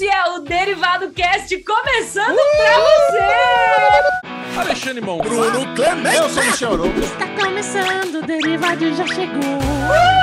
[0.00, 2.56] Esse é o Derivado Cast começando uh!
[2.56, 4.58] pra você!
[4.58, 7.00] Alexandre Mon, Bruno Clemente, eu sou Michel Arouca.
[7.00, 9.42] Está começando, o Derivado já chegou.
[9.42, 10.20] Uh!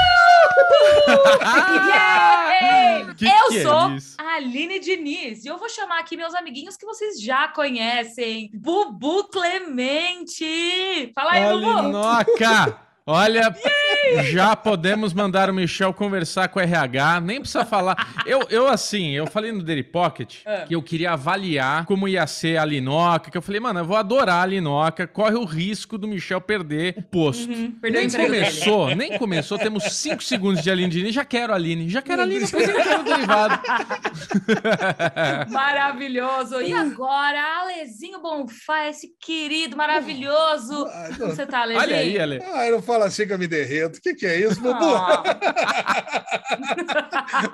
[1.85, 3.13] yeah!
[3.13, 6.33] que eu que é sou é a Aline Diniz e eu vou chamar aqui meus
[6.33, 8.49] amiguinhos que vocês já conhecem.
[8.55, 11.11] Bubu Clemente!
[11.13, 11.69] Fala aí, Bubu!
[11.69, 12.86] Alinoca!
[13.09, 13.55] Olha,
[14.31, 17.95] já podemos mandar o Michel conversar com o RH, nem precisa falar.
[18.25, 20.65] Eu, eu assim, eu falei no Daily Pocket é.
[20.65, 23.95] que eu queria avaliar como ia ser a Linoca, que eu falei, mano, eu vou
[23.95, 27.49] adorar a Linoca, corre o risco do Michel perder o posto.
[27.49, 28.95] Uhum, nem começou, dele.
[28.95, 32.25] nem começou, temos cinco segundos de Aline Diniz, já quero a Aline, já quero a
[32.25, 33.61] Aline apresentando o derivado.
[35.49, 36.61] Maravilhoso.
[36.61, 40.85] E agora, Alezinho Bonfá, esse querido, maravilhoso.
[40.87, 41.83] Ah, Como você tá, Alezinho?
[41.83, 42.43] Olha aí, Ale.
[42.53, 43.99] Ah, eu não falo fala assim que eu me derreto.
[43.99, 44.79] O que, que é isso, Bubu?
[44.81, 45.23] Oh.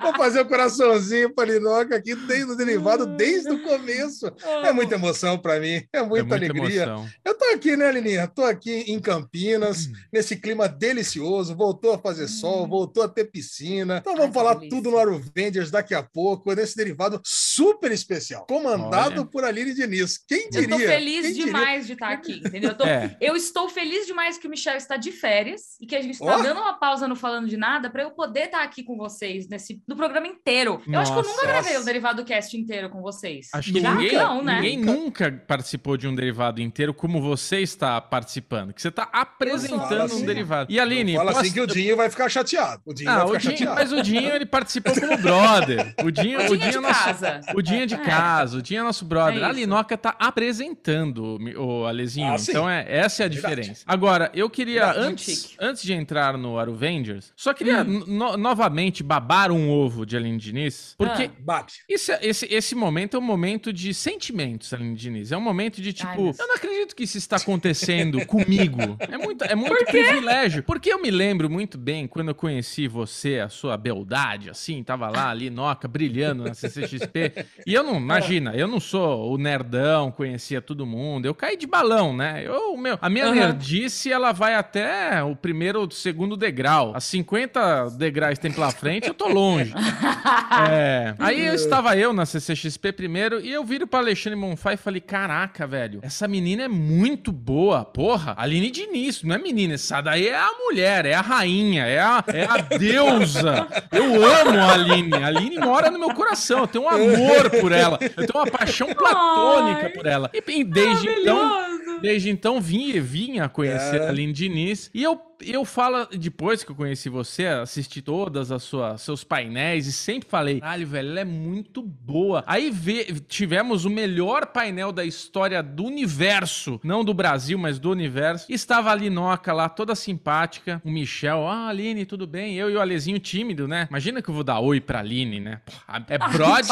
[0.00, 4.32] Vou fazer o um coraçãozinho para Linoca aqui desde o derivado, desde o começo.
[4.64, 6.84] É muita emoção para mim, é muita, é muita alegria.
[6.84, 7.06] Emoção.
[7.24, 8.26] Eu tô aqui, né, Lininha?
[8.26, 9.92] Tô aqui em Campinas, hum.
[10.12, 11.54] nesse clima delicioso.
[11.54, 12.68] Voltou a fazer sol, hum.
[12.68, 13.98] voltou a ter piscina.
[13.98, 19.20] Então vamos Ai, falar tudo no Aruvengers daqui a pouco, nesse derivado super especial, comandado
[19.20, 19.30] Olha.
[19.30, 20.18] por Aline Diniz.
[20.26, 20.64] Quem diria?
[20.64, 21.86] Eu tô feliz demais diria?
[21.86, 22.70] de estar aqui, entendeu?
[22.70, 22.84] Eu, tô...
[22.84, 23.16] é.
[23.20, 26.12] eu estou feliz demais que o Michel está de férias férias e que a gente
[26.12, 26.42] está oh.
[26.42, 29.48] dando uma pausa no Falando de Nada para eu poder estar tá aqui com vocês
[29.48, 30.80] nesse no programa inteiro.
[30.86, 33.48] Eu acho que eu nunca gravei o Derivado Cast inteiro com vocês.
[33.52, 34.60] Acho que ninguém, não, né?
[34.60, 40.02] ninguém nunca participou de um derivado inteiro como você está participando, que você está apresentando
[40.02, 40.72] assim, um derivado.
[40.72, 41.44] E Aline, fala posso...
[41.44, 42.82] assim que o Dinho vai ficar chateado.
[42.84, 43.80] O Dinho ah, vai ficar o Dinho, chateado.
[43.80, 45.94] Mas o Dinho ele participou como brother.
[46.04, 47.40] O Dinho, o Dinho, o Dinho é, é nosso, casa.
[47.54, 47.98] O Dinho é de é.
[47.98, 49.42] casa, o Dinho é nosso brother.
[49.42, 52.32] É a Linoca está apresentando o Alezinho.
[52.32, 53.54] Ah, então é essa é a Verdade.
[53.56, 53.82] diferença.
[53.86, 55.23] Agora, eu queria antes,
[55.60, 58.04] antes de entrar no Aruvengers, só queria hum.
[58.06, 63.20] no, novamente babar um ovo de Aline Diniz, porque ah, esse, esse, esse momento é
[63.20, 65.32] um momento de sentimentos, Aline Diniz.
[65.32, 68.96] É um momento de tipo, Ai, eu não acredito que isso está acontecendo comigo.
[69.00, 70.62] É muito, é muito Por privilégio.
[70.62, 75.08] Porque eu me lembro muito bem quando eu conheci você, a sua beldade, assim, tava
[75.08, 77.46] lá, ali, noca, brilhando na CCXP.
[77.66, 81.26] E eu não, imagina, eu não sou o nerdão, conhecia todo mundo.
[81.26, 82.42] Eu caí de balão, né?
[82.44, 83.34] Eu, meu, a minha uhum.
[83.34, 86.92] nerdice, ela vai até o primeiro ou segundo degrau.
[86.94, 89.72] A 50 degraus tem pela frente, eu tô longe.
[90.70, 91.14] é.
[91.18, 95.00] Aí eu estava eu na CCXP primeiro e eu viro pra Alexandre Monfá e falei:
[95.00, 97.84] Caraca, velho, essa menina é muito boa.
[97.84, 102.00] Porra, Aline Diniz, não é menina, essa daí é a mulher, é a rainha, é
[102.00, 103.68] a, é a deusa.
[103.92, 105.14] Eu amo a Aline.
[105.14, 106.60] A Aline mora no meu coração.
[106.60, 107.98] Eu tenho um amor por ela.
[108.00, 110.30] Eu tenho uma paixão platônica por ela.
[110.32, 111.74] E desde então.
[112.00, 114.06] Desde então vim, vinha conhecer é.
[114.06, 118.62] a Aline Diniz e eu eu falo, depois que eu conheci você, assisti todas as
[118.62, 122.42] suas seus painéis e sempre falei, caralho, velho, ela é muito boa.
[122.46, 127.90] Aí vê, tivemos o melhor painel da história do universo, não do Brasil, mas do
[127.90, 128.46] universo.
[128.48, 132.54] Estava a Linoca lá, toda simpática, o Michel, ah, Aline, tudo bem?
[132.54, 133.86] Eu e o Alezinho tímido, né?
[133.90, 135.60] Imagina que eu vou dar oi pra Aline, né?
[136.08, 136.68] É brode,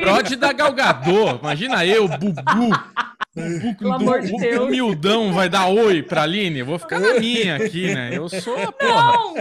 [0.00, 1.40] brode da Galgador.
[1.40, 2.70] Imagina eu, Bubu.
[3.36, 4.64] O, Pelo amor de Deus.
[4.64, 6.60] humildão vai dar oi pra Aline?
[6.60, 8.16] Eu vou ficar na minha aqui, né?
[8.16, 9.12] Eu sou a porra.
[9.12, 9.34] Não.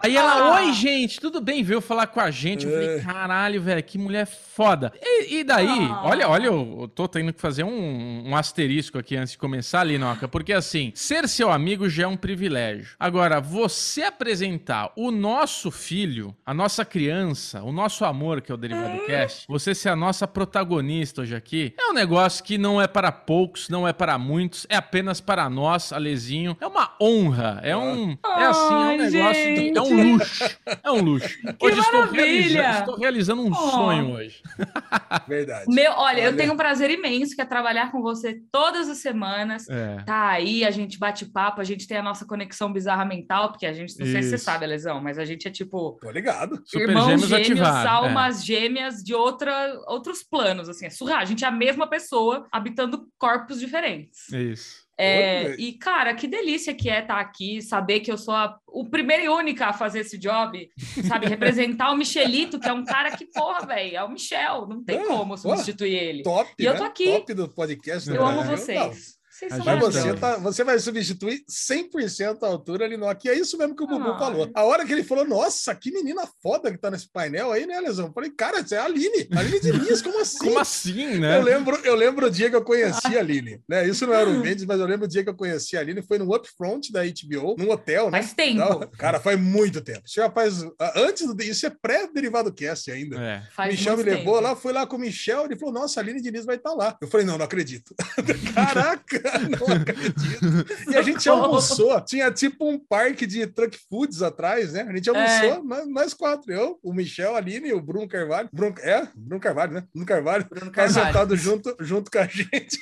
[0.00, 0.56] Aí ela, ah.
[0.56, 1.62] oi, gente, tudo bem?
[1.62, 2.64] Veio falar com a gente.
[2.64, 3.00] Eu falei, é.
[3.00, 4.92] caralho, velho, que mulher foda.
[5.02, 6.02] E, e daí, ah.
[6.04, 10.28] olha, olha, eu tô tendo que fazer um, um asterisco aqui antes de começar, Linoca,
[10.28, 12.94] porque assim, ser seu amigo já é um privilégio.
[13.00, 18.58] Agora, você apresentar o nosso filho, a nossa criança, o nosso amor, que é o
[18.58, 19.06] Derivado é.
[19.06, 23.10] Cast, você ser a nossa protagonista hoje aqui, é um negócio que não é para
[23.26, 26.56] poucos, não é para muitos, é apenas para nós, Alezinho.
[26.60, 28.16] É uma honra, é um.
[28.24, 29.54] É assim, é um negócio.
[29.54, 30.44] De, é um luxo.
[30.82, 31.38] É um luxo.
[31.58, 33.54] Que hoje estou realizando, estou realizando, um oh.
[33.54, 34.42] sonho hoje.
[35.28, 35.64] Verdade.
[35.68, 38.98] Meu, olha, olha, eu tenho um prazer imenso que é trabalhar com você todas as
[38.98, 39.68] semanas.
[39.68, 39.96] É.
[40.04, 43.66] Tá aí, a gente bate papo, a gente tem a nossa conexão bizarra mental, porque
[43.66, 44.12] a gente, não Isso.
[44.12, 45.98] sei se você sabe, Lesão, mas a gente é tipo.
[46.00, 46.62] Tô ligado.
[46.64, 48.44] Super irmãos gêmeos, gêmeos almas é.
[48.44, 51.20] gêmeas de outra, outros planos, assim, é surreal.
[51.20, 54.28] A gente é a mesma pessoa habitando corpos diferentes.
[54.30, 54.84] Isso.
[54.96, 58.56] É, e, cara, que delícia que é estar tá aqui, saber que eu sou a,
[58.68, 60.70] o primeiro e única a fazer esse job,
[61.08, 61.26] sabe?
[61.26, 65.04] Representar o Michelito, que é um cara que, porra, velho, é o Michel, não tem
[65.04, 66.22] como substituir ele.
[66.22, 66.88] Top, e eu tô né?
[66.88, 67.06] aqui.
[67.06, 68.08] Top do podcast.
[68.08, 69.18] Eu amo vocês.
[69.42, 73.28] Mas você, tá, você vai substituir 100% a altura ali no aqui.
[73.28, 74.18] É isso mesmo que o Bubu Ai.
[74.18, 74.50] falou.
[74.54, 77.80] A hora que ele falou, nossa, que menina foda que tá nesse painel aí, né,
[77.80, 78.06] Lesão?
[78.06, 79.28] Eu falei, cara, isso é a Aline.
[79.32, 80.38] Aline Diniz, como assim?
[80.38, 81.38] Como assim, né?
[81.38, 83.60] Eu lembro, eu lembro o dia que eu conheci a Aline.
[83.68, 83.86] Né?
[83.88, 86.02] Isso não era o Mendes, mas eu lembro o dia que eu conheci a Aline.
[86.02, 88.22] Foi no Upfront da HBO, num hotel, né?
[88.22, 88.58] Faz tempo.
[88.58, 90.02] Não, cara, faz muito tempo.
[90.04, 90.64] Isso já faz.
[90.94, 91.42] Antes do.
[91.42, 93.20] Isso é pré-derivado cast ainda.
[93.20, 93.42] É.
[93.54, 94.40] Faz Michel me levou tempo.
[94.40, 96.76] lá, fui lá com o Michel, ele falou: Nossa, a Aline Diniz vai estar tá
[96.76, 96.96] lá.
[97.00, 97.94] Eu falei: Não, não acredito.
[98.54, 99.23] Caraca,
[99.58, 100.90] não acredito.
[100.90, 102.00] E a gente almoçou.
[102.02, 104.86] Tinha tipo um parque de truck foods atrás, né?
[104.88, 105.62] A gente almoçou, é.
[105.62, 106.52] nós, nós, quatro.
[106.52, 108.48] Eu, o Michel, a Aline e o Bruno Carvalho.
[108.52, 109.84] Bruno, é, Bruno Carvalho, né?
[109.92, 110.46] Bruno Carvalho.
[110.48, 111.06] Bruno tá Carvalho.
[111.06, 112.80] sentado junto, junto com a gente.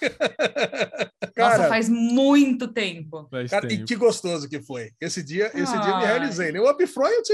[1.35, 3.27] Cara, Nossa, faz muito tempo.
[3.31, 3.83] Faz cara, tempo.
[3.83, 4.91] E que gostoso que foi.
[5.01, 6.53] Esse dia, esse dia me realizei.
[6.53, 6.61] Né?
[6.61, 7.29] O upfront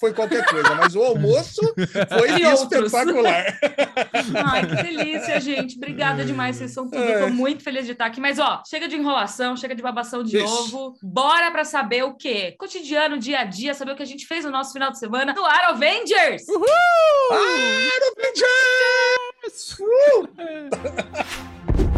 [0.00, 1.62] foi qualquer coisa, mas o almoço
[2.08, 3.58] foi espetacular.
[4.44, 5.76] Ai, que delícia, gente.
[5.76, 7.02] Obrigada demais, vocês são tudo.
[7.02, 7.20] É.
[7.20, 8.13] Tô muito feliz de estar aqui.
[8.20, 10.46] Mas, ó, chega de enrolação, chega de babação de Ixi.
[10.46, 10.96] ovo.
[11.02, 12.54] Bora para saber o quê?
[12.58, 15.32] Cotidiano, dia a dia, saber o que a gente fez no nosso final de semana
[15.32, 16.46] no Ar Avengers!
[16.48, 16.66] Uhul!
[17.32, 19.78] Ar Avengers!
[19.80, 19.84] Uh!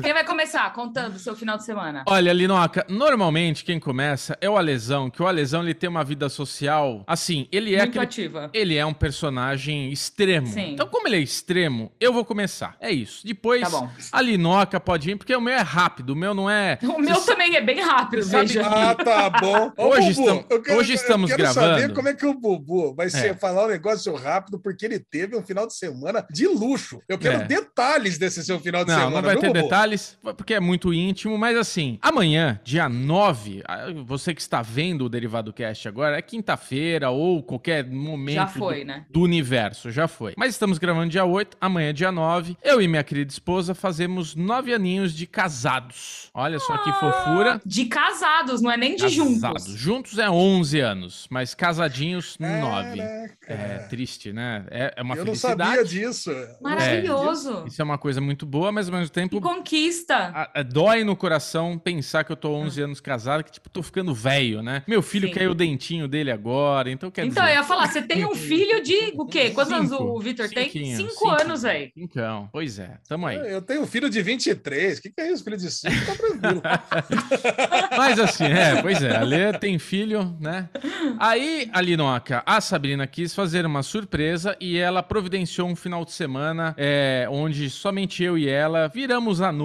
[0.00, 2.04] Quem vai começar contando o seu final de semana?
[2.06, 6.28] Olha, Linoca, normalmente quem começa é o Alesão, que o Alesão ele tem uma vida
[6.28, 7.04] social.
[7.06, 8.50] Assim, ele é Muito aquele, ativa.
[8.54, 10.46] Ele é um personagem extremo.
[10.46, 10.72] Sim.
[10.72, 12.76] Então, como ele é extremo, eu vou começar.
[12.80, 13.26] É isso.
[13.26, 16.78] Depois, tá a Linoca pode ir, porque o meu é rápido, o meu não é.
[16.92, 17.32] O meu Você...
[17.32, 18.62] também é bem rápido, veja.
[18.66, 19.72] Ah, tá bom.
[19.76, 21.80] hoje, Bubu, estamos, quero, hoje estamos eu quero gravando.
[21.80, 23.34] saber como é que o Bubu vai ser, é.
[23.34, 27.00] falar um negócio rápido, porque ele teve um final de semana de luxo.
[27.08, 27.44] Eu quero é.
[27.44, 29.16] detalhes desse seu final de não, semana.
[29.16, 29.62] Não, vai ter Bubu?
[29.62, 33.62] detalhes detalhes, porque é muito íntimo, mas assim, amanhã, dia 9,
[34.04, 38.80] você que está vendo o Derivado Cast agora, é quinta-feira ou qualquer momento já foi,
[38.80, 39.06] do, né?
[39.10, 40.34] do universo, já foi.
[40.36, 42.56] Mas estamos gravando dia 8, amanhã dia 9.
[42.62, 46.30] Eu e minha querida esposa fazemos nove aninhos de casados.
[46.34, 47.60] Olha só que fofura.
[47.64, 49.64] De casados, não é nem de casados.
[49.64, 49.66] juntos.
[49.74, 53.00] Juntos é 11 anos, mas casadinhos 9.
[53.46, 54.64] É triste, né?
[54.70, 55.62] É, é uma Eu felicidade.
[55.62, 56.30] Eu não sabia disso.
[56.60, 57.62] Maravilhoso.
[57.64, 59.36] É, isso é uma coisa muito boa, mas ao mesmo tempo...
[59.72, 60.30] Conquista.
[60.34, 63.82] A, a, dói no coração pensar que eu tô 11 anos casado, que tipo, tô
[63.82, 64.82] ficando velho, né?
[64.86, 65.34] Meu filho Sim.
[65.34, 67.56] caiu o dentinho dele agora, então quer Então, dizer...
[67.56, 69.50] eu ia falar, você tem um filho de o quê?
[69.50, 70.68] Quantos anos o Vitor tem?
[70.70, 71.90] Cinco, cinco anos, velho.
[71.96, 73.36] Então, pois é, tamo aí.
[73.36, 75.42] Eu tenho um filho de 23, o que, que é isso?
[75.42, 76.62] Filho de 5, tá tranquilo.
[77.96, 80.68] mas assim, é, pois é, a Lê tem filho, né?
[81.18, 86.12] Aí, a Linoca, a Sabrina quis fazer uma surpresa e ela providenciou um final de
[86.12, 89.61] semana é, onde somente eu e ela viramos a noite,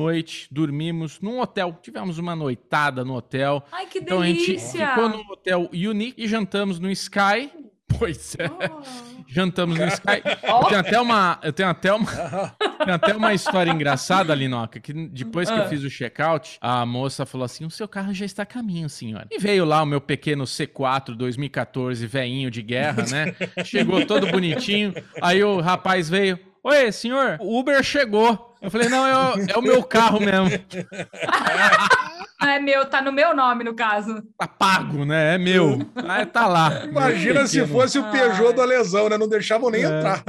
[0.51, 1.77] dormimos num hotel.
[1.81, 3.63] Tivemos uma noitada no hotel.
[3.71, 4.53] Ai, que então delícia!
[4.53, 7.51] a gente ficou no hotel Unique e jantamos no Sky.
[7.97, 8.47] Pois é.
[8.49, 8.83] Oh.
[9.27, 10.21] Jantamos no Sky.
[10.43, 10.63] Oh.
[10.63, 11.39] Eu tenho até uma.
[11.41, 12.05] Eu tenho até uma.
[12.83, 15.67] Tem até uma história engraçada, Linoca, que depois que eu ah.
[15.67, 19.27] fiz o check-out, a moça falou assim: o seu carro já está a caminho, senhora.
[19.31, 23.35] E veio lá o meu pequeno C4 2014, veinho de guerra, né?
[23.65, 24.93] Chegou todo bonitinho.
[25.21, 26.39] Aí o rapaz veio.
[26.67, 28.53] Oi, senhor, o Uber chegou.
[28.61, 30.49] Eu falei, não, é o, é o meu carro mesmo.
[32.45, 34.21] é meu, tá no meu nome, no caso.
[34.37, 35.35] Tá pago, né?
[35.35, 35.79] É meu.
[36.09, 36.85] Ah, tá lá.
[36.85, 39.17] Imagina se fosse o Peugeot da lesão, né?
[39.17, 39.87] Não deixavam nem é.
[39.87, 40.23] entrar.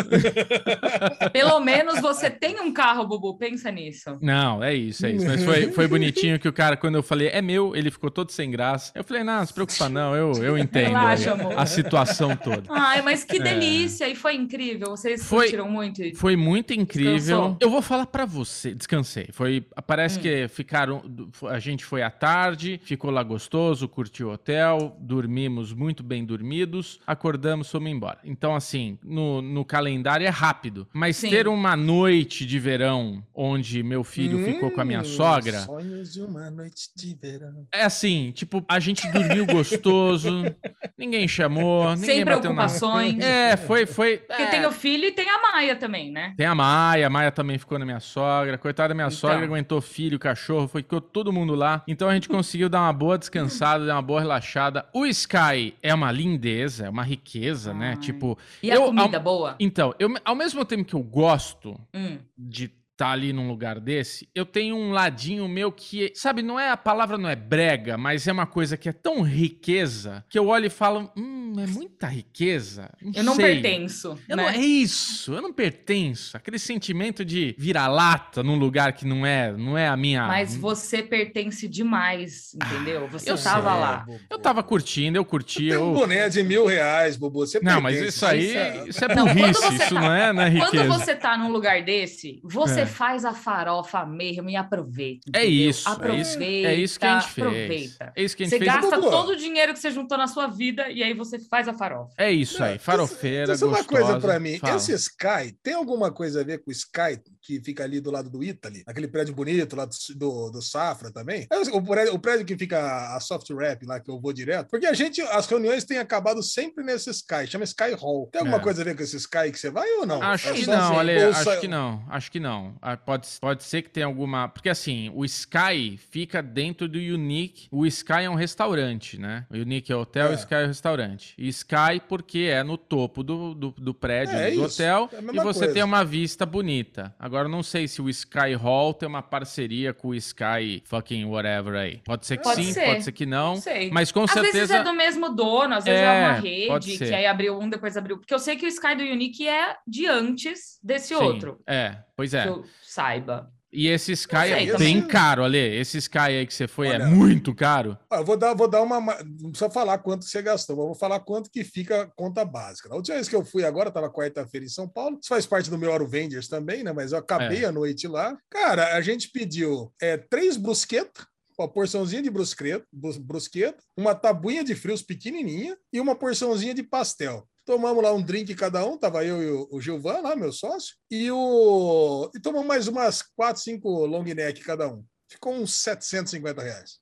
[1.32, 3.38] Pelo menos você tem um carro, Bubu.
[3.38, 4.18] Pensa nisso.
[4.20, 5.26] Não, é isso, é isso.
[5.26, 8.32] Mas foi, foi bonitinho que o cara, quando eu falei, é meu, ele ficou todo
[8.32, 8.92] sem graça.
[8.94, 12.64] Eu falei, não, não se preocupa não, eu, eu entendo Relaxa, a, a situação toda.
[12.70, 13.40] Ai, mas que é.
[13.40, 14.06] delícia.
[14.06, 14.10] É.
[14.10, 14.90] E foi incrível.
[14.90, 16.02] Vocês foi, sentiram muito?
[16.16, 17.14] Foi muito incrível.
[17.14, 17.56] Descansou.
[17.60, 18.74] Eu vou falar para você.
[18.74, 19.28] Descansei.
[19.32, 20.22] Foi, parece hum.
[20.22, 21.02] que ficaram,
[21.48, 26.24] a gente foi foi à tarde, ficou lá gostoso, curtiu o hotel, dormimos muito bem
[26.24, 28.18] dormidos, acordamos, fomos embora.
[28.22, 31.30] Então, assim, no, no calendário é rápido, mas Sim.
[31.30, 35.60] ter uma noite de verão onde meu filho hum, ficou com a minha sogra.
[35.60, 37.66] Sonhos de uma noite de verão.
[37.74, 40.44] É assim, tipo, a gente dormiu gostoso,
[40.96, 43.16] ninguém chamou, ninguém Sem preocupações.
[43.16, 43.24] Na...
[43.24, 44.18] É, foi, foi.
[44.18, 44.50] Porque é...
[44.50, 46.34] tem o filho e tem a Maia também, né?
[46.36, 48.56] Tem a Maia, a Maia também ficou na minha sogra.
[48.56, 49.18] Coitada da minha então.
[49.18, 51.82] sogra, aguentou filho, cachorro, foi ficou todo mundo lá.
[51.90, 54.84] Então a gente conseguiu dar uma boa descansada, dar uma boa relaxada.
[54.92, 57.96] O Sky é uma lindeza, é uma riqueza, né?
[57.96, 58.36] Tipo.
[58.62, 59.22] E a comida ao...
[59.22, 59.56] boa?
[59.58, 62.18] Então, eu, ao mesmo tempo que eu gosto hum.
[62.36, 66.72] de tá ali num lugar desse, eu tenho um ladinho meu que, sabe, não é
[66.72, 70.48] a palavra não é brega, mas é uma coisa que é tão riqueza que eu
[70.48, 72.90] olho e falo, hum, é muita riqueza.
[73.00, 73.62] Não eu não sei.
[73.62, 74.18] pertenço.
[74.28, 74.42] Eu né?
[74.42, 76.36] não, é isso, eu não pertenço.
[76.36, 80.26] Aquele sentimento de vira-lata num lugar que não é, não é a minha.
[80.26, 83.04] Mas você pertence demais, entendeu?
[83.04, 84.06] Ah, você eu tava sei, lá.
[84.28, 85.68] Eu tava curtindo, eu curti.
[85.68, 85.90] Eu...
[85.90, 87.46] um boné de mil reais, Bobo.
[87.46, 90.48] Você não, mas isso aí, isso é burrice, não, isso tá, não é, não é
[90.48, 90.70] riqueza.
[90.72, 95.30] Quando você tá num lugar desse, você é faz a farofa mesmo e aproveita.
[95.34, 95.88] É isso.
[95.88, 96.68] Aproveita.
[96.68, 97.46] É isso, que a gente fez.
[97.46, 98.12] Aproveita.
[98.16, 98.72] É isso que a gente você fez.
[98.72, 101.74] gasta todo o dinheiro que você juntou na sua vida e aí você faz a
[101.74, 102.12] farofa.
[102.18, 103.54] É isso aí, farofeira.
[103.54, 104.58] Isso é uma coisa para mim.
[104.58, 104.76] Fala.
[104.76, 108.28] Esse Sky tem alguma coisa a ver com o Sky que fica ali do lado
[108.28, 108.82] do Italy?
[108.86, 111.46] Aquele prédio bonito lá do, do, do Safra também?
[111.50, 114.68] É o prédio, o prédio que fica a Soft Rap lá, que eu vou direto.
[114.68, 118.28] Porque a gente, as reuniões têm acabado sempre nesse Sky, chama Sky Hall.
[118.30, 118.60] Tem alguma é.
[118.60, 120.22] coisa a ver com esse Sky que você vai ou não?
[120.22, 122.04] Acho é que não, assim, Ale, acho que não.
[122.10, 122.76] Acho que não.
[122.82, 124.48] Ah, pode, pode ser que tenha alguma.
[124.48, 127.66] Porque assim, o Sky fica dentro do Unique.
[127.70, 129.46] O Sky é um restaurante, né?
[129.50, 130.30] O Unique é hotel, é.
[130.32, 131.34] o Sky é restaurante.
[131.38, 135.36] E Sky porque é no topo do, do, do prédio é, do hotel é e
[135.36, 135.72] você coisa.
[135.72, 137.14] tem uma vista bonita.
[137.18, 141.74] Agora, não sei se o Sky Hall tem uma parceria com o Sky fucking whatever
[141.74, 142.00] aí.
[142.04, 142.86] Pode ser que pode sim, ser.
[142.86, 143.54] pode ser que não.
[143.54, 143.90] não sei.
[143.90, 144.62] Mas com às certeza.
[144.62, 147.60] Às vezes é do mesmo dono, às vezes é, é uma rede que aí abriu
[147.60, 148.16] um, depois abriu.
[148.16, 151.60] Porque eu sei que o Sky do Unique é de antes desse sim, outro.
[151.66, 152.44] É, pois é.
[152.44, 153.52] Que eu saiba.
[153.72, 155.58] E esse Sky sei, é bem caro, Ale.
[155.58, 157.98] Esse Sky aí que você foi é Olha, é muito caro.
[158.10, 159.00] Eu vou dar, vou dar uma.
[159.22, 162.88] Não precisa falar quanto você gastou, mas vou falar quanto que fica a conta básica.
[162.88, 165.18] Na última vez que eu fui agora, estava quarta-feira em São Paulo.
[165.20, 166.92] Isso faz parte do meu Oro Vendors também, né?
[166.92, 167.66] Mas eu acabei é.
[167.66, 168.36] a noite lá.
[168.50, 171.26] Cara, a gente pediu é, três brusquetas
[171.58, 177.48] uma porçãozinha de brusqueta, brusqueta, uma tabuinha de frios pequenininha e uma porçãozinha de pastel.
[177.68, 181.30] Tomamos lá um drink cada um, tava eu e o, Gilvan lá, meu sócio, e
[181.30, 185.04] o e tomamos mais umas quatro, cinco long neck cada um.
[185.30, 186.98] Ficou uns 750 reais.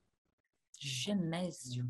[0.81, 1.89] Genésio.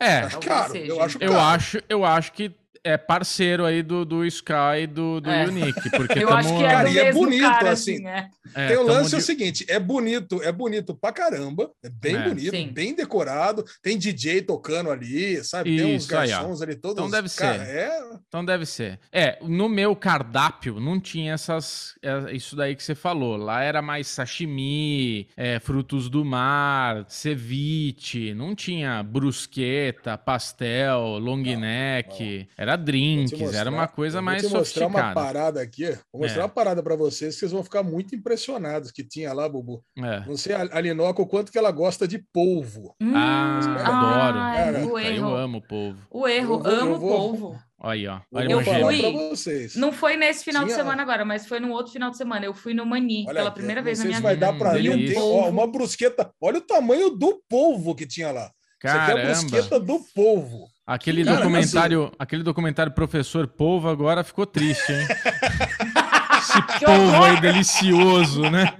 [0.00, 0.76] É, acho caro.
[0.76, 1.32] Eu acho, caro.
[1.32, 5.46] eu acho, eu acho que é parceiro aí do, do Sky do, do é.
[5.46, 5.90] Unique.
[5.90, 6.38] Porque eu tamo...
[6.38, 8.06] acho que é, cara, é bonito, cara, assim.
[8.06, 8.28] assim é.
[8.54, 9.14] É, tem o lance de...
[9.14, 12.28] é o seguinte: é bonito, é bonito pra caramba, é bem é.
[12.28, 12.68] bonito, Sim.
[12.68, 15.76] bem decorado, tem DJ tocando ali, sabe?
[15.76, 16.98] Tem uns garçons ali todos.
[16.98, 17.70] Então deve cara, ser.
[17.70, 18.00] É...
[18.28, 18.98] Então deve ser.
[19.12, 21.94] É, no meu cardápio não tinha essas.
[22.02, 23.36] É, isso daí que você falou.
[23.36, 25.28] Lá era mais sashimi,
[25.62, 32.48] frutos do mar, ceviche, não tinha brusqueta, pastel, long neck.
[32.56, 34.88] Era era drinks, mostrar, era uma coisa mais sofisticada.
[34.88, 36.44] Vou mostrar uma parada aqui, vou mostrar é.
[36.44, 39.82] uma parada para vocês, que vocês vão ficar muito impressionados que tinha lá, Bubu.
[39.98, 40.20] É.
[40.26, 42.94] Não sei a, a Linoca o quanto que ela gosta de polvo.
[43.00, 44.38] Hum, ah, adoro.
[44.38, 45.30] Cara, o erro.
[45.30, 46.06] Eu amo polvo.
[46.10, 47.62] O erro, vou, amo vou, polvo.
[47.78, 48.20] Olha aí, ó.
[48.32, 49.70] Olha eu fui.
[49.76, 50.76] Não foi nesse final Tinha...
[50.76, 52.46] de semana agora, mas foi no outro final de semana.
[52.46, 54.28] Eu fui no Mani olha, pela primeira vez na minha vida.
[54.28, 55.12] vai dar para ver.
[55.12, 56.32] Tem, ó, uma brusqueta.
[56.40, 58.50] Olha o tamanho do polvo que tinha lá.
[58.78, 59.32] Caramba.
[59.32, 60.71] Isso aqui é a brusqueta do polvo.
[60.86, 62.14] Aquele Cara, documentário, assim...
[62.18, 65.06] aquele documentário Professor Polvo agora ficou triste, hein?
[66.42, 68.76] Esse polvo aí delicioso, né?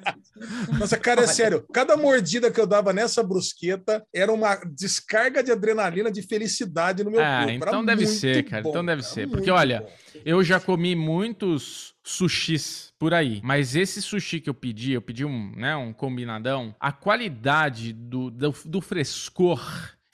[0.79, 1.65] Nossa, cara, é sério.
[1.73, 7.11] Cada mordida que eu dava nessa brusqueta era uma descarga de adrenalina, de felicidade no
[7.11, 7.53] meu ah, corpo.
[7.53, 8.63] Então deve ser, cara.
[8.63, 9.29] Bom, então deve ser.
[9.29, 10.21] Porque, olha, bom.
[10.25, 13.41] eu já comi muitos sushis por aí.
[13.45, 16.75] Mas esse sushi que eu pedi, eu pedi um, né, um combinadão.
[16.81, 19.63] A qualidade do, do, do frescor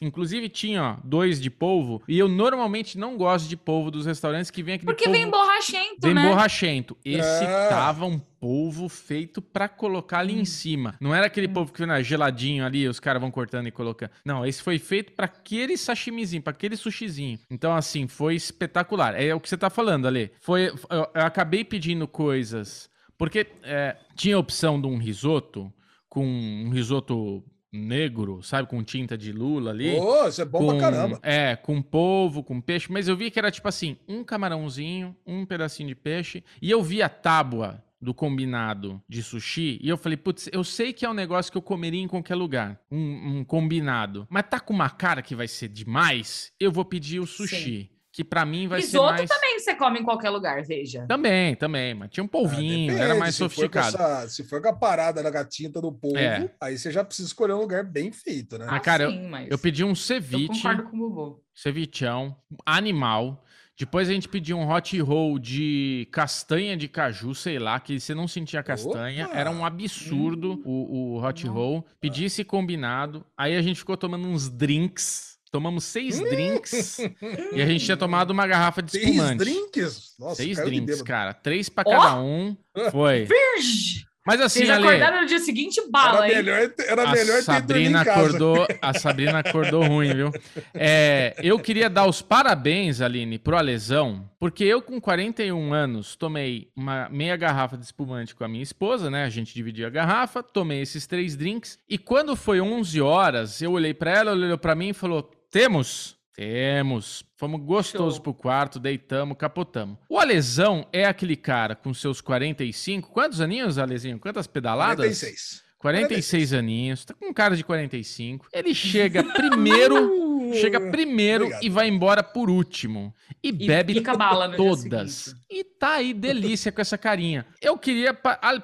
[0.01, 2.03] Inclusive tinha ó, dois de polvo.
[2.07, 4.85] E eu normalmente não gosto de polvo dos restaurantes que vem aqui.
[4.85, 5.19] Porque polvo...
[5.19, 6.23] vem borrachento, vem né?
[6.23, 6.97] Vem borrachento.
[7.05, 7.69] Esse é.
[7.69, 10.41] tava um polvo feito para colocar ali hum.
[10.41, 10.95] em cima.
[11.01, 11.53] Não era aquele hum.
[11.53, 14.11] polvo que vem geladinho ali, os caras vão cortando e colocando.
[14.25, 17.39] Não, esse foi feito para aquele sashimizinho, para aquele sushizinho.
[17.51, 19.21] Então, assim, foi espetacular.
[19.21, 20.31] É o que você tá falando, Ali.
[20.41, 22.89] Foi, eu, eu acabei pedindo coisas.
[23.19, 25.73] Porque é, tinha a opção de um risoto,
[26.09, 28.69] com um risoto negro, sabe?
[28.69, 29.97] Com tinta de lula ali.
[29.99, 31.19] Oh, isso é bom com, pra caramba.
[31.23, 32.91] É, com polvo, com peixe.
[32.91, 36.43] Mas eu vi que era tipo assim, um camarãozinho, um pedacinho de peixe.
[36.61, 40.93] E eu vi a tábua do combinado de sushi e eu falei, putz, eu sei
[40.93, 44.61] que é um negócio que eu comeria em qualquer lugar, um, um combinado, mas tá
[44.61, 47.91] com uma cara que vai ser demais, eu vou pedir o sushi.
[47.91, 49.31] Sim que para mim vai Risoto ser mais...
[49.31, 51.07] também você come em qualquer lugar, veja.
[51.07, 53.97] Também, também, mas tinha um polvinho, ah, era mais se sofisticado.
[53.97, 56.51] For essa, se for com a parada na gatinta do polvo, é.
[56.61, 58.67] aí você já precisa escolher um lugar bem feito, né?
[58.69, 60.47] Ah, cara, Sim, eu, eu, pedi um ceviche.
[60.47, 61.45] Eu concordo com o Bubu.
[61.55, 63.45] Cevichão, animal.
[63.79, 68.17] Depois a gente pediu um hot roll de castanha de caju, sei lá, que você
[68.17, 69.27] não sentia castanha.
[69.27, 69.37] Opa!
[69.37, 70.63] Era um absurdo hum.
[70.65, 71.87] o, o hot roll.
[72.01, 73.25] Pedi esse combinado.
[73.37, 76.25] Aí a gente ficou tomando uns drinks Tomamos seis hum.
[76.25, 76.99] drinks
[77.53, 79.45] e a gente tinha tomado uma garrafa de espumante.
[79.45, 80.15] Seis drinks?
[80.19, 81.33] Nossa, seis drinks, cara.
[81.33, 82.25] Três para cada oh!
[82.25, 82.57] um.
[82.91, 83.25] Foi.
[83.25, 84.09] Virgem!
[84.29, 88.67] Mas assim, Vocês acordaram no dia seguinte, bala, era melhor, era a melhor Sabrina acordou,
[88.83, 90.31] A Sabrina acordou ruim, viu?
[90.75, 96.69] É, eu queria dar os parabéns, Aline, pro Alesão, porque eu com 41 anos tomei
[96.77, 99.25] uma meia garrafa de espumante com a minha esposa, né?
[99.25, 103.73] A gente dividia a garrafa, tomei esses três drinks e quando foi 11 horas, eu
[103.73, 107.25] olhei para ela, ela olhou para mim e falou: "Temos?" Temos.
[107.37, 108.23] Fomos gostosos Show.
[108.23, 109.99] pro quarto, deitamos, capotamos.
[110.09, 113.11] O Alesão é aquele cara com seus 45.
[113.11, 114.21] Quantos aninhos, Alezinho?
[114.21, 114.99] Quantas pedaladas?
[114.99, 115.65] 46.
[115.79, 118.47] 46 aninhos, tá com cara de 45.
[118.53, 121.65] Ele chega primeiro chega primeiro Obrigado.
[121.65, 123.15] e vai embora por último.
[123.43, 125.35] E, e bebe bala todas.
[125.51, 127.47] E tá aí delícia com essa carinha.
[127.61, 128.17] Eu queria,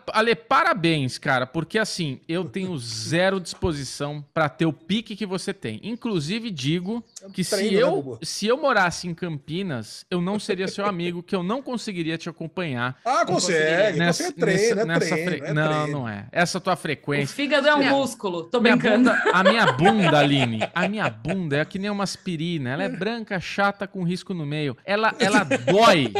[0.08, 5.54] Ale, parabéns, cara, porque assim, eu tenho zero disposição para ter o pique que você
[5.54, 5.80] tem.
[5.82, 10.86] Inclusive, digo que se né, eu, se eu morasse em Campinas, eu não seria seu
[10.86, 12.98] amigo, que eu não conseguiria te acompanhar.
[13.04, 13.98] Ah, consegue.
[13.98, 15.46] Nessa, você treina, nessa, nessa treino, fre...
[15.46, 16.26] é Não, não é.
[16.32, 17.32] Essa tua frequência.
[17.32, 19.10] O fígado é um minha, músculo, tô brincando.
[19.10, 22.70] Bunda, a minha bunda, Aline, a minha bunda é que nem uma aspirina.
[22.70, 24.76] Ela é branca, chata, com risco no meio.
[24.84, 26.12] Ela, ela dói.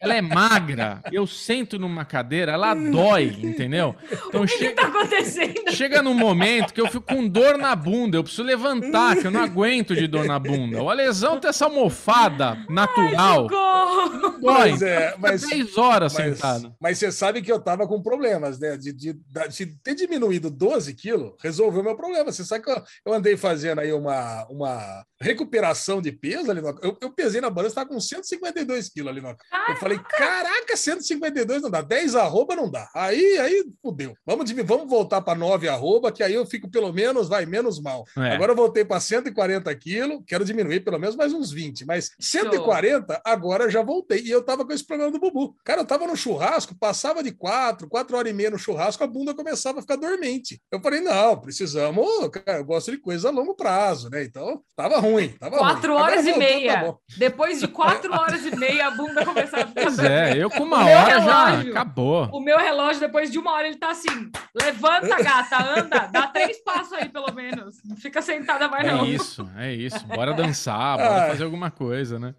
[0.00, 1.00] Ela é magra.
[1.12, 3.94] Eu sento numa cadeira, ela dói, entendeu?
[4.28, 5.70] Então o que chega, que tá acontecendo?
[5.70, 8.16] Chega num momento que eu fico com dor na bunda.
[8.16, 10.82] Eu preciso levantar, que eu não aguento de dor na bunda.
[10.82, 13.48] O Alesão tem essa almofada natural.
[13.50, 14.70] Ai, dói.
[14.70, 16.74] Mas é, mas, 10 horas mas, sentado.
[16.80, 18.76] Mas você sabe que eu tava com problemas, né?
[18.76, 22.30] De, de, de ter diminuído 12 quilos, resolveu meu problema.
[22.30, 26.68] Você sabe que eu, eu andei fazendo aí uma, uma recuperação de peso ali no...
[26.82, 29.28] eu, eu pesei na balança, estava com 152 quilos ali no...
[29.68, 32.88] Eu falei, caraca, 152 não dá, 10 arroba não dá.
[32.94, 34.14] Aí, aí, fudeu.
[34.26, 38.04] Vamos, vamos voltar para 9 arroba, que aí eu fico pelo menos, vai, menos mal.
[38.16, 38.34] É.
[38.34, 43.12] Agora eu voltei para 140 quilos, quero diminuir pelo menos mais uns 20, mas 140,
[43.14, 43.22] Show.
[43.24, 44.20] agora já voltei.
[44.20, 45.54] E eu tava com esse problema do bubu.
[45.64, 49.06] Cara, eu tava no churrasco, passava de 4, 4 horas e meia no churrasco, a
[49.06, 50.60] bunda começava a ficar dormente.
[50.70, 54.22] Eu falei, não, precisamos, cara, eu gosto de coisa a longo prazo, né?
[54.24, 56.02] Então, Tava ruim, tava Quatro ruim.
[56.02, 56.82] horas Agora e voltou, meia.
[56.82, 59.90] Tá Depois de quatro horas e meia, a bunda começava a ficar.
[60.06, 62.28] É, eu com uma hora relógio, já acabou.
[62.32, 66.58] O meu relógio, depois de uma hora, ele tá assim: levanta, gata, anda, dá três
[66.62, 67.82] passos aí, pelo menos.
[67.84, 69.04] Não fica sentada mais, é não.
[69.04, 70.06] É isso, é isso.
[70.06, 72.34] Bora dançar, bora fazer alguma coisa, né?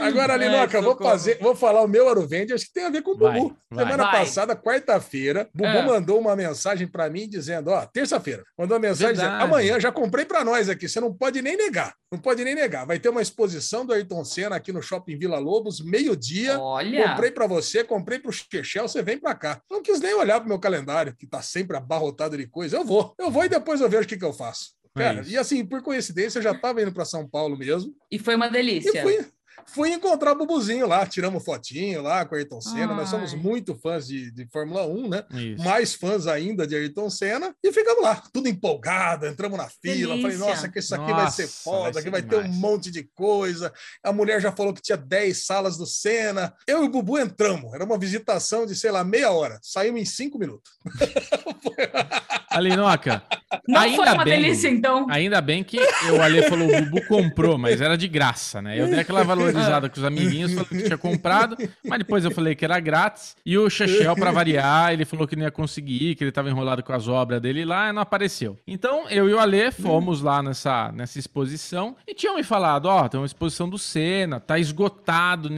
[0.00, 3.12] Agora, Linoca, vou fazer, vou falar o meu Arovende, acho que tem a ver com
[3.12, 3.56] o Bubu.
[3.70, 4.20] Vai, Semana vai.
[4.20, 5.82] passada, quarta-feira, Bubu é.
[5.82, 9.28] mandou uma mensagem para mim dizendo: ó, terça-feira, mandou uma mensagem Verdade.
[9.28, 11.94] dizendo: amanhã já comprei para nós aqui, você não pode nem negar.
[12.10, 12.86] Não pode nem negar.
[12.86, 16.58] Vai ter uma exposição do Ayrton Senna aqui no Shopping Vila Lobos, meio-dia.
[16.58, 17.10] Olha.
[17.10, 19.60] Comprei para você, comprei para o Chechel, você vem para cá.
[19.70, 22.78] Não quis nem olhar pro meu calendário, que tá sempre abarrotado de coisa.
[22.78, 24.78] Eu vou, eu vou e depois eu vejo o que, que eu faço.
[24.96, 27.94] É Cara, é e assim, por coincidência, eu já estava indo para São Paulo mesmo.
[28.10, 28.98] E foi uma delícia.
[28.98, 29.26] E fui,
[29.72, 32.92] fui encontrar o Bubuzinho lá, tiramos fotinho lá com Ayrton Senna.
[32.92, 32.96] Ai.
[32.96, 35.24] Nós somos muito fãs de, de Fórmula 1, né?
[35.30, 35.64] Isso.
[35.64, 37.54] Mais fãs ainda de Ayrton Senna.
[37.62, 40.14] E ficamos lá, tudo empolgado, entramos na fila.
[40.14, 40.22] Delícia.
[40.22, 42.44] Falei, nossa, que isso aqui nossa, vai ser foda, vai que vai demais.
[42.44, 43.72] ter um monte de coisa.
[44.02, 46.54] A mulher já falou que tinha 10 salas do Senna.
[46.66, 47.72] Eu e o Bubu entramos.
[47.74, 49.58] Era uma visitação de, sei lá, meia hora.
[49.62, 50.70] Saímos em cinco minutos.
[52.50, 53.22] Alinoca.
[53.66, 55.06] Não ainda foi uma bem, delícia, então.
[55.08, 58.78] Ainda bem que o Ale falou, o Bubu comprou, mas era de graça, né?
[58.78, 62.54] Eu dei aquela valorizada com os amiguinhos, falei que tinha comprado, mas depois eu falei
[62.54, 63.36] que era grátis.
[63.44, 66.82] E o Chechel, para variar, ele falou que não ia conseguir, que ele estava enrolado
[66.82, 68.58] com as obras dele lá e não apareceu.
[68.66, 73.04] Então, eu e o Ale fomos lá nessa, nessa exposição e tinham me falado, ó,
[73.04, 75.48] oh, tem uma exposição do Senna, tá esgotado,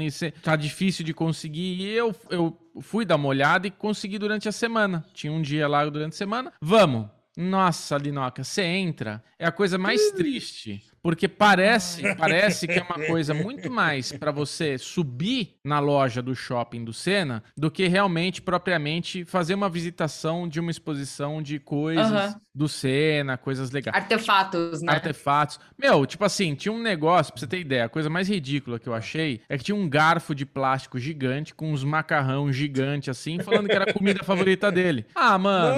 [0.43, 1.81] tá difícil de conseguir.
[1.81, 5.05] E eu, eu fui dar uma olhada e consegui durante a semana.
[5.13, 6.53] Tinha um dia lá durante a semana.
[6.61, 7.09] Vamos.
[7.37, 10.83] Nossa, Linoca, você entra, é a coisa mais triste.
[11.03, 16.35] Porque parece, parece que é uma coisa muito mais para você subir na loja do
[16.35, 22.35] shopping do Senna do que realmente, propriamente, fazer uma visitação de uma exposição de coisas
[22.35, 22.41] uhum.
[22.55, 23.97] do Senna, coisas legais.
[23.97, 24.93] Artefatos, né?
[24.93, 25.59] Artefatos.
[25.79, 28.89] Meu, tipo assim, tinha um negócio, pra você ter ideia, a coisa mais ridícula que
[28.89, 33.39] eu achei é que tinha um garfo de plástico gigante com uns macarrão gigante assim,
[33.41, 35.07] falando que era a comida favorita dele.
[35.23, 35.77] Ah, mano.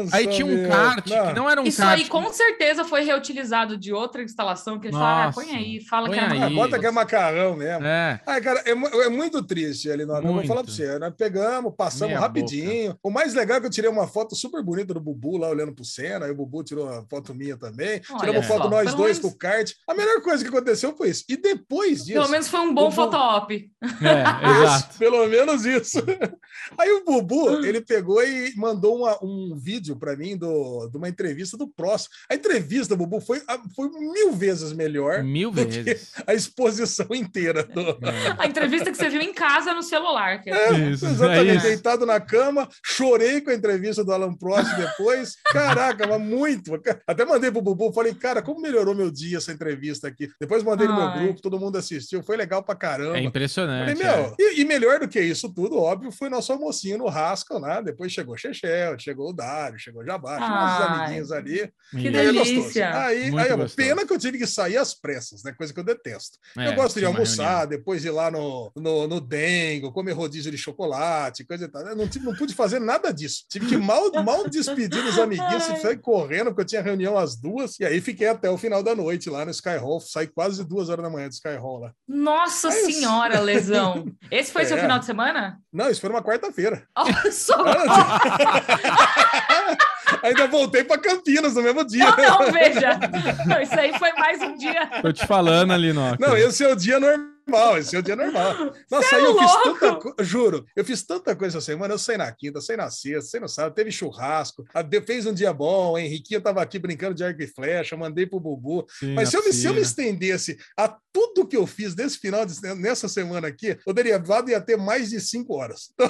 [0.00, 1.26] Nossa, aí tinha um kart não.
[1.26, 2.00] que não era um Isso kart.
[2.00, 4.49] Isso aí com certeza foi reutilizado de outra instalação
[4.80, 6.42] que eles falam, ah, põe aí, fala põe que é aí.
[6.42, 7.84] Ah, bota que é macarrão mesmo.
[7.84, 8.20] É.
[8.26, 10.04] Ai, cara, é, é muito triste ali.
[10.04, 10.98] Nós, vou falar pra você.
[10.98, 12.88] Nós pegamos, passamos Minha rapidinho.
[12.88, 13.00] Boca.
[13.02, 15.72] O mais legal é que eu tirei uma foto super bonita do Bubu lá olhando
[15.72, 16.26] pro Senna.
[16.26, 18.00] Aí o Bubu tirou uma foto minha também.
[18.10, 19.20] Olha, Tiramos foto nós Pelo dois menos...
[19.20, 19.72] com o kart.
[19.86, 21.24] A melhor coisa que aconteceu foi isso.
[21.28, 22.14] E depois disso.
[22.14, 23.16] Pelo menos foi um bom Bubu...
[23.52, 23.70] É,
[24.62, 24.98] exato.
[24.98, 25.98] Pelo menos isso.
[26.78, 27.66] Aí o Bubu, ah.
[27.66, 32.14] ele pegou e mandou uma, um vídeo para mim do, de uma entrevista do próximo.
[32.28, 33.42] A entrevista, Bubu, foi,
[33.74, 36.12] foi mil vezes melhor mil vezes.
[36.26, 37.62] a exposição inteira.
[37.62, 37.80] Do...
[37.80, 38.34] É.
[38.38, 40.42] A entrevista que você viu em casa no celular.
[40.46, 44.74] É, é isso, exatamente, é deitado na cama, chorei com a entrevista do Alan Prost
[44.76, 45.36] depois.
[45.52, 46.72] Caraca, mas muito.
[47.06, 50.28] Até mandei pro Bubu, falei, cara, como melhorou meu dia essa entrevista aqui.
[50.40, 50.92] Depois mandei Ai.
[50.92, 53.18] no meu grupo, todo mundo assistiu, foi legal pra caramba.
[53.18, 53.94] É impressionante.
[53.94, 54.34] Falei, meu, é.
[54.38, 57.82] e, e, melhor do que isso tudo, óbvio, foi nosso almocinho no Rascal, né?
[57.82, 61.70] Depois chegou Chechel, chegou o Dário, chegou o Jabá, nossos amiguinhos ali.
[61.90, 63.04] Que é delícia.
[63.04, 65.52] Aí, aí, aí pena que eu tive que sair às pressas, né?
[65.52, 66.38] Coisa que eu detesto.
[66.56, 70.58] É, eu gosto de almoçar, depois ir lá no, no, no Dengo, comer rodízio de
[70.58, 71.82] chocolate, coisa e tal.
[71.82, 73.44] Eu não, não pude fazer nada disso.
[73.48, 77.78] Tive que mal, mal despedir dos amiguinhos, sair correndo, porque eu tinha reunião às duas,
[77.78, 80.88] e aí fiquei até o final da noite lá no Sky Hall, saí quase duas
[80.88, 81.92] horas da manhã do Sky Hall lá.
[82.06, 82.94] Nossa Mas...
[82.94, 84.06] senhora, lesão!
[84.30, 84.66] Esse foi é.
[84.66, 85.58] seu final de semana?
[85.72, 86.86] Não, isso foi uma quarta-feira.
[86.96, 87.56] Oh, só...
[90.22, 92.04] Ainda voltei para Campinas no mesmo dia.
[92.04, 92.98] Não, não, veja.
[93.46, 94.86] Não, isso aí foi mais um dia.
[95.02, 98.16] Tô te falando ali, Não, esse é o dia normal normal, esse é o dia
[98.16, 98.54] normal.
[98.90, 99.48] Nossa, aí é eu louco?
[99.48, 102.76] fiz tanta coisa, juro, eu fiz tanta coisa essa semana, eu saí na quinta, saí
[102.76, 104.64] na sexta, saí no sábado, teve churrasco,
[105.04, 108.40] fez um dia bom, o Henriquinho tava aqui brincando de arco e flecha, mandei pro
[108.40, 108.86] Bubu.
[108.88, 112.18] Sim, Mas se eu, me, se eu me estendesse a tudo que eu fiz desse
[112.18, 115.90] final, de, nessa semana aqui, o derivado ia ter mais de cinco horas.
[115.94, 116.06] Então,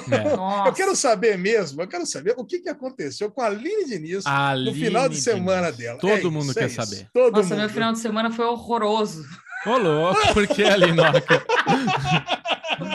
[0.63, 0.67] é.
[0.69, 4.25] eu quero saber mesmo, eu quero saber o que, que aconteceu com a Aline Diniz
[4.25, 5.77] Aline no final de semana Diniz.
[5.77, 5.99] dela.
[5.99, 7.09] Todo é mundo quer saber.
[7.13, 7.59] Todo Nossa, mundo.
[7.59, 9.25] meu final de semana foi horroroso.
[9.65, 11.43] Ô, louco, por que a Linoca?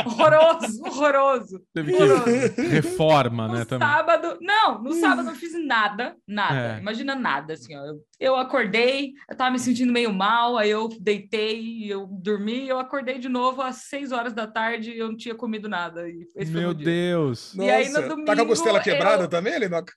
[0.06, 1.60] horroroso, horroroso.
[1.72, 2.62] Teve que horroroso.
[2.70, 3.64] reforma, no né?
[3.64, 3.88] Também.
[3.88, 6.76] Sábado, não, no sábado não fiz nada, nada.
[6.76, 6.80] É.
[6.80, 7.84] Imagina nada, assim, ó.
[7.84, 12.78] Eu, eu, acordei, eu tava me sentindo meio mal, aí eu deitei, eu dormi, eu
[12.78, 16.04] acordei de novo às seis horas da tarde e eu não tinha comido nada.
[16.48, 17.54] meu Deus.
[17.54, 17.72] E Nossa.
[17.72, 18.26] aí no domingo.
[18.26, 19.28] Tá com a costela quebrada eu...
[19.28, 19.92] também, Linoca?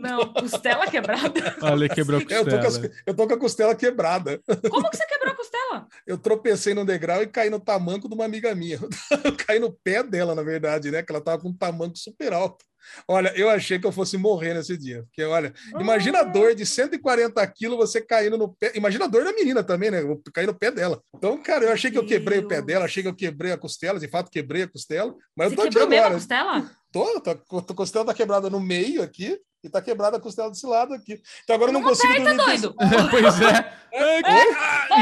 [0.00, 1.56] Não, costela quebrada.
[1.62, 2.50] Olha, quebrou a costela.
[2.50, 4.40] Eu tô, a, eu tô com a costela quebrada.
[4.70, 5.86] Como que você quebrou a costela?
[6.08, 8.80] Eu tropecei no degrau e caí no tamanco de uma amiga minha.
[9.22, 11.02] Eu caí no pé dela, na verdade, né?
[11.02, 12.64] Que ela tava com um tamanco super alto.
[13.06, 15.02] Olha, eu achei que eu fosse morrer nesse dia.
[15.02, 18.72] Porque, olha, imagina a dor de 140 quilos você caindo no pé.
[18.74, 20.00] Imagina a dor da menina também, né?
[20.00, 21.02] Eu caí no pé dela.
[21.14, 23.58] Então, cara, eu achei que eu quebrei o pé dela, achei que eu quebrei a
[23.58, 25.14] costela, de fato quebrei a costela.
[25.36, 26.08] Mas você eu tô aqui agora.
[26.08, 26.70] a costela?
[26.90, 30.66] Tô, tô, a costela tá quebrada no meio aqui e tá quebrada a costela desse
[30.66, 31.20] lado aqui.
[31.42, 32.60] Então agora eu não, não consigo aperta, dormir.
[32.60, 32.74] doido.
[33.10, 33.74] pois é.
[33.92, 34.18] é.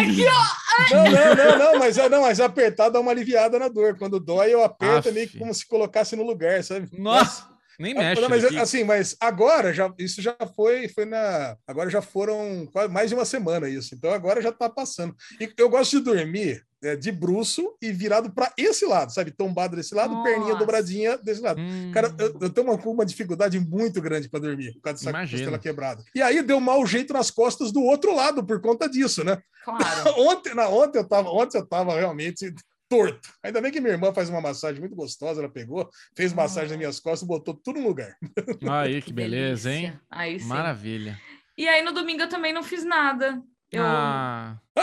[0.00, 0.94] Aqui, ó.
[0.94, 3.96] Não, não, não, não, mas, não, mas apertar dá uma aliviada na dor.
[3.98, 6.88] Quando dói, eu aperto, é meio que como se colocasse no lugar, sabe?
[6.98, 7.55] Nossa.
[7.78, 8.20] Nem mexe.
[8.20, 11.56] Não, mas, assim, mas agora já isso já foi, foi na.
[11.66, 13.94] Agora já foram quase mais de uma semana isso.
[13.94, 15.14] Então agora já tá passando.
[15.40, 19.30] E eu gosto de dormir é, de bruxo e virado para esse lado, sabe?
[19.30, 20.30] Tombado desse lado, Nossa.
[20.30, 21.60] perninha dobradinha desse lado.
[21.60, 21.90] Hum.
[21.92, 25.38] Cara, eu, eu, tenho uma, uma dificuldade muito grande para dormir por causa dessa Imagina.
[25.38, 26.04] costela quebrada.
[26.14, 29.38] E aí deu mau jeito nas costas do outro lado por conta disso, né?
[29.64, 30.14] Claro.
[30.20, 32.54] ontem, na, ontem eu tava, ontem eu tava realmente
[32.88, 33.28] torto.
[33.42, 36.78] Ainda bem que minha irmã faz uma massagem muito gostosa, ela pegou, fez massagem nas
[36.78, 38.16] minhas costas, botou tudo no lugar.
[38.70, 39.98] Aí, que beleza, hein?
[40.10, 40.46] Aí sim.
[40.46, 41.20] Maravilha.
[41.56, 43.42] E aí no domingo eu também não fiz nada.
[43.72, 43.82] Eu...
[43.82, 44.58] Ah.
[44.76, 44.82] É.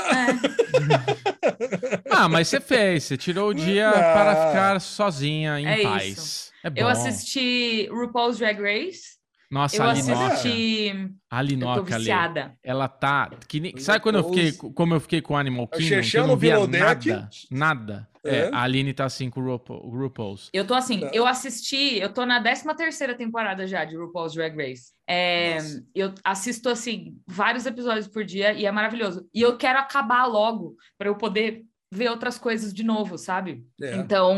[2.10, 3.94] ah, mas você fez, você tirou o dia não.
[3.94, 6.18] para ficar sozinha em é paz.
[6.18, 6.52] Isso.
[6.63, 6.82] É bom.
[6.82, 9.12] Eu assisti RuPaul's Drag Race.
[9.54, 10.26] Nossa, eu a Linoca.
[10.26, 11.16] Assisti...
[11.30, 12.10] A Linoca ali,
[12.63, 13.30] ela tá...
[13.48, 13.78] Que nem...
[13.78, 16.02] Sabe quando eu fiquei, como eu fiquei com o Animal Kingdom?
[16.02, 18.10] Que eu não via nada, nada.
[18.26, 18.38] É.
[18.46, 20.50] É, a Aline tá assim com o RuPaul's.
[20.54, 24.56] Eu tô assim, eu assisti, eu tô na 13 terceira temporada já de RuPaul's Drag
[24.56, 24.94] Race.
[25.08, 25.58] É,
[25.94, 29.28] eu assisto, assim, vários episódios por dia e é maravilhoso.
[29.34, 31.63] E eu quero acabar logo para eu poder
[31.94, 33.66] ver outras coisas de novo, sabe?
[33.82, 33.96] É.
[33.96, 34.36] Então,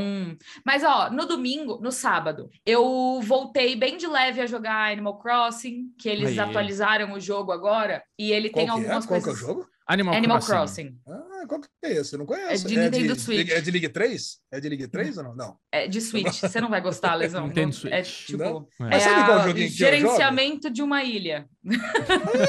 [0.65, 5.93] mas ó, no domingo, no sábado, eu voltei bem de leve a jogar Animal Crossing,
[5.97, 6.39] que eles Aí.
[6.39, 9.07] atualizaram o jogo agora e ele Qual tem algumas é?
[9.07, 9.25] coisas.
[9.25, 9.69] Qual que é o jogo?
[9.87, 10.97] Animal, Animal Crossing.
[11.05, 11.29] Crossing.
[11.29, 12.13] Ah, qual que é esse?
[12.13, 12.65] Eu não conheço.
[12.65, 13.49] É de Nintendo é de, Switch.
[13.49, 14.37] É de League 3?
[14.51, 15.35] É de League 3 ou não?
[15.35, 15.57] Não.
[15.71, 16.41] É de Switch.
[16.41, 17.47] Você não vai gostar, Lesão.
[17.47, 17.93] Nintendo Switch.
[17.93, 18.37] É tipo.
[18.37, 18.67] Não?
[18.89, 21.47] É, é sabe qual joguinho que gerenciamento de uma ilha.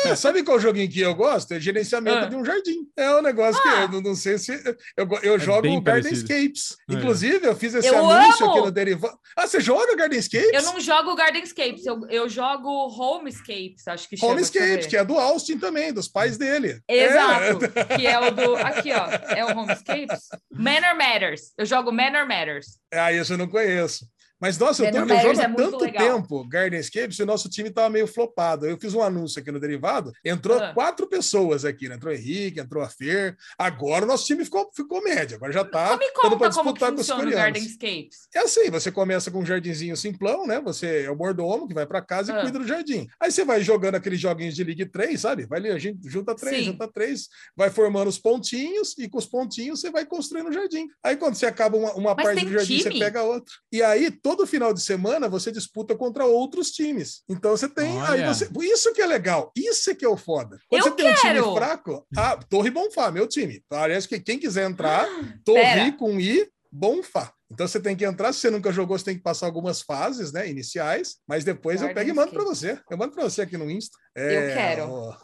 [0.04, 1.52] É, sabe qual joguinho que eu gosto?
[1.52, 2.26] É gerenciamento ah.
[2.26, 2.87] de um jardim.
[2.96, 3.88] É um negócio ah.
[3.88, 4.52] que eu não, sei se.
[4.96, 6.76] Eu, eu é jogo Gardenscapes.
[6.88, 6.94] É.
[6.94, 8.52] Inclusive, eu fiz esse eu anúncio amo.
[8.52, 9.18] aqui no derivado.
[9.37, 10.50] Ah, você joga Gardenscapes?
[10.52, 14.32] Eu não jogo Gardenscapes, eu, eu jogo Homescapes, acho que chama.
[14.32, 16.80] Homescapes, que é do Austin também, dos pais dele.
[16.88, 17.64] Exato.
[17.74, 17.96] É.
[17.96, 18.56] Que é o do.
[18.56, 19.09] Aqui, ó.
[19.35, 20.29] É o Homescapes.
[20.51, 21.53] Manor Matters.
[21.57, 22.79] Eu jogo Manor Matters.
[22.92, 24.07] Ah, isso eu não conheço.
[24.40, 26.16] Mas, nossa, eu, tô, eu jogo há é tanto legal.
[26.16, 28.66] tempo Gardenscapes e o nosso time tava meio flopado.
[28.66, 30.72] Eu fiz um anúncio aqui no Derivado, entrou ah.
[30.72, 31.96] quatro pessoas aqui, né?
[31.96, 33.37] Entrou o Henrique, entrou a Fer.
[33.59, 37.27] Agora o nosso time ficou, ficou médio, agora já tá conta para disputar como com
[37.27, 38.29] os Gardenscapes.
[38.35, 40.61] É assim, você começa com um jardinzinho simplão, né?
[40.61, 42.42] Você é o mordomo que vai para casa e ah.
[42.42, 43.07] cuida do jardim.
[43.20, 45.46] Aí você vai jogando aqueles joguinhos de League 3, sabe?
[45.46, 46.64] Vai a gente junta três, Sim.
[46.72, 50.87] junta três, vai formando os pontinhos e com os pontinhos você vai construindo o jardim.
[51.03, 52.92] Aí quando você acaba uma, uma parte do jardim, time?
[52.92, 53.53] você pega outra.
[53.72, 57.22] E aí, todo final de semana, você disputa contra outros times.
[57.28, 58.02] Então você tem.
[58.02, 59.52] Aí você, isso que é legal.
[59.56, 60.58] Isso é que é o foda.
[60.68, 61.16] Quando Eu você quero.
[61.20, 63.62] tem um time fraco, ah, Torre Bonfá, meu time.
[63.68, 65.06] Parece que quem quiser entrar,
[65.44, 65.92] Torre Pera.
[65.92, 67.32] com I, Bonfá.
[67.48, 70.32] Então você tem que entrar, se você nunca jogou, você tem que passar algumas fases,
[70.32, 72.80] né, iniciais, mas depois eu pego e mando para você.
[72.90, 73.96] Eu mando para você aqui no Insta.
[74.16, 75.16] É, eu quero.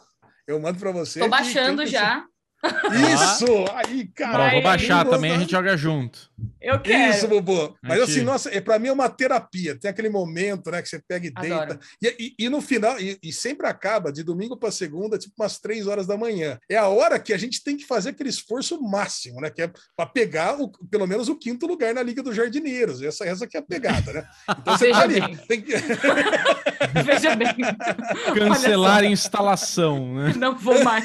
[0.46, 1.18] Eu mando para você.
[1.18, 2.24] Tô baixando já.
[2.64, 3.64] Isso!
[3.74, 4.52] Aí, cara.
[4.52, 6.30] vou baixar também, a gente joga junto.
[6.62, 7.10] Eu quero.
[7.12, 7.76] Isso, Bubu.
[7.82, 9.78] Mas assim, nossa, é, para mim é uma terapia.
[9.78, 11.78] Tem aquele momento, né, que você pega e deita.
[12.00, 15.58] E, e, e, no final, e, e sempre acaba de domingo para segunda, tipo umas
[15.58, 16.58] três horas da manhã.
[16.70, 19.50] É a hora que a gente tem que fazer aquele esforço máximo, né?
[19.50, 23.02] Que é para pegar o, pelo menos o quinto lugar na Liga dos Jardineiros.
[23.02, 24.28] Essa, essa que é a pegada, né?
[24.58, 25.36] Então você Veja tá ali, bem.
[25.48, 25.72] Tem que...
[27.04, 27.48] Veja bem.
[28.34, 30.34] Cancelar a instalação, né?
[30.38, 31.04] Não vou mais.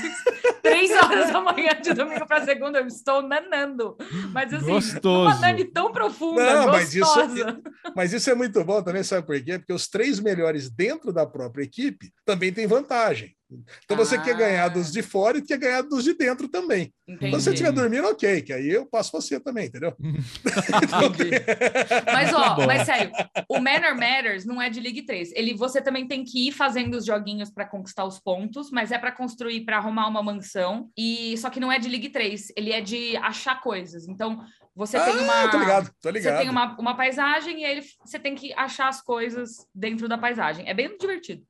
[0.62, 3.96] Três horas da manhã de domingo para segunda, eu estou nanando.
[4.34, 5.30] Mas assim, Gostoso.
[5.51, 7.15] Nani tão profunda, Não, mas isso,
[7.95, 9.60] mas isso é muito bom também, sabe por quê?
[9.60, 13.37] Porque os três melhores dentro da própria equipe também têm vantagem.
[13.86, 14.21] Então você ah.
[14.21, 16.93] quer ganhar dos de fora e quer ganhar dos de dentro também.
[17.07, 17.27] Entendi.
[17.27, 19.95] Então, se você estiver dormindo, ok, que aí eu passo você também, entendeu?
[22.13, 23.12] mas, ó, mas sério,
[23.47, 25.31] o Manor Matters não é de League 3.
[25.33, 28.97] Ele, você também tem que ir fazendo os joguinhos para conquistar os pontos, mas é
[28.97, 30.89] para construir, para arrumar uma mansão.
[30.97, 34.07] E só que não é de League 3, ele é de achar coisas.
[34.07, 34.43] Então,
[34.75, 35.49] você ah, tem uma.
[35.49, 36.36] Tô ligado, tô ligado.
[36.36, 40.17] Você tem uma, uma paisagem e aí você tem que achar as coisas dentro da
[40.17, 40.67] paisagem.
[40.67, 41.43] É bem divertido.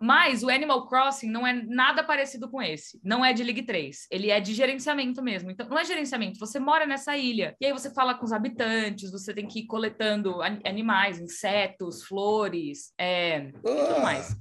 [0.00, 3.00] Mas o Animal Crossing não é nada parecido com esse.
[3.02, 4.06] Não é de League 3.
[4.10, 5.50] Ele é de gerenciamento mesmo.
[5.50, 6.38] Então, não é gerenciamento.
[6.38, 7.56] Você mora nessa ilha.
[7.60, 12.92] E aí você fala com os habitantes, você tem que ir coletando animais, insetos, flores,
[12.98, 14.36] é, e tudo mais.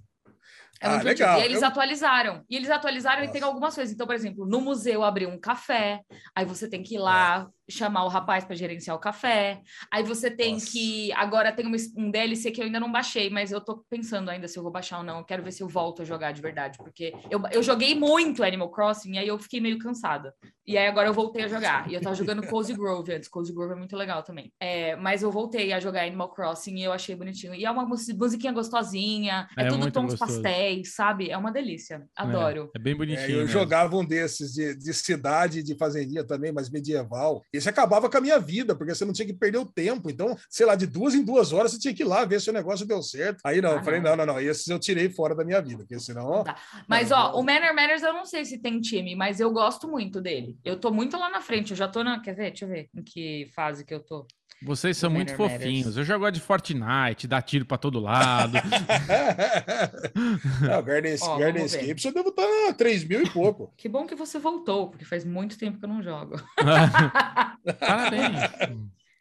[0.81, 1.39] É ah, legal.
[1.39, 1.67] E eles Eu...
[1.67, 2.43] atualizaram.
[2.49, 3.29] E eles atualizaram Nossa.
[3.29, 3.93] e tem algumas coisas.
[3.93, 6.01] Então, por exemplo, no museu abriu um café,
[6.35, 9.61] aí você tem que ir lá chamar o rapaz para gerenciar o café.
[9.91, 10.71] Aí você tem Nossa.
[10.71, 11.11] que.
[11.13, 11.65] Agora tem
[11.97, 14.71] um DLC que eu ainda não baixei, mas eu tô pensando ainda se eu vou
[14.71, 15.19] baixar ou não.
[15.19, 18.43] Eu quero ver se eu volto a jogar de verdade, porque eu, eu joguei muito
[18.43, 20.33] Animal Crossing e aí eu fiquei meio cansada.
[20.65, 21.89] E aí agora eu voltei a jogar.
[21.89, 23.27] E eu tava jogando Cozy Grove antes.
[23.27, 24.53] Cozy Grove é muito legal também.
[24.59, 27.55] É, mas eu voltei a jogar Animal Crossing e eu achei bonitinho.
[27.55, 30.41] E é uma musiquinha gostosinha, é, é tudo tons gostoso.
[30.41, 31.29] pastéis, sabe?
[31.29, 32.07] É uma delícia.
[32.15, 32.71] Adoro.
[32.75, 33.27] É, é bem bonitinho.
[33.27, 33.51] É, eu mesmo.
[33.51, 37.43] jogava um desses de, de cidade, de fazendinha também, mas medieval.
[37.53, 40.09] E isso acabava com a minha vida, porque você não tinha que perder o tempo.
[40.09, 42.49] Então, sei lá, de duas em duas horas você tinha que ir lá ver se
[42.49, 43.39] o negócio deu certo.
[43.45, 45.79] Aí não, ah, eu falei, não, não, não, esses eu tirei fora da minha vida,
[45.79, 46.43] porque senão.
[46.43, 46.55] Tá.
[46.87, 47.39] Mas, não, ó, não...
[47.39, 50.57] o Manor Matters eu não sei se tem time, mas eu gosto muito dele.
[50.63, 52.19] Eu tô muito lá na frente, eu já tô na.
[52.19, 52.49] Quer ver?
[52.49, 54.25] Deixa eu ver em que fase que eu tô.
[54.63, 55.97] Vocês são muito fofinhos.
[55.97, 58.53] Eu já gosto de Fortnite, dá tiro para todo lado.
[60.61, 63.73] não, Garden, Ó, Garden Escape, eu devo estar a 3 mil e pouco.
[63.75, 66.39] Que bom que você voltou, porque faz muito tempo que eu não jogo.
[67.79, 68.51] Parabéns.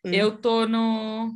[0.05, 1.35] Eu tô no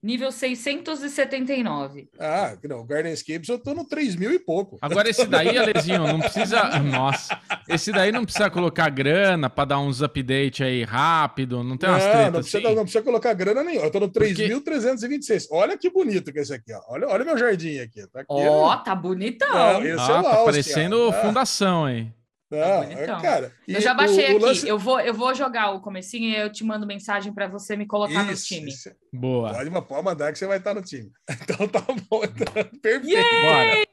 [0.00, 2.08] Nível 679.
[2.20, 4.78] Ah, não, Garden Escapes eu tô no 3 mil e pouco.
[4.80, 6.78] Agora esse daí, Alezinho, não precisa...
[6.78, 7.36] Nossa,
[7.68, 12.04] esse daí não precisa colocar grana para dar uns update aí rápido, não tem umas
[12.04, 12.76] não, tretas não precisa, assim?
[12.76, 13.86] não precisa colocar grana nenhuma.
[13.86, 15.48] Eu tô no 3.326.
[15.48, 15.48] Porque...
[15.50, 16.80] Olha que bonito que é esse aqui, ó.
[16.88, 18.06] Olha, olha meu jardim aqui.
[18.06, 19.48] Tá Ó, oh, tá bonitão.
[19.48, 22.08] Não, esse ah, é tá parecendo fundação aí.
[22.50, 23.52] Não, tá cara.
[23.66, 24.46] Eu já baixei o, o aqui.
[24.46, 24.68] Lance...
[24.68, 27.86] Eu, vou, eu vou jogar o comecinho e eu te mando mensagem para você me
[27.86, 28.70] colocar isso, no time.
[28.70, 28.90] Isso.
[29.12, 29.52] Boa.
[29.52, 31.10] Pode, pode mandar que você vai estar no time.
[31.42, 31.80] Então tá
[32.10, 32.22] bom.
[32.24, 33.40] Então, perfeito.
[33.42, 33.86] Bora.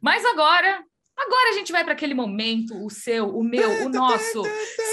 [0.00, 0.82] Mas agora,
[1.16, 4.42] agora a gente vai para aquele momento, o seu, o meu, o nosso.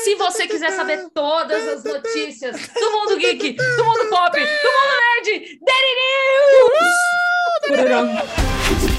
[0.04, 4.96] Se você quiser saber todas as notícias do mundo geek, do mundo pop, do mundo
[5.24, 5.96] nerd, Daily
[8.82, 8.95] News!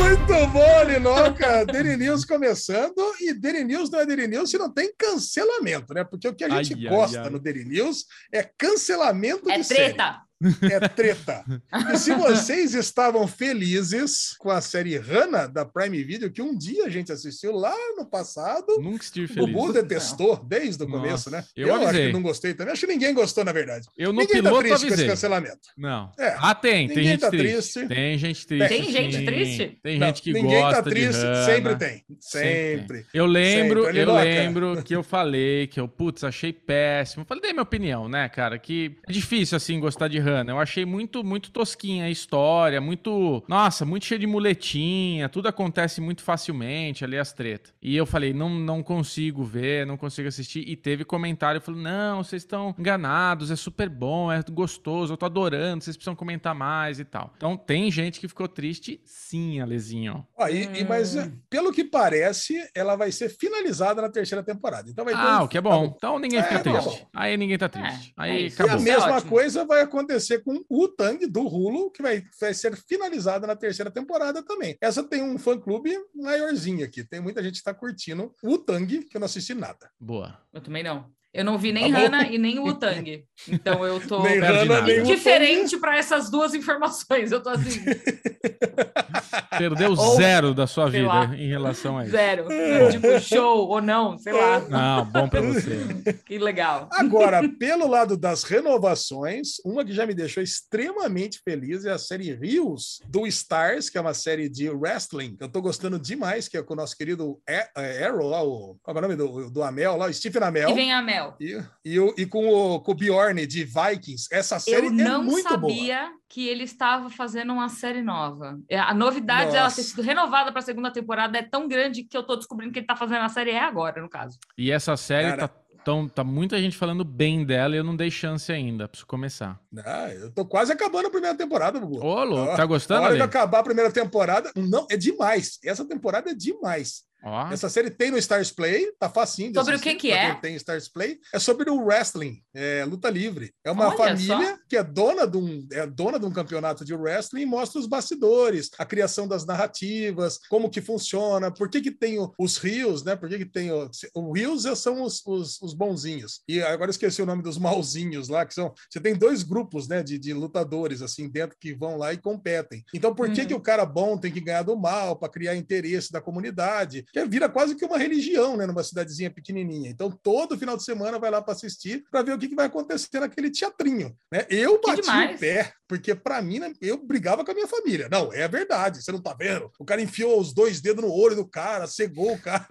[0.00, 1.64] Muito bom, Linoca.
[1.66, 2.94] Daily News começando.
[3.20, 6.04] E Daily News não é Daily News se não tem cancelamento, né?
[6.04, 7.30] Porque o que a gente ai, gosta ai, ai.
[7.30, 10.04] no Daily News é cancelamento é de treta.
[10.04, 10.27] série.
[10.62, 11.44] É treta.
[11.92, 16.84] E se vocês estavam felizes com a série Hannah da Prime Video, que um dia
[16.84, 18.80] a gente assistiu lá no passado.
[18.80, 19.42] Nunca estive feliz.
[19.42, 20.44] O Bubu detestou não.
[20.44, 21.44] desde o começo, né?
[21.56, 22.72] Eu, eu acho que não gostei também.
[22.72, 23.86] Acho que ninguém gostou, na verdade.
[23.96, 24.88] Eu no ninguém tá piloto tá triste avisei.
[24.88, 25.68] com esse cancelamento.
[25.76, 26.12] Não.
[26.18, 26.36] É.
[26.38, 26.88] Ah, tem.
[26.88, 27.72] Tem gente tá triste.
[27.72, 27.88] triste.
[27.88, 28.68] Tem gente triste.
[28.68, 29.78] Tem gente triste?
[29.82, 32.04] Tem gente que ninguém tá gosta tá triste, sempre tem.
[32.20, 33.06] Sempre.
[33.12, 34.00] Eu lembro, sempre.
[34.00, 37.24] eu lembro que eu falei que eu, putz, achei péssimo.
[37.24, 38.58] Falei, dei minha opinião, né, cara?
[38.58, 40.27] Que é difícil, assim, gostar de Hannah.
[40.46, 43.42] Eu achei muito, muito tosquinha a história, muito.
[43.48, 47.72] Nossa, muito cheio de muletinha, tudo acontece muito facilmente ali as tretas.
[47.80, 50.68] E eu falei, não, não consigo ver, não consigo assistir.
[50.68, 55.26] E teve comentário, falou, não, vocês estão enganados, é super bom, é gostoso, eu tô
[55.26, 57.32] adorando, vocês precisam comentar mais e tal.
[57.36, 60.26] Então tem gente que ficou triste, sim, Alezinho.
[60.38, 61.32] Ah, e, e, mas hum.
[61.48, 64.90] pelo que parece, ela vai ser finalizada na terceira temporada.
[64.90, 65.44] Então vai ah, um...
[65.44, 65.88] o que é bom.
[65.88, 67.00] Tá então ninguém fica é, triste.
[67.00, 68.14] Tá Aí ninguém tá triste.
[68.18, 68.72] É, Aí é acabou.
[68.72, 72.76] E a mesma coisa vai acontecer com o Tang do Hulu, que vai, vai ser
[72.76, 74.76] finalizada na terceira temporada também.
[74.80, 77.04] Essa tem um fã-clube maiorzinho aqui.
[77.04, 79.90] Tem muita gente que tá curtindo o Tang, que eu não assisti nada.
[79.98, 80.40] Boa.
[80.52, 81.10] Eu também não.
[81.32, 83.24] Eu não vi nem tá Hannah e nem o Tang.
[83.48, 87.30] Então eu tô nem Hannah, nem diferente para essas duas informações.
[87.30, 87.80] Eu tô assim.
[89.58, 92.12] Perdeu ou, zero da sua vida lá, em relação a isso.
[92.12, 92.46] Zero.
[92.90, 94.60] tipo, show ou não, sei lá.
[94.60, 96.18] Não, bom para você.
[96.24, 96.88] que legal.
[96.92, 102.34] Agora, pelo lado das renovações, uma que já me deixou extremamente feliz é a série
[102.34, 105.36] Rios do Stars, que é uma série de wrestling.
[105.40, 107.40] Eu tô gostando demais, que é com o nosso querido
[107.74, 110.70] Arrow lá, o, qual é o nome do, do Amel lá, o Stephen Amel.
[110.70, 111.36] E vem Amel.
[111.40, 114.28] E, e, e com, o, com o Bjorn de Vikings.
[114.30, 115.16] Essa série é muito boa.
[115.16, 118.58] Eu não sabia que ele estava fazendo uma série nova.
[118.68, 119.56] É, a novidade Nossa.
[119.56, 122.72] dela ter sido renovada para a segunda temporada é tão grande que eu estou descobrindo
[122.72, 124.38] que ele está fazendo a série é agora, no caso.
[124.56, 125.54] E essa série Cara, tá
[125.88, 128.86] então, tá muita gente falando bem dela e eu não dei chance ainda.
[128.86, 129.58] Preciso começar.
[129.86, 132.04] Ah, eu tô quase acabando a primeira temporada, Gugu.
[132.04, 133.00] Ô, louco, tá gostando?
[133.00, 135.58] Na hora de acabar a primeira temporada, não, é demais.
[135.64, 137.04] Essa temporada é demais.
[137.22, 137.52] Oh.
[137.52, 139.52] Essa série tem no Stars Play, tá facinho.
[139.52, 140.34] Sobre o que que é?
[140.36, 141.18] Tem Stars Play.
[141.34, 143.52] É sobre o wrestling, é, luta livre.
[143.64, 144.58] É uma Olha família só.
[144.68, 147.86] que é dona, de um, é dona de um campeonato de wrestling e mostra os
[147.86, 153.16] bastidores, a criação das narrativas, como que funciona, por que que tem os rios, né?
[153.16, 153.72] Por que que tem...
[153.72, 156.42] O, o rios são os, os, os, bonzinhos.
[156.48, 158.72] E agora esqueci o nome dos malzinhos lá, que são...
[158.88, 162.84] Você tem dois grupos, né, de, de lutadores, assim, dentro que vão lá e competem.
[162.94, 163.46] Então, por que uhum.
[163.48, 167.04] que o cara bom tem que ganhar do mal para criar interesse da comunidade?
[167.12, 169.90] Que vira quase que uma religião, né, numa cidadezinha pequenininha.
[169.90, 172.66] Então, todo final de semana vai lá para assistir, para ver o que, que vai
[172.66, 174.46] acontecer naquele teatrinho, né?
[174.48, 178.08] Eu bati o pé, porque para mim, né, eu brigava com a minha família.
[178.10, 179.70] Não, é verdade, você não tá vendo?
[179.78, 182.66] O cara enfiou os dois dedos no olho do cara, cegou o cara.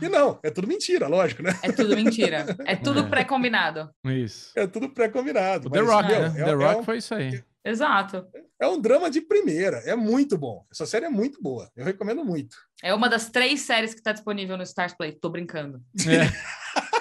[0.00, 1.58] E não, é tudo mentira, lógico, né?
[1.62, 2.46] É tudo mentira.
[2.66, 3.08] É tudo é.
[3.08, 3.90] pré-combinado.
[4.04, 4.52] Isso.
[4.56, 5.70] É tudo pré-combinado.
[5.70, 6.34] The Rock, meu, né?
[6.36, 6.82] É, The Rock é um...
[6.82, 7.42] foi isso aí.
[7.64, 8.26] Exato.
[8.60, 10.64] É um drama de primeira, é muito bom.
[10.70, 12.56] Essa série é muito boa, eu recomendo muito.
[12.82, 15.82] É uma das três séries que está disponível no Stars Play, tô brincando.
[16.06, 16.28] É.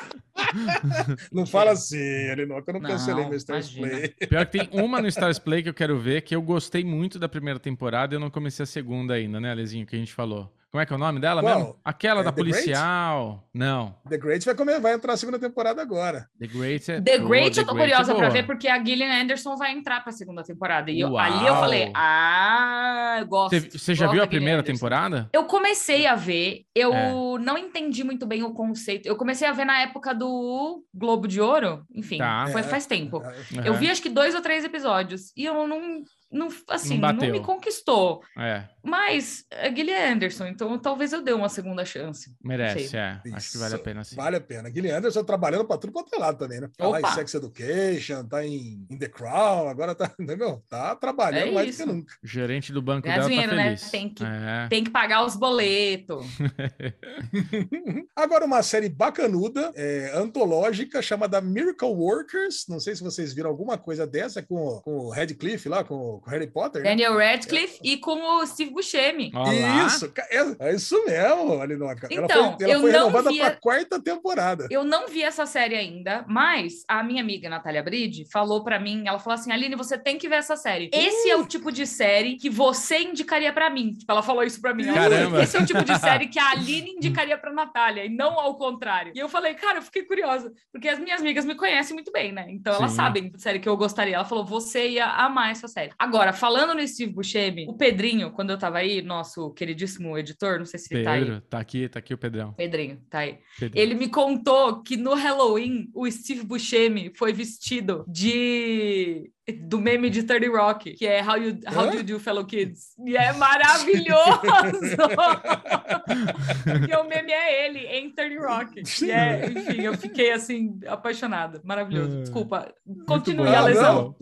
[1.32, 4.10] não fala assim, Elinoca, eu não, não cancelei meu Stars Play.
[4.10, 7.20] Pior que tem uma no Stars Play que eu quero ver, que eu gostei muito
[7.20, 10.14] da primeira temporada e eu não comecei a segunda ainda, né, Alezinho, que a gente
[10.14, 10.52] falou.
[10.70, 11.56] Como é que é o nome dela Qual?
[11.56, 11.80] mesmo?
[11.84, 13.30] Aquela é da The policial.
[13.30, 13.48] Great?
[13.54, 13.96] Não.
[14.10, 16.28] The Great vai, comer, vai entrar na segunda temporada agora.
[16.40, 17.02] The Great é.
[17.02, 19.72] The Great oh, eu tô Great curiosa é pra ver, porque a Gillian Anderson vai
[19.72, 20.92] entrar pra segunda temporada.
[20.92, 23.78] E eu, ali eu falei, ah, eu gosto.
[23.78, 24.74] Você já viu a primeira Anderson.
[24.74, 25.30] temporada?
[25.32, 27.14] Eu comecei a ver, eu é.
[27.40, 29.08] não entendi muito bem o conceito.
[29.08, 32.48] Eu comecei a ver na época do Globo de Ouro, enfim, tá.
[32.52, 33.20] foi, faz tempo.
[33.20, 33.64] Uhum.
[33.64, 37.30] Eu vi acho que dois ou três episódios e eu não não, assim, não, não,
[37.30, 38.22] me conquistou.
[38.38, 38.66] É.
[38.88, 42.36] Mas é Guilherme Anderson, então talvez eu dê uma segunda chance.
[42.44, 43.20] Merece, é.
[43.26, 43.36] Isso.
[43.36, 44.16] Acho que vale a pena sim.
[44.16, 44.70] Vale a pena.
[44.70, 46.70] Guilherme Anderson trabalhando para tudo quanto é lado também, né?
[46.78, 47.00] Tá Opa.
[47.00, 51.52] lá em Sex Education, tá em, in The Crown, agora tá, meu, tá trabalhando é
[51.52, 52.14] mais do que nunca.
[52.24, 53.64] O gerente do banco dela dinheiro, tá né?
[53.66, 53.84] feliz.
[53.84, 53.90] Né?
[53.92, 54.68] Tem, que, é.
[54.70, 56.26] tem que pagar os boletos.
[58.16, 62.66] agora uma série bacanuda, é, antológica, chamada Miracle Workers.
[62.70, 66.30] Não sei se vocês viram alguma coisa dessa com, com o Radcliffe lá, com com
[66.30, 66.84] Harry Potter.
[66.84, 66.90] Né?
[66.90, 67.90] Daniel Radcliffe é.
[67.90, 69.32] e com o Steve Buscemi.
[69.34, 69.88] Olá.
[69.88, 72.08] Isso, é, é, isso mesmo, Alinoca.
[72.12, 74.68] Então, ela foi, ela eu foi renovada para a quarta temporada.
[74.70, 79.08] Eu não vi essa série ainda, mas a minha amiga Natália Bride falou para mim,
[79.08, 80.92] ela falou assim, Aline, você tem que ver essa série.
[80.94, 81.32] Esse uh.
[81.32, 83.94] é o tipo de série que você indicaria para mim.
[83.94, 84.86] Tipo, ela falou isso para mim.
[84.86, 85.42] Caramba.
[85.42, 88.56] Esse é o tipo de série que a Aline indicaria para Natália e não ao
[88.58, 89.12] contrário.
[89.16, 92.32] E eu falei, cara, eu fiquei curiosa, porque as minhas amigas me conhecem muito bem,
[92.32, 92.46] né?
[92.50, 92.80] Então Sim.
[92.80, 94.18] elas sabem de série que eu gostaria.
[94.18, 95.92] Ela falou, você ia amar essa série.
[95.98, 100.66] Agora, falando no Steve Buscemi, o Pedrinho, quando eu tava aí, nosso queridíssimo editor, não
[100.66, 101.42] sei se Pedro, tá aí.
[101.42, 102.54] Tá aqui, tá aqui o Pedrão.
[102.54, 103.40] Pedrinho, tá aí.
[103.60, 103.84] Pedrinho.
[103.84, 109.32] Ele me contou que no Halloween o Steve Buscemi foi vestido de
[109.68, 112.90] do meme de 30 Rock, que é How, you, how Do You Do, Fellow Kids.
[113.06, 114.42] E é maravilhoso!
[116.90, 118.84] e o meme é ele, em 30 Rock.
[119.02, 121.62] E é, enfim, eu fiquei, assim, apaixonada.
[121.64, 122.18] Maravilhoso.
[122.18, 122.22] É.
[122.22, 122.74] Desculpa.
[123.08, 124.16] Continue a lesão.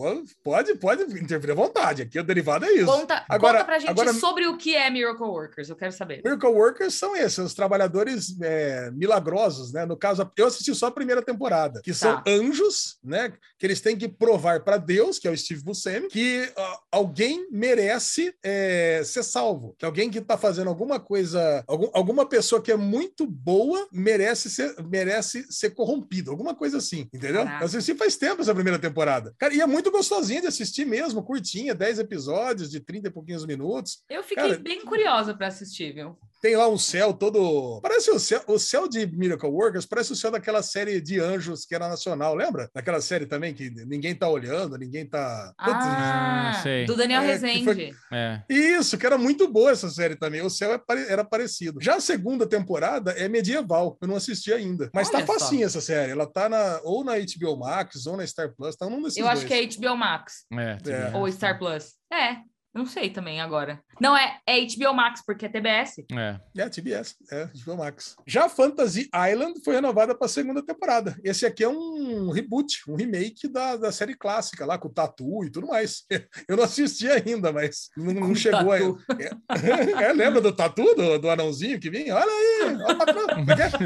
[0.43, 2.03] pode, pode interferir à vontade.
[2.03, 2.85] Aqui o derivado é isso.
[2.85, 5.69] Conta, agora, conta pra gente agora, sobre o que é Miracle Workers.
[5.69, 6.21] Eu quero saber.
[6.23, 9.85] Miracle Workers são esses, os trabalhadores é, milagrosos, né?
[9.85, 12.29] No caso, eu assisti só a primeira temporada, que são tá.
[12.29, 13.33] anjos, né?
[13.57, 17.47] Que eles têm que provar para Deus, que é o Steve Buscemi, que uh, alguém
[17.51, 22.71] merece é, ser salvo, que alguém que está fazendo alguma coisa, algum, alguma pessoa que
[22.71, 27.43] é muito boa merece ser, merece ser corrompido, alguma coisa assim, entendeu?
[27.43, 27.63] Caraca.
[27.63, 29.34] Eu assisti faz tempo essa primeira temporada.
[29.38, 33.45] Cara, e é muito gostosinho de assistir mesmo, curtinha, 10 episódios de 30 e pouquinhos
[33.45, 34.04] minutos.
[34.10, 36.17] Eu fiquei Cara, bem curiosa para assistir, viu?
[36.45, 37.79] Tem lá um céu todo.
[37.81, 41.65] Parece o céu, o céu de Miracle Workers, parece o céu daquela série de anjos
[41.65, 42.69] que era nacional, lembra?
[42.71, 45.51] Daquela série também que ninguém tá olhando, ninguém tá.
[45.58, 46.86] Ah, sei.
[46.86, 47.63] do Daniel é, Rezende.
[47.63, 47.95] Foi...
[48.13, 48.43] É.
[48.47, 50.43] Isso, que era muito boa essa série também.
[50.43, 51.82] O céu é era parecido.
[51.82, 54.91] Já a segunda temporada é medieval, eu não assisti ainda.
[54.93, 55.80] Mas tá Olha tá facinho só.
[55.80, 56.11] essa série.
[56.11, 59.28] Ela tá na, ou na HBO Max ou na Star Plus, tá num desses Eu
[59.28, 59.47] acho dois.
[59.47, 60.45] que é HBO Max.
[60.53, 61.17] É, é.
[61.17, 61.95] Ou Star Plus.
[62.13, 62.38] É,
[62.76, 63.80] não sei também agora.
[64.01, 66.03] Não, é, é HBO Max, porque é TBS.
[66.11, 66.39] É.
[66.57, 68.17] É, TBS, é HBO Max.
[68.28, 71.15] Já Fantasy Island foi renovada para a segunda temporada.
[71.23, 75.45] Esse aqui é um reboot, um remake da, da série clássica lá, com o Tatu
[75.45, 76.03] e tudo mais.
[76.49, 78.84] Eu não assisti ainda, mas não, não chegou aí.
[79.19, 82.13] É, é, lembra do Tatu, do, do anãozinho que vinha?
[82.13, 83.26] Olha aí, olha, patrão.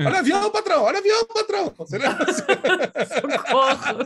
[0.07, 1.73] olha avião, patrão, olha avião, patrão.
[1.77, 2.25] Você lembra?
[2.33, 3.99] Socorro.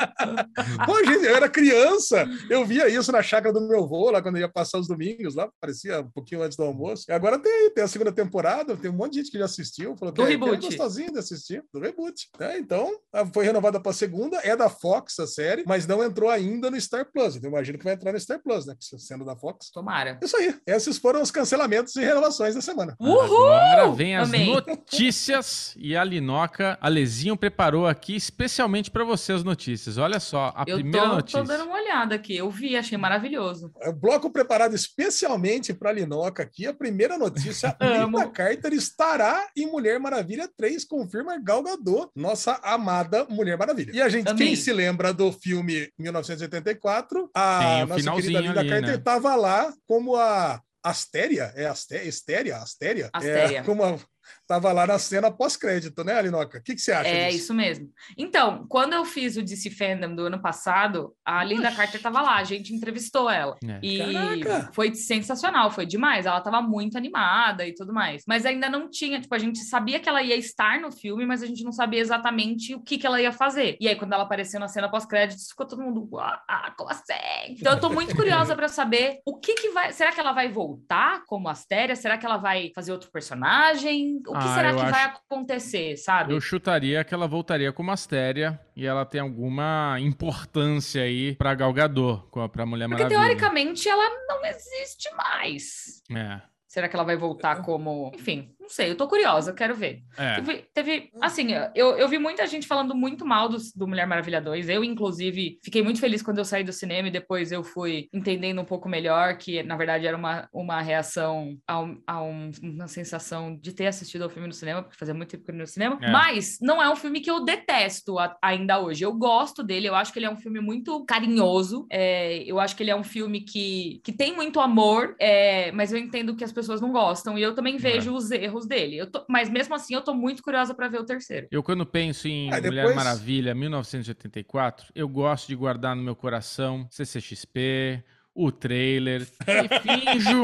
[0.85, 4.35] Pô, gente, eu era criança, eu via isso na chácara do meu avô, lá quando
[4.35, 7.05] eu ia passar passar os domingos lá, parecia um pouquinho antes do almoço.
[7.07, 9.95] E agora tem, tem a segunda temporada, tem um monte de gente que já assistiu,
[9.95, 10.65] falou do que, reboot.
[10.65, 12.29] é, gostosinho de assistir, do reboot.
[12.39, 12.91] É, então,
[13.33, 16.79] foi renovada para a segunda, é da Fox a série, mas não entrou ainda no
[16.79, 17.35] Star Plus.
[17.35, 18.75] Então, imagino que vai entrar no Star Plus, né?
[18.79, 19.69] Sendo da Fox.
[19.71, 20.19] Tomara.
[20.21, 20.55] Isso aí.
[20.65, 22.95] Esses foram os cancelamentos e renovações da semana.
[22.99, 23.51] Uhul!
[23.51, 24.53] Agora vem as Amei.
[24.53, 29.97] notícias e a Linoca, a Lezinho preparou aqui especialmente para você as notícias.
[29.97, 31.37] Olha só, a eu primeira tô, notícia.
[31.37, 33.71] Eu tô dando uma olhada aqui, eu vi, achei maravilhoso.
[33.81, 36.65] É, bloco preparado preparado especialmente para a Linoca aqui.
[36.65, 43.25] A primeira notícia: Linda Carter estará em Mulher Maravilha 3, confirma Gal Gadot, nossa amada
[43.25, 43.91] Mulher Maravilha.
[43.93, 44.47] E a gente, Amém.
[44.47, 49.35] quem se lembra do filme 1984, a nossa querida Linda Carter estava né?
[49.35, 53.59] lá como a Astéria, é Astéria, Astéria, Astéria, Astéria.
[53.59, 53.97] É, como a,
[54.45, 56.57] Tava lá na cena pós-crédito, né, Alinoca?
[56.57, 57.37] O que, que você acha É disso?
[57.43, 57.89] isso mesmo.
[58.17, 61.77] Então, quando eu fiz o DC Fandom do ano passado, a Linda Oxi.
[61.77, 63.55] Carter tava lá, a gente entrevistou ela.
[63.63, 63.79] É.
[63.81, 63.97] E
[64.43, 64.71] Caraca.
[64.73, 66.25] foi sensacional, foi demais.
[66.25, 68.23] Ela tava muito animada e tudo mais.
[68.27, 71.41] Mas ainda não tinha, tipo, a gente sabia que ela ia estar no filme, mas
[71.41, 73.77] a gente não sabia exatamente o que, que ela ia fazer.
[73.79, 77.13] E aí, quando ela apareceu na cena pós-créditos, ficou todo mundo, ah, como assim?
[77.49, 79.93] Então, eu tô muito curiosa para saber o que que vai.
[79.93, 81.95] Será que ela vai voltar como Astéria?
[81.95, 84.21] Será que ela vai fazer outro personagem?
[84.33, 84.91] O que ah, será que acho...
[84.91, 86.33] vai acontecer, sabe?
[86.33, 92.27] Eu chutaria que ela voltaria como Astéria e ela tem alguma importância aí pra Galgador,
[92.49, 93.27] pra Mulher Porque, Maravilha.
[93.27, 96.01] Teoricamente ela não existe mais.
[96.11, 96.41] É.
[96.67, 98.11] Será que ela vai voltar como.
[98.15, 100.01] Enfim, não sei, eu tô curiosa, quero ver.
[100.17, 100.35] É.
[100.35, 104.41] Teve, teve, assim, eu, eu vi muita gente falando muito mal do, do Mulher Maravilha
[104.41, 104.69] 2.
[104.69, 108.61] Eu, inclusive, fiquei muito feliz quando eu saí do cinema e depois eu fui entendendo
[108.61, 112.87] um pouco melhor que, na verdade, era uma, uma reação a, um, a um, uma
[112.87, 115.67] sensação de ter assistido ao filme no cinema, porque fazia muito tempo que eu no
[115.67, 115.99] cinema.
[116.01, 116.09] É.
[116.09, 119.03] Mas não é um filme que eu detesto a, ainda hoje.
[119.03, 121.85] Eu gosto dele, eu acho que ele é um filme muito carinhoso.
[121.91, 125.91] É, eu acho que ele é um filme que, que tem muito amor, é, mas
[125.91, 127.37] eu entendo que as pessoas não gostam.
[127.37, 128.13] E eu também vejo é.
[128.13, 129.05] os erros erros dele.
[129.07, 131.47] Tô, mas mesmo assim, eu tô muito curiosa para ver o terceiro.
[131.51, 132.65] Eu, quando penso em depois...
[132.65, 138.03] Mulher Maravilha 1984, eu gosto de guardar no meu coração CCXP,
[138.35, 140.43] o trailer e finjo,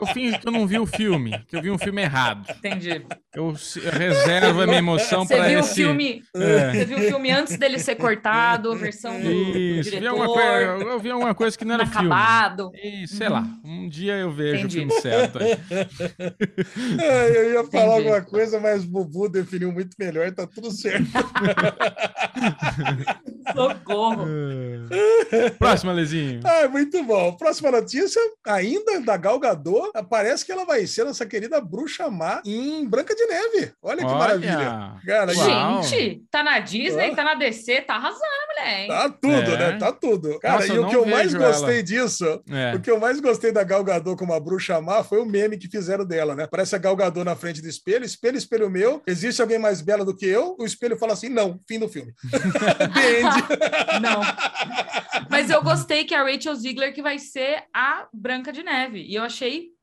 [0.00, 2.46] eu finjo que eu não vi o filme, que eu vi um filme errado.
[2.50, 3.04] Entendi.
[3.34, 5.74] Eu, eu reservo a minha emoção para esse...
[5.74, 6.72] Filme, é.
[6.72, 10.18] Você viu o filme antes dele ser cortado, a versão do, Isso, do diretor.
[10.18, 12.70] Vi coisa, eu vi alguma coisa que não era acabado.
[12.70, 13.04] filme.
[13.04, 13.32] Isso, sei uhum.
[13.34, 14.78] lá, um dia eu vejo Entendi.
[14.78, 15.38] o filme certo.
[17.00, 18.08] é, eu ia falar Entendi.
[18.08, 21.06] alguma coisa, mas o Bubu definiu muito melhor, tá tudo certo.
[23.54, 24.26] Socorro.
[25.58, 26.40] Próxima, Lezinho.
[26.44, 27.25] Ah, muito bom.
[27.32, 32.42] Próxima notícia, ainda da Gal Gadot, parece que ela vai ser nossa querida Bruxa Má
[32.44, 33.72] em Branca de Neve.
[33.82, 34.18] Olha que Olha.
[34.18, 34.96] maravilha.
[35.06, 38.88] Cara, Gente, tá na Disney, tá na DC, tá arrasando, mulher, hein?
[38.88, 39.58] Tá tudo, é.
[39.58, 39.78] né?
[39.78, 40.38] Tá tudo.
[40.40, 41.82] Cara, Nossa, e o que eu mais gostei ela.
[41.82, 42.74] disso, é.
[42.74, 45.58] o que eu mais gostei da Gal Gadot como a bruxa má foi o meme
[45.58, 46.46] que fizeram dela, né?
[46.50, 50.04] Parece a Gal Gadot na frente do espelho, espelho, espelho meu, existe alguém mais bela
[50.04, 50.56] do que eu?
[50.58, 52.12] O espelho fala assim, não, fim do filme.
[54.00, 54.20] não.
[55.30, 59.02] Mas eu gostei que a Rachel Ziegler que vai ser a Branca de Neve.
[59.02, 59.76] E eu achei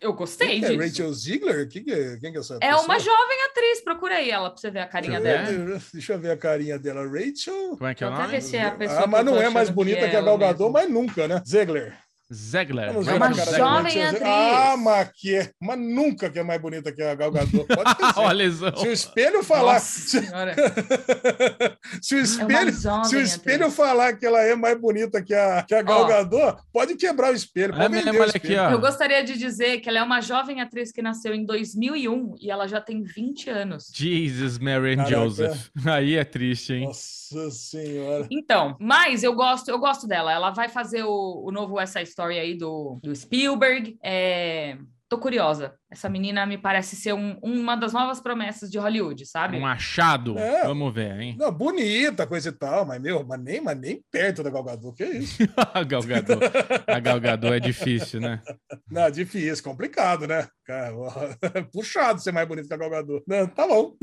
[0.00, 0.82] eu gostei quem é disso.
[0.82, 1.68] É Rachel Ziegler?
[1.68, 2.82] Quem, é, quem é essa É pessoa?
[2.84, 5.78] uma jovem atriz, procura aí ela pra você ver a carinha dela.
[5.92, 7.06] Deixa eu ver a carinha dela.
[7.06, 7.76] Rachel.
[7.76, 8.40] Como é que é o nome?
[8.40, 10.72] Se é a pessoa ah, mas não é mais bonita que, que a Gal Gadot,
[10.72, 11.42] mas nunca, né?
[11.46, 11.94] Ziegler.
[12.32, 12.90] Zegler.
[12.90, 14.22] É uma jovem atriz.
[14.24, 17.66] Ah, mas, que, mas nunca que é mais bonita que a Gal Gadot.
[17.66, 19.80] Pode Olha se, se o espelho falar...
[19.80, 20.20] se,
[22.00, 23.76] se, o é espelho, é se o espelho atriz.
[23.76, 26.06] falar que ela é mais bonita que a, que a Gal oh.
[26.06, 27.74] Gadot, pode quebrar o espelho.
[27.74, 28.70] Pode é, olha aqui, ó.
[28.70, 32.50] Eu gostaria de dizer que ela é uma jovem atriz que nasceu em 2001 e
[32.50, 33.90] ela já tem 20 anos.
[33.92, 35.70] Jesus, Mary and Joseph.
[35.84, 36.86] Aí é triste, hein?
[36.86, 37.19] Nossa
[37.50, 38.26] senhora.
[38.30, 40.32] Então, mas eu gosto, eu gosto dela.
[40.32, 43.98] Ela vai fazer o, o novo Essa História aí do, do Spielberg.
[44.02, 44.76] É,
[45.10, 45.74] tô curiosa.
[45.90, 49.58] Essa menina me parece ser um, uma das novas promessas de Hollywood, sabe?
[49.58, 50.38] Um achado.
[50.38, 50.62] É.
[50.62, 51.36] Vamos ver, hein?
[51.36, 55.02] Não, bonita, coisa e tal, mas, meu, mas nem, mas nem perto da Galgador, que
[55.02, 55.42] é isso?
[55.74, 56.38] a Galgador.
[56.86, 58.40] A Galgador é difícil, né?
[58.88, 60.46] Não, difícil, complicado, né?
[60.64, 60.94] Cara,
[61.72, 63.20] puxado ser mais bonito que a Galgador.
[63.26, 63.96] Não, tá bom.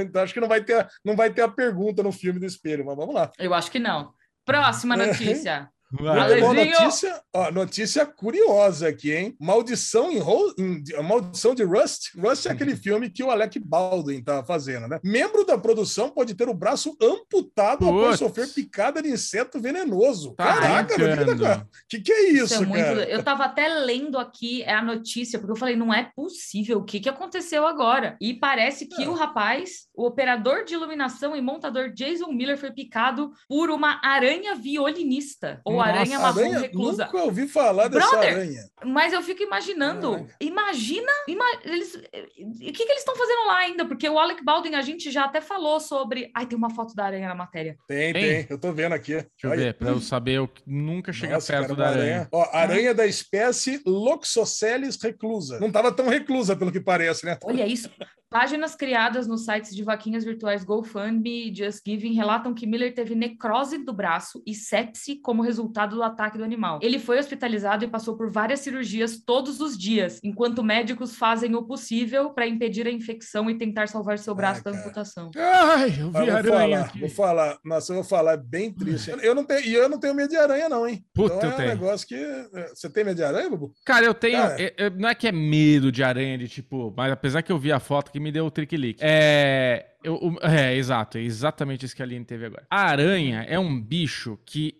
[0.00, 2.84] então acho que não vai, ter, não vai ter a pergunta no filme do espelho,
[2.84, 3.30] mas vamos lá.
[3.38, 4.12] Eu acho que não.
[4.44, 5.70] Próxima notícia.
[5.92, 9.36] Uma notícia, ó, notícia curiosa aqui, hein?
[9.40, 10.18] Maldição em,
[10.58, 12.16] em Maldição de Rust.
[12.18, 12.78] Rust é aquele uhum.
[12.78, 14.98] filme que o Alec Baldwin tá fazendo, né?
[15.04, 17.98] Membro da produção pode ter o braço amputado Putz.
[17.98, 20.34] após sofrer picada de inseto venenoso.
[20.34, 22.94] Tá Caraca, meu vida, Que que é isso, isso é cara?
[22.96, 23.10] Muito...
[23.10, 26.78] Eu tava até lendo aqui a notícia, porque eu falei, não é possível.
[26.78, 28.16] O que que aconteceu agora?
[28.20, 29.08] E parece que é.
[29.08, 34.56] o rapaz, o operador de iluminação e montador Jason Miller foi picado por uma aranha
[34.56, 35.60] violinista.
[35.64, 37.04] Ou aranha marrom aranha, reclusa.
[37.06, 38.70] Nunca ouvi falar dessa Brother, aranha.
[38.84, 40.26] Mas eu fico imaginando.
[40.40, 41.10] Imagina.
[41.28, 43.84] Ima, eles, o que, que eles estão fazendo lá ainda?
[43.84, 46.30] Porque o Alec Baldwin, a gente já até falou sobre.
[46.34, 47.76] Ai, tem uma foto da aranha na matéria.
[47.88, 48.22] Tem, tem.
[48.22, 48.46] tem.
[48.48, 49.12] Eu tô vendo aqui.
[49.12, 50.32] Deixa eu ver, pra eu saber.
[50.32, 52.02] Eu nunca cheguei perto cara, da aranha.
[52.02, 52.28] aranha.
[52.32, 55.58] Ó, aranha da espécie Loxoceles reclusa.
[55.60, 57.38] Não tava tão reclusa, pelo que parece, né?
[57.44, 57.90] Olha isso.
[58.28, 63.78] Páginas criadas nos sites de vaquinhas virtuais GoFundMe e JustGiving relatam que Miller teve necrose
[63.78, 66.80] do braço e sepse como resultado do ataque do animal.
[66.82, 71.62] Ele foi hospitalizado e passou por várias cirurgias todos os dias, enquanto médicos fazem o
[71.62, 75.30] possível para impedir a infecção e tentar salvar seu braço Ai, da amputação.
[75.36, 76.98] Ai, eu vi aranha falar, aqui.
[76.98, 79.12] Vou falar, nossa, eu vou falar, é bem triste.
[79.22, 81.04] Eu não tenho, e eu não tenho medo de aranha não, hein?
[81.14, 81.68] Puta, então é um tenho.
[81.68, 82.16] negócio que...
[82.16, 83.72] É, você tem medo de aranha, Bubu?
[83.84, 84.38] Cara, eu tenho...
[84.38, 86.92] Cara, eu, eu, não é que é medo de aranha, de tipo...
[86.96, 89.00] Mas apesar que eu vi a foto que me deu o triquilique.
[89.02, 89.90] É...
[90.02, 92.66] Eu, é, exato, é exatamente isso que a Aline teve agora.
[92.70, 94.74] A aranha é um bicho que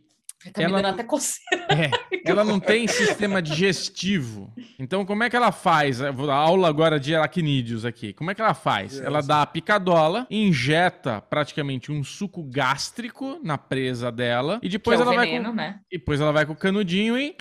[0.53, 1.67] Tá ela, me dando até coceira.
[1.69, 4.53] É, ela não tem sistema digestivo.
[4.79, 6.01] Então, como é que ela faz?
[6.01, 8.13] A aula agora de aracnídeos aqui.
[8.13, 9.01] Como é que ela faz?
[9.01, 15.03] Ela dá a picadola, injeta praticamente um suco gástrico na presa dela e depois é
[15.03, 15.81] ela veneno, vai com, né?
[15.91, 17.37] depois ela vai com o canudinho e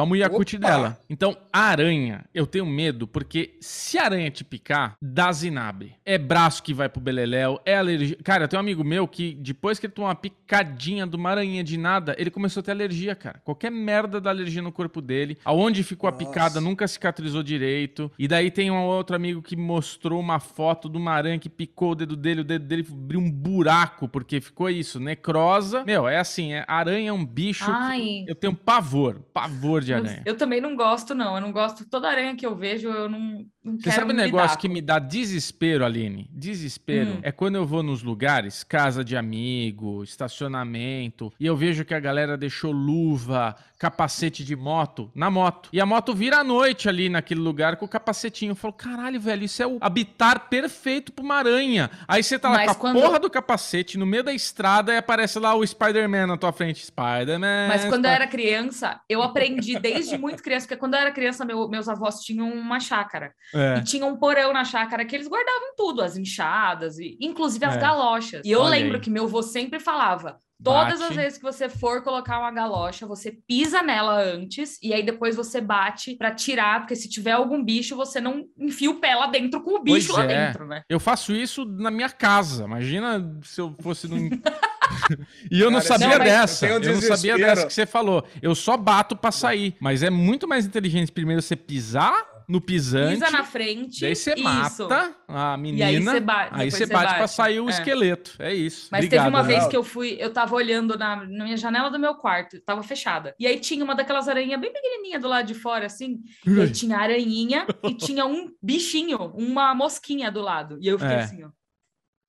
[0.00, 0.98] Toma o Yakut dela.
[1.10, 5.94] Então, a aranha, eu tenho medo, porque se a aranha te picar, dá zinabre.
[6.06, 8.16] É braço que vai pro beleléu, é alergia.
[8.24, 11.28] Cara, eu tenho um amigo meu que, depois que ele tomou uma picadinha de uma
[11.28, 13.42] aranha de nada, ele começou a ter alergia, cara.
[13.44, 15.36] Qualquer merda da alergia no corpo dele.
[15.44, 18.10] Aonde ficou a picada nunca cicatrizou direito.
[18.18, 21.90] E daí tem um outro amigo que mostrou uma foto de uma aranha que picou
[21.90, 25.84] o dedo dele, o dedo dele abriu um buraco, porque ficou isso, necrosa.
[25.84, 28.24] Meu, é assim, é, aranha é um bicho Ai.
[28.26, 30.22] eu tenho pavor, pavor de aranha.
[30.24, 31.34] Eu, eu, também não gosto, não.
[31.34, 31.88] Eu não gosto.
[31.88, 34.98] Toda aranha que eu vejo, eu não, não Você sabe um negócio que me dá
[34.98, 36.28] desespero, Aline?
[36.32, 37.12] Desespero.
[37.12, 37.20] Hum.
[37.22, 42.00] É quando eu vou nos lugares, casa de amigo, estacionamento, e eu vejo que a
[42.00, 45.70] galera deixou luva, capacete de moto na moto.
[45.72, 48.50] E a moto vira à noite ali naquele lugar com o capacetinho.
[48.50, 51.90] Eu falo, caralho, velho, isso é o habitar perfeito pra uma aranha.
[52.06, 53.00] Aí você tá lá Mas com a quando...
[53.00, 56.84] porra do capacete no meio da estrada e aparece lá o Spider-Man na tua frente.
[56.84, 57.68] Spider-Man.
[57.68, 61.46] Mas quando eu era criança, eu aprendi desde muito criança, porque quando eu era criança,
[61.46, 63.32] meu, meus avós tinham uma chácara.
[63.54, 63.78] É.
[63.78, 67.76] E tinha um porão na chácara que eles guardavam tudo, as enxadas, e, inclusive as
[67.76, 67.80] é.
[67.80, 68.42] galochas.
[68.44, 69.00] E eu Olha lembro aí.
[69.00, 71.10] que meu avô sempre falava: Todas bate.
[71.10, 75.34] as vezes que você for colocar uma galocha, você pisa nela antes e aí depois
[75.36, 79.26] você bate para tirar, porque se tiver algum bicho, você não enfia o pé lá
[79.26, 80.46] dentro com o bicho pois lá é.
[80.46, 80.82] dentro, né?
[80.88, 82.64] Eu faço isso na minha casa.
[82.64, 84.28] Imagina se eu fosse num
[85.50, 86.66] e eu não Cara, sabia não, dessa.
[86.66, 88.26] Eu, eu não sabia dessa que você falou.
[88.42, 89.76] Eu só bato para sair.
[89.80, 93.14] Mas é muito mais inteligente primeiro você pisar no pisante.
[93.14, 94.00] Pisa na frente.
[94.00, 95.86] Daí você mata a menina.
[95.86, 97.70] aí você, ba aí você bate, bate pra sair o é.
[97.70, 98.34] esqueleto.
[98.40, 98.88] É isso.
[98.90, 101.88] Mas Obrigado, teve uma vez que eu fui, eu tava olhando na, na, minha janela
[101.90, 103.36] do meu quarto, tava fechada.
[103.38, 106.20] E aí tinha uma daquelas aranhas bem pequenininha do lado de fora, assim.
[106.44, 110.76] E aí tinha aranhinha e tinha um bichinho, uma mosquinha do lado.
[110.80, 111.20] E eu fiquei é.
[111.20, 111.50] assim, ó.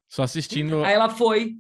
[0.08, 0.84] Só assistindo.
[0.84, 1.56] Aí ela foi,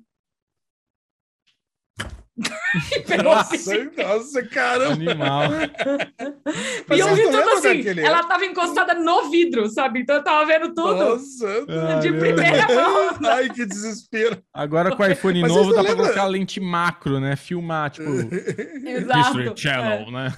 [3.23, 4.93] nossa, nossa, caramba!
[4.93, 5.43] Animal.
[6.95, 8.01] e eu vi tudo assim, daquele...
[8.01, 9.99] ela tava encostada no vidro, sabe?
[9.99, 11.65] Então eu tava vendo tudo nossa,
[12.01, 13.19] de Ai, primeira mão.
[13.25, 14.41] Ai, que desespero.
[14.53, 17.35] Agora com o iPhone Mas novo dá pra colocar lente macro, né?
[17.35, 20.11] Filmar, tipo, History Channel, é.
[20.11, 20.33] né?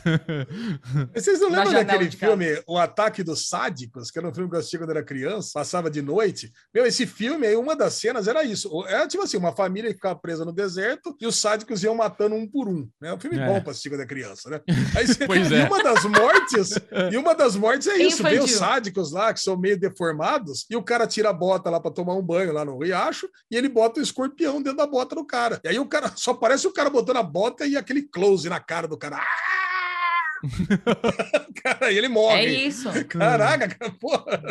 [1.13, 4.59] Vocês não lembram daquele filme O Ataque dos Sádicos, que era um filme que eu
[4.59, 6.51] assisti quando era criança, passava de noite?
[6.73, 8.83] Meu, esse filme aí, uma das cenas era isso.
[8.87, 12.35] Era tipo assim, uma família que ficava presa no deserto e os sádicos iam matando
[12.35, 12.87] um por um.
[13.01, 13.09] Né?
[13.09, 13.45] É um filme é.
[13.45, 14.61] bom para assistir quando é criança, né?
[14.95, 15.65] Aí, pois e é.
[15.65, 16.69] uma das mortes,
[17.11, 20.75] e uma das mortes é isso: vê os sádicos lá que são meio deformados, e
[20.75, 23.69] o cara tira a bota lá para tomar um banho lá no riacho, e ele
[23.69, 25.59] bota o escorpião dentro da bota do cara.
[25.63, 28.59] E aí o cara só parece o cara botando a bota e aquele close na
[28.59, 29.17] cara do cara.
[29.17, 29.72] Ah!
[31.63, 32.45] cara, e ele morre.
[32.45, 32.89] É isso.
[33.05, 34.41] Caraca, cara, porra.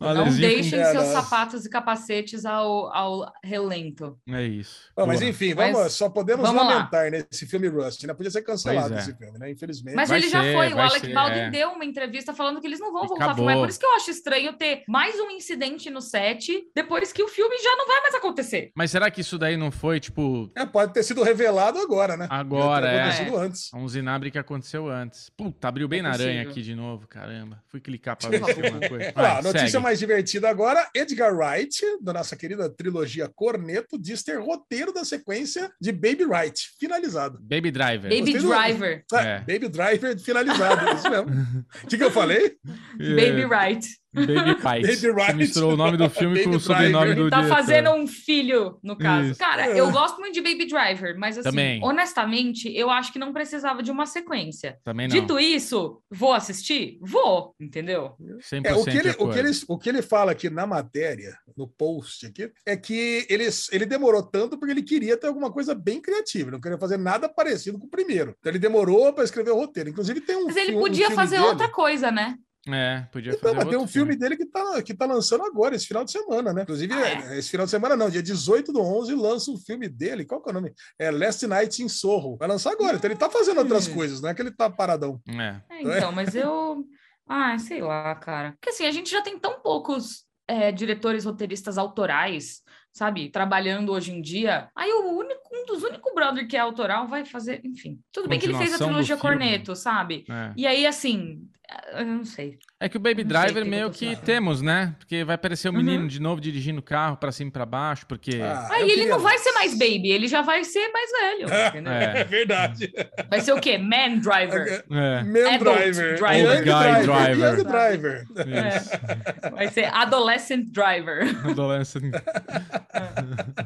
[0.00, 4.18] Não deixem seus sapatos e capacetes ao, ao relento.
[4.28, 4.90] É isso.
[4.96, 7.10] mas enfim, vamos, mas, só podemos vamos lamentar lá.
[7.10, 8.14] nesse filme Rust, né?
[8.14, 8.98] Podia ser cancelado é.
[8.98, 9.50] esse filme, né?
[9.50, 9.94] Infelizmente.
[9.94, 10.72] Mas vai ele ser, já foi.
[10.72, 11.50] O Alec ser, Baldwin é.
[11.50, 13.32] deu uma entrevista falando que eles não vão voltar Acabou.
[13.32, 13.56] a filmar.
[13.56, 17.22] É por isso que eu acho estranho ter mais um incidente no set depois que
[17.22, 18.72] o filme já não vai mais acontecer.
[18.74, 20.50] Mas será que isso daí não foi, tipo...
[20.56, 22.26] É, pode ter sido revelado agora, né?
[22.30, 23.02] Agora, é.
[23.02, 23.70] Acontecido antes.
[23.74, 25.30] Um zinabre que aconteceu antes antes.
[25.30, 27.62] Puta, abriu bem é na aranha aqui de novo, caramba.
[27.68, 29.12] Fui clicar para ver se tem uma coisa.
[29.14, 29.82] Vai, notícia segue.
[29.82, 35.70] mais divertida agora: Edgar Wright, da nossa querida trilogia Corneto, diz ter roteiro da sequência
[35.80, 37.38] de Baby Wright, finalizado.
[37.40, 38.10] Baby Driver.
[38.10, 39.04] Baby Driver.
[39.08, 39.16] Do...
[39.16, 39.38] É.
[39.40, 41.64] Baby Driver finalizado, isso mesmo.
[41.84, 42.56] O que, que eu falei?
[42.98, 43.86] Baby Wright.
[44.14, 45.02] Baby Pies.
[45.02, 45.34] Baby Wright.
[45.34, 47.56] Misturou o nome do filme Baby com o sobrenome do Tá diretor.
[47.56, 49.30] fazendo um filho, no caso.
[49.30, 49.38] Isso.
[49.40, 49.80] Cara, é.
[49.80, 51.80] eu gosto muito de Baby Driver, mas assim, Também.
[51.82, 54.78] honestamente, eu acho que não precisava de uma sequência.
[54.84, 55.14] Também não.
[55.14, 56.98] Dito isso, vou assistir?
[57.00, 58.14] Vou, entendeu?
[58.52, 61.36] 100% é, o, que ele, o, que ele, o que ele fala aqui na matéria,
[61.56, 65.74] no post aqui, é que ele, ele demorou tanto porque ele queria ter alguma coisa
[65.74, 68.34] bem criativa, não queria fazer nada parecido com o primeiro.
[68.38, 69.90] Então ele demorou para escrever o roteiro.
[69.90, 71.48] Inclusive tem um Mas ele podia um fazer dele.
[71.48, 72.36] outra coisa, né?
[72.68, 73.56] É, podia então, fazer.
[73.56, 76.10] Mas tem um filme, filme, dele que tá, que tá lançando agora, esse final de
[76.10, 76.62] semana, né?
[76.62, 77.38] Inclusive, ah, é?
[77.38, 80.24] esse final de semana não, dia 18 do 11 lança um filme dele.
[80.24, 80.72] Qual que é o nome?
[80.98, 82.36] É Last Night in Sorro.
[82.36, 82.96] Vai lançar agora.
[82.96, 85.20] Então ele tá fazendo outras coisas, não é que ele tá paradão.
[85.28, 85.60] É.
[85.70, 86.84] é então, mas eu.
[87.26, 88.52] Ah, sei lá, cara.
[88.52, 92.62] Porque assim, a gente já tem tão poucos é, diretores roteiristas autorais,
[92.92, 94.68] sabe, trabalhando hoje em dia.
[94.74, 97.98] Aí o único, um dos únicos brother que é autoral vai fazer, enfim.
[98.12, 100.24] Tudo bem que ele fez a trilogia Corneto, sabe?
[100.30, 100.52] É.
[100.56, 101.48] E aí, assim,
[101.92, 102.58] eu não sei.
[102.80, 104.94] É que o Baby Driver meio que temos, né?
[104.98, 106.08] Porque vai aparecer o um menino uhum.
[106.08, 108.40] de novo dirigindo o carro para cima e pra baixo, porque.
[108.42, 111.54] Ah, Aí ele não vai ser mais baby, ele já vai ser mais velho.
[111.84, 112.20] É.
[112.20, 112.24] é.
[112.24, 112.92] verdade.
[113.28, 113.78] Vai ser o quê?
[113.78, 114.84] Man Driver.
[114.90, 115.22] É.
[115.22, 116.18] Man Driver.
[116.18, 116.50] driver.
[116.50, 117.58] Old Guy Driver.
[117.58, 118.24] Young Driver.
[118.38, 119.50] É.
[119.50, 121.24] Vai ser Adolescent Driver.
[121.48, 122.12] Adolescent.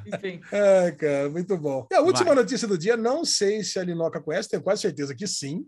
[0.06, 0.40] Enfim.
[0.52, 1.86] É, cara, muito bom.
[1.90, 2.36] E a última vai.
[2.36, 5.64] notícia do dia, não sei se a Linoca conhece, tenho quase certeza que sim.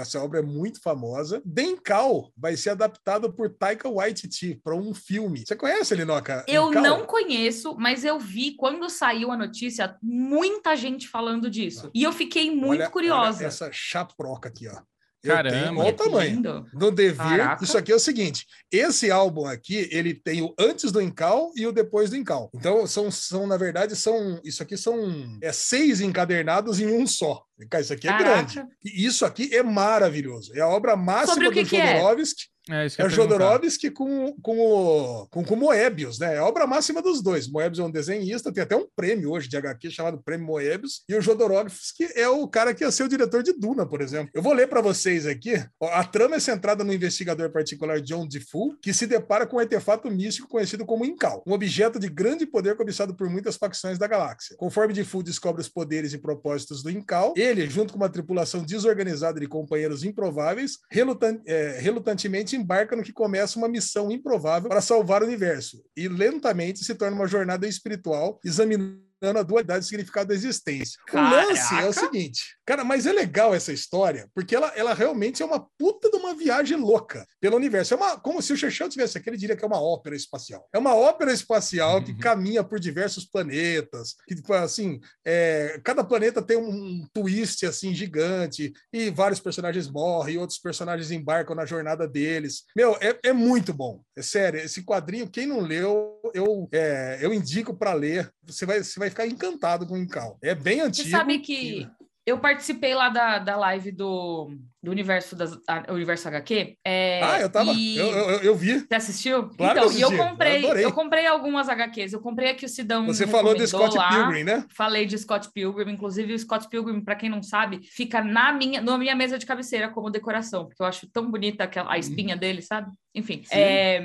[0.00, 1.40] Essa obra é muito famosa.
[1.44, 5.44] Dencal vai ser adaptado por Taika Waititi para um filme.
[5.46, 6.44] Você conhece, Linoca?
[6.46, 11.90] Eu não conheço, mas eu vi quando saiu a notícia muita gente falando disso.
[11.94, 13.38] E eu fiquei muito olha, curiosa.
[13.38, 14.80] Olha essa chaproca aqui, ó.
[15.24, 16.66] Caramba, olha o tamanho.
[16.72, 17.64] No Devir, Caraca.
[17.64, 21.66] isso aqui é o seguinte: esse álbum aqui, ele tem o antes do Incal e
[21.66, 22.48] o depois do Incal.
[22.54, 27.42] Então, são, são na verdade, são isso aqui são é, seis encadernados em um só.
[27.68, 28.52] Cara, isso aqui é Caraca.
[28.52, 28.68] grande.
[28.84, 30.52] E isso aqui é maravilhoso.
[30.54, 32.44] É a obra máxima do Jodorowsky.
[32.44, 32.57] É?
[32.68, 36.34] É, é o Jodorowsky com, com, o, com, com Moebius, né?
[36.34, 37.48] É a obra máxima dos dois.
[37.48, 41.14] Moebius é um desenhista, tem até um prêmio hoje de HQ chamado Prêmio Moebius, e
[41.14, 44.30] o Jodorowsky é o cara que ia ser o diretor de Duna, por exemplo.
[44.34, 45.54] Eu vou ler para vocês aqui.
[45.80, 50.10] A trama é centrada no investigador particular John Defoe, que se depara com um artefato
[50.10, 54.56] místico conhecido como Incal, um objeto de grande poder cobiçado por muitas facções da galáxia.
[54.56, 59.40] Conforme Defoe descobre os poderes e propósitos do Incal, ele, junto com uma tripulação desorganizada
[59.40, 65.22] de companheiros improváveis, relutan é, relutantemente embarca no que começa uma missão improvável para salvar
[65.22, 70.34] o universo e lentamente se torna uma jornada espiritual examinando a dualidade do significado da
[70.34, 70.98] existência.
[71.06, 71.36] Caraca.
[71.36, 75.42] O lance é o seguinte, cara, mas é legal essa história, porque ela, ela realmente
[75.42, 77.94] é uma puta de uma viagem louca pelo universo.
[77.94, 80.68] É uma, como se o Chechão tivesse aqui, ele diria que é uma ópera espacial.
[80.72, 82.18] É uma ópera espacial que uhum.
[82.18, 88.72] caminha por diversos planetas, que, tipo, assim, é, cada planeta tem um twist, assim, gigante,
[88.92, 92.64] e vários personagens morrem, e outros personagens embarcam na jornada deles.
[92.76, 94.02] Meu, é, é muito bom.
[94.16, 98.30] É sério, esse quadrinho, quem não leu, eu, é, eu indico para ler.
[98.52, 100.38] Você vai, você vai ficar encantado com o Incal.
[100.42, 101.08] É bem antigo.
[101.08, 101.88] Você sabe que
[102.28, 104.50] eu participei lá da, da live do,
[104.82, 105.58] do universo das
[105.88, 106.76] universo HQ.
[106.84, 107.72] É, ah, eu tava.
[107.72, 107.96] E...
[107.96, 108.80] Eu, eu, eu, vi.
[108.80, 109.48] Você assistiu?
[109.48, 112.12] Claro então, e eu comprei, eu, eu, comprei algumas HQs.
[112.12, 113.06] Eu comprei aqui o Sidão.
[113.06, 114.10] Você falou de Scott lá.
[114.10, 114.66] Pilgrim, né?
[114.76, 115.90] Falei de Scott Pilgrim.
[115.90, 119.46] Inclusive, o Scott Pilgrim, para quem não sabe, fica na minha, na minha mesa de
[119.46, 121.98] cabeceira como decoração, porque eu acho tão bonita aquela, a uhum.
[121.98, 122.38] espinha hum.
[122.38, 122.90] dele, sabe?
[123.14, 123.42] Enfim.
[123.50, 124.02] É,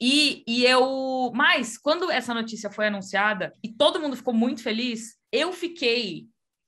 [0.00, 1.30] e, e eu.
[1.34, 6.26] Mas, quando essa notícia foi anunciada e todo mundo ficou muito feliz, eu fiquei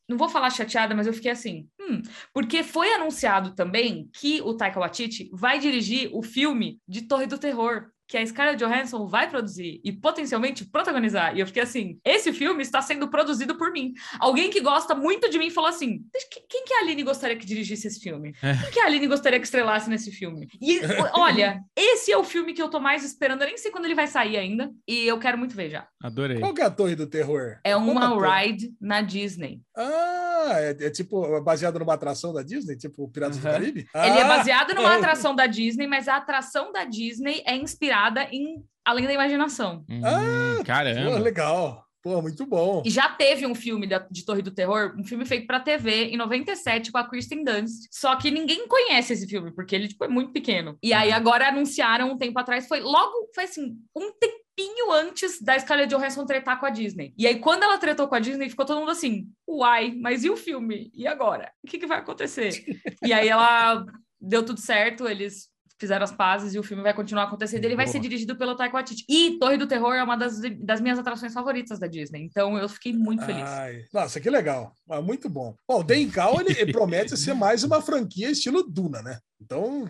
[0.08, 2.00] não vou falar chateada, mas eu fiquei assim, hum,
[2.32, 7.38] porque foi anunciado também que o Taika Waititi vai dirigir o filme de Torre do
[7.38, 11.36] Terror, que a Scarlett Johansson vai produzir e potencialmente protagonizar.
[11.36, 13.92] E eu fiquei assim: esse filme está sendo produzido por mim.
[14.18, 16.00] Alguém que gosta muito de mim falou assim:
[16.48, 18.34] quem que a Aline gostaria que dirigisse esse filme?
[18.42, 18.54] É.
[18.54, 20.48] Quem que a Aline gostaria que estrelasse nesse filme?
[20.60, 20.80] E
[21.12, 23.42] olha, esse é o filme que eu tô mais esperando.
[23.42, 24.70] Eu nem sei quando ele vai sair ainda.
[24.86, 25.86] E eu quero muito ver já.
[26.02, 26.40] Adorei.
[26.40, 27.58] Qual que é a Torre do Terror?
[27.62, 29.60] É uma ride na Disney.
[29.76, 33.42] Ah, é, é, tipo baseado numa atração da Disney, tipo Piratas uhum.
[33.42, 33.86] do Caribe?
[33.94, 34.28] Ele é ah.
[34.28, 39.06] baseado numa atração da Disney, mas a atração da Disney é inspirada inspirada em Além
[39.06, 39.84] da Imaginação.
[39.88, 41.10] Hum, ah, caramba!
[41.10, 41.84] Pô, legal.
[42.02, 42.82] Pô, muito bom.
[42.86, 46.16] E já teve um filme de Torre do Terror, um filme feito para TV em
[46.16, 47.88] 97 com a Kristen Dunst.
[47.90, 50.78] Só que ninguém conhece esse filme, porque ele tipo, é muito pequeno.
[50.82, 51.16] E aí uhum.
[51.16, 56.24] agora anunciaram um tempo atrás, foi logo, foi assim, um tempinho antes da Scarlett Johansson
[56.24, 57.12] tretar com a Disney.
[57.18, 60.30] E aí quando ela tretou com a Disney, ficou todo mundo assim, uai, mas e
[60.30, 60.90] o filme?
[60.94, 61.52] E agora?
[61.62, 62.64] O que, que vai acontecer?
[63.04, 63.84] e aí ela
[64.20, 67.64] deu tudo certo, eles fizeram as pazes e o filme vai continuar acontecendo.
[67.64, 69.04] Ele vai ser dirigido pelo Taika Waititi.
[69.08, 72.22] E Torre do Terror é uma das, das minhas atrações favoritas da Disney.
[72.22, 73.42] Então eu fiquei muito feliz.
[73.42, 74.72] Ai, nossa, que legal.
[74.88, 75.54] Ah, muito bom.
[75.66, 79.18] Bom, o Dengal, ele promete ser mais uma franquia estilo Duna, né?
[79.40, 79.88] Então,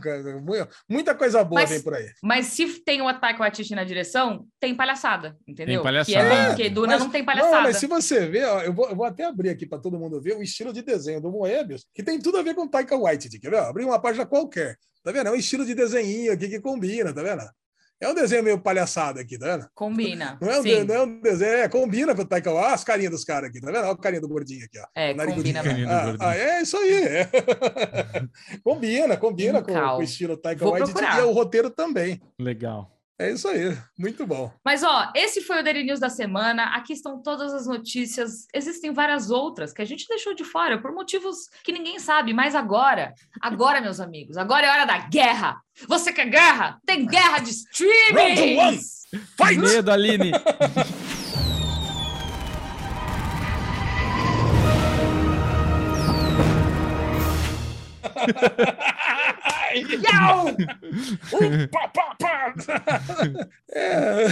[0.86, 2.10] muita coisa boa mas, vem por aí.
[2.22, 5.76] Mas se tem o Ataque Waititi na direção, tem palhaçada, entendeu?
[5.76, 6.28] Tem palhaçada.
[6.28, 7.56] Que é bom, porque Duna mas, não tem palhaçada.
[7.56, 9.98] Não, mas se você ver, ó, eu, vou, eu vou até abrir aqui para todo
[9.98, 12.68] mundo ver o estilo de desenho do Moebius, que tem tudo a ver com o
[12.68, 13.60] Taika Waititi, quer ver?
[13.60, 14.76] Abrir uma página qualquer.
[15.08, 15.28] Tá vendo?
[15.28, 17.40] É um estilo de desenho aqui que combina, tá vendo?
[17.98, 19.66] É um desenho meio palhaçado aqui, tá vendo?
[19.74, 20.36] Combina.
[20.42, 22.52] Não é um, de, não é um desenho, é, combina com o Taika.
[22.52, 23.78] Olha as carinhas dos caras aqui, tá vendo?
[23.78, 24.84] Olha a carinha do gordinho aqui, ó.
[24.94, 25.90] É, combina mesmo.
[25.90, 26.92] Ah, ah, é isso aí.
[26.92, 27.30] É.
[28.62, 32.20] combina, combina com, com, o estilo Taika Waititi e o roteiro também.
[32.38, 32.97] Legal.
[33.20, 34.52] É isso aí, muito bom.
[34.64, 36.76] Mas ó, esse foi o Daily News da semana.
[36.76, 38.46] Aqui estão todas as notícias.
[38.54, 42.32] Existem várias outras que a gente deixou de fora por motivos que ninguém sabe.
[42.32, 45.60] Mas agora, agora, meus amigos, agora é hora da guerra.
[45.88, 46.78] Você quer guerra?
[46.86, 48.78] Tem guerra de streaming!
[49.36, 49.58] Fight!
[49.58, 50.30] Medo, Aline!
[63.72, 64.26] é,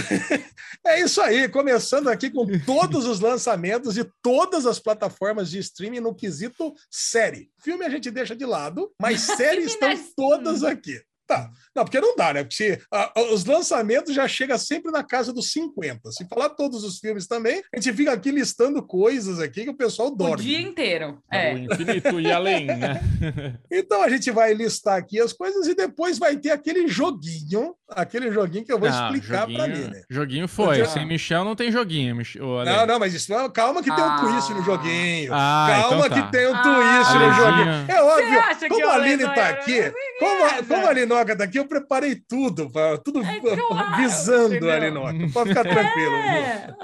[0.85, 5.99] é isso aí, começando aqui com todos os lançamentos de todas as plataformas de streaming
[5.99, 7.49] no quesito série.
[7.59, 11.01] Filme a gente deixa de lado, mas séries estão todas aqui.
[11.27, 11.51] Tá.
[11.75, 12.43] Não, porque não dá, né?
[12.43, 16.09] Porque a, os lançamentos já chega sempre na casa dos 50.
[16.11, 19.75] Se falar todos os filmes também, a gente fica aqui listando coisas aqui que o
[19.75, 20.35] pessoal dorme.
[20.35, 21.21] O dia inteiro.
[21.31, 21.53] É.
[21.53, 23.01] O infinito e além, né?
[23.69, 28.31] então a gente vai listar aqui as coisas e depois vai ter aquele joguinho, aquele
[28.31, 30.03] joguinho que eu vou ah, explicar para mim, né?
[30.09, 30.83] Joguinho foi.
[30.87, 32.17] Sem Michel não tem joguinho.
[32.65, 34.19] Não, não, mas isso não, calma que tem um ah.
[34.21, 35.33] twist no joguinho.
[35.33, 36.21] Ah, calma então tá.
[36.23, 37.85] que tem um twist ah, no joguinho.
[37.89, 38.69] É óbvio.
[38.69, 42.71] Como a Aline tá aqui, como a, como a Linoca tá aqui, eu preparei tudo,
[43.03, 44.71] tudo é claro, visando entendeu?
[44.71, 45.33] a Linoca.
[45.33, 46.15] Pode ficar tranquilo.
[46.15, 46.75] É.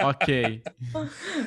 [0.04, 0.62] ok.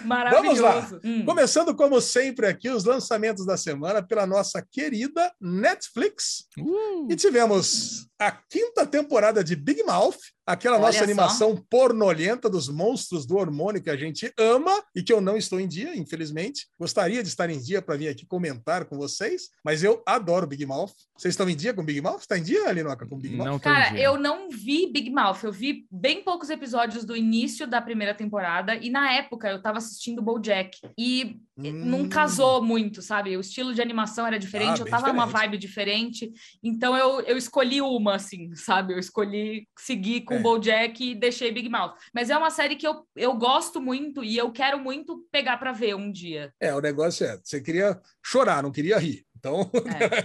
[0.05, 0.61] Maravilhoso.
[0.63, 0.99] Vamos lá.
[1.03, 1.25] Hum.
[1.25, 6.47] Começando, como sempre, aqui, os lançamentos da semana pela nossa querida Netflix.
[6.57, 7.07] Uh.
[7.09, 10.17] E tivemos a quinta temporada de Big Mouth,
[10.49, 11.63] aquela Olha nossa animação só.
[11.69, 15.67] pornolenta dos monstros do hormônio que a gente ama e que eu não estou em
[15.67, 16.67] dia, infelizmente.
[16.79, 20.65] Gostaria de estar em dia para vir aqui comentar com vocês, mas eu adoro Big
[20.65, 20.91] Mouth.
[21.15, 22.21] Vocês estão em dia com Big Mouth?
[22.21, 23.47] Está em dia, Alinoca, com Big Mouth?
[23.47, 25.43] Não Cara, eu não vi Big Mouth.
[25.43, 29.77] Eu vi bem poucos episódios do início da primeira temporada e na época eu estava
[29.77, 31.85] assistindo BoJack e hum.
[31.85, 33.35] não casou muito, sabe?
[33.35, 35.13] O estilo de animação era diferente, ah, eu tava diferente.
[35.13, 36.31] numa vibe diferente,
[36.63, 38.93] então eu, eu escolhi uma, assim, sabe?
[38.93, 41.95] Eu escolhi seguir com o BoJack e deixei Big Mouth.
[42.13, 45.71] Mas é uma série que eu, eu gosto muito e eu quero muito pegar para
[45.71, 46.53] ver um dia.
[46.59, 49.25] É, o negócio é, você queria chorar, não queria rir.
[49.39, 49.71] Então,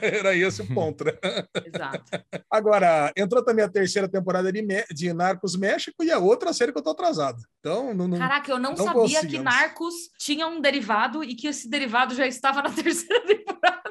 [0.02, 0.18] é.
[0.18, 1.04] era esse o ponto.
[1.04, 1.12] Né?
[1.64, 2.04] Exato.
[2.50, 4.62] Agora, entrou também a terceira temporada de,
[4.92, 7.40] de Narcos México e a outra série que eu tô atrasado.
[7.64, 11.46] Então, não, não Caraca, eu não, não sabia que Narcos tinha um derivado e que
[11.46, 13.84] esse derivado já estava na terceira temporada.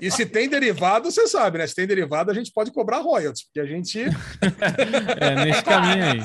[0.00, 1.66] E se tem derivado, você sabe, né?
[1.66, 4.00] Se tem derivado, a gente pode cobrar royalties, porque a gente.
[5.20, 6.20] é, nesse caminho aí.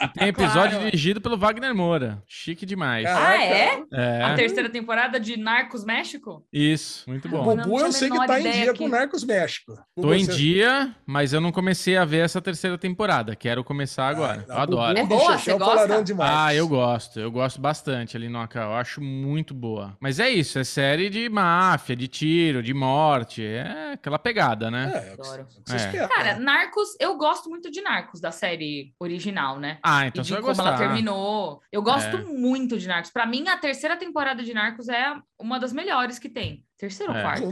[0.00, 0.84] E tem episódio claro.
[0.86, 2.22] dirigido pelo Wagner Moura.
[2.26, 3.04] Chique demais.
[3.06, 3.82] Ah, é?
[3.92, 4.24] é?
[4.24, 6.42] A terceira temporada de Narcos México?
[6.50, 7.42] Isso, muito bom.
[7.42, 8.78] O Bubu eu sei que tá em dia aqui.
[8.78, 9.74] com Narcos México.
[9.94, 10.16] Tô você...
[10.16, 13.36] em dia, mas eu não comecei a ver essa terceira temporada.
[13.36, 14.46] Quero começar ah, agora.
[14.48, 14.98] Ah, eu adoro.
[14.98, 15.97] É boa, você gosta?
[16.02, 16.30] Demais.
[16.32, 17.18] Ah, eu gosto.
[17.18, 19.96] Eu gosto bastante ali no Eu acho muito boa.
[20.00, 23.44] Mas é isso, é série de máfia, de tiro, de morte.
[23.44, 24.92] É aquela pegada, né?
[24.94, 25.46] É, Adoro.
[25.68, 26.06] É.
[26.08, 29.78] Cara, Narcos, eu gosto muito de Narcos, da série original, né?
[29.82, 30.68] Ah, então e de como gostar.
[30.68, 31.60] ela terminou.
[31.72, 32.24] Eu gosto é.
[32.24, 33.10] muito de Narcos.
[33.10, 36.64] Para mim, a terceira temporada de Narcos é uma das melhores que tem.
[36.76, 37.22] Terceira ou é.
[37.22, 37.44] quarta?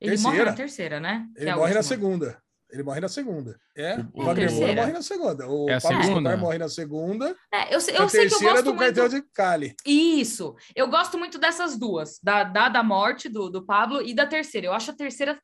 [0.00, 0.36] Ele terceira.
[0.36, 1.26] morre na terceira, né?
[1.36, 2.40] Ele é morre na segunda.
[2.72, 3.58] Ele morre na segunda.
[3.76, 5.48] É, o, o Wagner morre na segunda.
[5.48, 6.36] O é a Pablo segunda.
[6.36, 7.36] morre na segunda.
[7.52, 8.78] É, eu, eu sei que eu gosto do muito...
[8.78, 9.74] cartel de Cali.
[9.86, 10.54] Isso.
[10.74, 12.18] Eu gosto muito dessas duas.
[12.22, 14.66] Da, da, da morte do, do Pablo e da terceira.
[14.66, 15.38] Eu acho a terceira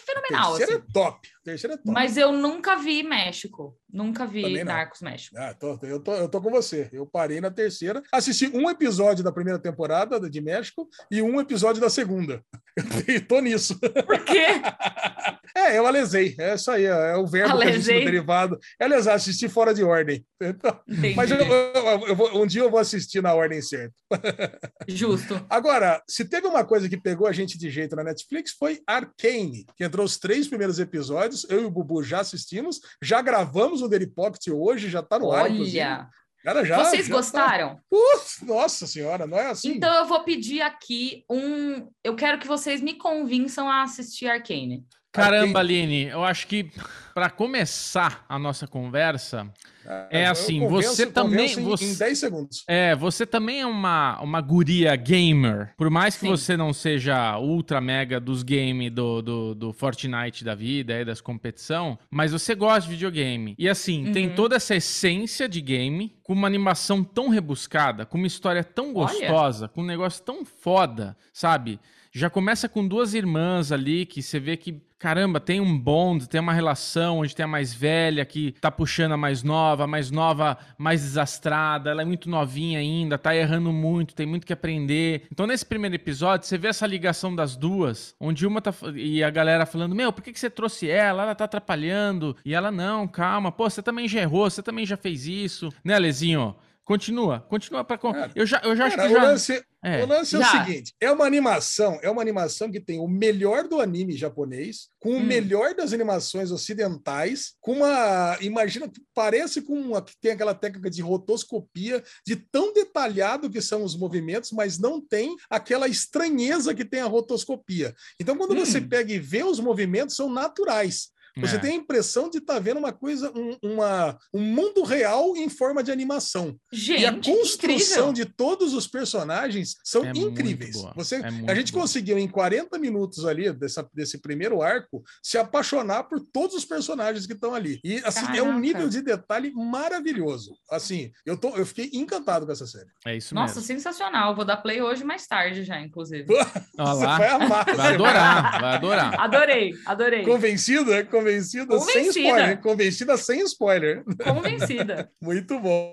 [0.00, 0.54] fenomenal.
[0.54, 0.88] A terceira assim.
[0.88, 1.28] é top.
[1.28, 1.90] A terceira é top.
[1.90, 3.76] Mas eu nunca vi México.
[3.92, 5.36] Nunca vi Narcos México.
[5.38, 6.88] Ah, tô, eu, tô, eu tô com você.
[6.92, 8.02] Eu parei na terceira.
[8.10, 12.42] Assisti um episódio da primeira temporada de México e um episódio da segunda.
[13.06, 13.78] Eu tô nisso.
[13.78, 14.46] Por quê?
[15.56, 16.34] É, eu alesei.
[16.38, 16.84] É isso aí.
[16.84, 18.00] É o verbo alesei.
[18.00, 18.58] que derivado.
[18.80, 20.24] É lesar, assistir fora de ordem.
[20.44, 20.76] Então,
[21.14, 23.94] mas eu, eu, eu vou, um dia eu vou assistir na ordem certa.
[24.88, 25.40] Justo.
[25.48, 29.64] Agora, se teve uma coisa que pegou a gente de jeito na Netflix, foi Arcane,
[29.76, 31.46] que entrou os três primeiros episódios.
[31.48, 35.26] Eu e o Bubu já assistimos, já gravamos o Daily Pocket hoje, já tá no
[35.26, 35.42] Olha.
[35.42, 35.50] ar.
[35.50, 36.08] Olha!
[36.42, 37.16] Cara, já, Vocês já tá.
[37.16, 37.76] gostaram?
[37.76, 38.46] Tá...
[38.46, 39.74] nossa senhora, não é assim.
[39.74, 41.88] Então eu vou pedir aqui um.
[42.02, 44.84] Eu quero que vocês me convençam a assistir Arcane.
[45.12, 46.70] Caramba, Aline, eu acho que
[47.12, 49.46] para começar a nossa conversa,
[49.84, 51.52] é, é assim, convenço, você também.
[51.52, 52.64] Em, você, em 10 segundos.
[52.66, 55.74] É, você também é uma, uma guria gamer.
[55.76, 56.28] Por mais que Sim.
[56.28, 61.20] você não seja ultra mega dos games do, do, do, Fortnite da vida, aí, das
[61.20, 63.54] competição, mas você gosta de videogame.
[63.58, 64.12] E assim, uhum.
[64.12, 68.94] tem toda essa essência de game, com uma animação tão rebuscada, com uma história tão
[68.94, 69.68] gostosa, Olha.
[69.68, 71.78] com um negócio tão foda, sabe?
[72.14, 76.40] Já começa com duas irmãs ali que você vê que caramba, tem um bond, tem
[76.40, 80.12] uma relação onde tem a mais velha que tá puxando a mais nova, a mais
[80.12, 85.24] nova mais desastrada, ela é muito novinha ainda, tá errando muito, tem muito que aprender.
[85.32, 88.72] Então, nesse primeiro episódio, você vê essa ligação das duas, onde uma tá.
[88.94, 91.24] E a galera falando: Meu, por que, que você trouxe ela?
[91.24, 92.36] Ela tá atrapalhando.
[92.44, 95.68] E ela, não, calma, pô, você também já errou, você também já fez isso.
[95.82, 96.54] Né, Lezinho?
[96.92, 97.98] Continua, continua para.
[98.34, 99.24] Eu já, eu já cara, acho que já.
[99.24, 102.98] Lance, é, o lance é o seguinte: é uma animação, é uma animação que tem
[102.98, 105.16] o melhor do anime japonês, com hum.
[105.16, 108.36] o melhor das animações ocidentais, com uma.
[108.42, 113.82] Imagina, parece com uma que tem aquela técnica de rotoscopia, de tão detalhado que são
[113.82, 117.94] os movimentos, mas não tem aquela estranheza que tem a rotoscopia.
[118.20, 118.58] Então, quando hum.
[118.58, 121.10] você pega e vê os movimentos, são naturais.
[121.36, 121.58] Você é.
[121.58, 125.48] tem a impressão de estar tá vendo uma coisa, um, uma, um mundo real em
[125.48, 126.56] forma de animação.
[126.72, 128.12] Gente, e a construção incrível.
[128.12, 130.76] de todos os personagens são é incríveis.
[130.94, 131.82] Você, é a gente boa.
[131.82, 137.26] conseguiu, em 40 minutos ali, dessa, desse primeiro arco, se apaixonar por todos os personagens
[137.26, 137.80] que estão ali.
[137.82, 140.56] E assim, é um nível de detalhe maravilhoso.
[140.70, 142.88] Assim, eu, tô, eu fiquei encantado com essa série.
[143.06, 143.66] É isso Nossa, mesmo.
[143.66, 144.34] sensacional.
[144.34, 146.26] Vou dar play hoje mais tarde já, inclusive.
[146.76, 147.64] Você vai amar.
[147.76, 149.20] Vai adorar, vai adorar.
[149.20, 150.24] Adorei, adorei.
[150.24, 151.04] Convencida?
[151.22, 152.12] Convencida, Convencida.
[152.12, 152.60] sem spoiler.
[152.60, 154.04] Convencida sem spoiler.
[154.22, 155.10] Convencida.
[155.20, 155.92] Muito bom.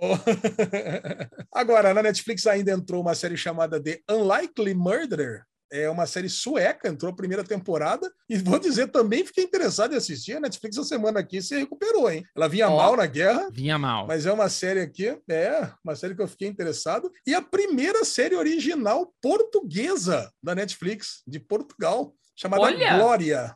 [1.54, 5.44] Agora, na Netflix ainda entrou uma série chamada The Unlikely Murderer.
[5.72, 8.12] É uma série sueca, entrou a primeira temporada.
[8.28, 10.34] E vou dizer, também fiquei interessado em assistir.
[10.34, 12.26] A Netflix essa semana aqui se recuperou, hein?
[12.36, 13.50] Ela vinha oh, mal na guerra.
[13.52, 14.08] Vinha mal.
[14.08, 17.12] Mas é uma série aqui, é uma série que eu fiquei interessado.
[17.26, 22.98] E a primeira série original portuguesa da Netflix, de Portugal, chamada Olha.
[22.98, 23.56] Glória.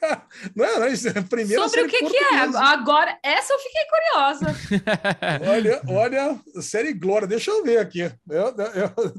[0.54, 2.40] Não não, isso é a primeira Sobre o que, que, é?
[2.56, 4.46] Agora, essa eu fiquei curiosa.
[5.48, 8.00] olha, olha, série Glória, deixa eu ver aqui.
[8.00, 9.14] Eu, eu...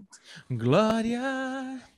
[0.57, 1.21] Glória.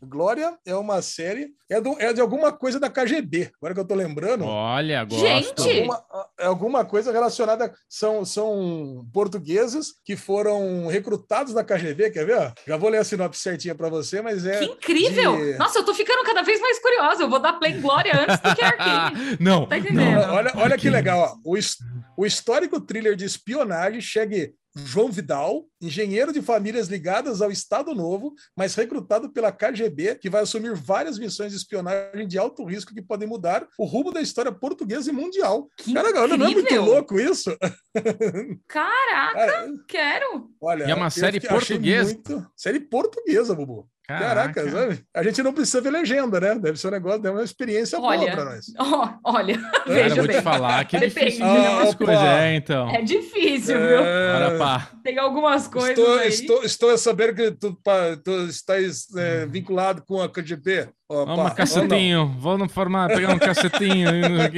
[0.01, 3.87] Glória é uma série, é, do, é de alguma coisa da KGB, agora que eu
[3.87, 4.45] tô lembrando.
[4.45, 5.19] Olha, gosto.
[5.19, 5.79] Gente!
[5.79, 6.05] Alguma,
[6.39, 12.53] é alguma coisa relacionada, são, são portugueses que foram recrutados da KGB, quer ver?
[12.67, 14.59] Já vou ler a sinopse certinha para você, mas é...
[14.59, 15.37] Que incrível!
[15.37, 15.57] De...
[15.57, 18.39] Nossa, eu tô ficando cada vez mais curiosa, eu vou dar play em Glória antes
[18.39, 19.37] do que Arcane.
[19.41, 20.21] não, tá entendendo?
[20.21, 21.37] Não, olha, olha que legal, ó.
[21.43, 21.57] O,
[22.17, 24.53] o histórico thriller de espionagem chegue
[24.85, 30.43] João Vidal, engenheiro de famílias ligadas ao Estado Novo, mas recrutado pela KGB, que vai
[30.43, 34.51] assumir várias missões de espionagem de alto risco que podem mudar o rumo da história
[34.51, 35.67] portuguesa e mundial.
[35.77, 37.55] Que Cara, não é muito louco isso?
[38.67, 40.49] Caraca, Cara, quero!
[40.61, 42.13] Olha, e é uma série portuguesa?
[42.13, 42.47] Muito...
[42.55, 43.89] Série portuguesa, Bubu.
[44.07, 45.03] Caraca, Caraca sabe?
[45.13, 46.55] A gente não precisa ver legenda, né?
[46.55, 48.65] Deve ser um negócio, deve uma experiência olha, boa para nós.
[48.79, 50.37] Ó, olha, veja vou bem.
[50.37, 52.23] te falar que é difícil ah, coisas.
[52.23, 52.89] É, então.
[52.89, 53.99] É difícil, viu?
[53.99, 54.57] É...
[54.57, 54.89] pá.
[55.03, 56.29] Tem algumas coisas estou, aí.
[56.29, 57.77] Estou, estou a saber que tu,
[58.23, 60.87] tu estás é, vinculado com a KGB.
[61.09, 62.35] Opa, Vamos, cacetinho.
[62.37, 64.09] Vamos formar, pegar um cacetinho.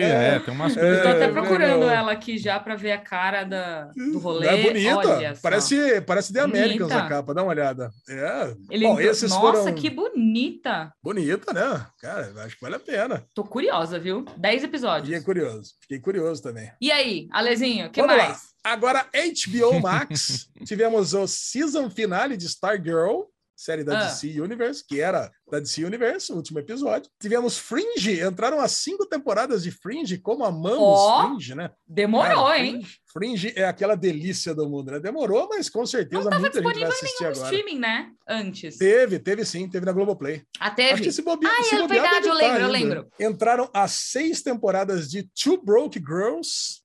[0.02, 0.98] é, tem umas coisas.
[0.98, 1.90] Estou até procurando legal.
[1.96, 4.48] ela aqui já para ver a cara da, do rolê.
[4.48, 5.38] É bonita.
[5.44, 7.92] parece, parece The Americans a capa, dá uma olhada.
[8.10, 8.56] É.
[8.72, 9.76] Ele, Bom, esses nossa, foram...
[9.76, 10.92] que bonita.
[11.04, 11.86] Bonita, né?
[12.02, 13.24] Cara, acho que vale a pena.
[13.36, 14.26] Tô curiosa, viu?
[14.36, 15.08] Dez episódios.
[15.08, 15.74] Fiquei curioso.
[15.82, 16.72] Fiquei curioso também.
[16.82, 18.30] E aí, Alezinho, o que Vamos mais?
[18.32, 18.40] Lá.
[18.64, 23.26] Agora, HBO Max, tivemos o season finale de Stargirl,
[23.60, 24.06] série da ah.
[24.06, 27.12] DC Universe, que era da DC Universe, o último episódio.
[27.20, 31.70] Tivemos Fringe, entraram as cinco temporadas de Fringe, como amamos oh, Fringe, né?
[31.86, 32.86] Demorou, Cara, hein?
[33.12, 35.00] Fringe, é aquela delícia do mundo, né?
[35.00, 37.44] Demorou, mas com certeza Não muita gente vai assistir agora.
[37.44, 38.12] streaming, né?
[38.26, 38.78] Antes.
[38.78, 40.44] Teve, teve sim, teve na Globoplay.
[40.58, 40.94] Ah, teve?
[40.94, 43.08] Acho que se bobear, ah, se é verdade, eu lembro, eu lembro.
[43.20, 46.79] Entraram as seis temporadas de Two Broke Girls,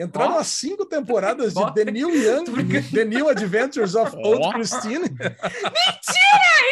[0.00, 0.38] Entraram oh.
[0.38, 2.44] as cinco temporadas de The New Young,
[2.90, 4.28] The New Adventures of oh.
[4.28, 5.10] Old Christine.
[5.10, 5.40] Mentira!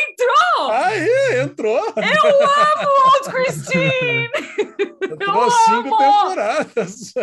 [0.08, 0.70] Entrou!
[0.70, 1.86] Aí, entrou!
[1.94, 4.30] Eu amo Old Christine!
[5.02, 7.14] Entrou as cinco temporadas.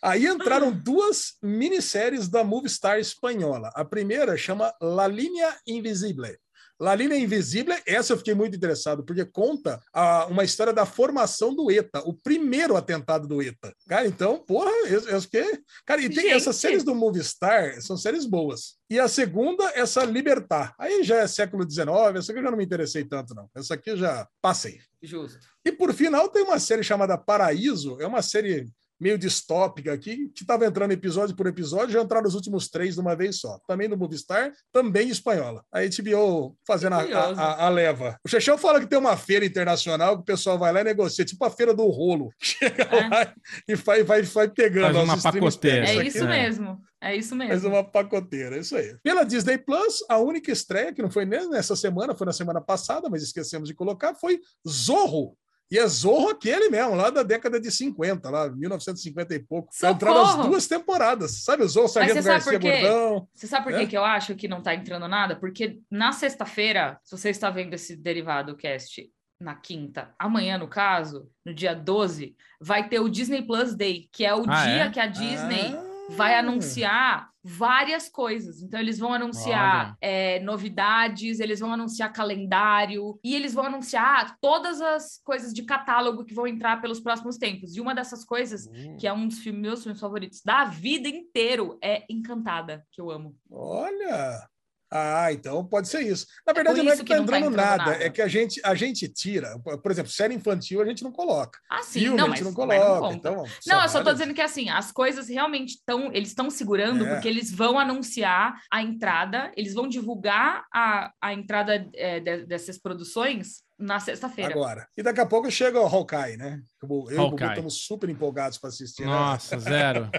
[0.00, 3.70] Aí entraram duas minisséries da Movistar espanhola.
[3.74, 6.38] A primeira chama La Línea Invisible.
[6.80, 11.54] La Linha Invisível, essa eu fiquei muito interessado, porque conta a, uma história da formação
[11.54, 13.74] do ETA, o primeiro atentado do ETA.
[13.86, 15.60] Cara, então, porra, eu, eu fiquei.
[15.84, 16.32] Cara, e tem Gente.
[16.32, 18.78] essas séries do Movistar, são séries boas.
[18.88, 20.74] E a segunda, essa Libertar.
[20.78, 23.46] Aí já é século XIX, essa aqui eu já não me interessei tanto, não.
[23.54, 24.80] Essa aqui eu já passei.
[25.02, 25.38] Justo.
[25.64, 28.66] E por final tem uma série chamada Paraíso, é uma série
[29.00, 33.00] meio distópica aqui, que estava entrando episódio por episódio, já entraram os últimos três de
[33.00, 33.58] uma vez só.
[33.66, 35.64] Também no Movistar, também espanhola.
[35.72, 38.18] A HBO fazendo a, a, a, leva.
[38.24, 41.24] O Chechão fala que tem uma feira internacional que o pessoal vai lá e negocia,
[41.24, 42.30] tipo a feira do rolo.
[42.38, 43.08] Chega é.
[43.08, 43.34] lá
[43.66, 44.92] e vai, vai, vai pegando.
[44.92, 45.88] Faz uma pacoteira.
[45.88, 46.80] É isso mesmo.
[47.02, 47.52] É isso mesmo.
[47.52, 48.94] Faz uma pacoteira, é isso aí.
[49.02, 52.60] Pela Disney Plus, a única estreia, que não foi nem nessa semana, foi na semana
[52.60, 54.38] passada, mas esquecemos de colocar, foi
[54.68, 55.34] Zorro,
[55.70, 59.68] e é Zorro aquele mesmo, lá da década de 50, lá, 1950 e pouco.
[59.72, 59.94] Socorro!
[59.94, 61.44] Entraram as duas temporadas.
[61.44, 63.28] Sabe o Zorro Sargento Garcia Gordão?
[63.32, 63.86] Você sabe por é?
[63.86, 65.36] que eu acho que não está entrando nada?
[65.36, 69.08] Porque na sexta-feira, se você está vendo esse derivado cast
[69.40, 74.24] na quinta, amanhã, no caso, no dia 12, vai ter o Disney Plus Day, que
[74.24, 74.90] é o ah, dia é?
[74.90, 78.62] que a Disney ah vai anunciar várias coisas.
[78.62, 84.80] Então, eles vão anunciar é, novidades, eles vão anunciar calendário e eles vão anunciar todas
[84.80, 87.76] as coisas de catálogo que vão entrar pelos próximos tempos.
[87.76, 88.96] E uma dessas coisas, uhum.
[88.98, 93.10] que é um dos filmes, meus filmes favoritos da vida inteiro, é Encantada, que eu
[93.10, 93.34] amo.
[93.50, 94.49] Olha!
[94.90, 96.26] Ah, então pode ser isso.
[96.44, 98.10] Na é verdade, é não é que, que tá entrando, tá entrando nada, nada, é
[98.10, 99.56] que a gente, a gente tira.
[99.60, 101.60] Por exemplo, série infantil a gente não coloca.
[101.70, 103.00] Ah, sim, Filme, não, mas, a gente não coloca.
[103.00, 106.12] Não, então, não eu só tô dizendo que assim, as coisas realmente estão.
[106.12, 107.14] Eles estão segurando, é.
[107.14, 112.76] porque eles vão anunciar a entrada, eles vão divulgar a, a entrada é, de, dessas
[112.76, 114.52] produções na sexta-feira.
[114.52, 114.86] Agora.
[114.96, 116.60] E daqui a pouco chega o Hawkeye, né?
[116.82, 119.02] Eu e o Bubu estamos super empolgados para assistir.
[119.02, 119.08] Né?
[119.08, 119.62] Nossa, né?
[119.62, 120.10] zero.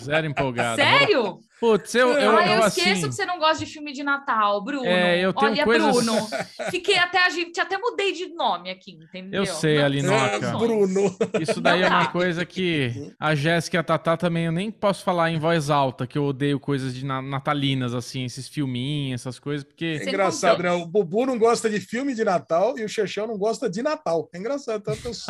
[0.00, 0.76] Zero empolgado.
[0.82, 1.40] Sério?
[1.60, 2.80] Putz, eu, eu, ah, eu, eu assim...
[2.80, 4.86] esqueço que você não gosta de filme de Natal, Bruno.
[4.86, 6.04] É, eu tenho Olha, coisas...
[6.04, 6.28] Bruno.
[6.70, 9.42] Fiquei até a gente até mudei de nome aqui, entendeu?
[9.42, 10.46] Eu sei, Alinoca.
[10.46, 11.16] É, Bruno.
[11.40, 15.02] Isso daí é uma coisa que a Jéssica e a Tatá também eu nem posso
[15.02, 19.64] falar em voz alta, que eu odeio coisas de natalinas assim, esses filminhos, essas coisas,
[19.64, 20.70] porque É engraçado, né?
[20.70, 24.28] O Bubu não gosta de filme de Natal e o Xexão não gosta de Natal.
[24.32, 25.26] É engraçado, tanto os,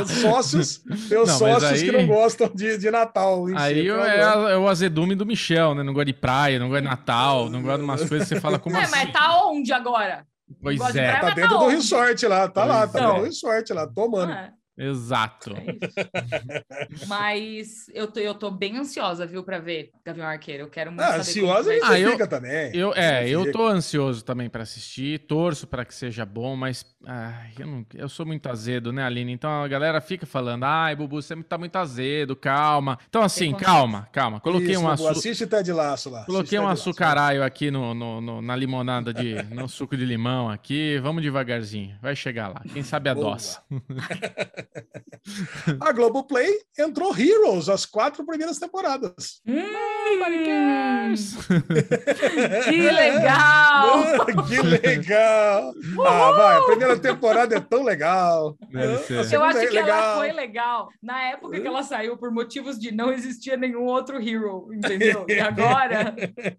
[0.00, 1.84] os sócios, teus não, sócios aí...
[1.84, 3.46] que não gostam de, de Natal.
[3.56, 5.82] Aí é, é, o azedume do Michel, né?
[5.82, 8.40] Não gosta de praia, não gosta de Natal, não gosta de umas coisas que você
[8.40, 8.90] fala como é, assim.
[8.92, 10.26] Mas tá onde agora?
[10.60, 11.12] Pois é.
[11.20, 14.32] Tá dentro tá do resort lá, tá pois lá, tá dentro do resort lá, tomando.
[14.32, 15.54] Ah, Exato.
[15.54, 20.64] É Mas eu tô, eu tô bem ansiosa, viu, para ver Gavião Arqueiro.
[20.64, 22.74] Eu quero muito ah, ansiosa a gente ah, eu, fica também.
[22.74, 27.46] Eu, é, eu tô ansioso também para assistir, torço para que seja bom, mas ah,
[27.58, 29.32] eu, não, eu sou muito azedo, né, Aline?
[29.32, 32.98] Então a galera fica falando, ai, Bubu, você tá muito azedo, calma.
[33.08, 34.40] Então assim, calma, calma.
[34.40, 35.12] Coloquei Isso, um açúcar.
[35.12, 36.24] Assiste Ted Laço lá.
[36.24, 39.42] Coloquei um açucaralho aqui no, no, no, na limonada de.
[39.54, 40.98] no suco de limão aqui.
[41.00, 41.96] Vamos devagarzinho.
[42.00, 42.62] Vai chegar lá.
[42.72, 43.62] Quem sabe a doça.
[45.80, 49.40] A Globoplay entrou Heroes, as quatro primeiras temporadas.
[49.46, 49.62] Hum,
[52.64, 54.02] que legal!
[54.48, 55.72] que legal!
[56.04, 56.62] Ah, vai, a
[56.96, 58.56] primeira temporada é tão legal.
[58.70, 59.88] Eu acho que legal.
[59.88, 64.20] ela foi legal na época que ela saiu, por motivos de não existia nenhum outro
[64.20, 65.24] Hero, entendeu?
[65.28, 66.14] E agora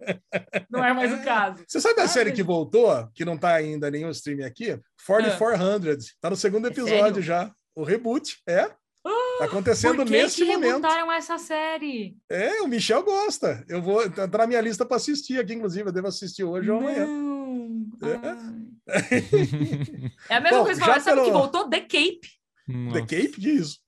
[0.70, 1.64] não é mais o caso.
[1.68, 4.80] Você sabe a ah, série que voltou, que não tá ainda nenhum streaming aqui?
[5.06, 6.06] 4400.
[6.06, 6.10] Ah.
[6.22, 7.52] Tá no segundo é episódio é já.
[7.76, 8.70] O reboot, é.
[9.40, 10.74] Tá acontecendo Por que neste que momento.
[10.76, 12.16] rebutaram essa série?
[12.30, 13.66] É, o Michel gosta.
[13.68, 15.90] Eu vou entrar tá na minha lista para assistir aqui, inclusive.
[15.90, 17.06] Eu devo assistir hoje ou amanhã.
[18.02, 18.14] É.
[20.30, 21.26] é a mesma Bom, coisa que falar, sabe pelo...
[21.26, 22.22] que voltou The Cape.
[22.68, 23.02] Nossa.
[23.02, 23.40] The Cape?
[23.40, 23.80] Diz.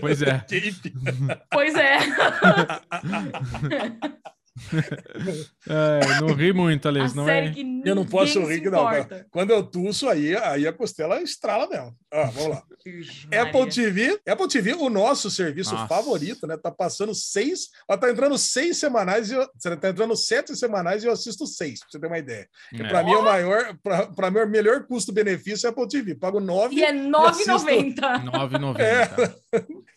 [0.00, 0.46] Pois é.
[1.50, 1.98] pois é.
[5.68, 7.16] é, não ri muito, Alice.
[7.16, 7.54] Não é...
[7.84, 8.86] Eu não posso rir, não.
[9.30, 11.96] Quando eu tuço, aí, aí a costela estrala mesmo.
[12.12, 12.62] Ah, vamos lá.
[13.40, 15.86] Apple TV, Apple TV, o nosso serviço Nossa.
[15.86, 16.56] favorito, né?
[16.56, 19.48] Tá passando seis, ó, tá entrando seis semanais e eu,
[19.80, 22.46] tá entrando sete semanais e eu assisto seis, pra você ter uma ideia.
[22.74, 22.88] É.
[22.88, 23.76] Para mim, é o maior,
[24.14, 26.14] para mim, o melhor custo-benefício é Apple TV.
[26.14, 26.76] Pago nove.
[26.76, 27.94] E é R$ 9,90.
[27.94, 28.80] 9,90.
[28.80, 29.06] É.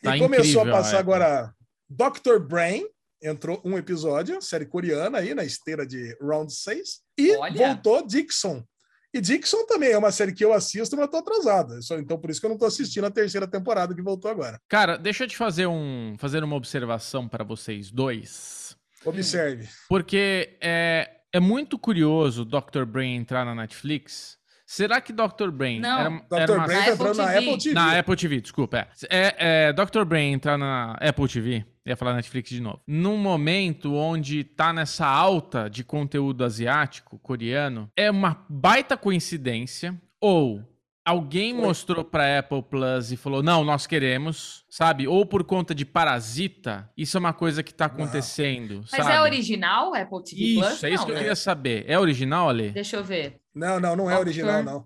[0.02, 1.52] Tá e começou a passar agora
[1.90, 2.40] Dr.
[2.40, 2.86] Brain,
[3.26, 7.58] entrou um episódio, série coreana aí, na esteira de Round 6, e Olha.
[7.58, 8.64] voltou Dixon.
[9.14, 11.80] E Dixon também é uma série que eu assisto, mas eu tô atrasado.
[11.94, 14.60] Então, por isso que eu não tô assistindo a terceira temporada que voltou agora.
[14.68, 18.76] Cara, deixa eu te fazer, um, fazer uma observação para vocês dois.
[19.06, 19.70] Observe.
[19.88, 22.84] Porque é, é muito curioso o Dr.
[22.86, 24.38] Brain entrar na Netflix.
[24.68, 25.50] Será que Dr.
[25.50, 26.00] Brain não.
[26.00, 26.36] era, Dr.
[26.36, 26.66] era uma...
[26.66, 27.74] Brain tá entrando na Apple TV?
[27.74, 28.78] Na Apple TV, desculpa.
[28.78, 28.88] É.
[29.10, 29.36] É,
[29.70, 30.04] é, Dr.
[30.04, 32.82] Brain entrar na Apple TV ia falar Netflix de novo.
[32.88, 40.64] Num momento onde tá nessa alta de conteúdo asiático, coreano, é uma baita coincidência ou
[41.06, 45.08] alguém mostrou para Apple Plus e falou: "Não, nós queremos", sabe?
[45.08, 49.16] Ou por conta de Parasita, isso é uma coisa que tá acontecendo, Mas sabe?
[49.16, 50.74] é original Apple TV isso, Plus?
[50.74, 51.22] Isso, é isso não, que eu né?
[51.22, 51.86] queria saber.
[51.88, 52.72] É original, Ali?
[52.72, 53.40] Deixa eu ver.
[53.54, 54.86] Não, não, não é original, não.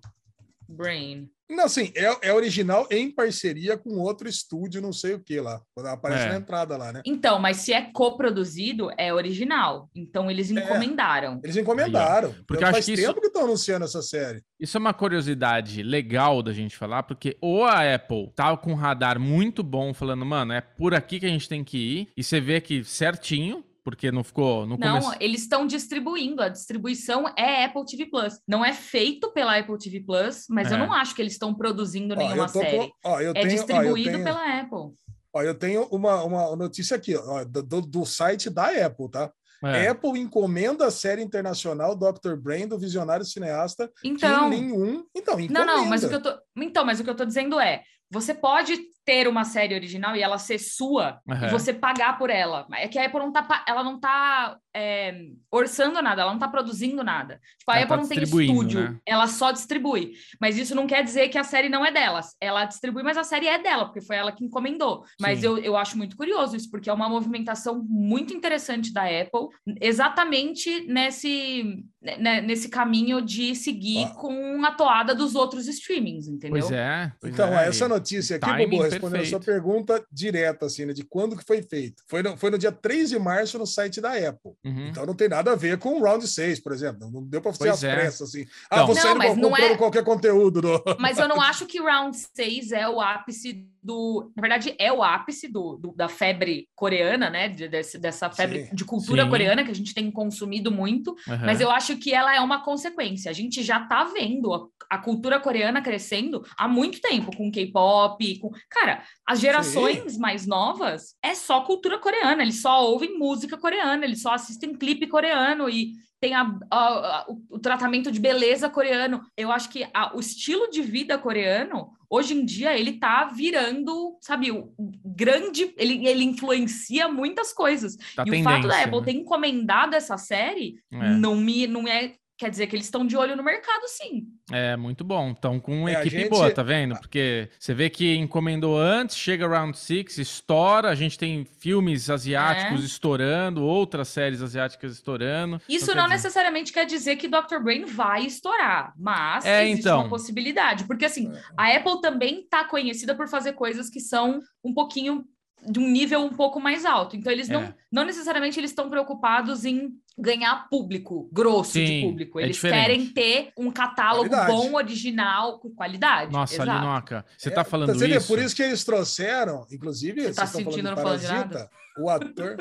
[0.67, 1.29] Brain.
[1.49, 5.61] Não, assim, é, é original em parceria com outro estúdio, não sei o que lá.
[5.85, 6.29] Aparece é.
[6.29, 7.01] na entrada lá, né?
[7.05, 9.89] Então, mas se é coproduzido, é original.
[9.95, 10.53] Então eles é.
[10.53, 11.33] encomendaram.
[11.35, 12.29] É, eles encomendaram.
[12.29, 13.13] Aí, porque faz tempo isso...
[13.15, 14.41] que estão anunciando essa série.
[14.59, 18.75] Isso é uma curiosidade legal da gente falar, porque ou a Apple tá com um
[18.75, 22.23] radar muito bom falando, mano, é por aqui que a gente tem que ir, e
[22.23, 24.65] você vê que certinho, porque não ficou.
[24.65, 25.15] Não, começo...
[25.19, 26.41] eles estão distribuindo.
[26.41, 28.39] A distribuição é Apple TV Plus.
[28.47, 30.75] Não é feito pela Apple TV Plus, mas é.
[30.75, 32.91] eu não acho que eles estão produzindo nenhuma série.
[33.03, 34.23] Ó, é tenho, distribuído ó, tenho...
[34.23, 34.93] pela Apple.
[35.33, 39.31] Ó, eu tenho uma, uma notícia aqui, ó, do, do site da Apple, tá?
[39.63, 39.89] É.
[39.89, 42.35] Apple encomenda a série internacional Dr.
[42.35, 45.03] Brain do visionário cineasta então, Kim Lin-un.
[45.13, 45.65] Então, encomenda.
[45.65, 47.83] Não, não, mas o que eu tô, então, mas o que eu tô dizendo é,
[48.09, 51.47] você pode ter uma série original e ela ser sua uhum.
[51.47, 52.67] e você pagar por ela.
[52.73, 56.47] É que a Apple não tá, ela não tá é, orçando nada, ela não tá
[56.47, 57.39] produzindo nada.
[57.57, 58.97] Tipo, a ela Apple tá não tem estúdio, né?
[59.05, 60.13] ela só distribui.
[60.39, 62.21] Mas isso não quer dizer que a série não é dela.
[62.39, 65.03] Ela distribui, mas a série é dela, porque foi ela que encomendou.
[65.19, 69.47] Mas eu, eu acho muito curioso isso, porque é uma movimentação muito interessante da Apple,
[69.81, 71.83] exatamente nesse,
[72.19, 74.09] né, nesse caminho de seguir ah.
[74.09, 76.61] com a toada dos outros streamings, entendeu?
[76.61, 77.11] Pois é.
[77.19, 77.67] Pois então, é.
[77.67, 81.61] essa notícia aqui, Bobo, respondendo a sua pergunta direta, assim, né, de quando que foi
[81.61, 82.03] feito.
[82.07, 84.53] Foi no, foi no dia 3 de março no site da Apple.
[84.63, 84.87] Uhum.
[84.87, 87.09] Então não tem nada a ver com o Round 6, por exemplo.
[87.11, 87.93] Não deu para fazer as é.
[87.93, 88.45] pressas assim.
[88.69, 89.77] Ah, então, você não, não comprando é...
[89.77, 90.61] qualquer conteúdo.
[90.61, 90.83] Do...
[90.99, 94.31] Mas eu não acho que o Round 6 é o ápice do.
[94.35, 97.49] Na verdade, é o ápice do, do da febre coreana, né?
[97.49, 98.75] De, desse, dessa febre Sim.
[98.75, 99.29] de cultura Sim.
[99.29, 101.11] coreana que a gente tem consumido muito.
[101.27, 101.39] Uhum.
[101.45, 103.29] Mas eu acho que ela é uma consequência.
[103.29, 108.51] A gente já tá vendo a, cultura coreana crescendo há muito tempo, com K-pop, com.
[108.69, 110.19] Cara, as gerações Sim.
[110.19, 115.07] mais novas é só cultura coreana, eles só ouvem música coreana, eles só assistem clipe
[115.07, 119.21] coreano e tem a, a, a, o, o, tratamento de beleza coreano.
[119.37, 124.51] Eu acho que o estilo de vida coreano, hoje em dia, ele tá virando, sabe,
[124.51, 124.73] o
[125.05, 125.73] grande.
[125.77, 127.95] Ele, ele influencia muitas coisas.
[128.15, 129.05] Tá e o fato da Apple né?
[129.05, 131.09] ter encomendado essa série é.
[131.15, 134.27] não me não é quer dizer que eles estão de olho no mercado, sim.
[134.49, 135.31] É, muito bom.
[135.31, 136.29] Estão com uma é, equipe gente...
[136.29, 136.97] boa, tá vendo?
[136.97, 142.81] Porque você vê que encomendou antes, chega Round Six, estoura, a gente tem filmes asiáticos
[142.81, 142.85] é.
[142.85, 145.61] estourando, outras séries asiáticas estourando.
[145.67, 147.59] Isso não, não necessariamente quer dizer que Dr.
[147.61, 149.99] Brain vai estourar, mas é, existe então...
[149.99, 150.85] uma possibilidade.
[150.85, 155.25] Porque assim, a Apple também tá conhecida por fazer coisas que são um pouquinho
[155.67, 157.15] de um nível um pouco mais alto.
[157.15, 157.75] Então, eles não, é.
[157.91, 159.89] não necessariamente eles estão preocupados em
[160.19, 162.39] ganhar público, grosso Sim, de público.
[162.39, 164.51] É eles é querem ter um catálogo qualidade.
[164.51, 166.31] bom, original, com qualidade.
[166.31, 166.71] Nossa, Exato.
[166.71, 168.27] Linoca, você tá falando isso?
[168.27, 171.69] Por isso que eles trouxeram, inclusive, você tá sentindo não falando de nada?
[171.97, 172.57] O ator.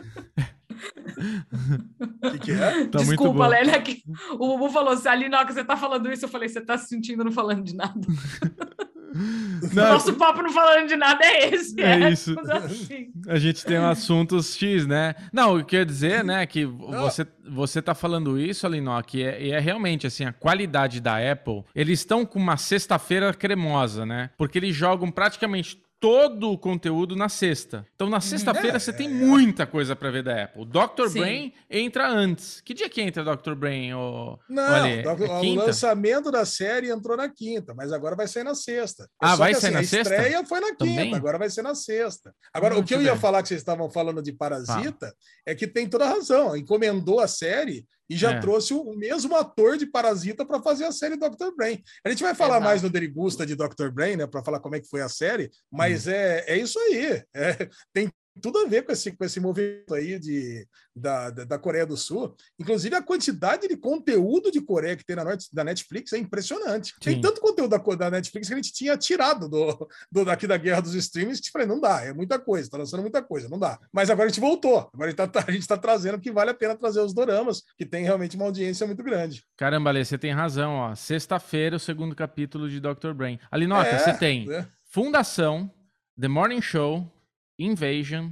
[2.22, 2.86] O que, que, é?
[2.86, 4.02] Tá Desculpa, Lélia, é que
[4.32, 6.78] o Bubu falou assim, na hora que você tá falando isso, eu falei, você tá
[6.78, 8.00] se sentindo não falando de nada.
[9.72, 11.80] Não, Nosso papo não falando de nada é esse.
[11.80, 12.36] É, é isso.
[12.40, 13.10] Assim.
[13.26, 15.14] A gente tem assuntos X, né?
[15.32, 19.58] Não, eu quero dizer, né, que você, você tá falando isso, Alinó, que é, é
[19.58, 24.30] realmente, assim, a qualidade da Apple, eles estão com uma sexta-feira cremosa, né?
[24.36, 27.86] Porque eles jogam praticamente todo o conteúdo na sexta.
[27.94, 28.20] Então, na uhum.
[28.20, 30.64] sexta-feira, é, você tem é, muita coisa para ver da Apple.
[30.64, 31.08] Dr.
[31.08, 31.20] Sim.
[31.20, 32.60] Brain entra antes.
[32.60, 33.54] Que dia que entra Dr.
[33.54, 33.92] Brain?
[33.94, 34.38] Ou...
[34.48, 39.04] Não, é o lançamento da série entrou na quinta, mas agora vai sair na sexta.
[39.04, 40.14] É ah, vai sair assim, na a sexta?
[40.14, 41.14] A estreia foi na quinta, Também?
[41.14, 42.32] agora vai ser na sexta.
[42.52, 45.12] Agora, o que eu ia falar que vocês estavam falando de Parasita
[45.46, 46.56] é que tem toda a razão.
[46.56, 48.40] Encomendou a série e já é.
[48.40, 51.54] trouxe o mesmo ator de Parasita para fazer a série Dr.
[51.56, 51.82] Brain.
[52.04, 52.64] A gente vai falar Exato.
[52.64, 53.90] mais no Derigusta de Dr.
[53.92, 56.10] Brain, né, para falar como é que foi a série, mas hum.
[56.10, 57.22] é, é isso aí.
[57.34, 61.86] É, tem tudo a ver com esse, com esse movimento aí de, da, da, Coreia
[61.86, 62.34] do Sul.
[62.58, 66.92] Inclusive, a quantidade de conteúdo de Coreia que tem na, da Netflix é impressionante.
[66.92, 66.98] Sim.
[67.00, 70.56] Tem tanto conteúdo da, da Netflix que a gente tinha tirado do, do, daqui da
[70.56, 71.40] guerra dos streams.
[71.40, 73.78] Tipo, falei, não dá, é muita coisa, tá lançando muita coisa, não dá.
[73.92, 74.88] Mas agora a gente voltou.
[74.92, 77.62] Agora a gente tá, a gente tá trazendo que vale a pena trazer os doramas,
[77.76, 79.44] que tem realmente uma audiência muito grande.
[79.56, 80.94] Caramba, Lê, você tem razão, ó.
[80.94, 83.12] Sexta-feira, o segundo capítulo de Dr.
[83.14, 83.38] Brain.
[83.50, 84.66] Ali, nota, é, você tem é.
[84.84, 85.70] Fundação,
[86.20, 87.10] The Morning Show,
[87.58, 88.30] Invasion,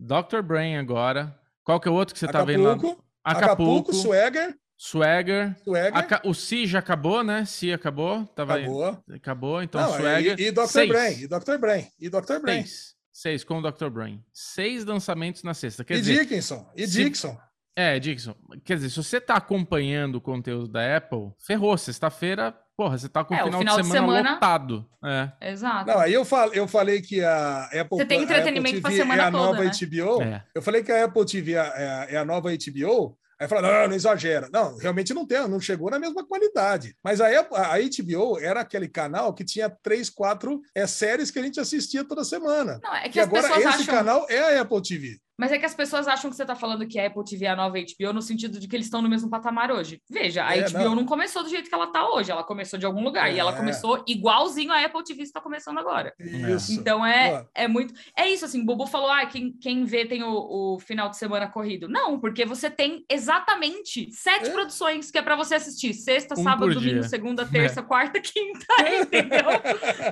[0.00, 0.40] Dr.
[0.42, 1.38] Brain agora.
[1.64, 2.72] Qual que é o outro que você Acapulco, tá vendo lá?
[2.72, 3.04] Acapulco.
[3.24, 4.56] Acapulco, Swagger.
[4.76, 5.56] Swagger.
[5.62, 6.20] Swagger.
[6.24, 7.44] O Si já acabou, né?
[7.44, 8.26] Si acabou.
[8.34, 8.84] Tava acabou.
[9.08, 9.16] Aí.
[9.16, 10.40] Acabou, então Não, Swagger.
[10.40, 10.66] E, e Dr.
[10.66, 10.88] Seis.
[10.88, 11.12] Brain.
[11.20, 11.58] E Dr.
[11.60, 11.86] Brain.
[12.00, 12.38] E Dr.
[12.40, 12.66] Brain.
[12.66, 12.94] Seis.
[13.12, 13.90] Seis com o Dr.
[13.90, 14.24] Brain.
[14.32, 15.84] Seis lançamentos na sexta.
[15.84, 16.68] Quer e dizer, Dickinson.
[16.74, 17.04] E se...
[17.04, 17.38] Dixon.
[17.76, 18.34] É, Dixon.
[18.64, 21.76] Quer dizer, se você tá acompanhando o conteúdo da Apple, ferrou.
[21.78, 24.88] Sexta-feira Porra, você tá com é, o final, final de, semana de, semana lotado.
[25.04, 25.50] É.
[25.52, 25.90] Exato.
[25.90, 29.26] Não, aí eu, fal, eu falei que a Apple Você tem entretenimento para semana é
[29.26, 29.70] a toda, nova né?
[29.70, 30.22] HBO.
[30.22, 30.44] É.
[30.54, 33.16] Eu falei que a Apple TV é, é, é a nova HBO.
[33.42, 34.48] Aí fala, não, não exagera.
[34.52, 36.96] Não, realmente não tem, não chegou na mesma qualidade.
[37.02, 41.42] Mas a, a HBO era aquele canal que tinha três, quatro é, séries que a
[41.42, 42.78] gente assistia toda semana.
[42.80, 43.86] Não, é que e agora esse acham...
[43.86, 45.18] canal é a Apple TV.
[45.42, 47.48] Mas é que as pessoas acham que você está falando que a Apple TV é
[47.48, 50.00] a nova HBO no sentido de que eles estão no mesmo patamar hoje.
[50.08, 50.94] Veja, a é, HBO não.
[50.94, 51.04] não.
[51.04, 53.34] começou do jeito que ela está hoje, ela começou de algum lugar é.
[53.34, 53.56] e ela é.
[53.56, 56.14] começou igualzinho a Apple TV está começando agora.
[56.16, 56.72] Isso.
[56.72, 57.92] Então é, é muito.
[58.16, 61.16] É isso, assim, o Bobo falou: ah, quem, quem vê tem o, o final de
[61.16, 61.88] semana corrido.
[61.88, 64.52] Não, porque você tem exatamente sete é.
[64.52, 67.02] produções que é para você assistir: sexta, um sábado, domingo, dia.
[67.02, 67.82] segunda, terça, é.
[67.82, 68.64] quarta, quinta,
[69.02, 69.44] entendeu?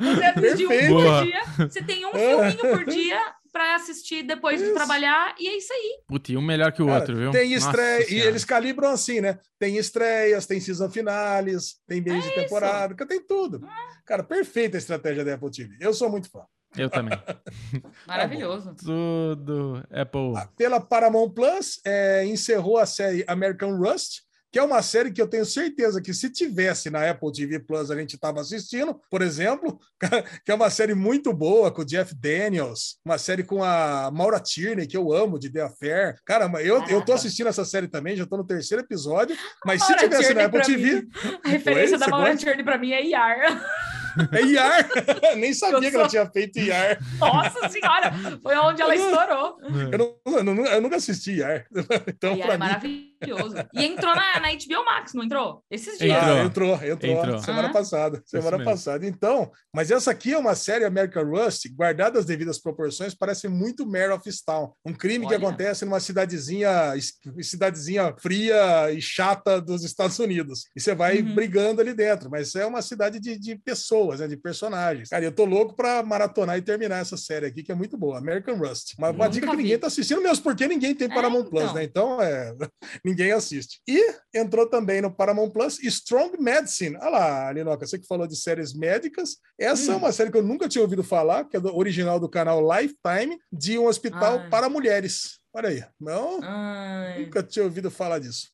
[0.00, 4.70] Você assistir um por dia, você tem um filminho por dia para assistir depois isso.
[4.70, 6.00] de trabalhar, e é isso aí.
[6.06, 7.30] Putz, um melhor que o Cara, outro, viu?
[7.30, 9.38] Tem estreia, e eles calibram assim, né?
[9.58, 13.64] Tem estreias, tem season finales, tem mês é de temporada, tem tudo.
[13.64, 14.00] É.
[14.04, 15.76] Cara, perfeita a estratégia da Apple TV.
[15.80, 16.44] Eu sou muito fã.
[16.76, 17.18] Eu também.
[18.06, 18.74] Maravilhoso.
[18.74, 20.34] Tá tudo Apple.
[20.36, 25.20] Ah, pela Paramount Plus, é, encerrou a série American Rust, que é uma série que
[25.20, 29.22] eu tenho certeza que se tivesse na Apple TV Plus a gente estava assistindo, por
[29.22, 29.78] exemplo,
[30.44, 34.40] que é uma série muito boa com o Jeff Daniels, uma série com a Maura
[34.40, 36.16] Tierney, que eu amo, de The Affair.
[36.24, 39.94] Caramba, eu, eu tô assistindo essa série também, já tô no terceiro episódio, mas se
[39.96, 41.02] tivesse Tierney na Apple TV...
[41.02, 41.08] Mim,
[41.44, 43.99] a referência da Maura Tierney para mim é Iar.
[44.32, 44.88] É IAR.
[45.36, 45.90] Nem sabia sou...
[45.90, 46.98] que ela tinha feito IAR.
[47.18, 48.12] Nossa senhora,
[48.42, 49.56] foi onde ela estourou.
[49.92, 51.66] Eu, não, eu, não, eu nunca assisti IAR.
[52.06, 52.58] Então, IAR é mim...
[52.58, 53.56] maravilhoso.
[53.74, 55.64] E entrou na, na HBO Max, não entrou?
[55.70, 56.16] Esses dias.
[56.22, 57.10] Ah, entrou, entrou.
[57.10, 57.38] entrou.
[57.38, 57.72] Semana ah.
[57.72, 58.22] passada.
[58.26, 59.06] Semana passada.
[59.06, 63.86] Então, mas essa aqui é uma série American Rust, guardada as devidas proporções, parece muito
[63.86, 64.72] Mare of Town.
[64.84, 65.38] Um crime Olha.
[65.38, 66.94] que acontece numa cidadezinha,
[67.40, 70.66] cidadezinha fria e chata dos Estados Unidos.
[70.76, 71.34] E você vai uhum.
[71.34, 75.08] brigando ali dentro, mas é uma cidade de, de pessoas pessoas, né, de personagens.
[75.08, 78.18] Cara, eu tô louco para maratonar e terminar essa série aqui, que é muito boa,
[78.18, 78.94] American Rust.
[78.98, 81.62] Uma, uma dica que ninguém tá assistindo, mesmo porque ninguém tem é, Paramount é, Plus,
[81.62, 81.74] então.
[81.74, 81.84] né?
[81.84, 82.54] Então, é,
[83.04, 83.80] ninguém assiste.
[83.86, 86.96] E entrou também no Paramount Plus Strong Medicine.
[86.96, 89.36] Olha lá, Linoca, você que falou de séries médicas.
[89.58, 89.94] Essa hum.
[89.94, 92.60] é uma série que eu nunca tinha ouvido falar, que é do, original do canal
[92.60, 94.48] Lifetime, de um hospital Ai.
[94.48, 95.38] para mulheres.
[95.52, 96.40] Olha aí, não?
[96.42, 97.24] Ai.
[97.24, 98.48] Nunca tinha ouvido falar disso.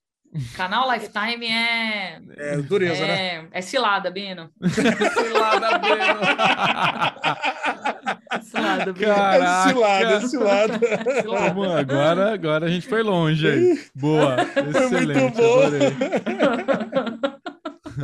[0.55, 2.20] Canal Lifetime é.
[2.36, 3.07] É dureza, é...
[3.07, 3.48] né?
[3.53, 4.51] É cilada, Bino.
[4.69, 5.97] cilada, Bino.
[8.43, 9.15] cilada, Bino.
[9.15, 9.69] Caraca.
[9.69, 10.78] É cilada, é cilada.
[11.23, 11.81] cilada.
[11.81, 13.81] agora, agora a gente foi longe aí.
[13.94, 14.36] Boa.
[14.43, 14.73] Excelente.
[14.73, 15.61] Foi muito bom.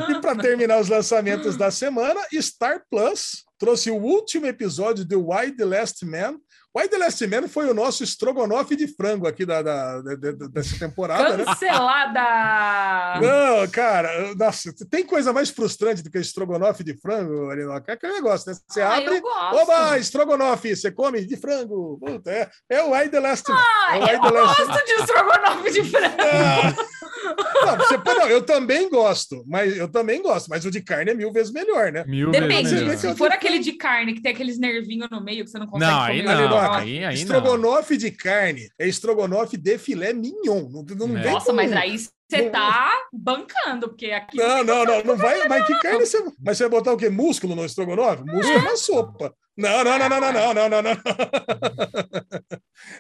[0.09, 5.53] E para terminar os lançamentos da semana, Star Plus trouxe o último episódio de Why
[5.55, 6.37] the Last Man,
[6.75, 10.17] Why the Last Man foi o nosso estrogonofe de frango aqui da, da, da
[10.49, 11.37] dessa temporada.
[11.37, 11.45] Né?
[11.45, 13.21] Cancelada!
[13.21, 13.27] Né?
[13.29, 17.93] Não, cara, nossa, tem coisa mais frustrante do que estrogonofe de frango, Arinoca?
[17.93, 18.59] É aquele negócio, né?
[18.67, 21.99] Você ah, abre, oba, estrogonofe, você come de frango.
[22.01, 23.59] Puta, é, é o Why the Last Man.
[23.59, 26.17] Ah, é eu gosto de estrogonofe de frango.
[26.21, 27.03] Ah.
[27.23, 31.15] Não, você, não, eu também gosto, mas eu também gosto, mas o de carne é
[31.15, 32.05] mil vezes melhor, né?
[32.07, 32.55] Mil Depende.
[32.55, 32.97] Vezes melhor.
[32.97, 35.91] Se for aquele de carne que tem aqueles nervinhos no meio que você não consegue
[35.91, 36.49] não, aí comer.
[36.49, 37.99] Não, aí, aí estrogonofe não.
[37.99, 40.69] de carne é estrogonofe de filé mignon.
[40.69, 41.31] Não, não é.
[41.31, 44.37] Nossa, mas aí você tá bancando, porque aqui.
[44.37, 45.47] Não, não, não, não vai.
[45.49, 46.23] Mas que carne você.
[46.41, 47.09] Mas você vai botar o quê?
[47.09, 48.25] Músculo no estrogonofe?
[48.25, 49.35] Músculo é na sopa.
[49.57, 50.93] Não, não, não, não, não, não, não, não, não.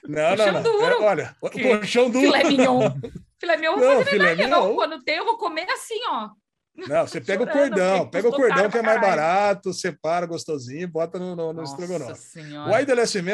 [0.06, 0.62] Não, não, não.
[0.62, 0.84] Duro.
[0.84, 2.26] É, olha, o colchão duro.
[2.26, 2.90] Filé mignon.
[3.42, 4.76] Filé mignon, não, filé mignon.
[4.76, 6.30] Quando tem, eu vou comer assim, ó.
[6.74, 11.18] Não, você pega o cordão, pega o cordão que é mais barato, separa gostosinho, bota
[11.18, 12.40] no, no, no estrogonofe.
[12.40, 12.86] O Ai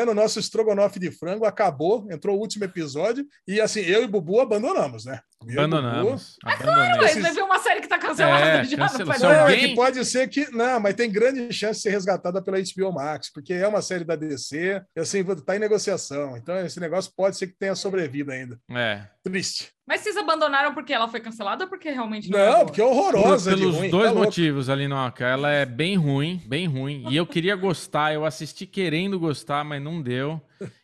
[0.08, 4.40] o nosso estrogonofe de frango acabou, entrou o último episódio, e assim, eu e Bubu
[4.40, 5.20] abandonamos, né?
[5.40, 6.36] Abandonamos.
[6.44, 8.76] É claro, mas vai ver uma série que tá cancelada é, já.
[8.76, 9.64] Não, não, alguém...
[9.64, 10.50] é que pode ser que.
[10.50, 14.04] Não, mas tem grande chance de ser resgatada pela HBO Max, porque é uma série
[14.04, 16.36] da DC, e assim, tá em negociação.
[16.36, 18.58] Então, esse negócio pode ser que tenha sobrevivido ainda.
[18.70, 19.06] É.
[19.22, 19.77] Triste.
[19.88, 22.38] Mas vocês abandonaram porque ela foi cancelada ou porque realmente não?
[22.38, 23.52] Não, porque é horrorosa.
[23.52, 25.24] Por, pelos ruim, dois tá motivos ali, Noca.
[25.24, 27.06] Ela é bem ruim, bem ruim.
[27.08, 30.38] E eu queria gostar, eu assisti querendo gostar, mas não deu.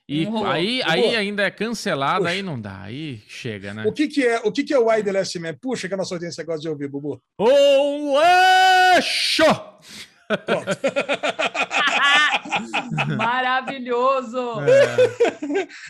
[0.09, 3.85] E aí, aí ainda é cancelada, aí não dá, aí chega, né?
[3.87, 5.55] O que, que é o que, que é o Why the Last Man?
[5.61, 7.21] Puxa, que a nossa audiência gosta de ouvir, Bubu.
[7.39, 8.19] O
[8.97, 9.45] eixo!
[13.19, 14.61] Maravilhoso!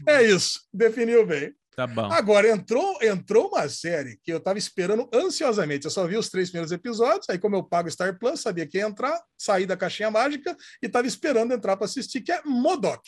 [0.07, 0.09] É.
[0.19, 1.55] é isso, definiu bem.
[1.77, 2.11] Tá bom.
[2.13, 5.85] Agora, entrou, entrou uma série que eu estava esperando ansiosamente.
[5.85, 8.79] Eu só vi os três primeiros episódios, aí, como eu pago Star Plus, sabia que
[8.79, 13.03] ia entrar, saí da caixinha mágica e estava esperando entrar para assistir, que é Modok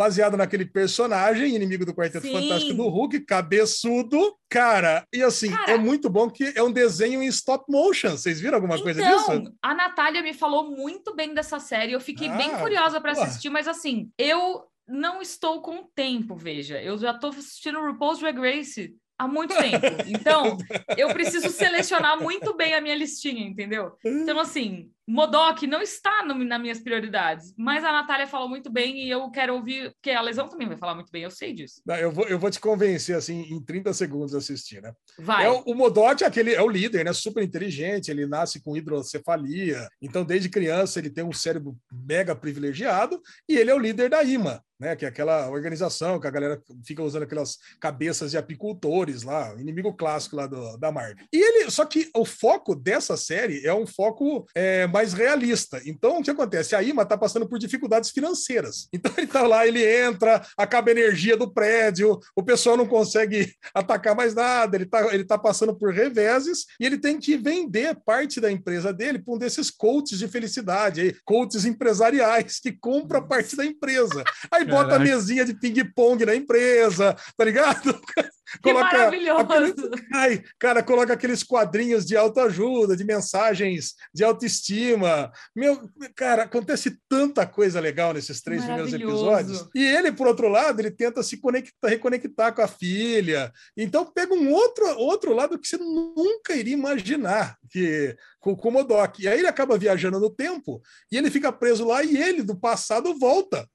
[0.00, 2.32] baseado naquele personagem, inimigo do Quarteto Sim.
[2.32, 4.34] Fantástico do Hulk, cabeçudo.
[4.48, 8.12] Cara, e assim, Cara, é muito bom que é um desenho em stop motion.
[8.12, 9.52] Vocês viram alguma então, coisa disso?
[9.62, 11.92] A Natália me falou muito bem dessa série.
[11.92, 16.80] Eu fiquei ah, bem curiosa para assistir, mas assim, eu não estou com tempo, veja.
[16.82, 19.86] Eu já estou assistindo RuPaul's Drag Race há muito tempo.
[20.08, 20.56] Então,
[20.96, 23.92] eu preciso selecionar muito bem a minha listinha, entendeu?
[24.04, 29.04] Então, assim, Modok não está no, nas minhas prioridades, mas a Natália falou muito bem
[29.04, 31.82] e eu quero ouvir, porque a Lesão também vai falar muito bem, eu sei disso.
[31.84, 34.92] Não, eu, vou, eu vou te convencer, assim, em 30 segundos assistir, né?
[35.18, 35.46] Vai.
[35.46, 37.12] É, o Modok é, aquele, é o líder, né?
[37.12, 43.20] Super inteligente, ele nasce com hidrocefalia, então desde criança ele tem um cérebro mega privilegiado
[43.48, 46.60] e ele é o líder da IMA, né, que é aquela organização que a galera
[46.86, 51.16] fica usando aquelas cabeças de apicultores lá, inimigo clássico lá do, da Marvel.
[51.32, 55.80] E ele, só que o foco dessa série é um foco é, mais mais realista.
[55.86, 56.76] Então, o que acontece?
[56.76, 58.86] A IMA está passando por dificuldades financeiras.
[58.92, 63.54] Então, ele está lá, ele entra, acaba a energia do prédio, o pessoal não consegue
[63.74, 67.96] atacar mais nada, ele está ele tá passando por reveses e ele tem que vender
[68.04, 73.22] parte da empresa dele para um desses coaches de felicidade, aí, coaches empresariais que compra
[73.22, 74.22] parte da empresa.
[74.50, 74.70] Aí Caraca.
[74.70, 77.98] bota a mesinha de ping-pong na empresa, tá ligado?
[78.62, 79.40] Coloca maravilhoso!
[79.40, 85.32] Aquele, ai, cara, coloca aqueles quadrinhos de autoajuda, de mensagens de autoestima.
[85.54, 89.68] Meu, cara, acontece tanta coisa legal nesses três primeiros episódios.
[89.74, 93.52] E ele, por outro lado, ele tenta se conectar, reconectar com a filha.
[93.76, 99.22] Então pega um outro, outro lado que você nunca iria imaginar que com o Modok.
[99.22, 100.80] E aí ele acaba viajando no tempo
[101.12, 103.68] e ele fica preso lá e ele do passado volta.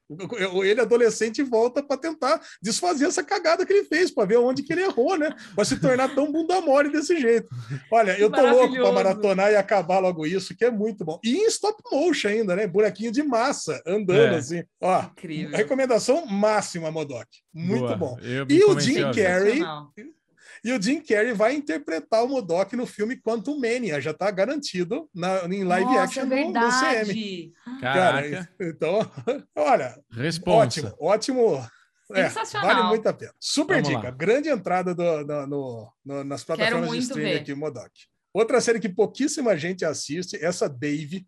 [0.64, 4.74] Ele adolescente volta para tentar desfazer essa cagada que ele fez, para ver onde que
[4.74, 5.30] ele errou, né?
[5.56, 7.48] Para se tornar tão bunda mole desse jeito.
[7.92, 11.20] Olha, eu tô louco para maratonar e acabar logo isso, que é muito bom.
[11.24, 12.68] E em stop motion ainda, né?
[12.68, 14.38] Buraquinho de massa, andando é.
[14.38, 14.64] assim.
[14.82, 15.58] Ó, Incrível.
[15.58, 17.28] recomendação máxima, Modok.
[17.54, 17.98] Muito Boa.
[17.98, 18.18] bom.
[18.50, 19.62] E o Jim Carrey
[20.66, 25.08] e o Jim Carrey vai interpretar o Modok no filme Quantum Mania, já está garantido
[25.14, 27.54] na, em live Nossa, action é no, no, CM.
[27.80, 28.30] Caraca.
[28.30, 29.12] Cara, então,
[29.56, 30.96] olha, Responsa.
[30.98, 31.70] ótimo, ótimo.
[32.14, 32.30] É,
[32.62, 33.32] vale muito a pena.
[33.40, 34.10] Super Vamos dica.
[34.10, 34.12] Lá.
[34.12, 37.42] Grande entrada do, do, no, no, nas plataformas de streaming ver.
[37.42, 37.92] aqui, o Modok.
[38.34, 41.28] Outra série que pouquíssima gente assiste, essa Dave.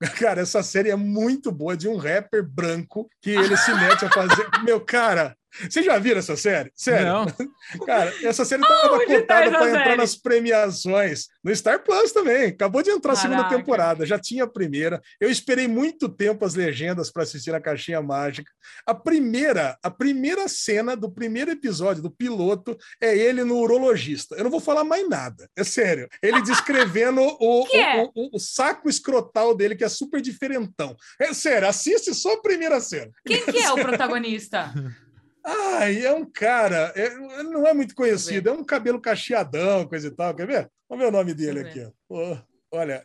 [0.18, 4.10] Cara, essa série é muito boa, de um rapper branco que ele se mete a
[4.10, 4.44] fazer.
[4.66, 5.36] Meu, cara,
[5.68, 6.72] Vocês já viram essa série?
[6.74, 7.06] Sério?
[7.06, 7.26] Não.
[7.86, 11.26] Cara, essa série estava oh, cotada para entrar nas premiações.
[11.44, 12.46] No Star Plus também.
[12.46, 13.34] Acabou de entrar Caraca.
[13.34, 15.00] a segunda temporada, já tinha a primeira.
[15.20, 18.50] Eu esperei muito tempo as legendas para assistir a Caixinha Mágica.
[18.86, 24.34] A primeira, a primeira cena do primeiro episódio, do piloto, é ele no urologista.
[24.36, 25.48] Eu não vou falar mais nada.
[25.56, 26.08] É sério.
[26.22, 28.10] Ele descrevendo o, o, é?
[28.14, 30.96] o, o, saco escrotal dele, que é super diferentão.
[31.20, 33.10] É sério, assiste só a primeira cena.
[33.26, 34.72] Quem que é o protagonista?
[35.44, 37.10] Ah, é um cara, é,
[37.42, 40.34] não é muito conhecido, é um cabelo cacheadão, coisa e tal.
[40.34, 40.70] Quer ver?
[40.88, 41.90] Vamos ver o nome dele aqui.
[42.08, 42.38] Ó.
[42.70, 43.04] olha,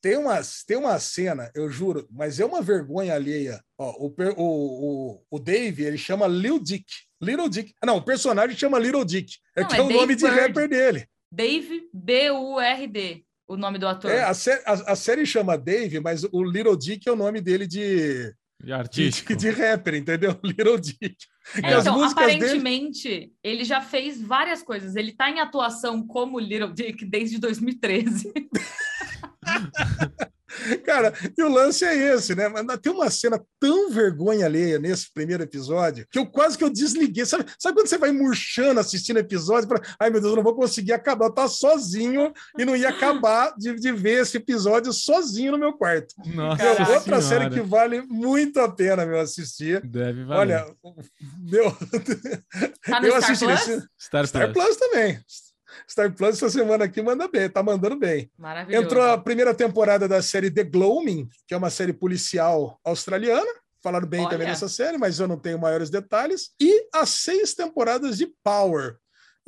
[0.00, 3.60] tem uma, tem uma cena, eu juro, mas é uma vergonha alheia.
[3.76, 6.86] Ó, o, o, o, o Dave, ele chama Lil Dick.
[7.20, 7.74] Little Dick.
[7.84, 9.36] Não, o personagem chama Little Dick.
[9.56, 10.22] É não, que é, é o nome Bird.
[10.22, 11.06] de rapper dele.
[11.30, 14.10] Dave B-U-R-D, o nome do ator.
[14.10, 17.40] É, a, sé a, a, série chama Dave, mas o Little Dick é o nome
[17.40, 18.32] dele de.
[18.62, 19.36] De artístico.
[19.36, 20.38] De, de rapper, entendeu?
[20.42, 21.16] Little Dick.
[21.62, 23.32] É, então, aparentemente, dele...
[23.42, 24.96] ele já fez várias coisas.
[24.96, 28.32] Ele está em atuação como Little Dick desde 2013.
[30.84, 32.48] Cara, e o lance é esse, né?
[32.48, 36.70] Mas tem uma cena tão vergonha alheia nesse primeiro episódio que eu quase que eu
[36.70, 37.24] desliguei.
[37.26, 39.68] Sabe, sabe quando você vai murchando assistindo episódio?
[39.68, 39.80] Pra...
[40.00, 41.26] Ai, meu Deus, eu não vou conseguir acabar.
[41.26, 45.72] Eu tava sozinho e não ia acabar de, de ver esse episódio sozinho no meu
[45.72, 46.14] quarto.
[46.26, 49.80] Nossa é outra série que vale muito a pena, meu, assistir.
[49.84, 50.38] Deve valer.
[50.40, 50.74] Olha,
[51.38, 51.76] meu.
[52.84, 53.88] Tá no eu Star assisti Plus?
[53.98, 54.64] Star, Star Plus.
[54.64, 55.20] Plus também.
[55.88, 58.30] Star Plus essa semana aqui manda bem, tá mandando bem.
[58.38, 58.84] Maravilhoso.
[58.84, 63.50] Entrou a primeira temporada da série The Gloaming, que é uma série policial australiana.
[63.82, 64.30] Falaram bem Olha.
[64.30, 66.50] também dessa série, mas eu não tenho maiores detalhes.
[66.60, 68.96] E as seis temporadas de Power,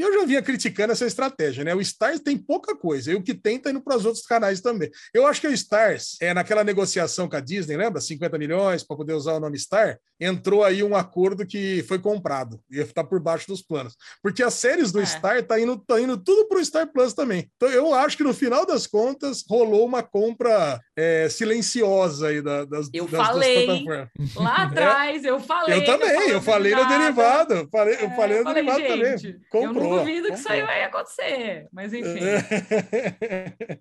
[0.00, 1.74] e eu já vinha criticando essa estratégia, né?
[1.74, 4.62] O Stars tem pouca coisa, e o que tem tá indo para os outros canais
[4.62, 4.90] também.
[5.12, 8.00] Eu acho que o Stars, é, naquela negociação com a Disney, lembra?
[8.00, 12.58] 50 milhões para poder usar o nome Star, entrou aí um acordo que foi comprado,
[12.70, 13.94] ia estar por baixo dos planos.
[14.22, 15.04] Porque as séries do é.
[15.04, 17.50] Star tá indo, tá indo tudo para o Star Plus também.
[17.56, 22.66] Então eu acho que no final das contas rolou uma compra é, silenciosa aí da,
[22.66, 25.30] das, eu das, falei, das Lá atrás, é.
[25.30, 25.78] eu falei.
[25.78, 27.66] Eu também, eu falei no derivado.
[27.72, 29.40] Falei, eu falei no falei, derivado gente, também.
[29.50, 32.20] Comprou duvido que isso aí vai acontecer, mas enfim.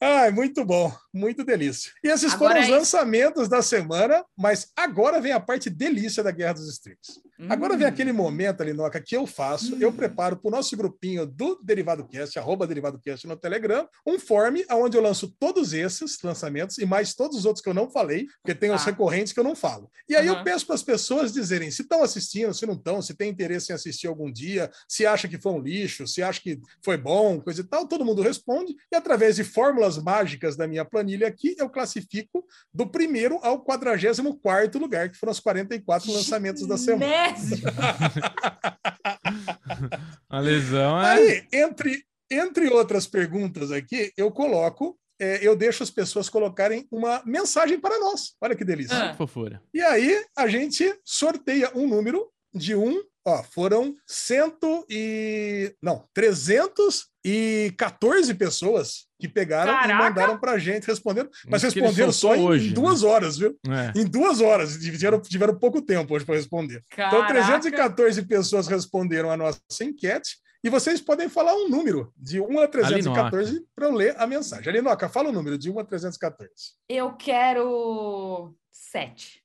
[0.00, 1.90] Ai, muito bom, muito delícia.
[2.04, 6.22] E esses agora foram os é lançamentos da semana, mas agora vem a parte delícia
[6.22, 7.20] da Guerra dos Streams.
[7.40, 7.46] Hum.
[7.48, 9.78] Agora vem aquele momento, Alinoca, que eu faço, hum.
[9.80, 14.18] eu preparo para o nosso grupinho do Derivado Cast, arroba Derivado Cast no Telegram, um
[14.18, 17.90] form onde eu lanço todos esses lançamentos e mais todos os outros que eu não
[17.90, 18.86] falei, porque tem os ah.
[18.86, 19.90] recorrentes que eu não falo.
[20.06, 20.36] E aí uhum.
[20.36, 23.72] eu peço para as pessoas dizerem se estão assistindo, se não estão, se tem interesse
[23.72, 27.40] em assistir algum dia, se acha que foi um lixo, se acha que foi bom,
[27.40, 31.54] coisa e tal, todo mundo responde, e através de fórmulas mágicas da minha planilha aqui,
[31.58, 32.44] eu classifico
[32.74, 37.29] do primeiro ao 44 lugar, que foram os 44 lançamentos da semana.
[40.28, 41.10] A lesão é.
[41.10, 47.22] Aí, entre, entre outras perguntas aqui, eu coloco é, eu deixo as pessoas colocarem uma
[47.26, 48.34] mensagem para nós.
[48.40, 49.10] Olha que delícia.
[49.10, 49.14] Ah.
[49.14, 49.62] Fofura.
[49.74, 55.74] E aí a gente sorteia um número de 1 Ó, foram cento e...
[55.80, 59.92] Não, 314 pessoas que pegaram Caraca.
[59.92, 63.08] e mandaram para a gente respondendo, mas responderam só em, hoje, duas né?
[63.08, 63.56] horas, viu?
[63.68, 63.92] É.
[64.00, 66.82] Em duas horas, tiveram, tiveram pouco tempo hoje para responder.
[66.92, 67.32] Então, Caraca.
[67.32, 72.60] Então, 314 pessoas responderam a nossa enquete, e vocês podem falar um número de 1
[72.60, 74.68] a 314 para eu ler a mensagem.
[74.68, 76.50] Alinoca, fala o número de 1 a 314.
[76.88, 79.42] Eu quero 7.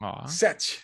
[0.00, 0.28] Oh.
[0.28, 0.82] 7.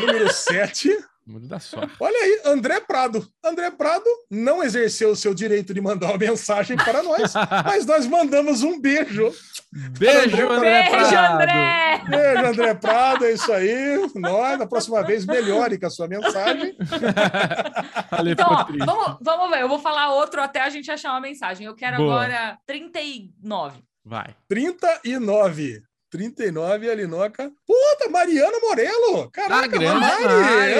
[0.00, 1.92] número 7 Muda sorte.
[1.98, 3.28] Olha aí, André Prado.
[3.44, 7.34] André Prado não exerceu o seu direito de mandar uma mensagem para nós,
[7.66, 9.34] mas nós mandamos um beijo.
[9.98, 11.08] Beijo, André, André Prado.
[11.08, 12.02] Beijo, André.
[12.08, 13.24] Beijo, André Prado.
[13.24, 14.08] É isso aí.
[14.14, 16.76] Nós, na próxima vez, melhore com a sua mensagem.
[18.30, 19.62] então, ó, vamos, vamos ver.
[19.62, 21.66] Eu vou falar outro até a gente achar uma mensagem.
[21.66, 22.22] Eu quero Boa.
[22.22, 23.82] agora 39.
[24.04, 24.32] Vai.
[24.48, 25.82] 39.
[26.16, 27.52] 39, Alinoca.
[27.66, 29.30] Puta, Mariana Morelo!
[29.30, 30.24] Caraca, ah, Mari!
[30.24, 30.74] Mari.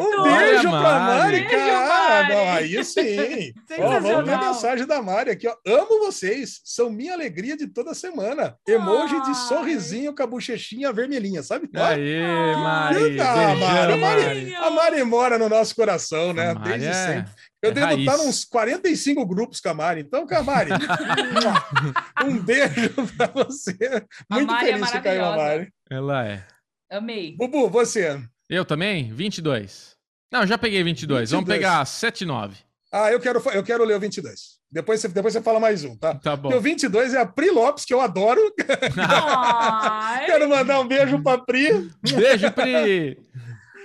[0.00, 2.28] Oh, um beijo Olha, pra Mari, Mari cara!
[2.28, 3.54] Não, aí sim!
[3.78, 5.54] ó, vamos ver a mensagem da Mari aqui, ó.
[5.64, 8.56] Amo vocês, são minha alegria de toda semana.
[8.66, 9.22] Emoji Ai.
[9.22, 11.70] de sorrisinho com a bochechinha vermelhinha, sabe?
[11.72, 13.16] Aê, Mari!
[13.16, 14.54] Mari, a Mari!
[14.56, 16.52] A Mari mora no nosso coração, né?
[16.64, 16.92] Desde é...
[16.92, 17.32] sempre.
[17.64, 18.00] Eu é devo raiz.
[18.00, 20.02] estar uns 45 grupos, Camari.
[20.02, 20.70] Então, Camari,
[22.24, 24.04] um beijo para você.
[24.30, 25.72] Muito a feliz é que caiu a Mari.
[25.90, 26.46] Ela é.
[26.90, 27.34] Amei.
[27.36, 28.20] Bubu, você.
[28.50, 29.10] Eu também?
[29.12, 29.96] 22.
[30.30, 31.30] Não, já peguei 22.
[31.30, 31.30] 22.
[31.30, 32.56] Vamos pegar 79.
[32.92, 34.62] Ah, eu quero, eu quero ler o 22.
[34.70, 36.14] Depois você, depois você fala mais um, tá?
[36.16, 36.42] Tá bom.
[36.42, 38.40] Porque o 22 é a Pri Lopes, que eu adoro.
[40.26, 41.90] quero mandar um beijo pra Pri.
[42.02, 43.18] Beijo, Pri.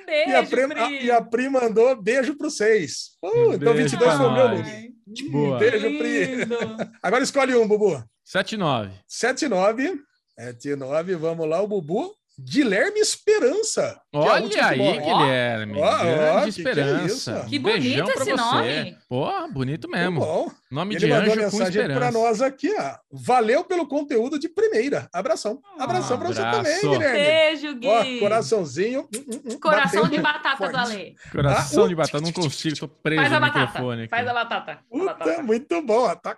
[0.09, 3.11] Beijo, e, a Pri, a, e a Pri mandou beijo pro 6.
[3.23, 4.93] Uh, então 22 foi o meu número.
[5.31, 5.59] Boa.
[5.59, 6.47] Beijo, Pri.
[7.01, 8.03] Agora escolhe um, Bubu.
[8.25, 8.91] 79.
[9.07, 9.99] 79.
[10.37, 12.13] 79, vamos lá, o Bubu.
[12.39, 13.99] Guilherme Esperança.
[14.13, 15.73] É Olha é aí, Guilherme.
[15.77, 17.33] Oh, Grande oh, Esperança.
[17.41, 18.35] Que, que, é que bonito esse você.
[18.35, 18.97] nome.
[19.09, 20.19] Pô, bonito mesmo.
[20.21, 20.51] bom.
[20.71, 22.95] Nome Ele de mandou anjo mensagem para nós aqui, ó.
[23.11, 25.09] Valeu pelo conteúdo de primeira.
[25.11, 25.59] Abração.
[25.79, 27.17] Abração um para você também, Guilherme.
[27.17, 27.87] Beijo, Gui.
[27.87, 29.09] Ó, coraçãozinho.
[29.15, 30.71] Hum, hum, Coração de batata forte.
[30.71, 31.15] do Ale.
[31.31, 34.07] Coração ah, de batata, não consigo, tô preso Faz no batata.
[34.11, 34.79] Faz a batata.
[34.87, 35.41] Puta, batata.
[35.41, 36.03] muito bom.
[36.03, 36.15] Ó.
[36.15, 36.37] Tá...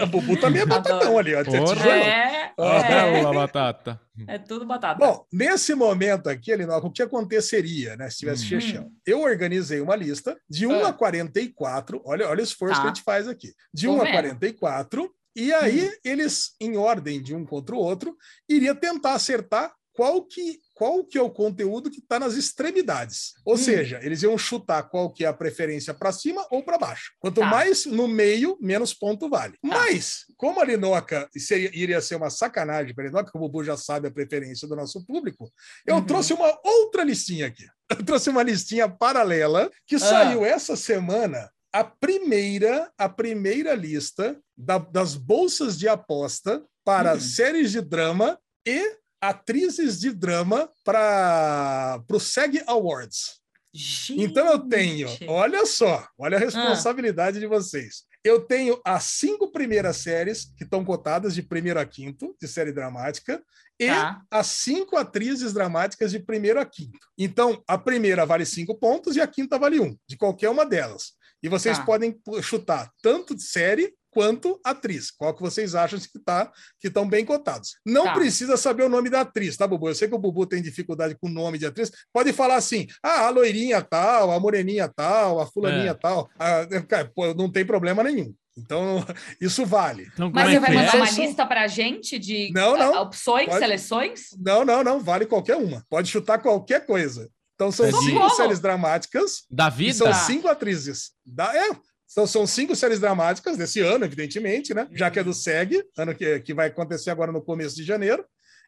[0.00, 1.42] o Bubu também é batatão ali, ó.
[1.42, 1.88] Porra.
[1.88, 3.24] É, é.
[3.24, 4.00] a batata.
[4.26, 4.98] É tudo batata.
[4.98, 8.92] Bom, nesse momento aqui, Alinoca, o que aconteceria, né, se tivesse hum.
[9.06, 10.88] Eu organizei uma lista de 1 ah.
[10.88, 12.82] a 44, olha, olha o esforço tá.
[12.82, 14.08] que a gente faz aqui, de Tô 1 vendo.
[14.08, 15.92] a 44, e aí hum.
[16.04, 18.16] eles, em ordem de um contra o outro,
[18.48, 23.34] iria tentar acertar qual que, qual que é o conteúdo que está nas extremidades.
[23.44, 23.58] Ou hum.
[23.58, 27.12] seja, eles iam chutar qual que é a preferência para cima ou para baixo.
[27.20, 27.46] Quanto tá.
[27.46, 29.52] mais no meio, menos ponto vale.
[29.52, 29.58] Tá.
[29.62, 33.62] Mas, como a Linoca seria, iria ser uma sacanagem para a Linoca, que o Bubu
[33.62, 35.52] já sabe a preferência do nosso público,
[35.86, 36.06] eu uhum.
[36.06, 37.66] trouxe uma outra listinha aqui.
[37.90, 39.98] Eu trouxe uma listinha paralela que ah.
[39.98, 47.20] saiu essa semana a primeira, a primeira lista da, das bolsas de aposta para uhum.
[47.20, 53.40] séries de drama e atrizes de drama para o SEG Awards.
[53.72, 54.22] Gente.
[54.22, 57.40] Então eu tenho, olha só, olha a responsabilidade ah.
[57.40, 58.04] de vocês.
[58.22, 62.72] Eu tenho as cinco primeiras séries que estão cotadas de primeiro a quinto, de série
[62.72, 63.42] dramática,
[63.78, 64.20] e tá.
[64.30, 66.98] as cinco atrizes dramáticas de primeiro a quinto.
[67.16, 71.12] Então, a primeira vale cinco pontos e a quinta vale um, de qualquer uma delas.
[71.42, 71.84] E vocês tá.
[71.84, 75.10] podem chutar tanto de série quanto atriz.
[75.10, 77.76] Qual que vocês acham que tá, que estão bem cotados?
[77.84, 78.14] Não tá.
[78.14, 79.88] precisa saber o nome da atriz, tá, Bubu?
[79.88, 81.90] Eu sei que o Bubu tem dificuldade com o nome de atriz.
[82.12, 85.94] Pode falar assim, ah, a loirinha tal, a moreninha tal, a fulaninha é.
[85.94, 86.28] tal.
[86.38, 86.66] Ah,
[87.14, 88.34] pô, não tem problema nenhum.
[88.56, 89.04] Então,
[89.40, 90.08] isso vale.
[90.12, 93.02] Então, Mas é você vai mandar uma lista para a gente de não, não.
[93.02, 93.58] opções, Pode...
[93.58, 94.20] seleções?
[94.38, 95.00] Não, não, não.
[95.00, 95.84] Vale qualquer uma.
[95.88, 97.28] Pode chutar qualquer coisa.
[97.54, 99.44] Então, são cinco séries dramáticas.
[99.50, 99.92] Da vida?
[99.92, 101.10] são cinco atrizes.
[101.26, 101.54] Da...
[101.54, 101.70] É,
[102.10, 104.88] então, são cinco séries dramáticas desse ano, evidentemente, né?
[104.92, 108.24] Já que é do SEG, ano que, que vai acontecer agora no começo de janeiro,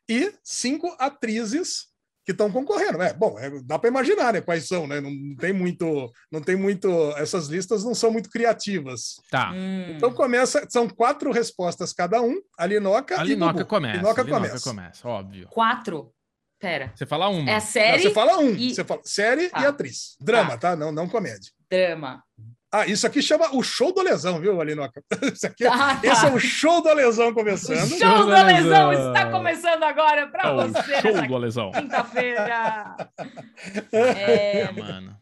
[0.09, 1.93] e cinco atrizes
[2.25, 3.03] que estão concorrendo.
[3.03, 5.01] É, bom, é, dá para imaginar, né, quais são, né?
[5.01, 9.17] Não, não, tem muito, não tem muito, essas listas não são muito criativas.
[9.29, 9.51] Tá.
[9.53, 9.91] Hum.
[9.97, 12.41] Então começa, são quatro respostas cada um.
[12.57, 13.97] A Linoca, a Linoca começa.
[13.97, 14.71] Linoca, Linoca começa.
[14.71, 15.49] começa, óbvio.
[15.49, 16.13] Quatro.
[16.61, 16.93] Pera.
[16.95, 17.51] Você fala uma.
[17.51, 17.97] É a série.
[17.97, 18.55] Não, você fala um.
[18.55, 18.73] E...
[18.73, 19.63] Você fala série tá.
[19.63, 20.17] e atriz.
[20.21, 20.71] Drama, tá?
[20.71, 20.77] tá?
[20.77, 21.51] Não, não comédia.
[21.69, 22.23] Drama.
[22.75, 25.05] Ah, isso aqui chama o show do lesão, viu, Alinoca?
[25.35, 26.01] Isso aqui, ah, tá.
[26.03, 27.93] Esse é o show do lesão começando.
[27.93, 31.01] O show do lesão está começando agora para é você.
[31.03, 31.71] Show do lesão.
[31.71, 32.97] Quinta-feira.
[33.93, 35.17] É, é, mano.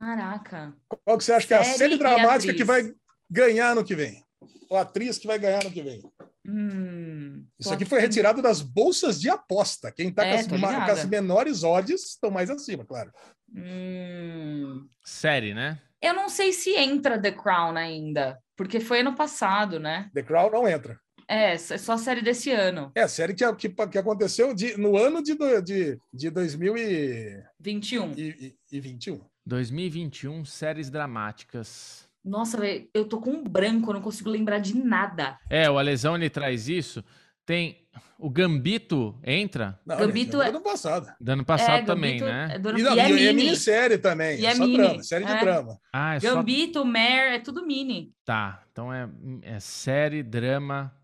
[0.00, 0.74] Caraca.
[1.04, 2.90] Qual que você acha que é a série dramática que vai
[3.30, 4.24] ganhar no que vem?
[4.70, 6.00] Ou a atriz que vai ganhar no que vem?
[6.46, 9.92] Hum, Isso aqui foi retirado das bolsas de aposta.
[9.92, 13.10] Quem está é, com, com, as menores odds estão mais acima, claro.
[13.54, 14.86] Hum...
[15.04, 15.78] Série, né?
[16.04, 20.10] Eu não sei se entra The Crown ainda, porque foi ano passado, né?
[20.12, 21.00] The Crown não entra.
[21.26, 22.92] É, é só a série desse ano.
[22.94, 28.12] É, a série que, que, que aconteceu de, no ano de, de, de 2021.
[28.18, 29.22] E, e, e 21.
[29.46, 32.06] 2021, séries dramáticas.
[32.22, 35.38] Nossa, véio, eu tô com um branco, eu não consigo lembrar de nada.
[35.48, 37.02] É, o Alesão ele traz isso.
[37.46, 37.83] Tem
[38.18, 39.78] o Gambito entra?
[39.84, 41.12] Não, Gambito é do ano passado.
[41.20, 42.50] Do ano passado é, também, né?
[42.54, 42.78] É do ano...
[42.78, 44.40] E, não, e, é, e é minissérie também.
[44.40, 44.76] E é, é só mini.
[44.76, 45.40] drama, série de é.
[45.40, 45.78] drama.
[45.92, 46.84] Ah, é Gambito, só...
[46.84, 48.12] Mare, é tudo mini.
[48.24, 49.08] Tá, então é,
[49.42, 50.94] é série, drama,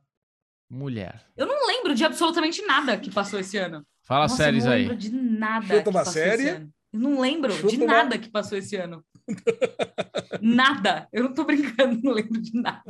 [0.69, 1.27] mulher.
[1.37, 3.85] Eu não lembro de absolutamente nada que passou esse ano.
[4.03, 4.83] Fala Nossa, séries aí.
[4.83, 5.77] Eu não lembro de nada.
[5.77, 6.49] Chuta uma série.
[6.93, 8.19] Eu não lembro Chuta de nada uma...
[8.19, 9.05] que passou esse ano.
[10.41, 11.09] nada.
[11.12, 12.83] Eu não tô brincando, não lembro de nada.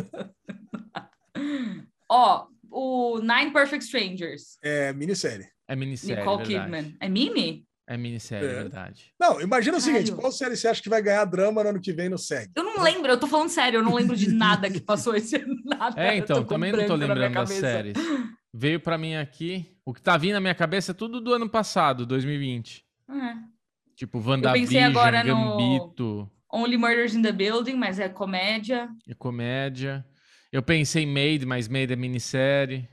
[2.08, 4.58] Ó, o Nine Perfect Strangers.
[4.62, 5.48] É minissérie.
[5.68, 6.16] É minissérie.
[6.16, 6.96] Nicole Kidman.
[7.00, 7.66] É mini?
[7.86, 8.54] É minissérie, é.
[8.54, 9.12] verdade.
[9.18, 11.92] Não, imagina o seguinte: qual série você acha que vai ganhar drama no ano que
[11.92, 12.50] vem no SEG?
[12.54, 15.34] Eu não lembro, eu tô falando sério, eu não lembro de nada que passou esse
[15.36, 15.56] ano.
[15.66, 17.96] Nada, é, então, também não tô lembrando das séries.
[18.52, 19.76] Veio para mim aqui.
[19.84, 22.84] O que tá vindo na minha cabeça é tudo do ano passado, 2020.
[23.08, 23.34] É.
[23.96, 26.30] Tipo, WandaVision, eu pensei agora Gambito.
[26.52, 28.88] No Only Murders in the Building, mas é comédia.
[29.08, 30.04] É comédia.
[30.52, 32.88] Eu pensei em Made, mas Made é minissérie.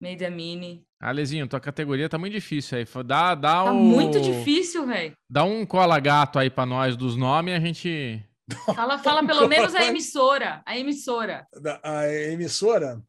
[0.00, 0.86] Made é mini.
[1.00, 2.86] Alezinho, tua categoria tá muito difícil aí.
[3.04, 3.74] Dá, dá tá o...
[3.74, 5.12] muito difícil, velho.
[5.28, 8.24] Dá um cola gato aí pra nós dos nomes e a gente
[8.74, 10.62] Fala, fala pelo menos a emissora.
[10.66, 11.46] A emissora.
[11.82, 13.02] A emissora?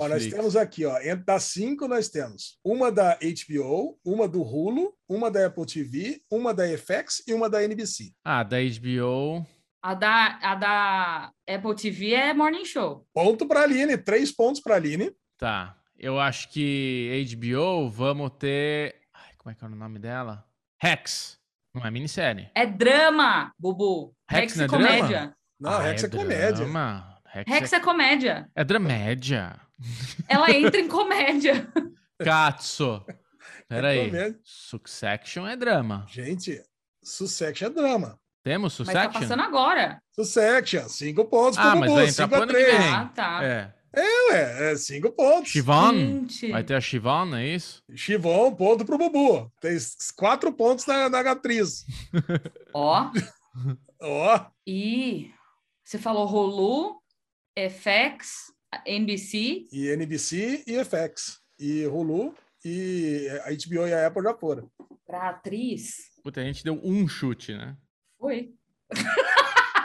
[0.00, 4.42] Ó, nós temos aqui, ó, entre das cinco nós temos uma da HBO, uma do
[4.42, 8.12] Hulu, uma da Apple TV, uma da FX e uma da NBC.
[8.24, 9.46] Ah, da HBO.
[9.86, 13.06] A da, a da Apple TV é Morning Show.
[13.14, 15.12] Ponto para a Aline, três pontos para a Aline.
[15.38, 15.76] Tá.
[15.96, 18.96] Eu acho que HBO vamos ter.
[19.14, 20.44] Ai, como é que é o nome dela?
[20.82, 21.38] Rex.
[21.72, 22.50] Não é minissérie.
[22.52, 24.12] É drama, Bubu.
[24.28, 25.06] Rex, Rex é comédia.
[25.06, 25.36] Drama?
[25.60, 26.52] Não, ah, Rex é, é comédia.
[26.52, 27.20] Drama.
[27.26, 27.76] Rex, Rex é...
[27.76, 27.80] é...
[27.80, 28.50] comédia.
[28.56, 29.60] É dramédia.
[30.28, 31.70] Ela entra em comédia.
[32.18, 33.06] Katsu.
[33.68, 34.12] Peraí.
[34.12, 36.04] É Succession é drama.
[36.08, 36.60] Gente,
[37.04, 38.18] Succession é drama.
[38.46, 39.02] Temos Succession?
[39.02, 40.00] Mas tá passando agora.
[40.12, 42.74] Succession, cinco pontos ah, mas vai entrar pro três.
[42.76, 43.44] Ah, tá.
[43.44, 43.74] É.
[43.92, 45.50] É, ué, é cinco pontos.
[45.50, 46.28] Chivon?
[46.52, 47.82] Vai ter a Chivon, é isso?
[47.92, 49.50] Chivon, ponto pro Bubu.
[49.60, 49.76] Tem
[50.16, 51.84] quatro pontos na, na atriz.
[52.72, 53.10] Ó.
[54.00, 54.46] Ó.
[54.64, 55.32] E
[55.84, 57.02] você falou Hulu,
[57.68, 58.52] FX,
[58.86, 59.66] NBC.
[59.72, 61.40] E NBC e FX.
[61.58, 62.32] E Hulu
[62.64, 64.70] e a HBO e a Apple já foram.
[65.04, 66.12] Pra atriz.
[66.22, 67.76] Puta, a gente deu um chute, né?
[68.26, 68.50] Foi.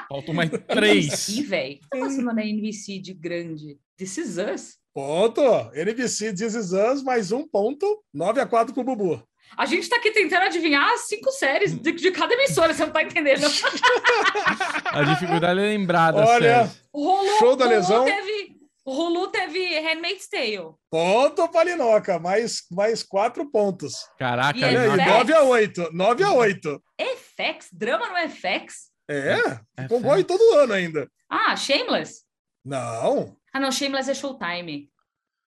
[0.09, 1.05] Faltam mais três.
[1.05, 1.80] NBC, velho.
[1.91, 3.77] Tá passando na NBC de grande.
[3.95, 4.77] This is Us.
[4.95, 5.41] Ponto.
[5.76, 8.03] NBC This is Us, mais um ponto.
[8.11, 9.23] 9 a 4 pro Bubu.
[9.55, 12.91] A gente tá aqui tentando adivinhar as cinco séries de, de cada emissora, você não
[12.91, 13.43] tá entendendo.
[14.89, 18.05] a dificuldade é lembrar das Olha, Rolou, show da lesão.
[18.05, 18.55] Teve,
[18.85, 20.73] Hulu teve Handmaid's Tale.
[20.89, 22.19] Ponto, Palinoca.
[22.19, 23.93] Mais, mais quatro pontos.
[24.17, 25.89] Caraca, e aí, 9 a 8.
[25.93, 26.83] 9 a 8.
[26.99, 27.67] FX?
[27.71, 28.91] Drama no FX?
[29.09, 31.07] É, é concorre todo ano ainda.
[31.29, 32.23] Ah, Shameless?
[32.63, 33.35] Não.
[33.53, 34.89] Ah, não, Shameless é Showtime.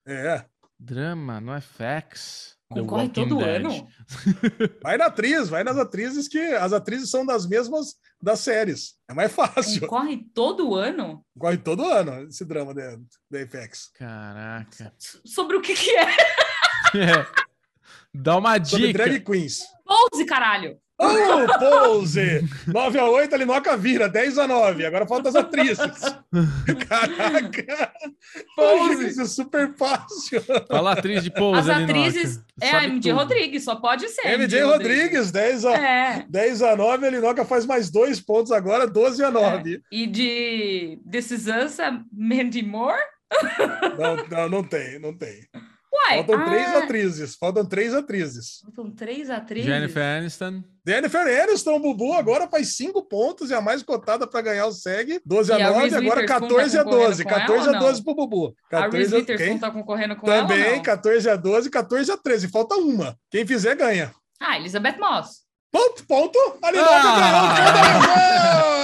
[0.07, 0.45] É.
[0.79, 2.55] Drama no FX.
[2.67, 3.63] Concorre todo Dead.
[3.63, 3.87] ano?
[4.81, 8.95] Vai na atriz, vai nas atrizes que as atrizes são das mesmas das séries.
[9.07, 9.81] É mais fácil.
[9.81, 11.23] Concorre todo ano?
[11.33, 12.97] Concorre todo ano esse drama da,
[13.29, 13.91] da FX.
[13.93, 14.93] Caraca.
[14.97, 16.03] Sobre o que que é?
[16.97, 17.27] é.
[18.13, 18.77] Dá uma dica.
[18.77, 19.63] Sobre drag queens.
[19.85, 20.79] Pose, caralho.
[20.97, 22.41] Oh, pose!
[22.67, 24.85] 9 a 8, a Linoca vira, 10 a 9.
[24.85, 26.01] Agora falta as atrizes.
[26.87, 27.91] Caraca!
[28.55, 29.07] Pose!
[29.07, 30.41] Isso é super fácil.
[30.69, 33.19] Fala atriz de pose, As atrizes é a MJ tudo.
[33.19, 34.37] Rodrigues, só pode ser.
[34.37, 36.25] MJ, Rodrigues, 10 a, é.
[36.29, 37.07] 10 a 9.
[37.07, 39.75] A Linoca faz mais dois pontos agora, 12 a 9.
[39.75, 39.79] É.
[39.91, 41.77] E de This Is Us,
[42.13, 43.01] Mandy Moore?
[43.99, 45.41] Não, não, não tem, não tem.
[45.95, 47.35] Uai, faltam ah, três atrizes.
[47.35, 48.59] Faltam três atrizes.
[48.63, 49.65] Faltam três atrizes.
[49.65, 50.63] Jennifer Aniston.
[50.85, 55.21] Jennifer Aniston, Bubu, agora faz cinco pontos e a mais cotada para ganhar o SEG.
[55.25, 57.23] 12 a 9, agora 14 tá a 12.
[57.25, 58.55] 14 a 12 pro Bubu.
[58.69, 62.17] 14 a Reese Witherspoon tá concorrendo com Também, ela Também, 14 a 12, 14 a
[62.17, 62.49] 13.
[62.49, 63.17] Falta uma.
[63.31, 64.13] Quem fizer, ganha.
[64.39, 65.45] Ah, Elizabeth Moss.
[65.71, 66.39] Ponto, ponto.
[66.61, 68.74] Ali ah!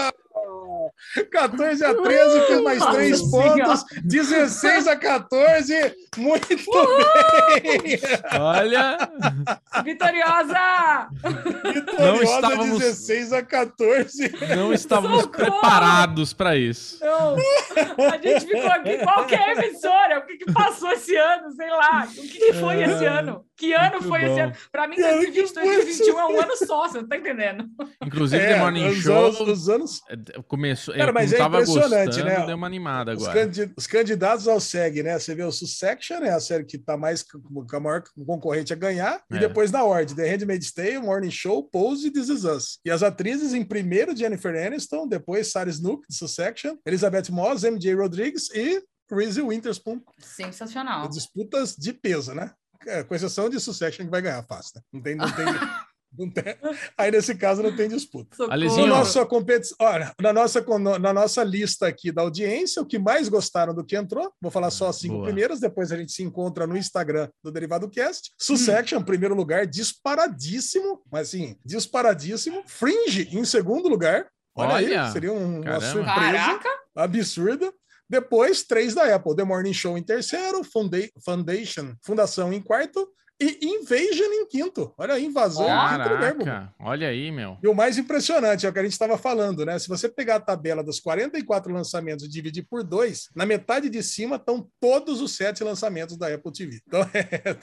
[1.32, 3.86] 14 a 13, fez mais Nossa 3 pontos.
[4.04, 5.96] 16 a 14.
[6.18, 8.00] Muito bem.
[8.40, 8.98] Olha.
[9.84, 11.10] Vitoriosa.
[11.74, 14.32] Vitoriosa, não estávamos, 16 a 14.
[14.56, 15.52] Não estávamos Socorro.
[15.52, 17.00] preparados para isso.
[17.04, 17.36] Não.
[18.08, 20.20] A gente ficou aqui, qualquer emissora.
[20.20, 21.52] O que, que passou esse ano?
[21.52, 22.08] Sei lá.
[22.08, 23.46] O que, que foi esse ano?
[23.56, 24.26] Que ano Muito foi bom.
[24.26, 24.54] esse ano?
[24.72, 27.66] Para mim, 2020, 2021 é um ano só, você não tá entendendo?
[28.04, 29.26] Inclusive, é, The Morning Show.
[29.26, 30.02] Anos, os anos...
[30.10, 30.91] É, começou.
[30.98, 32.46] Cara, mas é impressionante, gostando, né?
[32.46, 33.52] Deu uma animada os agora.
[33.78, 35.18] os candidatos ao SEG, né?
[35.18, 36.30] Você vê o Sussection, né?
[36.30, 39.22] A série que tá mais com a maior concorrente a ganhar.
[39.32, 39.36] É.
[39.36, 42.80] E depois na ordem: The Handmaid's Tale, Morning Show, Pose e This Is Us.
[42.86, 47.94] E as atrizes, em primeiro, Jennifer Aniston, depois Sarah Snook, de Sussection, Elizabeth Moss, MJ
[47.94, 50.02] Rodrigues e Reese Witherspoon.
[50.20, 51.10] Sensacional.
[51.10, 52.52] Disputas de peso, né?
[53.08, 54.82] Com exceção de Succession que vai ganhar fácil, né?
[54.92, 55.46] Não tem, não tem,
[56.30, 56.56] tem,
[56.98, 58.48] aí nesse caso não tem disputa.
[58.48, 60.64] Na nossa competição, olha, na nossa,
[61.00, 64.72] na nossa lista aqui da audiência, o que mais gostaram do que entrou, vou falar
[64.72, 65.26] só as cinco Boa.
[65.26, 68.32] primeiras, depois a gente se encontra no Instagram do Derivado Cast.
[68.38, 69.04] Succession, hum.
[69.04, 72.64] primeiro lugar, disparadíssimo, mas assim, disparadíssimo.
[72.68, 74.28] Fringe, em segundo lugar.
[74.54, 76.70] Olha, olha aí, seria um, uma surpresa Caraca.
[76.96, 77.72] absurda.
[78.10, 79.34] Depois, três da Apple.
[79.34, 80.62] The Morning Show em terceiro,
[81.24, 83.08] Foundation, Fundação em quarto
[83.42, 84.94] e Invasion em quinto.
[84.98, 86.74] Olha aí, invasão Caraca, em quinto lugar.
[86.80, 87.58] Olha aí, meu.
[87.64, 89.80] E o mais impressionante é o que a gente estava falando, né?
[89.80, 94.04] Se você pegar a tabela dos 44 lançamentos e dividir por dois, na metade de
[94.04, 96.82] cima estão todos os sete lançamentos da Apple TV.
[96.88, 97.58] Então, é,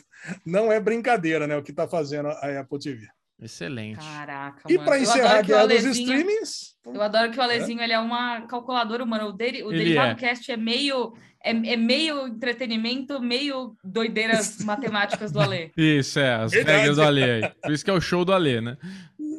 [0.44, 1.56] não é brincadeira, né?
[1.56, 3.08] O que está fazendo a Apple TV.
[3.40, 3.98] Excelente.
[3.98, 6.76] Caraca, E para encerrar a guerra dos streamings...
[6.84, 7.84] Eu adoro que o Alezinho é.
[7.84, 9.26] ele é uma calculadora humana.
[9.26, 10.14] O, dele, o Derivado é.
[10.14, 15.70] Cast é meio, é, é, meio entretenimento, meio doideiras matemáticas do Ale.
[15.76, 17.52] Isso, é, as regras do Ale aí.
[17.62, 18.76] Por isso que é o show do Ale, né?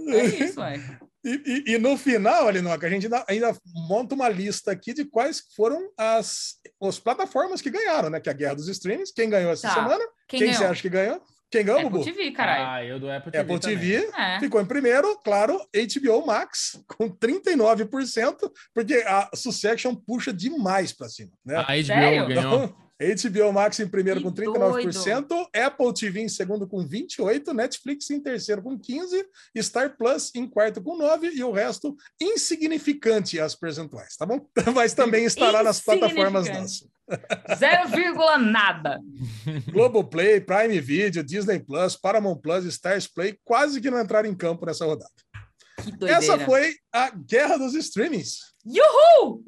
[0.07, 0.99] É isso, ué.
[1.23, 3.55] E, e, e, no final, Alinoca, a gente ainda, ainda,
[3.89, 8.21] monta uma lista aqui de quais foram as, as plataformas que ganharam, né?
[8.21, 9.13] Que é a Guerra dos Streams.
[9.13, 9.73] Quem ganhou essa tá.
[9.73, 10.03] semana?
[10.27, 11.21] Quem, Quem você acha que ganhou?
[11.51, 12.03] Quem ganhou, Apple Bubu?
[12.03, 12.65] TV, caralho.
[12.67, 13.43] Ah, eu do Apple TV.
[13.43, 14.39] Apple TV é.
[14.39, 21.31] ficou em primeiro, claro, HBO Max, com 39%, porque a Succession puxa demais para cima.
[21.43, 21.55] Né?
[21.57, 22.27] A HBO Sério?
[22.27, 22.88] ganhou.
[22.99, 25.47] HBO Max em primeiro que com 39%, doido.
[25.55, 29.23] Apple TV em segundo com 28%, Netflix em terceiro com 15%,
[29.61, 34.45] Star Plus em quarto com 9% e o resto insignificante as percentuais, tá bom?
[34.75, 36.83] Mas também estará nas plataformas nossas.
[37.57, 38.99] Zero nada.
[39.71, 44.65] Globoplay, Prime Video, Disney Plus, Paramount Plus, Stars Play quase que não entraram em campo
[44.65, 45.09] nessa rodada.
[46.01, 48.53] Essa foi a guerra dos streamings.
[48.65, 49.43] Yuhu!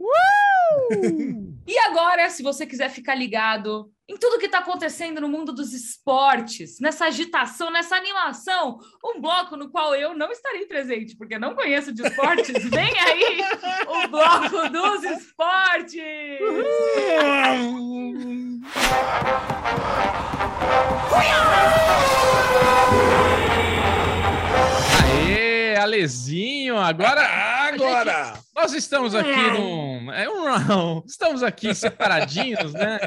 [1.67, 5.73] E agora, se você quiser ficar ligado em tudo que está acontecendo no mundo dos
[5.73, 11.55] esportes, nessa agitação, nessa animação, um bloco no qual eu não estarei presente, porque não
[11.55, 13.41] conheço de esportes, vem aí
[13.87, 16.01] o bloco dos esportes!
[25.05, 27.21] Aê, Alezinho, agora...
[27.21, 28.33] Agora!
[28.53, 30.11] Nós estamos aqui num.
[30.11, 32.99] É um Estamos aqui separadinhos, né?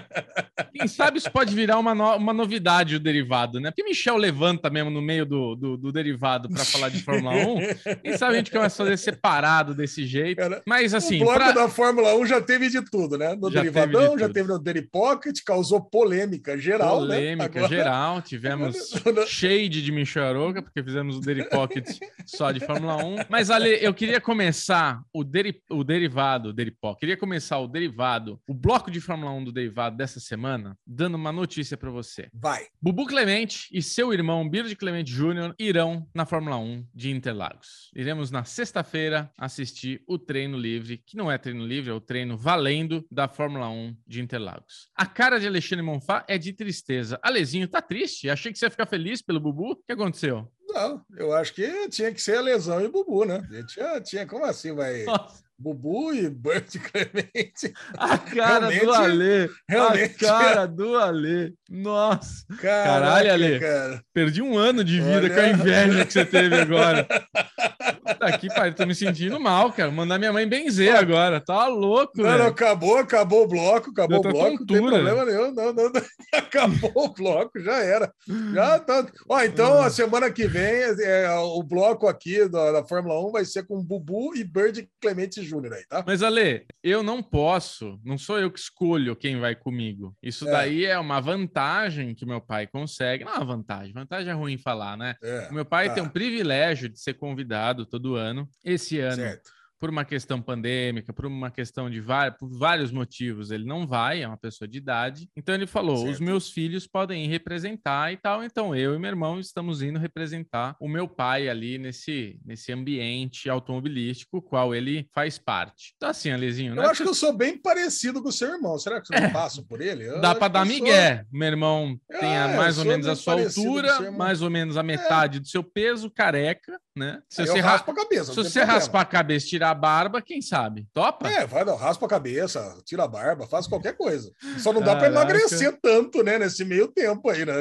[0.72, 2.16] Quem sabe isso pode virar uma, no...
[2.16, 3.70] uma novidade o derivado, né?
[3.70, 7.58] Porque Michel levanta mesmo no meio do, do, do derivado para falar de Fórmula 1.
[8.02, 10.38] Quem sabe a gente começa a fazer separado desse jeito.
[10.38, 11.16] Cara, Mas assim.
[11.16, 11.52] O bloco pra...
[11.52, 13.34] da Fórmula 1 já teve de tudo, né?
[13.34, 17.02] No já derivadão, teve já teve no Deri Pocket, causou polêmica geral.
[17.02, 17.16] Né?
[17.16, 17.68] Polêmica né?
[17.68, 18.22] geral.
[18.22, 18.94] Tivemos
[19.28, 21.86] shade de Michel Aroca, porque fizemos o Deri Pocket
[22.24, 23.16] só de Fórmula 1.
[23.28, 26.94] Mas, Ale, eu queria começar o deri o derivado, deripó.
[26.94, 31.32] Queria começar o derivado, o bloco de Fórmula 1 do derivado dessa semana, dando uma
[31.32, 32.28] notícia para você.
[32.32, 32.66] Vai.
[32.80, 35.52] Bubu Clemente e seu irmão Bird Clemente Jr.
[35.58, 37.90] irão na Fórmula 1 de Interlagos.
[37.96, 42.36] Iremos na sexta-feira assistir o treino livre, que não é treino livre, é o treino
[42.36, 44.88] valendo da Fórmula 1 de Interlagos.
[44.94, 47.18] A cara de Alexandre Monfá é de tristeza.
[47.20, 48.30] Alezinho, tá triste?
[48.30, 49.72] Achei que você ia ficar feliz pelo Bubu.
[49.72, 50.48] O que aconteceu?
[50.74, 53.40] Não, eu acho que tinha que ser a lesão e Bubu, né?
[53.68, 55.04] Tinha, tinha como assim vai.
[55.06, 55.44] Nossa.
[55.56, 57.72] Bubu e Bert Clemente.
[57.96, 59.50] A cara realmente, do Alê.
[59.68, 60.26] Realmente.
[60.26, 61.52] A cara do Alê.
[61.70, 62.44] Nossa.
[62.60, 63.60] Caraca, Caralho, Alê.
[63.60, 64.04] Cara.
[64.12, 65.30] Perdi um ano de vida Olha...
[65.30, 67.06] com a inveja que você teve agora.
[68.20, 69.90] Aqui, pai, tô me sentindo mal, cara.
[69.90, 71.40] Mandar minha mãe benzer agora.
[71.40, 74.58] Tá louco, Não, não, acabou, acabou o bloco, acabou o bloco.
[74.58, 74.80] Tontura.
[74.80, 75.54] Não tem problema nenhum.
[75.54, 76.02] Não, não, não.
[76.34, 78.12] Acabou o bloco, já era.
[78.52, 79.06] Já tá.
[79.28, 83.44] Ó, então, a semana que vem, é, o bloco aqui da, da Fórmula 1 vai
[83.44, 86.04] ser com Bubu e Bird Clemente Júnior aí, tá?
[86.06, 90.14] Mas, Ale, eu não posso, não sou eu que escolho quem vai comigo.
[90.22, 90.50] Isso é.
[90.50, 93.24] daí é uma vantagem que meu pai consegue.
[93.24, 95.14] Não é uma vantagem, vantagem é ruim falar, né?
[95.22, 95.50] É.
[95.50, 95.94] Meu pai tá.
[95.94, 98.48] tem um privilégio de ser convidado todo ano.
[98.64, 99.16] Esse ano.
[99.16, 99.53] Certo
[99.84, 104.22] por uma questão pandêmica, por uma questão de vários, por vários motivos, ele não vai,
[104.22, 105.28] é uma pessoa de idade.
[105.36, 106.10] Então ele falou: certo.
[106.10, 108.42] os meus filhos podem ir representar e tal.
[108.42, 113.50] Então eu e meu irmão estamos indo representar o meu pai ali nesse, nesse ambiente
[113.50, 115.92] automobilístico, qual ele faz parte.
[115.98, 116.74] Então, assim, Alezinho.
[116.74, 118.78] Eu é acho que eu sou bem parecido com o seu irmão.
[118.78, 119.32] Será que você não é.
[119.32, 120.08] passa por ele?
[120.08, 121.16] Eu Dá para dar migué.
[121.16, 121.26] Sou...
[121.30, 125.40] Meu irmão tem é, mais ou menos a sua altura, mais ou menos a metade
[125.40, 127.20] do seu peso, careca, né?
[127.28, 128.32] Se você raspa a cabeça.
[128.32, 130.86] Se você raspar a cabeça, tirar a barba, quem sabe?
[130.94, 131.28] Topa?
[131.28, 134.32] É, vai, não, raspa a cabeça, tira a barba, faz qualquer coisa.
[134.58, 137.54] Só não dá para emagrecer tanto, né, nesse meio tempo aí, né?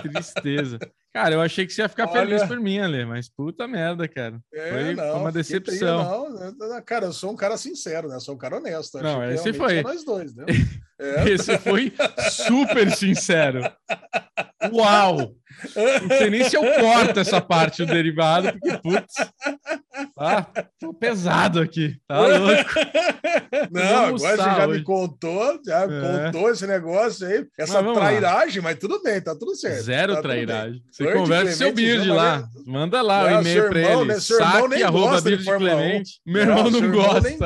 [0.00, 0.78] Que tristeza.
[1.12, 2.20] Cara, eu achei que você ia ficar Olha...
[2.20, 4.40] feliz por mim, Ale, mas puta merda, cara.
[4.54, 6.30] É, foi, não, foi uma decepção.
[6.56, 8.14] não, cara, eu sou um cara sincero, né?
[8.14, 9.02] Eu sou um cara honesto.
[9.02, 9.82] Não, esse foi.
[9.82, 10.44] Nós dois, né?
[11.00, 11.30] É.
[11.30, 11.90] Esse foi
[12.30, 13.62] super sincero.
[14.70, 15.34] Uau!
[15.74, 19.14] Não sei nem se eu corto essa parte do derivado, porque, putz,
[20.14, 20.46] tá
[20.78, 22.70] tô pesado aqui, tá louco.
[23.70, 24.78] Não, agora você já hoje.
[24.78, 26.24] me contou, já é.
[26.24, 28.64] contou esse negócio aí, essa mas trairagem, lá.
[28.64, 29.82] mas tudo bem, tá tudo certo.
[29.82, 30.82] Zero tá trairagem.
[31.00, 34.20] Você conversa com seu Bird lá, manda lá o e-mail pra ele, né?
[34.20, 36.20] saque arroba Bird Clemente.
[36.26, 37.20] Meu irmão não, não gosta.
[37.20, 37.38] Nem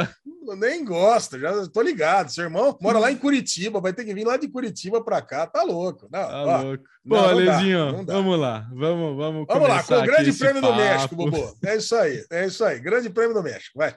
[0.57, 2.31] nem gosta, já tô ligado.
[2.31, 5.47] Seu irmão mora lá em Curitiba, vai ter que vir lá de Curitiba para cá,
[5.47, 6.09] tá louco.
[6.11, 6.85] Não, tá ó, louco.
[7.07, 10.73] Pô, não, Alezinho, vamos lá, vamos, vamos Vamos lá, com o Grande Prêmio papo.
[10.73, 11.57] do México, Bobo.
[11.63, 12.81] É isso aí, é isso aí.
[12.81, 13.95] Grande Prêmio do México, vai.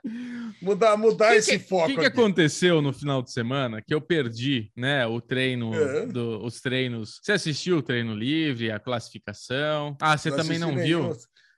[0.62, 1.86] Mudar, mudar que esse que, foco.
[1.86, 6.06] O que, que aconteceu no final de semana que eu perdi, né, o treino, é.
[6.06, 7.22] do, os treinos.
[7.24, 9.96] Você assistiu o treino livre, a classificação?
[10.02, 11.16] Ah, você não também não viu?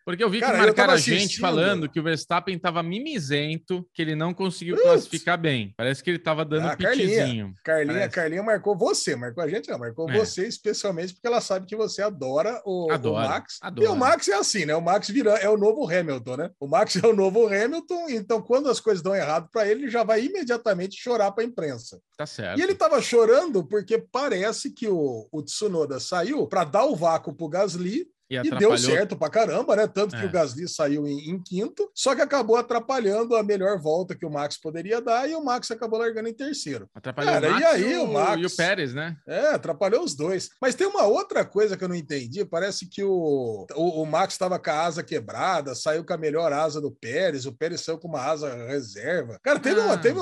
[0.10, 4.02] Porque eu vi Cara, que marcaram a gente falando que o Verstappen estava mimizento, que
[4.02, 4.84] ele não conseguiu Ups.
[4.84, 5.72] classificar bem.
[5.77, 7.53] Parece que ele estava dando ah, pitizinho.
[7.64, 10.18] Carlinha, Carlinha marcou você, marcou a gente, não, marcou é.
[10.18, 13.60] você especialmente porque ela sabe que você adora o, o Max.
[13.80, 14.76] E o Max é assim, né?
[14.76, 16.49] O Max vira, é o novo Hamilton, né?
[16.60, 19.91] O Max é o novo Hamilton, então quando as coisas dão errado para ele, ele
[19.91, 22.02] já vai imediatamente chorar para a imprensa.
[22.18, 22.57] Tá certo.
[22.57, 27.31] E ele estava chorando porque parece que o, o Tsunoda saiu para dar o vácuo
[27.31, 29.88] pro Gasly e, e, deu certo pra caramba, né?
[29.88, 30.26] Tanto que é.
[30.26, 34.30] o Gasly saiu em, em, quinto, só que acabou atrapalhando a melhor volta que o
[34.30, 36.88] Max poderia dar e o Max acabou largando em terceiro.
[36.93, 39.18] Atrapalhou Cara, o Max e aí o, o Max e o Pérez, né?
[39.27, 40.49] É, atrapalhou os dois.
[40.61, 42.45] Mas tem uma outra coisa que eu não entendi.
[42.45, 46.53] Parece que o, o, o Max estava com a asa quebrada, saiu com a melhor
[46.53, 49.39] asa do Pérez, o Pérez saiu com uma asa reserva.
[49.41, 49.85] Cara, teve, ah.
[49.85, 50.19] uma, teve,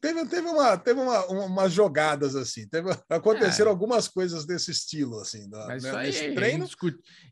[0.00, 3.72] teve, teve, uma, teve uma, umas jogadas assim, teve, aconteceram é.
[3.72, 6.68] algumas coisas desse estilo, assim, da, Mas né, nesse é treino.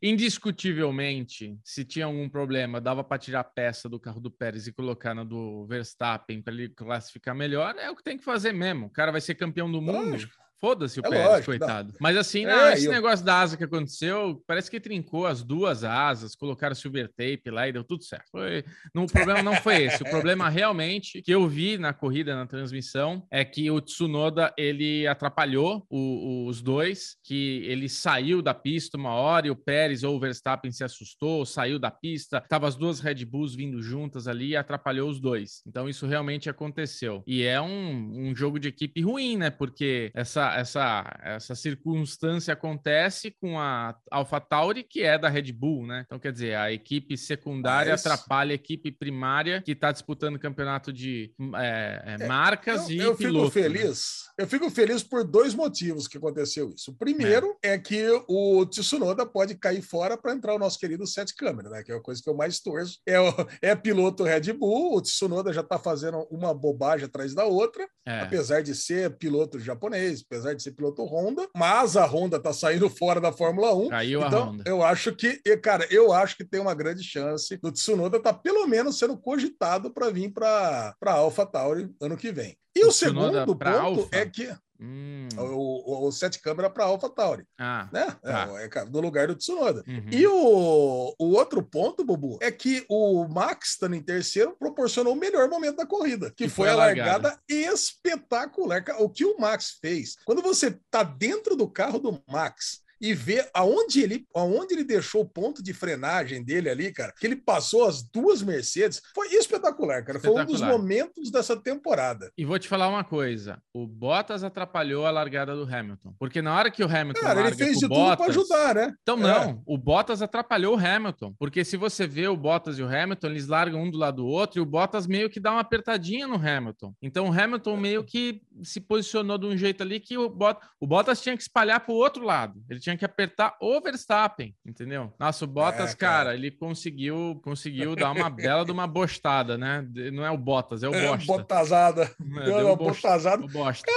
[0.03, 4.73] indiscutivelmente, se tinha algum problema, dava para tirar a peça do carro do Pérez e
[4.73, 8.87] colocar na do Verstappen para ele classificar melhor, é o que tem que fazer mesmo.
[8.87, 10.11] O cara vai ser campeão do mundo.
[10.11, 10.41] Lógico.
[10.61, 11.93] Foda-se o é Pérez, lógico, coitado.
[11.99, 12.91] Mas assim, não, é, esse eu...
[12.91, 17.67] negócio da asa que aconteceu, parece que trincou as duas asas, colocaram silver tape lá
[17.67, 18.29] e deu tudo certo.
[18.29, 18.63] Foi...
[18.93, 20.03] Não, o problema não foi esse.
[20.03, 25.07] O problema realmente que eu vi na corrida, na transmissão, é que o Tsunoda ele
[25.07, 30.15] atrapalhou o, os dois, que ele saiu da pista uma hora e o Pérez ou
[30.15, 34.49] o Verstappen se assustou, saiu da pista, tava as duas Red Bulls vindo juntas ali
[34.49, 35.63] e atrapalhou os dois.
[35.65, 37.23] Então isso realmente aconteceu.
[37.25, 39.49] E é um, um jogo de equipe ruim, né?
[39.49, 46.03] Porque essa essa, essa, circunstância acontece com a AlphaTauri, que é da Red Bull, né?
[46.05, 48.05] Então, quer dizer, a equipe secundária Mas...
[48.05, 52.99] atrapalha a equipe primária que está disputando campeonato de é, é, é marcas eu, e
[52.99, 53.53] eu pilotos.
[53.53, 53.75] Fico né?
[53.75, 54.43] feliz, né?
[54.43, 56.91] Eu fico feliz por dois motivos que aconteceu isso.
[56.91, 61.05] O primeiro é, é que o Tsunoda pode cair fora para entrar o nosso querido
[61.05, 61.83] Sete Câmara, né?
[61.83, 62.99] Que é a coisa que eu mais torço.
[63.05, 67.45] É, o, é piloto Red Bull, o Tsunoda já está fazendo uma bobagem atrás da
[67.45, 68.21] outra, é.
[68.21, 72.89] apesar de ser piloto japonês, apesar de ser piloto Honda, mas a Honda está saindo
[72.89, 73.89] fora da Fórmula 1.
[73.89, 74.63] Caiu então, a Honda.
[74.65, 78.39] eu acho que, cara, eu acho que tem uma grande chance do Tsunoda estar tá
[78.39, 82.57] pelo menos sendo cogitado para vir para a AlphaTauri ano que vem.
[82.75, 84.07] E o, o segundo ponto Alpha.
[84.11, 84.49] é que
[84.81, 85.27] Hum.
[85.37, 87.45] O, o, o sete câmera para Alpha Tauri.
[87.59, 88.17] Ah, né?
[88.21, 88.49] Tá.
[88.59, 89.83] É, é, no lugar do Tsunoda.
[89.87, 90.09] Uhum.
[90.11, 95.19] E o, o outro ponto, Bubu, é que o Max, estando em terceiro, proporcionou o
[95.19, 97.11] melhor momento da corrida, que, que foi, foi, a largada.
[97.11, 98.83] largada espetacular.
[98.99, 100.15] O que o Max fez?
[100.25, 105.21] Quando você tá dentro do carro do Max e ver aonde ele, aonde ele deixou
[105.21, 110.03] o ponto de frenagem dele ali, cara, que ele passou as duas Mercedes, foi espetacular,
[110.03, 110.17] cara.
[110.17, 110.45] Espetacular.
[110.45, 112.31] Foi um dos momentos dessa temporada.
[112.37, 116.13] E vou te falar uma coisa: o Bottas atrapalhou a largada do Hamilton.
[116.19, 117.21] Porque na hora que o Hamilton.
[117.21, 118.95] Cara, ele fez de Bottas, tudo para ajudar, né?
[119.01, 119.21] Então, é.
[119.21, 119.57] não, é.
[119.65, 121.33] o Bottas atrapalhou o Hamilton.
[121.39, 124.27] Porque se você vê o Bottas e o Hamilton, eles largam um do lado do
[124.27, 126.93] outro e o Bottas meio que dá uma apertadinha no Hamilton.
[127.01, 130.85] Então o Hamilton meio que se posicionou de um jeito ali que o Bottas, o
[130.85, 132.61] Bottas tinha que espalhar para o outro lado.
[132.69, 135.13] Ele tinha tinha que apertar o Verstappen, entendeu?
[135.17, 136.25] Nossa, o Bottas, é, cara.
[136.25, 136.35] cara.
[136.35, 139.87] ele conseguiu conseguiu dar uma bela de uma bostada, né?
[140.11, 141.25] Não é o Bottas, é o é, Bosta.
[141.25, 142.11] Botasada.
[142.41, 143.45] É, deu uma botasada.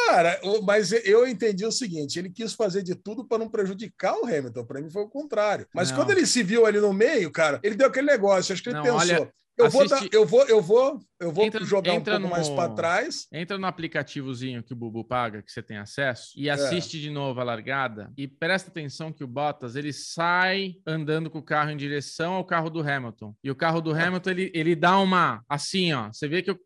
[0.06, 4.26] Cara, mas eu entendi o seguinte, ele quis fazer de tudo para não prejudicar o
[4.26, 5.66] Hamilton, para mim foi o contrário.
[5.74, 5.98] Mas não.
[5.98, 8.76] quando ele se viu ali no meio, cara, ele deu aquele negócio, acho que ele
[8.76, 9.32] não, pensou, olha...
[9.56, 12.30] Eu vou, dar, eu vou, eu vou, eu vou entra, jogar entra um pouco no,
[12.30, 13.28] mais para trás.
[13.32, 16.52] Entra no aplicativozinho que o Bubu paga, que você tem acesso, e é.
[16.52, 17.00] assiste é.
[17.00, 18.12] de novo a largada.
[18.16, 22.44] E presta atenção que o Bottas ele sai andando com o carro em direção ao
[22.44, 23.34] carro do Hamilton.
[23.44, 24.04] E o carro do é.
[24.04, 26.08] Hamilton ele, ele dá uma assim, ó.
[26.12, 26.58] Você vê que o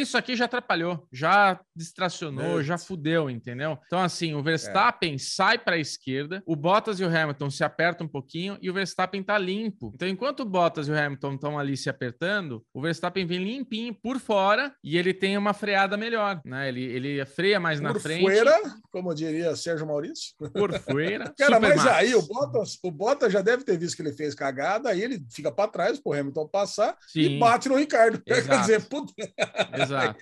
[0.00, 2.64] isso aqui já atrapalhou, já distracionou, é.
[2.64, 3.78] já fudeu, entendeu?
[3.86, 5.18] Então, assim, o Verstappen é.
[5.18, 8.74] sai para a esquerda, o Bottas e o Hamilton se apertam um pouquinho e o
[8.74, 9.92] Verstappen tá limpo.
[9.94, 13.94] Então, enquanto o Bottas e o Hamilton estão ali se apertando, o Verstappen vem limpinho
[13.94, 16.68] por fora e ele tem uma freada melhor, né?
[16.68, 18.22] Ele, ele freia mais por na frente.
[18.22, 18.60] Por fuera,
[18.90, 20.34] como diria Sérgio Maurício.
[20.52, 21.32] Por fuera.
[21.36, 21.88] Cara, mas Max.
[21.88, 25.24] aí o Bottas, o Bottas já deve ter visto que ele fez cagada, aí ele
[25.30, 27.20] fica para trás pro Hamilton passar Sim.
[27.20, 28.22] e bate no Ricardo.
[28.26, 28.48] Exato.
[28.48, 29.12] Quer dizer, puta.
[29.82, 30.18] Exato.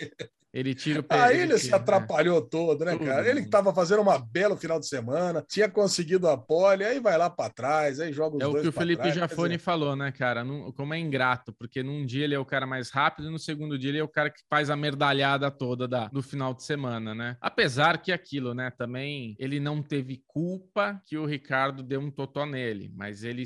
[0.53, 1.21] Ele tira o pé.
[1.21, 2.49] Aí ele, se atrapalhou né?
[2.51, 3.29] todo, né, cara?
[3.29, 7.17] Ele que estava fazendo uma bela final de semana, tinha conseguido a pole, aí vai
[7.17, 9.63] lá para trás, aí joga os É o que o Felipe trás, Jafone dizer...
[9.63, 10.45] falou, né, cara?
[10.75, 13.79] como é ingrato, porque num dia ele é o cara mais rápido e no segundo
[13.79, 17.15] dia ele é o cara que faz a merdalhada toda da, do final de semana,
[17.15, 17.37] né?
[17.41, 22.45] Apesar que aquilo, né, também ele não teve culpa que o Ricardo deu um totó
[22.45, 23.45] nele, mas ele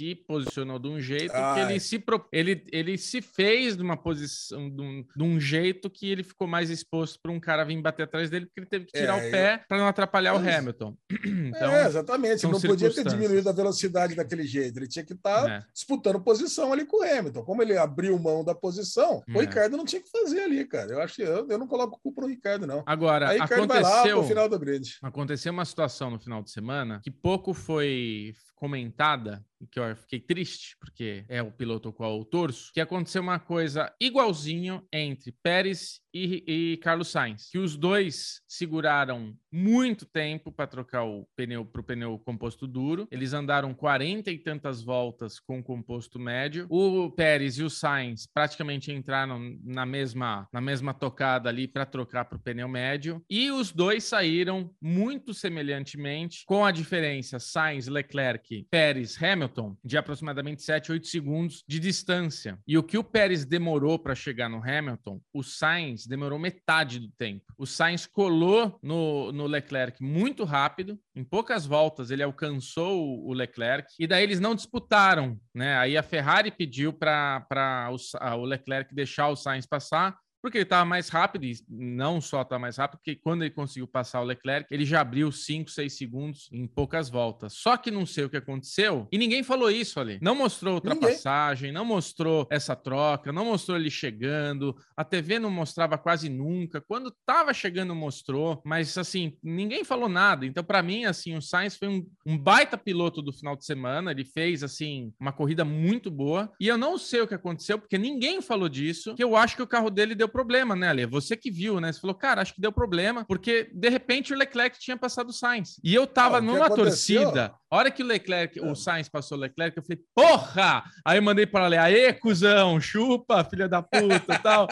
[0.00, 1.54] se posicionou de um jeito Ai.
[1.54, 2.02] que ele se,
[2.32, 6.48] ele, ele se fez de uma posição, de um, de um jeito que ele ficou
[6.48, 9.28] mais exposto para um cara vir bater atrás dele, porque ele teve que tirar é,
[9.28, 9.68] o pé eu...
[9.68, 10.96] para não atrapalhar o Hamilton.
[11.24, 12.46] então, é, exatamente.
[12.46, 14.78] Ele não podia ter diminuído a velocidade daquele jeito.
[14.78, 15.64] Ele tinha que estar tá é.
[15.72, 17.42] disputando posição ali com o Hamilton.
[17.42, 19.40] Como ele abriu mão da posição, o é.
[19.40, 20.92] Ricardo não tinha que fazer ali, cara.
[20.92, 22.82] Eu acho que eu, eu não coloco culpa no Ricardo, não.
[22.86, 24.98] Agora, Aí, Ricardo aconteceu, vai lá pro final do grid.
[25.02, 30.76] Aconteceu uma situação no final de semana que pouco foi comentada que eu fiquei triste,
[30.78, 36.44] porque é o piloto qual eu torço, que aconteceu uma coisa igualzinho entre Pérez e,
[36.46, 41.84] e Carlos Sainz, que os dois seguraram muito tempo para trocar o pneu para o
[41.84, 43.08] pneu composto duro.
[43.10, 46.66] Eles andaram 40 e tantas voltas com o composto médio.
[46.68, 52.24] O Pérez e o Sainz praticamente entraram na mesma, na mesma tocada ali para trocar
[52.24, 53.22] para o pneu médio.
[53.28, 60.62] E os dois saíram muito semelhantemente, com a diferença Sainz, Leclerc, Pérez, Hamilton de aproximadamente
[60.62, 62.58] 7, 8 segundos de distância.
[62.66, 67.08] E o que o Pérez demorou para chegar no Hamilton, o Sainz demorou metade do
[67.10, 67.52] tempo.
[67.56, 73.92] O Sainz colou no, no Leclerc muito rápido, em poucas voltas ele alcançou o Leclerc,
[73.98, 75.76] e daí eles não disputaram, né?
[75.76, 80.84] Aí a Ferrari pediu para o, o Leclerc deixar o Sainz passar, porque ele estava
[80.84, 84.72] mais rápido, e não só está mais rápido, porque quando ele conseguiu passar o Leclerc,
[84.72, 87.54] ele já abriu 5, 6 segundos em poucas voltas.
[87.54, 90.18] Só que não sei o que aconteceu, e ninguém falou isso ali.
[90.22, 91.74] Não mostrou ultrapassagem, ninguém.
[91.74, 96.80] não mostrou essa troca, não mostrou ele chegando, a TV não mostrava quase nunca.
[96.80, 100.46] Quando estava chegando, mostrou, mas assim, ninguém falou nada.
[100.46, 104.10] Então, para mim, assim, o Sainz foi um, um baita piloto do final de semana,
[104.10, 107.98] ele fez, assim, uma corrida muito boa, e eu não sei o que aconteceu, porque
[107.98, 111.06] ninguém falou disso, que eu acho que o carro dele deu problema, né, Ale?
[111.06, 111.92] Você que viu, né?
[111.92, 115.32] Você falou, cara, acho que deu problema, porque de repente o Leclerc tinha passado o
[115.32, 115.80] Sainz.
[115.84, 117.54] E eu tava numa torcida.
[117.70, 120.82] A hora que o Leclerc, o Sainz passou o Leclerc, eu falei, porra!
[121.04, 124.66] Aí eu mandei para Ale, aê, cuzão, chupa, filha da puta tal.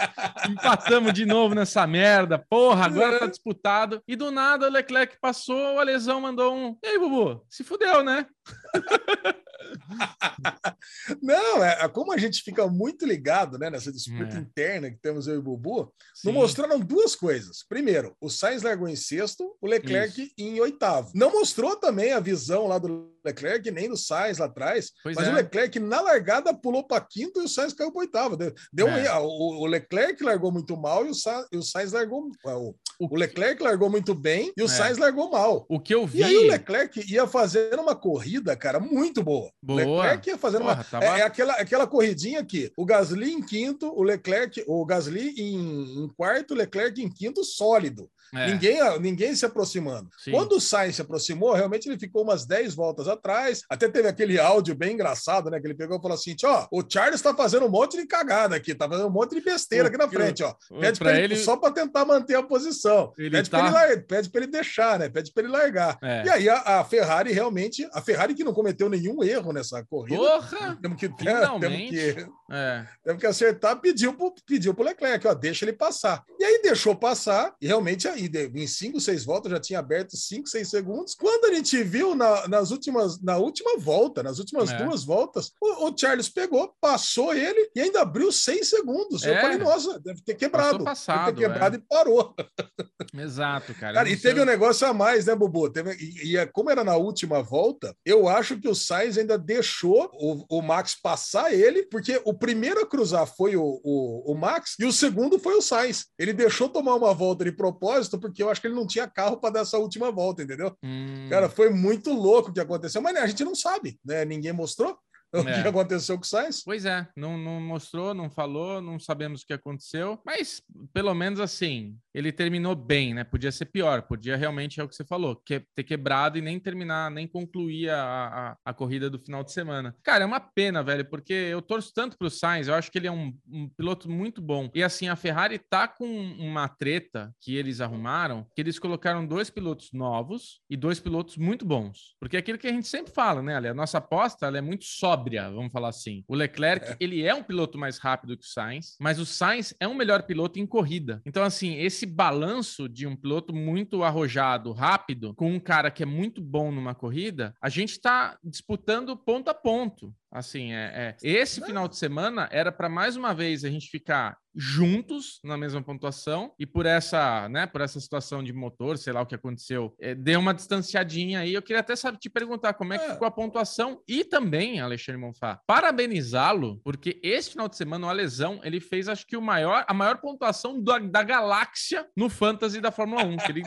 [0.49, 4.03] Empatamos de novo nessa merda, porra, agora tá disputado.
[4.07, 6.77] E do nada o Leclerc passou, o Alesão mandou um.
[6.83, 7.45] E aí, Bubu?
[7.49, 8.27] Se fudeu, né?
[11.23, 14.41] Não, é, é, como a gente fica muito ligado né, nessa disputa é.
[14.41, 16.29] interna que temos eu e o Bubu, Sim.
[16.29, 17.65] não mostraram duas coisas.
[17.69, 20.33] Primeiro, o Sainz largou em sexto, o Leclerc Isso.
[20.39, 21.11] em oitavo.
[21.15, 25.27] Não mostrou também a visão lá do Leclerc, nem do Sainz lá atrás, pois mas
[25.27, 25.31] é.
[25.31, 28.37] o Leclerc na largada pulou para quinto e o Sainz caiu para oitavo.
[28.37, 29.19] Deu, é.
[29.19, 32.31] um, o, o, Leclerc largou muito mal e o, Sa, e o Sainz largou.
[32.45, 34.69] O, o Leclerc largou muito bem e o é.
[34.69, 35.67] Sainz largou mal.
[35.69, 36.19] O que eu vi.
[36.19, 39.48] E aí o Leclerc ia fazendo uma corrida, cara, muito boa.
[39.63, 40.03] Boa.
[40.03, 40.85] Leclerc ia fazendo Porra, uma.
[40.85, 41.05] Tava...
[41.05, 42.73] É, é, aquela, aquela corridinha aqui.
[42.77, 47.45] O Gasly em quinto, o Leclerc, o Gasly em, em quarto, o Leclerc em quinto,
[47.45, 48.11] sólido.
[48.35, 48.51] É.
[48.51, 50.09] Ninguém, ninguém se aproximando.
[50.19, 50.33] Sim.
[50.33, 53.63] Quando o Sainz se aproximou, realmente ele ficou umas 10 voltas atrás.
[53.69, 55.61] Até teve aquele áudio bem engraçado, né?
[55.61, 58.57] Que ele pegou e falou assim: ó, o Charles tá fazendo um monte de cagada
[58.57, 60.55] aqui, tá fazendo um monte de besteira o, aqui na frente, ó.
[60.81, 63.13] Pede para ele, ele, só para tentar manter a posição.
[63.19, 63.71] Ele pede tá...
[63.71, 65.09] para ele, pede ele deixar, né?
[65.09, 65.99] Pede para ele largar.
[66.03, 66.25] É.
[66.27, 70.17] E aí a, a, Ferrari realmente, a Ferrari que não cometeu nenhum erro nessa corrida.
[70.17, 70.79] Porra!
[70.83, 72.87] Temos que, temos que, é.
[73.05, 76.23] temos que acertar, pediu pro, pediu pro Leclerc, ó, deixa ele passar.
[76.39, 80.49] E aí deixou passar, e realmente e em cinco, seis voltas já tinha aberto cinco,
[80.49, 81.15] seis segundos.
[81.15, 84.85] Quando a gente viu na, nas últimas, na última volta, nas últimas é.
[84.85, 89.23] duas voltas, o, o, Charles pegou, passou ele e ainda abriu seis segundos.
[89.25, 89.37] É.
[89.37, 90.85] Eu falei, nossa, deve ter quebrado.
[90.85, 91.79] Passado, deve ter quebrado é.
[91.79, 92.35] e parou.
[93.15, 93.95] Exato, cara.
[93.95, 94.43] cara e teve sei.
[94.43, 95.71] um negócio a mais, né, Bubu?
[95.71, 99.39] Teve, e, e, é, como era na última volta, eu acho que o Sainz ainda
[99.39, 104.35] deixou o, o Max passar ele, porque o primeiro a cruzar foi o, o, o
[104.35, 106.07] Max e o segundo foi o Sainz.
[106.19, 109.39] Ele deixou tomar uma volta de propósito, porque eu acho que ele não tinha carro
[109.39, 110.73] para dar essa última volta, entendeu?
[110.83, 111.29] Hum.
[111.29, 114.25] Cara, foi muito louco o que aconteceu, mas né, a gente não sabe, né?
[114.25, 114.97] Ninguém mostrou.
[115.31, 115.63] O é.
[115.63, 116.63] que aconteceu com o Sainz?
[116.65, 121.39] Pois é, não, não, mostrou, não falou, não sabemos o que aconteceu, mas pelo menos
[121.39, 123.25] assim, ele terminou bem, né?
[123.25, 126.59] Podia ser pior, podia realmente, é o que você falou, que, ter quebrado e nem
[126.59, 129.95] terminar, nem concluir a, a, a, corrida do final de semana.
[130.03, 133.07] Cara, é uma pena, velho, porque eu torço tanto pro Sainz, eu acho que ele
[133.07, 134.71] é um, um piloto muito bom.
[134.75, 139.51] E assim, a Ferrari tá com uma treta que eles arrumaram, que eles colocaram dois
[139.51, 142.17] pilotos novos e dois pilotos muito bons.
[142.21, 143.69] Porque é aquilo que a gente sempre fala, né, Ali?
[143.69, 146.25] A nossa aposta ela é muito sóbria sóbria, vamos falar assim.
[146.29, 146.97] O Leclerc, é.
[147.01, 150.23] ele é um piloto mais rápido que o Sainz, mas o Sainz é um melhor
[150.23, 151.21] piloto em corrida.
[151.27, 156.07] Então, assim, esse balanço de um piloto muito arrojado, rápido, com um cara que é
[156.07, 160.15] muito bom numa corrida, a gente está disputando ponto a ponto.
[160.31, 161.17] Assim, é, é.
[161.23, 165.83] esse final de semana era para mais uma vez a gente ficar juntos na mesma
[165.83, 169.95] pontuação e por essa, né, por essa situação de motor, sei lá o que aconteceu,
[170.01, 171.55] é, deu uma distanciadinha aí.
[171.55, 173.13] Eu queria até sabe, te perguntar como é que é.
[173.13, 178.61] ficou a pontuação e também, Alexandre Monfá, parabenizá-lo, porque esse final de semana o Alesão,
[178.65, 182.91] ele fez acho que o maior, a maior pontuação da, da galáxia no Fantasy da
[182.91, 183.63] Fórmula 1, que ele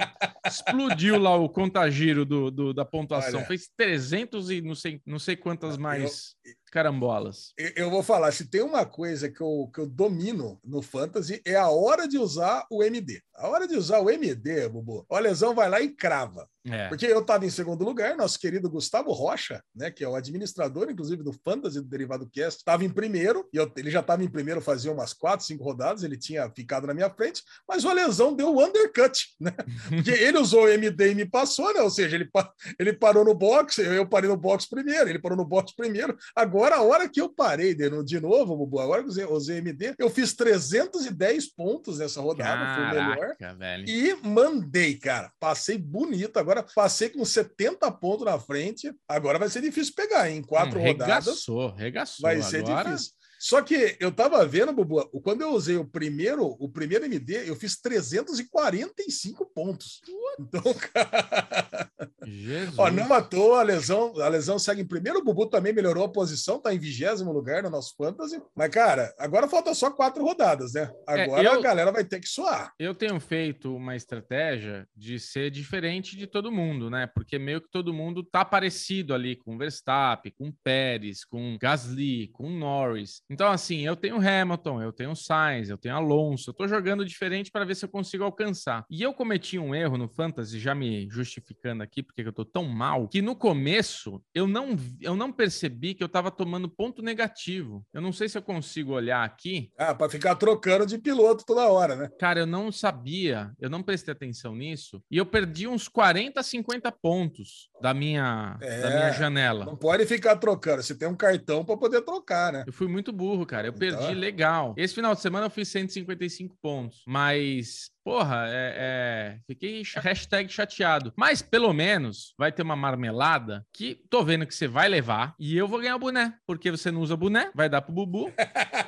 [0.45, 5.19] explodiu lá o contagiro do, do da pontuação, Olha, fez 300 e não sei, não
[5.19, 6.35] sei quantas mais.
[6.43, 7.53] Eu carambolas.
[7.75, 11.55] Eu vou falar, se tem uma coisa que eu, que eu domino no Fantasy é
[11.55, 13.21] a hora de usar o MD.
[13.35, 16.49] A hora de usar o MD, Bubu, o Lesão vai lá e crava.
[16.65, 16.87] É.
[16.87, 20.89] Porque eu estava em segundo lugar, nosso querido Gustavo Rocha, né, que é o administrador,
[20.89, 24.29] inclusive, do Fantasy do Derivado Cast, estava em primeiro, e eu, ele já estava em
[24.29, 28.33] primeiro fazia umas quatro, cinco rodadas, ele tinha ficado na minha frente, mas o Alesão
[28.35, 29.51] deu o undercut, né?
[29.89, 31.81] Porque ele usou o MD e me passou, né?
[31.81, 32.29] Ou seja, ele,
[32.77, 36.15] ele parou no box, eu, parei no box primeiro, ele parou no box primeiro.
[36.35, 39.57] Agora, a hora que eu parei de, de novo, Bubu, agora que eu usei, usei
[39.57, 43.57] MD, eu fiz 310 pontos nessa rodada, Caraca, foi melhor.
[43.57, 43.89] Velho.
[43.89, 45.31] E mandei, cara.
[45.39, 48.93] Passei bonito agora Agora passei com 70 pontos na frente.
[49.07, 51.25] Agora vai ser difícil pegar, em quatro hum, rodadas.
[51.25, 52.23] Regaçou, regaçou.
[52.23, 52.89] Vai ser agora...
[52.89, 53.13] difícil.
[53.41, 57.55] Só que eu tava vendo, Bubu, quando eu usei o primeiro, o primeiro MD, eu
[57.55, 59.99] fiz 345 pontos.
[60.39, 60.61] Então,
[60.93, 61.89] cara.
[62.23, 62.77] Jesus.
[62.77, 65.17] Ó, não matou a lesão, a lesão segue em primeiro.
[65.17, 68.39] O Bubu também melhorou a posição, tá em vigésimo lugar no nosso fantasy.
[68.55, 70.91] Mas, cara, agora falta só quatro rodadas, né?
[71.09, 72.71] É, agora é, eu, a galera vai ter que suar.
[72.77, 77.07] Eu tenho feito uma estratégia de ser diferente de todo mundo, né?
[77.07, 82.47] Porque meio que todo mundo tá parecido ali com Verstappen, com Pérez, com Gasly, com
[82.47, 83.23] Norris.
[83.31, 87.49] Então, assim, eu tenho Hamilton, eu tenho Sainz, eu tenho Alonso, eu tô jogando diferente
[87.49, 88.83] para ver se eu consigo alcançar.
[88.89, 92.65] E eu cometi um erro no Fantasy, já me justificando aqui, porque eu tô tão
[92.65, 97.85] mal, que no começo eu não, eu não percebi que eu tava tomando ponto negativo.
[97.93, 99.71] Eu não sei se eu consigo olhar aqui.
[99.77, 102.09] Ah, para ficar trocando de piloto toda hora, né?
[102.19, 106.91] Cara, eu não sabia, eu não prestei atenção nisso, e eu perdi uns 40, 50
[106.91, 109.63] pontos da minha, é, da minha janela.
[109.63, 112.65] Não pode ficar trocando, você tem um cartão para poder trocar, né?
[112.67, 113.67] Eu fui muito burro, cara.
[113.67, 114.13] Eu perdi então...
[114.13, 114.73] legal.
[114.75, 121.13] Esse final de semana eu fiz 155 pontos, mas Porra, é, é, fiquei hashtag chateado.
[121.15, 125.55] Mas pelo menos vai ter uma marmelada que tô vendo que você vai levar e
[125.55, 128.31] eu vou ganhar o boné, porque você não usa boné, vai dar pro Bubu.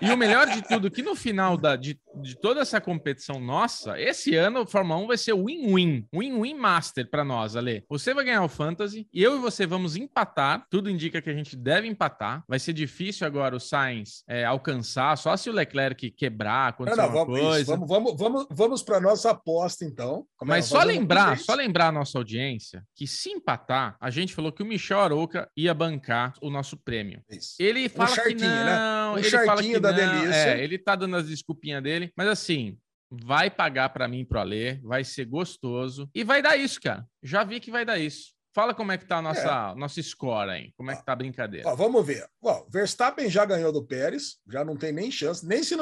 [0.02, 4.00] E o melhor de tudo, que no final da, de, de toda essa competição nossa,
[4.00, 6.08] esse ano o Fórmula 1 vai ser win-win.
[6.14, 7.86] Win-win master para nós, Ale.
[7.90, 10.66] Você vai ganhar o Fantasy e eu e você vamos empatar.
[10.70, 12.44] Tudo indica que a gente deve empatar.
[12.48, 17.06] Vai ser difícil agora o Sainz é, alcançar, só se o Leclerc quebrar, acontecer não,
[17.06, 17.62] não, vamos, coisa.
[17.62, 20.26] Isso, vamos, vamos, vamos, vamos para nossa aposta, então.
[20.38, 24.34] Como é Mas só lembrar, só lembrar a nossa audiência que se empatar, a gente
[24.34, 27.22] falou que o Michel Arouca ia bancar o nosso prêmio.
[27.30, 27.56] Isso.
[27.60, 28.48] Ele fala um que né?
[28.48, 29.10] não, né?
[29.12, 30.56] Um ele fala que da não, delícia.
[30.56, 32.78] É, ele tá dando as desculpinhas dele, mas assim,
[33.12, 37.06] vai pagar para mim pro Alê, vai ser gostoso e vai dar isso, cara.
[37.22, 38.33] Já vi que vai dar isso.
[38.54, 39.80] Fala como é que tá a nossa, é.
[39.80, 40.72] nosso score aí.
[40.78, 41.68] Como é que tá a brincadeira?
[41.68, 42.24] Ó, vamos ver.
[42.42, 45.46] Ó, Verstappen já ganhou do Pérez, já não tem nem chance.
[45.46, 45.76] Nem se,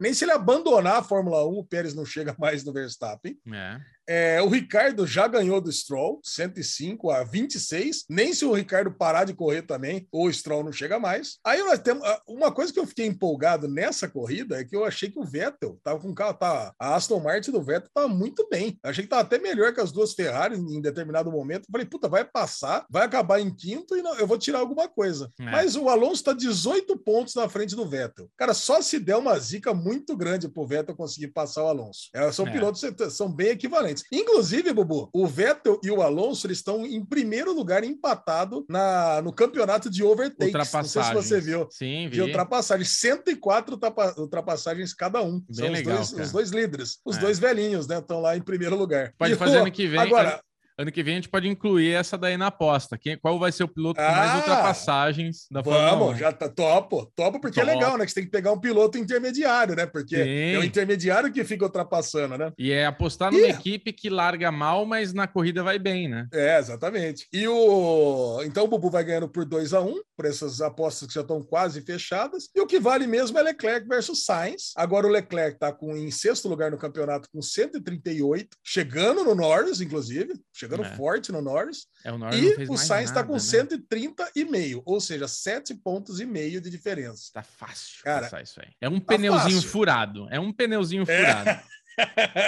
[0.00, 3.38] nem se ele abandonar a Fórmula 1, o Pérez não chega mais no Verstappen.
[3.52, 3.80] É.
[4.08, 8.06] É, o Ricardo já ganhou do Stroll, 105 a 26.
[8.08, 11.38] Nem se o Ricardo parar de correr também, o Stroll não chega mais.
[11.44, 12.02] Aí nós temos.
[12.04, 15.24] Ah, uma coisa que eu fiquei empolgado nessa corrida é que eu achei que o
[15.24, 16.38] Vettel tava com o carro.
[16.38, 18.78] Tá, a Aston Martin do Vettel tava muito bem.
[18.82, 21.66] Eu achei que tava até melhor que as duas Ferrari em determinado momento.
[21.70, 25.30] falei, puta, vai passar, vai acabar em quinto e não, eu vou tirar alguma coisa.
[25.38, 25.44] É.
[25.44, 28.30] Mas o Alonso tá 18 pontos na frente do Vettel.
[28.36, 32.08] Cara, só se der uma zica muito grande pro Vettel conseguir passar o Alonso.
[32.14, 32.52] É, são é.
[32.52, 33.97] pilotos são bem equivalentes.
[34.12, 39.32] Inclusive, Bubu, o Vettel e o Alonso eles estão em primeiro lugar empatado na, no
[39.32, 40.72] campeonato de overtakes.
[40.72, 41.66] Não sei se você viu.
[41.70, 42.16] Sim, vi.
[42.16, 42.84] De ultrapassagem.
[42.84, 43.78] 104
[44.18, 45.40] ultrapassagens cada um.
[45.40, 46.98] Bem São legal, os, dois, os dois líderes.
[47.04, 47.20] Os é.
[47.20, 47.98] dois velhinhos, né?
[47.98, 49.12] Estão lá em primeiro lugar.
[49.18, 50.00] Pode e, fazer ano que vem.
[50.00, 50.40] Agora,
[50.78, 52.96] Ano que vem a gente pode incluir essa daí na aposta.
[52.96, 56.18] Quem, qual vai ser o piloto com ah, mais ultrapassagens da Fórmula Vamos, 1?
[56.18, 57.10] já tá topo.
[57.16, 57.72] Topo porque é top.
[57.72, 58.04] é legal, né?
[58.04, 59.86] Que você tem que pegar um piloto intermediário, né?
[59.86, 60.54] Porque Sim.
[60.54, 62.52] é o intermediário que fica ultrapassando, né?
[62.56, 63.50] E é apostar numa e...
[63.50, 66.28] equipe que larga mal, mas na corrida vai bem, né?
[66.32, 67.26] É, exatamente.
[67.32, 71.08] E o então o Bubu vai ganhando por 2 a 1 um, por essas apostas
[71.08, 72.48] que já estão quase fechadas.
[72.54, 74.72] E o que vale mesmo é Leclerc versus Sainz.
[74.76, 79.80] Agora o Leclerc tá com em sexto lugar no campeonato com 138, chegando no Norris,
[79.80, 80.96] inclusive, chegando chegando é.
[80.96, 81.86] forte no Norris.
[82.04, 83.38] É, o Norris e o Sainz está com né?
[83.38, 87.30] 130 e meio, ou seja, 7 pontos e meio de diferença.
[87.32, 88.68] Tá fácil Cara, isso aí.
[88.80, 89.70] É um tá pneuzinho fácil.
[89.70, 90.28] furado.
[90.30, 91.06] É um pneuzinho é.
[91.06, 91.60] furado.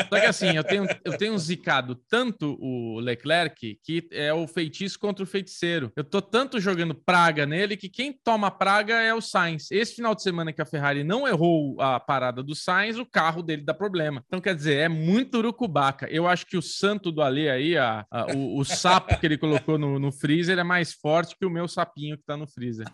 [0.09, 4.99] Só que assim, eu tenho, eu tenho zicado tanto o Leclerc que é o feitiço
[4.99, 5.93] contra o feiticeiro.
[5.97, 9.71] Eu tô tanto jogando praga nele que quem toma praga é o Sainz.
[9.71, 13.43] Esse final de semana que a Ferrari não errou a parada do Sainz, o carro
[13.43, 14.23] dele dá problema.
[14.27, 16.07] Então, quer dizer, é muito urucubaca.
[16.11, 19.39] Eu acho que o santo do Ale aí, a, a, o, o, sapo que ele
[19.39, 22.87] colocou no, no freezer é mais forte que o meu sapinho que tá no freezer.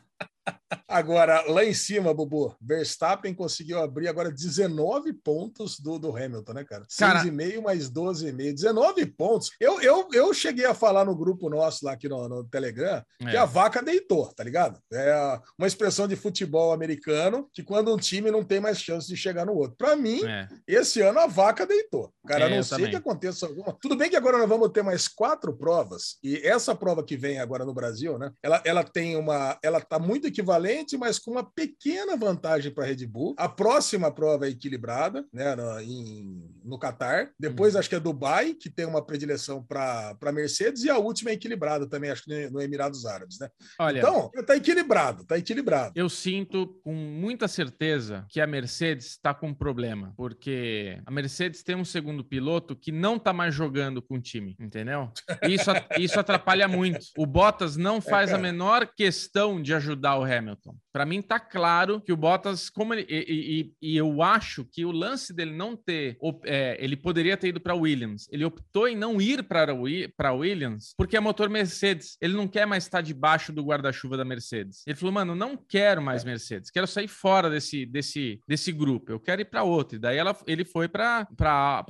[0.88, 6.64] Agora, lá em cima, Bubu, Verstappen conseguiu abrir agora 19 pontos do, do Hamilton, né,
[6.64, 6.86] cara?
[6.96, 8.54] cara 6,5 mais 12,5.
[8.54, 9.50] 19 pontos.
[9.60, 13.30] Eu, eu, eu cheguei a falar no grupo nosso lá aqui no, no Telegram é.
[13.30, 14.78] que a vaca deitou, tá ligado?
[14.92, 19.16] É uma expressão de futebol americano que quando um time não tem mais chance de
[19.16, 19.76] chegar no outro.
[19.76, 20.48] Para mim, é.
[20.66, 22.12] esse ano a vaca deitou.
[22.26, 22.90] Cara, é, a não ser também.
[22.90, 23.76] que aconteça alguma.
[23.80, 27.38] Tudo bem que agora nós vamos ter mais quatro provas, e essa prova que vem
[27.38, 28.30] agora no Brasil, né?
[28.42, 29.58] Ela, ela tem uma.
[29.62, 33.34] Ela tá muito equivalente, mas com uma pequena vantagem para a Red Bull.
[33.38, 35.54] A próxima prova é equilibrada, né?
[35.54, 37.30] No, em, no Qatar.
[37.38, 37.80] Depois uhum.
[37.80, 41.88] acho que é Dubai, que tem uma predileção para Mercedes, e a última é equilibrada
[41.88, 43.48] também, acho que no Emirados Árabes, né?
[43.78, 45.92] Olha, então, tá equilibrado, tá equilibrado.
[45.94, 51.62] Eu sinto com muita certeza que a Mercedes está com um problema, porque a Mercedes
[51.62, 55.10] tem um segundo piloto que não tá mais jogando com o time, entendeu?
[55.42, 57.06] Isso, isso atrapalha muito.
[57.16, 60.65] O Bottas não é, faz é, a menor questão de ajudar o Hamilton.
[60.92, 64.84] Para mim tá claro que o Bottas, como ele e, e, e, eu acho que
[64.84, 68.28] o lance dele não ter, é, ele poderia ter ido para Williams.
[68.30, 69.66] Ele optou em não ir para
[70.16, 72.16] para Williams porque é motor Mercedes.
[72.20, 74.82] Ele não quer mais estar debaixo do guarda-chuva da Mercedes.
[74.86, 76.26] Ele falou, mano, não quero mais é.
[76.26, 76.70] Mercedes.
[76.70, 79.12] Quero sair fora desse desse desse grupo.
[79.12, 79.96] Eu quero ir para outro.
[79.96, 81.84] E daí ela, ele foi para para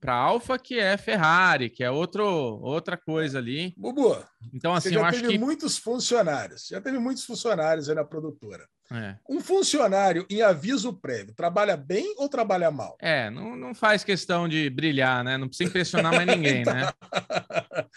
[0.00, 3.74] para Alfa, que é Ferrari, que é outro outra coisa ali.
[3.76, 4.16] Bubu.
[4.52, 6.66] Então assim, eu acho que muitos funcionários.
[6.68, 8.66] Já teve muitos funcionários aí na produtora.
[8.92, 9.16] É.
[9.28, 12.96] Um funcionário em aviso prévio trabalha bem ou trabalha mal?
[13.00, 15.36] É, não, não faz questão de brilhar, né?
[15.36, 16.88] Não precisa impressionar mais ninguém, né?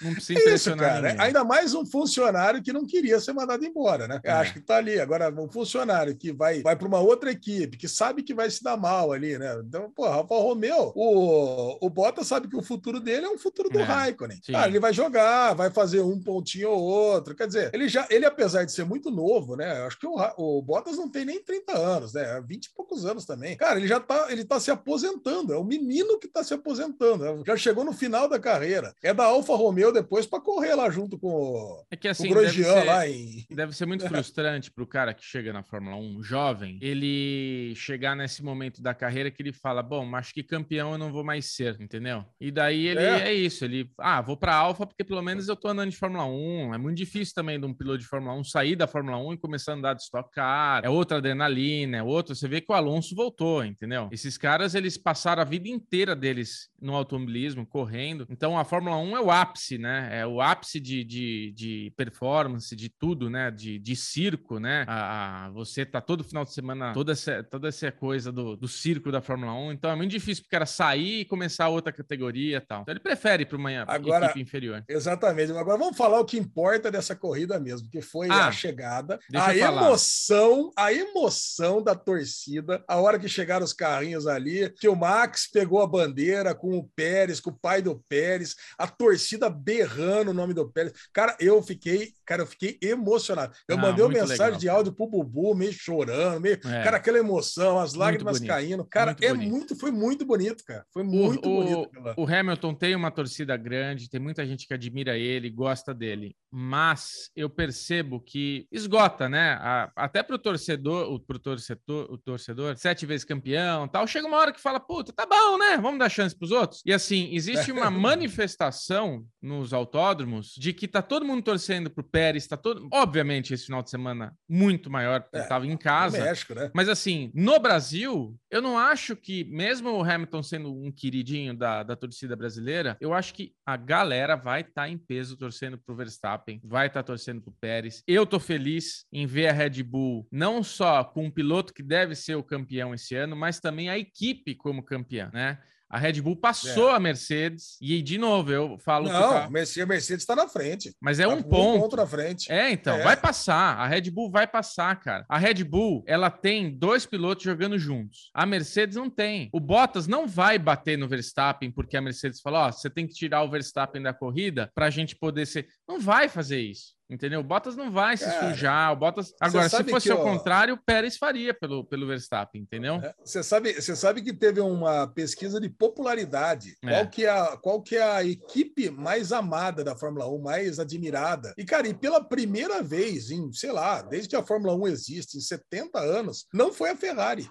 [0.02, 1.10] Não precisa impressionar Isso, cara.
[1.10, 1.26] Ninguém.
[1.26, 4.20] Ainda mais um funcionário que não queria ser mandado embora, né?
[4.24, 4.32] É.
[4.32, 5.00] Acho que tá ali.
[5.00, 8.64] Agora, um funcionário que vai, vai para uma outra equipe, que sabe que vai se
[8.64, 9.62] dar mal ali, né?
[9.66, 13.70] Então, pô, Rafa Romeu, o, o Bota sabe que o futuro dele é um futuro
[13.70, 13.84] do é.
[13.84, 14.40] Raikkonen.
[14.52, 17.36] Cara, ele vai jogar, vai fazer um pontinho ou outro.
[17.36, 19.84] Quer dizer, ele já, ele apesar de ser muito novo, né?
[19.86, 22.42] Acho que o, o Bota Bottas não tem nem 30 anos, né?
[22.48, 23.58] 20 e poucos anos também.
[23.58, 25.54] Cara, ele já tá, ele tá se aposentando.
[25.54, 27.24] É o menino que tá se aposentando.
[27.24, 27.44] Né?
[27.46, 28.94] Já chegou no final da carreira.
[29.04, 32.34] É da Alfa Romeo depois para correr lá junto com o, é que, assim, o
[32.34, 33.46] Grosjean ser, lá em...
[33.50, 38.16] Deve ser muito frustrante para o cara que chega na Fórmula 1, jovem, ele chegar
[38.16, 41.46] nesse momento da carreira que ele fala, bom, acho que campeão eu não vou mais
[41.46, 42.24] ser, entendeu?
[42.40, 45.56] E daí ele é, é isso, ele, ah, vou para Alfa porque pelo menos eu
[45.56, 46.74] tô andando de Fórmula 1.
[46.74, 49.38] É muito difícil também de um piloto de Fórmula 1 sair da Fórmula 1 e
[49.38, 52.36] começar a andar de Stock Car, é outra adrenalina, é outro.
[52.36, 54.10] Você vê que o Alonso voltou, entendeu?
[54.12, 58.26] Esses caras, eles passaram a vida inteira deles no automobilismo, correndo.
[58.30, 60.10] Então, a Fórmula 1 é o ápice, né?
[60.12, 63.52] É o ápice de, de, de performance, de tudo, né?
[63.52, 64.86] De, de circo, né?
[64.88, 68.68] A, a, você tá todo final de semana, toda essa, toda essa coisa do, do
[68.68, 69.74] circo da Fórmula 1.
[69.74, 72.82] Então, é muito difícil pro cara sair e começar outra categoria e tal.
[72.82, 74.84] Então, ele prefere para uma Agora, equipe inferior.
[74.88, 75.52] Exatamente.
[75.52, 79.56] Agora, vamos falar o que importa dessa corrida mesmo, que foi ah, a chegada, a
[79.56, 84.96] emoção, a emoção emoção da torcida a hora que chegaram os carrinhos ali, que o
[84.96, 90.32] Max pegou a bandeira com o Pérez, com o pai do Pérez, a torcida berrando
[90.32, 90.94] o nome do Pérez.
[91.14, 93.54] Cara, eu fiquei, cara, eu fiquei emocionado.
[93.68, 96.84] Eu ah, mandei uma mensagem legal, de áudio pro Bubu, meio chorando, meio, é.
[96.84, 98.86] cara, aquela emoção, as lágrimas caindo.
[98.86, 99.50] Cara, muito é bonito.
[99.50, 100.86] muito, foi muito bonito, cara.
[100.92, 101.90] Foi muito o, bonito.
[102.18, 106.36] O, o Hamilton tem uma torcida grande, tem muita gente que admira ele, gosta dele,
[106.52, 109.54] mas eu percebo que esgota, né?
[109.62, 114.38] A, até pro torcedor torcedor, pro torcedor, o torcedor, sete vezes campeão tal, chega uma
[114.38, 115.78] hora que fala, puta, tá bom, né?
[115.78, 116.82] Vamos dar chance pros outros.
[116.86, 122.48] E assim, existe uma manifestação nos autódromos de que tá todo mundo torcendo pro Pérez,
[122.48, 122.88] tá todo.
[122.92, 126.24] Obviamente, esse final de semana muito maior, porque é, tava em casa.
[126.24, 126.72] México, né?
[126.74, 131.84] Mas assim, no Brasil, eu não acho que, mesmo o Hamilton sendo um queridinho da,
[131.84, 135.96] da torcida brasileira, eu acho que a galera vai estar tá em peso torcendo pro
[135.96, 138.04] Verstappen, vai estar tá torcendo pro Pérez.
[138.08, 142.16] Eu tô feliz em ver a Red Bull não só com um piloto que deve
[142.16, 145.60] ser o campeão esse ano, mas também a equipe como campeã, né?
[145.90, 146.96] A Red Bull passou é.
[146.96, 149.46] a Mercedes e de novo eu falo não, tá...
[149.46, 150.94] a Mercedes está na frente.
[151.02, 151.78] Mas é tá um ponto.
[151.78, 152.50] Um ponto na frente.
[152.52, 153.04] É, então é.
[153.04, 153.76] vai passar.
[153.76, 155.26] A Red Bull vai passar, cara.
[155.28, 158.30] A Red Bull ela tem dois pilotos jogando juntos.
[158.36, 159.50] A Mercedes não tem.
[159.52, 163.08] O Bottas não vai bater no Verstappen porque a Mercedes falou: ó, oh, você tem
[163.08, 165.68] que tirar o Verstappen da corrida para a gente poder ser.
[165.88, 166.99] Não vai fazer isso.
[167.10, 167.40] Entendeu?
[167.40, 168.94] O Bottas não vai se Cara, sujar.
[168.94, 169.34] O Bottas.
[169.42, 172.96] Agora, se fosse ao contrário, o Pérez faria pelo, pelo Verstappen, entendeu?
[172.96, 176.76] É, você sabe, você sabe que teve uma pesquisa de popularidade.
[176.84, 176.90] É.
[176.90, 180.80] Qual, que é a, qual que é a equipe mais amada da Fórmula 1, mais
[180.80, 181.52] admirada?
[181.58, 185.38] E, cara, e pela primeira vez em, sei lá, desde que a Fórmula 1 existe,
[185.38, 187.50] em 70 anos, não foi a Ferrari.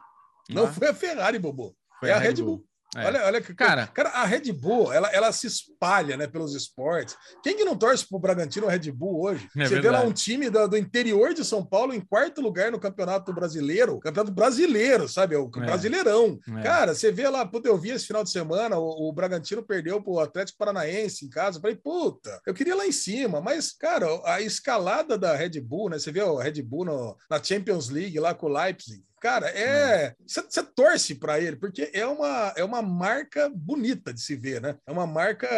[0.49, 0.73] Não ah.
[0.73, 1.77] foi a Ferrari, Bobo.
[1.99, 2.59] Foi é a Red Bull.
[2.59, 2.69] Bull.
[2.97, 3.07] É.
[3.07, 7.15] Olha, olha que cara, cara, a Red Bull, ela, ela se espalha, né, pelos esportes.
[7.43, 9.47] Quem que não torce pro Bragantino Red Bull hoje?
[9.57, 9.83] É Você verdade.
[9.83, 13.33] vê lá um time do, do, interior de São Paulo em quarto lugar no Campeonato
[13.33, 15.37] Brasileiro, Campeonato Brasileiro, sabe?
[15.37, 15.61] O é.
[15.61, 16.39] Brasileirão.
[16.59, 16.63] É.
[16.63, 20.03] Cara, você vê lá, puta, eu vi esse final de semana, o, o Bragantino perdeu
[20.03, 21.59] pro Atlético Paranaense em casa.
[21.59, 25.91] Eu falei, puta, eu queria lá em cima, mas, cara, a escalada da Red Bull,
[25.91, 25.99] né?
[25.99, 29.03] Você vê o Red Bull no, na Champions League lá com o Leipzig.
[29.21, 30.15] Cara, é.
[30.27, 34.77] Você torce para ele, porque é uma, é uma marca bonita de se ver, né?
[34.87, 35.49] É uma marca.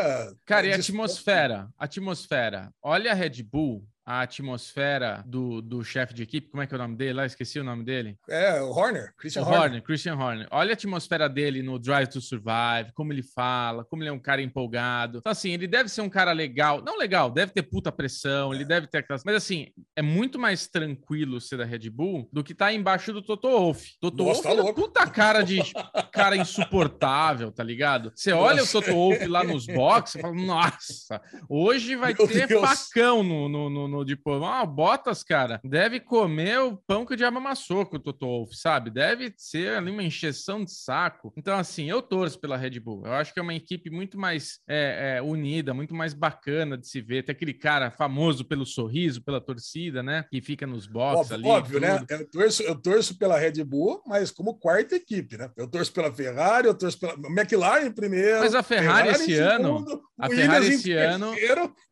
[0.45, 1.69] Cara, e a atmosfera?
[1.79, 2.73] Atmosfera.
[2.83, 6.77] Olha a Red Bull a atmosfera do, do chefe de equipe, como é que é
[6.77, 7.27] o nome dele lá?
[7.27, 8.19] Esqueci o nome dele.
[8.29, 9.63] É, o Horner, Christian o Horner.
[9.63, 9.83] Horner.
[9.83, 10.49] Christian Horner.
[10.51, 14.19] Olha a atmosfera dele no Drive to Survive, como ele fala, como ele é um
[14.19, 15.19] cara empolgado.
[15.19, 16.83] Então, assim, ele deve ser um cara legal.
[16.83, 19.23] Não legal, deve ter puta pressão, ele deve ter aquelas...
[19.25, 23.13] Mas, assim, é muito mais tranquilo ser da Red Bull do que estar tá embaixo
[23.13, 23.93] do Toto Wolff.
[24.01, 25.61] Toto Wolff tá é puta cara de
[26.13, 28.11] cara insuportável, tá ligado?
[28.17, 28.79] Você olha Nossa.
[28.79, 32.61] o Toto Wolff lá nos boxes e fala, nossa, hoje vai Meu ter Deus.
[32.61, 34.45] facão no, no, no de pão.
[34.45, 38.57] Ah, Bottas, cara, deve comer o pão que o diabo amassou com o Toto Wolff,
[38.57, 38.91] sabe?
[38.91, 41.33] Deve ser ali uma encheção de saco.
[41.37, 43.07] Então, assim, eu torço pela Red Bull.
[43.07, 46.87] Eu acho que é uma equipe muito mais é, é, unida, muito mais bacana de
[46.87, 47.25] se ver.
[47.25, 50.25] Tem aquele cara famoso pelo sorriso, pela torcida, né?
[50.31, 51.47] Que fica nos boxes ali.
[51.47, 52.05] Óbvio, né?
[52.09, 55.51] Eu torço, eu torço pela Red Bull, mas como quarta equipe, né?
[55.57, 58.41] Eu torço pela Ferrari, eu torço pela McLaren primeiro.
[58.41, 60.03] Mas a Ferrari, Ferrari esse ano.
[60.19, 61.33] a Ferrari esse ano.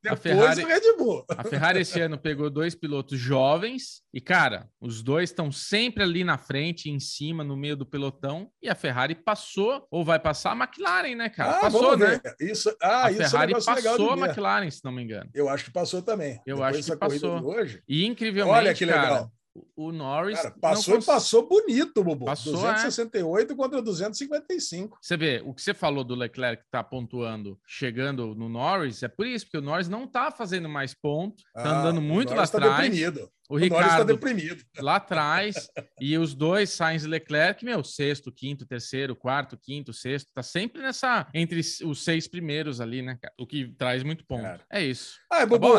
[0.06, 1.24] a Ferrari, Red Bull.
[1.28, 6.24] A Ferrari esse ano pegou dois pilotos jovens e, cara, os dois estão sempre ali
[6.24, 8.50] na frente, em cima, no meio do pelotão.
[8.62, 11.56] E a Ferrari passou, ou vai passar a McLaren, né, cara?
[11.56, 12.20] Ah, passou, né?
[12.40, 15.30] Isso, ah, a isso Ferrari é um passou a McLaren, se não me engano.
[15.34, 16.40] Eu acho que passou também.
[16.46, 17.44] Eu Depois acho que passou.
[17.44, 19.04] Hoje, e incrivelmente, Olha que legal.
[19.04, 19.32] Cara,
[19.76, 20.40] o Norris.
[20.40, 21.04] Cara, passou cons...
[21.04, 22.26] e passou bonito, Bubu.
[22.26, 23.56] Passou, 268 é.
[23.56, 24.98] contra 255.
[25.00, 29.08] Você vê, o que você falou do Leclerc que tá pontuando, chegando no Norris, é
[29.08, 32.46] por isso, porque o Norris não tá fazendo mais ponto, tá ah, andando muito lá
[32.46, 32.90] tá atrás.
[32.90, 33.30] Deprimido.
[33.48, 34.62] O, o Ricardo deprimido.
[34.78, 35.70] lá atrás
[36.00, 40.82] e os dois Sainz e Leclerc, meu, sexto, quinto, terceiro, quarto, quinto, sexto, tá sempre
[40.82, 43.18] nessa entre os seis primeiros ali, né?
[43.38, 44.42] O que traz muito ponto.
[44.42, 44.60] Cara.
[44.70, 45.18] É isso.
[45.30, 45.76] Ah, é tá bom,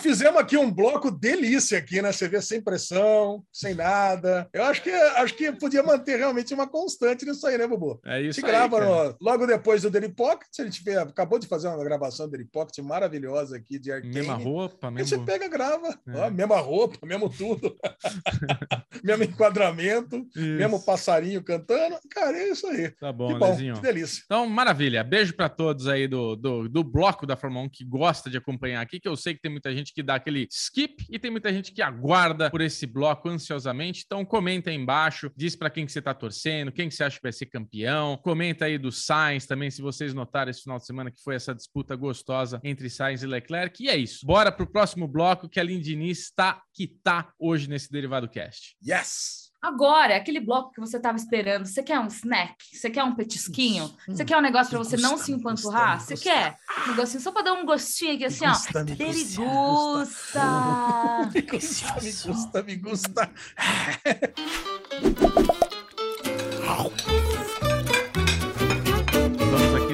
[0.00, 2.12] fizemos aqui um bloco delícia aqui, né?
[2.12, 4.48] Você vê sem pressão, sem nada.
[4.52, 8.00] Eu acho que acho que podia manter realmente uma constante nisso aí, né, Bubu?
[8.04, 8.40] É isso.
[8.40, 11.46] A gente aí, grava no, logo depois do Daily Pocket, a gente vê, acabou de
[11.46, 14.14] fazer uma gravação do Daily Pocket maravilhosa aqui de Arcane.
[14.14, 15.14] Mesma roupa, mesmo.
[15.14, 16.16] A gente pega, grava, é.
[16.16, 17.76] ó, mesma roupa, mesmo tudo,
[19.02, 20.40] mesmo enquadramento, isso.
[20.40, 21.96] mesmo passarinho cantando.
[22.10, 22.90] Cara, é isso aí.
[22.92, 24.22] Tá bom, que bom, que delícia.
[24.24, 25.02] Então, maravilha.
[25.02, 28.82] Beijo para todos aí do, do, do, bloco da Fórmula 1 que gosta de acompanhar
[28.82, 31.52] aqui, que eu sei que tem muita gente que dá aquele skip e tem muita
[31.52, 34.02] gente que aguarda por esse bloco ansiosamente.
[34.04, 37.16] Então, comenta aí embaixo, diz para quem que você tá torcendo, quem que você acha
[37.16, 38.16] que vai ser campeão.
[38.18, 41.54] Comenta aí do Sainz também, se vocês notaram esse final de semana que foi essa
[41.54, 43.82] disputa gostosa entre Sainz e Leclerc.
[43.82, 44.26] E é isso.
[44.26, 48.76] Bora pro próximo bloco que a Lindini está que tá hoje nesse Derivado Cast.
[48.86, 49.48] Yes!
[49.60, 52.54] Agora, aquele bloco que você estava esperando, você quer um snack?
[52.72, 53.86] Você quer um petisquinho?
[54.08, 56.00] Hum, você quer um negócio para você não se empanturrar?
[56.00, 56.56] Você quer
[56.86, 58.84] um negocinho só para dar um gostinho aqui assim, gusta, ó?
[58.84, 60.40] Me Ele gusta!
[61.34, 63.32] Me gusta, me gusta, me gusta.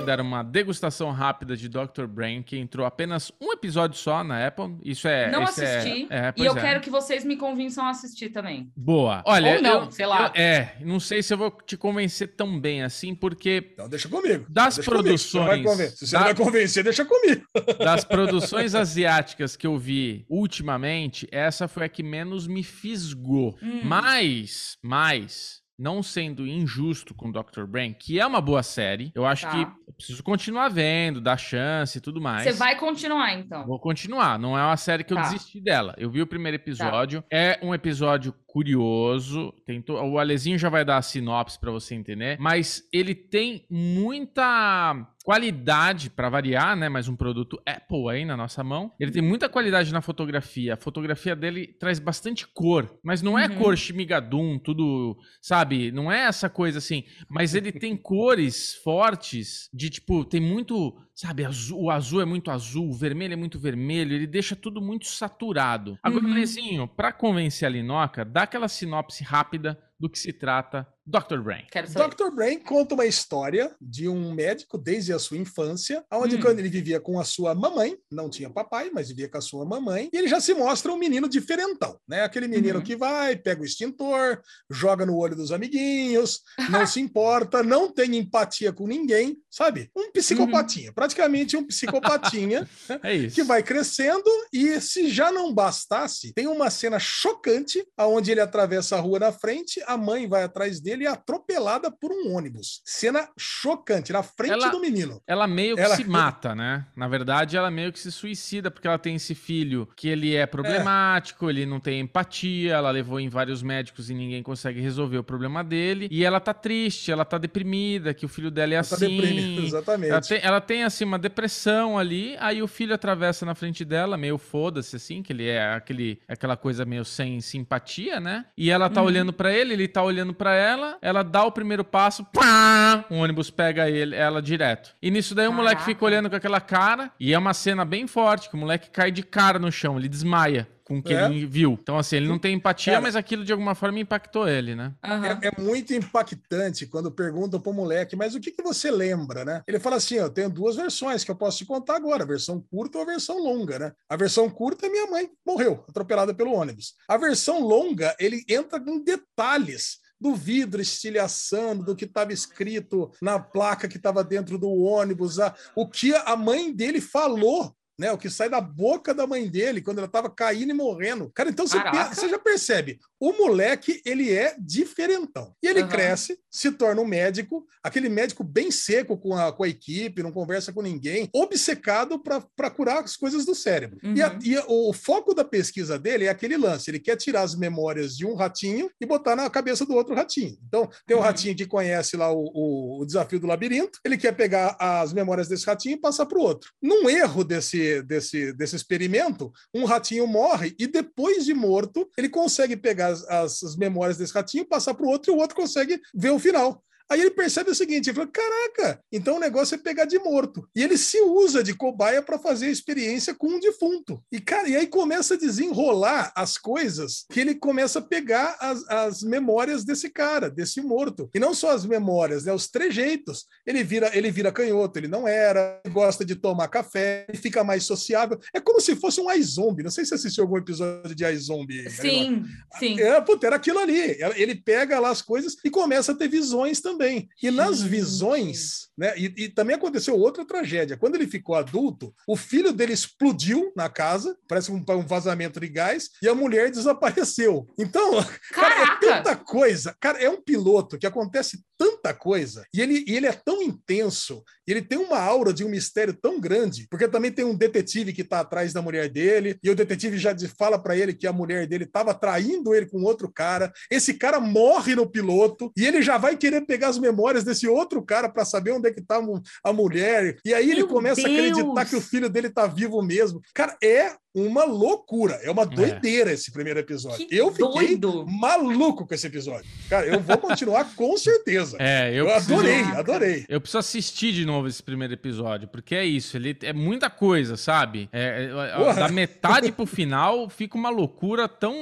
[0.04, 2.06] dar uma degustação rápida de Dr.
[2.06, 4.76] Brain, que entrou apenas um episódio só na Apple.
[4.84, 5.30] Isso é.
[5.30, 6.06] Não é- assisti.
[6.10, 6.60] É, é, e eu é.
[6.60, 8.70] quero que vocês me convençam a assistir também.
[8.76, 9.22] Boa.
[9.26, 9.56] Olha.
[9.56, 10.32] Ou não, eu, sei lá.
[10.34, 13.70] Eu, é, não sei se eu vou te convencer tão bem assim, porque.
[13.72, 14.46] Então deixa comigo.
[14.48, 15.64] Das deixa produções.
[15.64, 15.90] Comigo.
[15.90, 16.18] Se você da...
[16.18, 17.44] não vai convencer, deixa comigo.
[17.84, 23.56] Das produções asiáticas que eu vi ultimamente, essa foi a que menos me fisgou.
[23.62, 23.80] Hum.
[23.84, 27.64] Mas, mas não sendo injusto com Dr.
[27.66, 29.50] Brain, que é uma boa série, eu acho tá.
[29.52, 32.44] que eu preciso continuar vendo, dar chance e tudo mais.
[32.44, 33.66] Você vai continuar, então?
[33.66, 34.38] Vou continuar.
[34.38, 35.24] Não é uma série que eu tá.
[35.24, 35.94] desisti dela.
[35.98, 37.22] Eu vi o primeiro episódio.
[37.22, 37.28] Tá.
[37.30, 39.52] É um episódio curioso.
[39.84, 39.94] To...
[39.94, 42.38] O Alezinho já vai dar a sinopse para você entender.
[42.38, 44.94] Mas ele tem muita
[45.24, 46.90] qualidade para variar, né?
[46.90, 48.92] Mais um produto Apple aí na nossa mão.
[49.00, 50.74] Ele tem muita qualidade na fotografia.
[50.74, 53.56] A fotografia dele traz bastante cor, mas não é uhum.
[53.56, 55.90] cor chimigadum, tudo, sabe?
[55.90, 57.04] Não é essa coisa assim.
[57.26, 62.50] Mas ele tem cores fortes de tipo, tem muito Sabe, azul, o azul é muito
[62.50, 65.96] azul, o vermelho é muito vermelho, ele deixa tudo muito saturado.
[66.02, 66.34] Agora, uhum.
[66.34, 71.38] Lezinho, pra convencer a Linoca, dá aquela sinopse rápida do que se trata Dr.
[71.42, 71.64] Brain.
[71.70, 72.34] Dr.
[72.34, 76.40] Brain conta uma história de um médico desde a sua infância, onde hum.
[76.40, 79.66] quando ele vivia com a sua mamãe, não tinha papai, mas vivia com a sua
[79.66, 82.22] mamãe, e ele já se mostra um menino diferentão, né?
[82.22, 82.84] Aquele menino uhum.
[82.84, 84.40] que vai, pega o extintor,
[84.70, 86.40] joga no olho dos amiguinhos,
[86.70, 89.90] não se importa, não tem empatia com ninguém, sabe?
[89.94, 90.94] Um psicopatinha, uhum.
[90.94, 92.66] praticamente um psicopatinha,
[93.02, 98.40] é que vai crescendo e se já não bastasse, tem uma cena chocante aonde ele
[98.40, 102.34] atravessa a rua na frente, a mãe vai atrás dele dele é atropelada por um
[102.34, 102.80] ônibus.
[102.84, 105.20] Cena chocante, na frente ela, do menino.
[105.26, 105.96] Ela meio que ela...
[105.96, 106.86] se mata, né?
[106.96, 110.46] Na verdade, ela meio que se suicida, porque ela tem esse filho que ele é
[110.46, 111.50] problemático, é.
[111.50, 115.62] ele não tem empatia, ela levou em vários médicos e ninguém consegue resolver o problema
[115.62, 116.08] dele.
[116.10, 119.16] E ela tá triste, ela tá deprimida, que o filho dela é ela tá assim.
[119.16, 120.10] Tá deprimida, exatamente.
[120.10, 124.16] Ela tem, ela tem, assim, uma depressão ali, aí o filho atravessa na frente dela,
[124.16, 128.46] meio foda-se, assim, que ele é aquele, aquela coisa meio sem simpatia, né?
[128.56, 129.06] E ela tá uhum.
[129.06, 133.04] olhando para ele, ele tá olhando para ela, ela, ela dá o primeiro passo, pá,
[133.08, 134.94] o ônibus pega ele, ela direto.
[135.00, 138.06] E nisso daí o moleque fica olhando com aquela cara, e é uma cena bem
[138.06, 141.24] forte, que o moleque cai de cara no chão, ele desmaia com o que é.
[141.24, 141.78] ele viu.
[141.80, 144.92] Então, assim, ele não tem empatia, mas aquilo de alguma forma impactou ele, né?
[145.04, 145.24] Uhum.
[145.24, 149.62] É, é, muito impactante quando perguntam pro moleque, mas o que, que você lembra, né?
[149.66, 152.60] Ele fala assim: eu tenho duas versões que eu posso te contar agora, a versão
[152.60, 153.92] curta ou a versão longa, né?
[154.08, 156.94] A versão curta, minha mãe morreu, atropelada pelo ônibus.
[157.08, 163.38] A versão longa, ele entra com detalhes do vidro estilhaçando, do que estava escrito na
[163.38, 168.12] placa que estava dentro do ônibus, a, o que a mãe dele falou né?
[168.12, 171.30] O que sai da boca da mãe dele quando ela estava caindo e morrendo.
[171.34, 171.78] Cara, então você,
[172.12, 175.54] você, já percebe, o moleque, ele é diferentão.
[175.62, 175.88] E ele uhum.
[175.88, 180.30] cresce, se torna um médico, aquele médico bem seco com a, com a equipe, não
[180.30, 183.98] conversa com ninguém, obcecado para curar as coisas do cérebro.
[184.04, 184.14] Uhum.
[184.14, 184.38] E, a, uhum.
[184.42, 188.16] e a, o foco da pesquisa dele é aquele lance, ele quer tirar as memórias
[188.16, 190.58] de um ratinho e botar na cabeça do outro ratinho.
[190.66, 191.24] Então, tem um uhum.
[191.24, 195.48] ratinho que conhece lá o, o, o desafio do labirinto, ele quer pegar as memórias
[195.48, 196.70] desse ratinho e passar para o outro.
[196.82, 202.76] Num erro desse desse, desse, experimento, um ratinho morre e depois de morto, ele consegue
[202.76, 206.30] pegar as, as memórias desse ratinho, passar para o outro e o outro consegue ver
[206.30, 206.82] o final.
[207.10, 210.68] Aí ele percebe o seguinte: ele fala, caraca, então o negócio é pegar de morto.
[210.74, 214.22] E ele se usa de cobaia para fazer a experiência com um defunto.
[214.32, 218.88] E, cara, e aí começa a desenrolar as coisas que ele começa a pegar as,
[218.88, 221.30] as memórias desse cara, desse morto.
[221.34, 222.52] E não só as memórias, né?
[222.52, 223.46] Os trejeitos.
[223.66, 227.62] Ele vira, ele vira canhoto, ele não era, ele gosta de tomar café, ele fica
[227.62, 228.38] mais sociável.
[228.52, 229.84] É como se fosse um iZombie.
[229.84, 231.90] Não sei se você assistiu algum episódio de iZombie.
[231.90, 232.44] Sim,
[232.78, 232.98] sim.
[233.00, 234.16] É, puta, era aquilo ali.
[234.36, 237.28] Ele pega lá as coisas e começa a ter visões também também.
[237.42, 239.14] E nas visões, né?
[239.16, 240.96] E, e, também aconteceu outra tragédia.
[240.96, 245.68] Quando ele ficou adulto, o filho dele explodiu na casa, parece um, um vazamento de
[245.68, 247.66] gás, e a mulher desapareceu.
[247.78, 248.12] Então,
[248.52, 249.94] cara, é tanta coisa.
[250.00, 254.44] Cara, é um piloto que acontece tanta coisa, e ele, e ele é tão intenso,
[254.66, 258.12] e ele tem uma aura de um mistério tão grande, porque também tem um detetive
[258.12, 261.32] que está atrás da mulher dele, e o detetive já fala para ele que a
[261.32, 263.72] mulher dele estava traindo ele com outro cara.
[263.90, 268.02] Esse cara morre no piloto, e ele já vai querer pegar as memórias desse outro
[268.02, 269.20] cara para saber onde é que tá
[269.62, 270.36] a mulher.
[270.44, 271.30] E aí ele Meu começa Deus.
[271.30, 273.40] a acreditar que o filho dele tá vivo mesmo.
[273.54, 275.34] Cara, é uma loucura.
[275.42, 275.66] É uma é.
[275.66, 276.34] doideira é.
[276.34, 277.26] esse primeiro episódio.
[277.26, 278.26] Que eu fiquei doido.
[278.26, 279.64] maluco com esse episódio.
[279.88, 281.76] Cara, eu vou continuar com certeza.
[281.78, 282.54] É, eu, eu preciso...
[282.54, 283.46] adorei, adorei.
[283.48, 287.56] Eu preciso assistir de novo esse primeiro episódio, porque é isso, ele é muita coisa,
[287.56, 288.08] sabe?
[288.12, 291.74] É, é da metade pro final fica uma loucura tão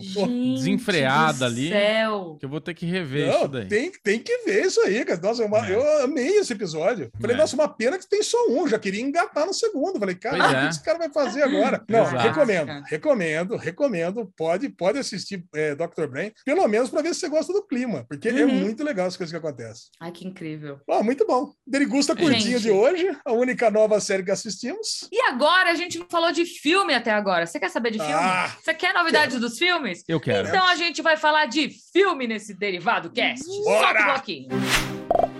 [0.00, 2.36] Gente desenfreada ali céu.
[2.38, 3.66] que eu vou ter que rever Não, isso daí.
[3.66, 5.20] Tem, tem que ver isso aí, cara.
[5.20, 5.74] Nossa, eu, é.
[5.74, 7.10] eu amei esse episódio.
[7.20, 8.66] Falei, nossa, uma pena que tem só um.
[8.66, 9.98] Já queria engatar no segundo.
[9.98, 11.82] Falei, cara, o que esse cara vai fazer agora?
[11.92, 12.22] Não, Exato.
[12.22, 14.32] recomendo, recomendo, recomendo.
[14.36, 16.06] Pode, pode assistir é, Dr.
[16.06, 18.38] Brain, pelo menos para ver se você gosta do clima, porque é uhum.
[18.40, 19.90] é muito legal as coisas que acontecem.
[20.00, 20.80] Ai, que incrível.
[20.86, 21.52] Bom, muito bom.
[21.66, 22.62] Derigusta curtinho gente.
[22.62, 25.08] de hoje, a única nova série que assistimos.
[25.12, 27.46] E agora a gente falou de filme até agora.
[27.46, 28.14] Você quer saber de filme?
[28.14, 29.48] Ah, você quer novidades quero.
[29.48, 30.02] dos filmes?
[30.08, 30.48] Eu quero.
[30.48, 33.46] Então a gente vai falar de filme nesse Derivado Cast.
[33.64, 33.86] Bora!
[33.86, 35.31] Solta o bloquinho.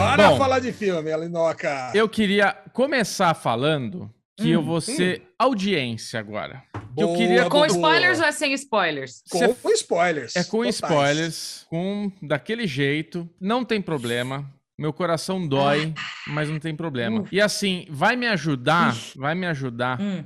[0.00, 1.92] Bora Bom, falar de filme, Alinoca.
[1.94, 5.26] Eu queria começar falando que hum, eu vou ser hum.
[5.38, 6.62] audiência agora.
[6.96, 9.22] que eu queria com spoilers ou é sem spoilers?
[9.28, 10.36] Com, com spoilers.
[10.36, 10.74] É com totais.
[10.76, 14.50] spoilers, com daquele jeito, não tem problema.
[14.78, 16.00] Meu coração dói, ah.
[16.28, 17.20] mas não tem problema.
[17.20, 17.28] Uh.
[17.30, 20.24] E assim, vai me ajudar, vai me ajudar hum.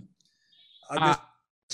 [0.89, 1.21] a,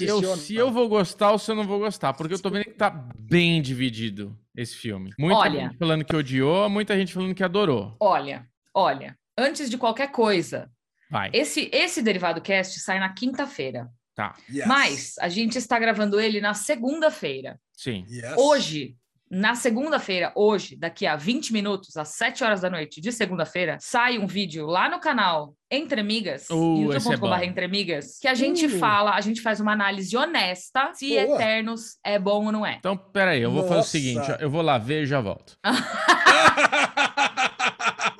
[0.00, 2.64] eu, se eu vou gostar ou se eu não vou gostar, porque eu tô vendo
[2.64, 5.10] que tá bem dividido esse filme.
[5.18, 7.96] Muita olha, gente falando que odiou, muita gente falando que adorou.
[8.00, 10.70] Olha, olha, antes de qualquer coisa,
[11.10, 11.30] Vai.
[11.34, 13.90] Esse, esse Derivado Cast sai na quinta-feira.
[14.14, 14.36] Tá.
[14.48, 14.66] Yes.
[14.66, 17.60] Mas a gente está gravando ele na segunda-feira.
[17.72, 18.06] Sim.
[18.08, 18.34] Yes.
[18.36, 18.96] Hoje,
[19.30, 24.18] na segunda-feira, hoje, daqui a 20 minutos, às 7 horas da noite de segunda-feira, sai
[24.18, 28.66] um vídeo lá no canal Entre Amigas, uh, youtube.com.br é Entre Amigas, que a gente
[28.66, 28.78] uh.
[28.78, 31.36] fala, a gente faz uma análise honesta se Boa.
[31.36, 32.76] Eternos é bom ou não é.
[32.78, 33.74] Então, peraí, eu vou Nossa.
[33.74, 35.56] fazer o seguinte, eu vou lá ver e já volto.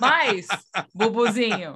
[0.01, 0.49] Mas,
[0.95, 1.75] Bubuzinho,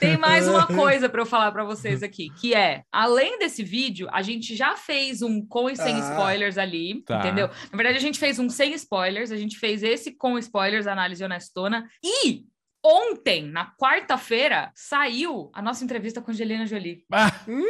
[0.00, 4.08] tem mais uma coisa para eu falar para vocês aqui, que é, além desse vídeo,
[4.10, 7.18] a gente já fez um com e sem ah, spoilers ali, tá.
[7.18, 7.48] entendeu?
[7.70, 11.22] Na verdade, a gente fez um sem spoilers, a gente fez esse com spoilers, análise
[11.22, 12.44] honestona, e
[12.82, 17.04] ontem, na quarta-feira, saiu a nossa entrevista com a Angelina Jolie.
[17.12, 17.32] Ah.
[17.48, 17.62] Hum.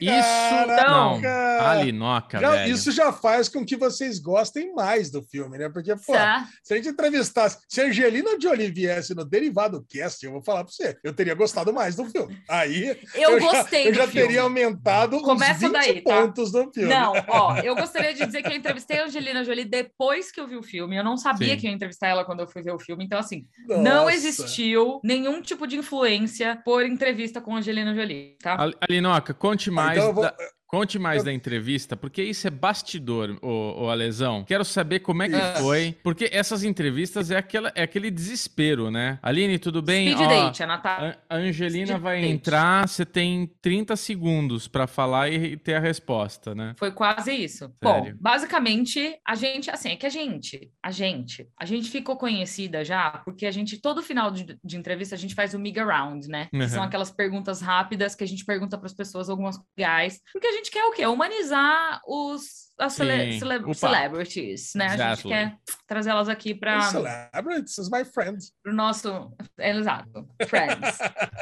[0.00, 1.20] Isso não,
[1.60, 2.72] Alinoca, já, velho.
[2.72, 5.70] Isso já faz com que vocês gostem mais do filme, né?
[5.70, 6.46] Porque, pô, tá.
[6.62, 10.64] se a gente entrevistasse, se a Angelina Jolie viesse no Derivado Cast, eu vou falar
[10.64, 12.38] pra você, eu teria gostado mais do filme.
[12.48, 16.20] Aí eu, eu gostei já, Eu já teria aumentado Começa uns 20 daí, tá?
[16.20, 16.88] pontos do filme.
[16.90, 20.46] Não, ó, eu gostaria de dizer que eu entrevistei a Angelina Jolie depois que eu
[20.46, 20.96] vi o filme.
[20.96, 21.56] Eu não sabia Sim.
[21.56, 23.04] que ia entrevistar ela quando eu fui ver o filme.
[23.04, 23.82] Então, assim, Nossa.
[23.82, 28.56] não existiu nenhum tipo de influência por entrevista com a Angelina Jolie, tá?
[28.88, 29.98] Alinoca, conte mais mais.
[29.98, 30.24] Então vou...
[30.24, 30.36] da...
[30.76, 31.24] Conte mais eu...
[31.24, 34.44] da entrevista, porque isso é bastidor, o, o Alesão.
[34.44, 35.54] Quero saber como é que é.
[35.54, 39.18] foi, porque essas entrevistas é, aquela, é aquele desespero, né?
[39.22, 40.12] Aline, tudo bem?
[40.12, 41.18] Speed Ó, date, a Natália.
[41.30, 42.30] A Angelina Speed vai date.
[42.30, 46.74] entrar, você tem 30 segundos para falar e ter a resposta, né?
[46.76, 47.72] Foi quase isso.
[47.82, 48.12] Sério?
[48.12, 52.84] Bom, basicamente, a gente, assim, é que a gente, a gente, a gente ficou conhecida
[52.84, 56.28] já, porque a gente, todo final de, de entrevista, a gente faz o Miga Round,
[56.28, 56.48] né?
[56.52, 56.60] Uhum.
[56.60, 60.46] Que são aquelas perguntas rápidas que a gente pergunta para as pessoas algumas legais, porque
[60.46, 61.06] a gente quer o quê?
[61.06, 64.86] Humanizar os as cele cele celebrities, né?
[64.86, 65.02] Exactly.
[65.02, 68.52] A gente quer trazer elas aqui para celebrities is my friends.
[68.62, 70.98] Pro nosso, exato, friends.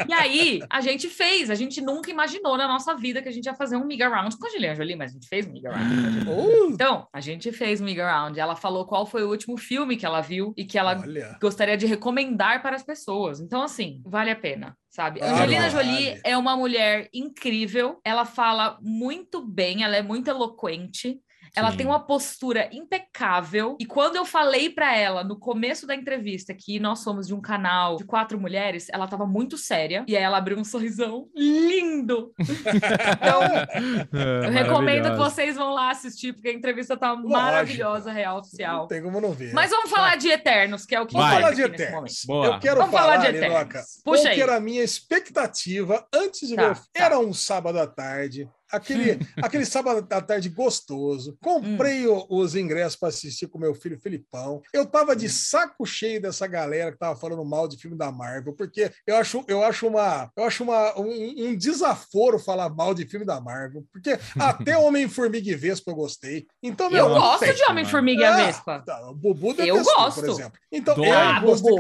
[0.08, 3.46] e aí a gente fez, a gente nunca imaginou na nossa vida que a gente
[3.46, 5.72] ia fazer um Miga Round com a Juliana Jolie, mas a gente fez um Miga
[5.72, 6.28] Round.
[6.28, 6.70] Uh.
[6.70, 8.38] Então, a gente fez um Miga Round.
[8.38, 11.36] Ela falou qual foi o último filme que ela viu e que ela Olha.
[11.40, 13.40] gostaria de recomendar para as pessoas.
[13.40, 15.20] Então, assim, vale a pena sabe?
[15.20, 21.20] Ah, Angelina Jolie é uma mulher incrível, ela fala muito bem, ela é muito eloquente.
[21.56, 21.76] Ela Sim.
[21.78, 23.76] tem uma postura impecável.
[23.78, 27.40] E quando eu falei para ela no começo da entrevista que nós somos de um
[27.40, 30.04] canal de quatro mulheres, ela tava muito séria.
[30.08, 32.32] E aí ela abriu um sorrisão lindo.
[32.38, 37.28] então, é, eu recomendo que vocês vão lá assistir, porque a entrevista tá Lógico.
[37.28, 38.80] maravilhosa, real, oficial.
[38.80, 39.52] Não tem como não ver.
[39.52, 42.24] Mas vamos falar de Eternos, que é o que Vamos falar de Eternos.
[42.28, 44.00] Eu quero vamos falar, falar de Eternos.
[44.04, 44.34] Puxa qual aí.
[44.34, 46.74] que era a minha expectativa antes de tá, ver.
[46.74, 46.82] Tá.
[46.94, 51.36] Era um sábado à tarde aquele, aquele sábado à tarde gostoso.
[51.40, 52.26] Comprei hum.
[52.28, 54.62] os ingressos para assistir com meu filho Filipão.
[54.72, 55.30] Eu tava de hum.
[55.30, 59.44] saco cheio dessa galera que tava falando mal de filme da Marvel, porque eu acho,
[59.48, 63.84] eu acho uma, eu acho uma, um, um desaforo falar mal de filme da Marvel,
[63.92, 66.46] porque até Homem-Formiga e Vespa eu gostei.
[66.62, 68.82] Então, meu, eu gosto de Homem-Formiga e ah, Vespa.
[68.84, 70.20] Tá, o Bubu eu gosto.
[70.20, 70.58] por exemplo.
[70.70, 71.04] Então, Do...
[71.04, 71.74] eu ah, gostei.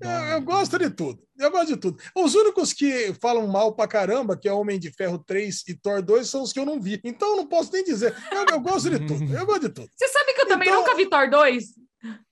[0.00, 1.22] Eu, eu, gosto de tudo.
[1.38, 1.98] Eu gosto de tudo.
[2.14, 6.02] Os únicos que falam mal pra caramba, que é Homem de Ferro 3 e Thor
[6.02, 7.00] 2, são os que eu não vi.
[7.04, 8.14] Então eu não posso nem dizer.
[8.30, 9.32] Eu, eu gosto de tudo.
[9.32, 9.88] Eu gosto de tudo.
[9.94, 11.64] Você sabe que eu também então, nunca vi Thor 2?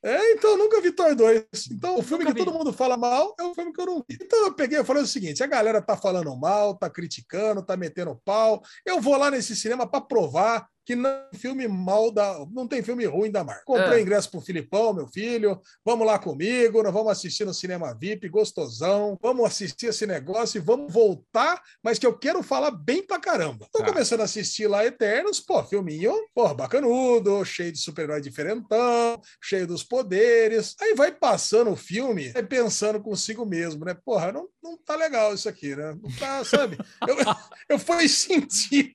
[0.03, 1.45] É, então eu nunca vi Thor 2.
[1.73, 2.45] Então o filme nunca que vi.
[2.47, 4.17] todo mundo fala mal é o filme que eu não vi.
[4.21, 7.77] Então eu peguei e falei o seguinte: a galera tá falando mal, tá criticando, tá
[7.77, 8.63] metendo pau.
[8.85, 12.47] Eu vou lá nesse cinema para provar que não tem filme mal da.
[12.51, 13.63] Não tem filme ruim da marca.
[13.67, 14.01] Comprei é.
[14.01, 15.61] ingresso pro Filipão, meu filho.
[15.85, 19.19] Vamos lá comigo, nós vamos assistir no cinema VIP, gostosão.
[19.21, 23.67] Vamos assistir esse negócio e vamos voltar, mas que eu quero falar bem pra caramba.
[23.71, 23.85] Tô tá.
[23.85, 29.85] começando a assistir lá Eternos, pô, filminho, pô, bacanudo, cheio de super-herói diferentão, cheio dos
[29.85, 30.75] poderes.
[30.81, 33.93] Aí vai passando o filme, é pensando consigo mesmo, né?
[33.93, 35.95] Porra, não, não tá legal isso aqui, né?
[36.03, 36.79] Não tá, sabe?
[37.07, 37.15] Eu,
[37.77, 38.95] eu fui sentindo.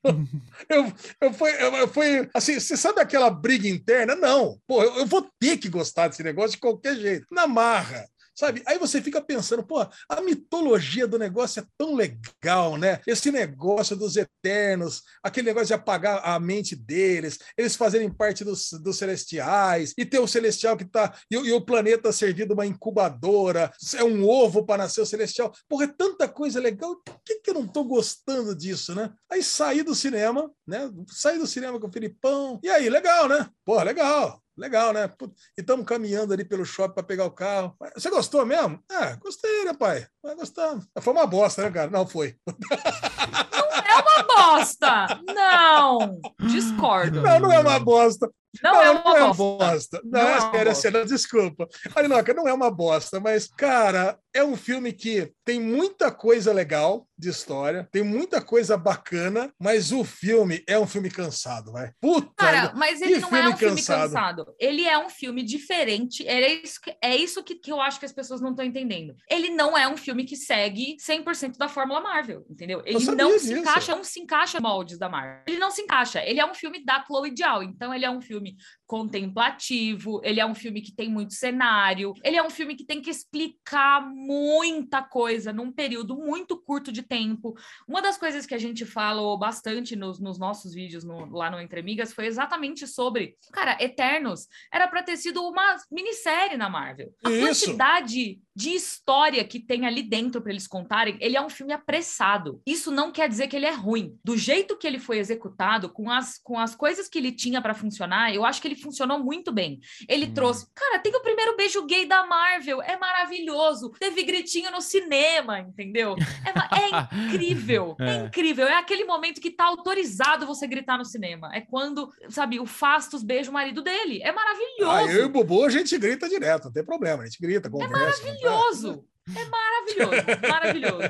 [0.68, 1.52] Eu, eu fui.
[1.52, 4.14] Eu, foi assim, você sabe aquela briga interna?
[4.14, 7.26] Não, pô, eu, eu vou ter que gostar desse negócio de qualquer jeito.
[7.30, 8.04] Na marra.
[8.34, 8.62] Sabe?
[8.66, 13.00] Aí você fica pensando, pô, a mitologia do negócio é tão legal, né?
[13.06, 18.70] Esse negócio dos eternos, aquele negócio de apagar a mente deles, eles fazerem parte dos,
[18.82, 21.16] dos celestiais, e ter o celestial que tá.
[21.30, 25.52] E, e o planeta servindo uma incubadora, é um ovo para nascer o celestial.
[25.68, 29.12] Porra, é tanta coisa legal, por que, que eu não tô gostando disso, né?
[29.30, 30.90] Aí saí do cinema, né?
[31.08, 33.48] Saí do cinema com o Filipão, e aí, legal, né?
[33.64, 34.43] Porra, legal.
[34.56, 35.10] Legal, né?
[35.58, 37.76] E estamos caminhando ali pelo shopping para pegar o carro.
[37.94, 38.78] Você gostou mesmo?
[38.90, 40.06] Ah, gostei, né, pai?
[40.22, 40.78] Vai gostar.
[41.00, 41.90] Foi uma bosta, né, cara?
[41.90, 42.36] Não foi.
[42.46, 45.20] Não é uma bosta!
[45.34, 46.20] Não!
[46.48, 47.20] Discordo.
[47.20, 48.30] Não, não é uma bosta.
[48.62, 50.00] Não, não, é uma, não é uma bosta.
[50.04, 51.68] Não, não é sério, sério, desculpa.
[51.94, 57.06] Arinoca, não é uma bosta, mas, cara, é um filme que tem muita coisa legal
[57.16, 61.92] de história, tem muita coisa bacana, mas o filme é um filme cansado, vai.
[62.00, 62.32] Puta!
[62.36, 64.54] Cara, mas ele não é um filme cansado.
[64.58, 66.26] Ele é um filme diferente.
[66.26, 69.14] É isso, que, é isso que, que eu acho que as pessoas não estão entendendo.
[69.30, 72.82] Ele não é um filme que segue 100% da fórmula Marvel, entendeu?
[72.84, 73.46] Ele não disso.
[73.46, 75.42] se encaixa, não se encaixa moldes da Marvel.
[75.46, 76.20] Ele não se encaixa.
[76.24, 78.56] Ele é um filme da Chloe Zhao, então ele é um filme filme
[78.86, 83.00] contemplativo, ele é um filme que tem muito cenário, ele é um filme que tem
[83.00, 87.54] que explicar muita coisa num período muito curto de tempo.
[87.88, 91.60] Uma das coisas que a gente falou bastante nos, nos nossos vídeos no, lá no
[91.60, 97.12] Entre Amigas foi exatamente sobre, cara, Eternos era para ter sido uma minissérie na Marvel.
[97.24, 97.66] A Isso.
[97.66, 102.62] quantidade de história que tem ali dentro para eles contarem, ele é um filme apressado.
[102.64, 104.16] Isso não quer dizer que ele é ruim.
[104.22, 107.74] Do jeito que ele foi executado, com as, com as coisas que ele tinha para
[107.74, 109.80] funcionar, eu acho que ele funcionou muito bem.
[110.08, 110.34] Ele hum.
[110.34, 113.90] trouxe, cara, tem o primeiro beijo gay da Marvel, é maravilhoso.
[113.98, 116.14] Teve gritinho no cinema, entendeu?
[116.44, 116.88] É, é
[117.26, 118.10] incrível, é.
[118.10, 118.14] é.
[118.26, 118.66] incrível.
[118.66, 121.50] É aquele momento que tá autorizado você gritar no cinema.
[121.52, 124.22] É quando, sabe, o Fastos beija o marido dele.
[124.22, 124.90] É maravilhoso.
[124.90, 127.68] Ah, eu e o Bubu a gente grita direto, não tem problema, a gente grita,
[127.68, 127.94] é conversa.
[127.94, 129.04] É maravilhoso.
[129.28, 131.08] É maravilhoso, maravilhoso.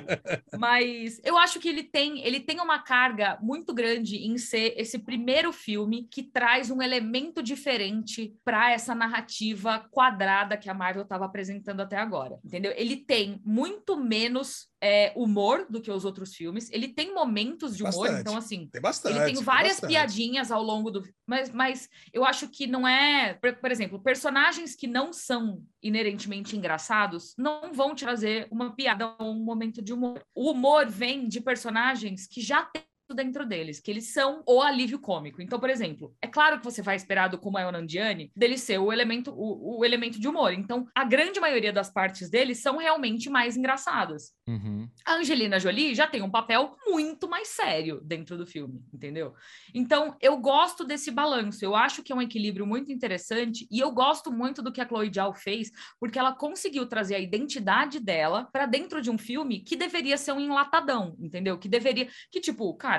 [0.58, 4.98] Mas eu acho que ele tem, ele tem uma carga muito grande em ser esse
[4.98, 11.24] primeiro filme que traz um elemento diferente para essa narrativa quadrada que a Marvel estava
[11.24, 12.38] apresentando até agora.
[12.44, 12.72] Entendeu?
[12.76, 16.70] Ele tem muito menos é, humor do que os outros filmes.
[16.70, 18.20] Ele tem momentos de humor, bastante.
[18.20, 22.22] então assim, tem bastante, ele tem várias tem piadinhas ao longo do, mas, mas eu
[22.22, 27.94] acho que não é, por, por exemplo, personagens que não são inerentemente engraçados não vão
[27.94, 30.22] trazer uma piada ou um momento de humor.
[30.34, 32.82] O humor vem de personagens que já têm
[33.12, 35.42] dentro deles, que eles são o alívio cômico.
[35.42, 38.92] Então, por exemplo, é claro que você vai esperar do Kumail Nanjiani dele ser o
[38.92, 40.52] elemento, o, o, elemento de humor.
[40.52, 44.32] Então, a grande maioria das partes dele são realmente mais engraçadas.
[44.46, 44.88] Uhum.
[45.04, 49.34] A Angelina Jolie já tem um papel muito mais sério dentro do filme, entendeu?
[49.74, 51.64] Então, eu gosto desse balanço.
[51.64, 54.86] Eu acho que é um equilíbrio muito interessante e eu gosto muito do que a
[54.86, 59.60] Chloe Zhao fez, porque ela conseguiu trazer a identidade dela para dentro de um filme
[59.60, 61.58] que deveria ser um enlatadão, entendeu?
[61.58, 62.93] Que deveria, que tipo, cara,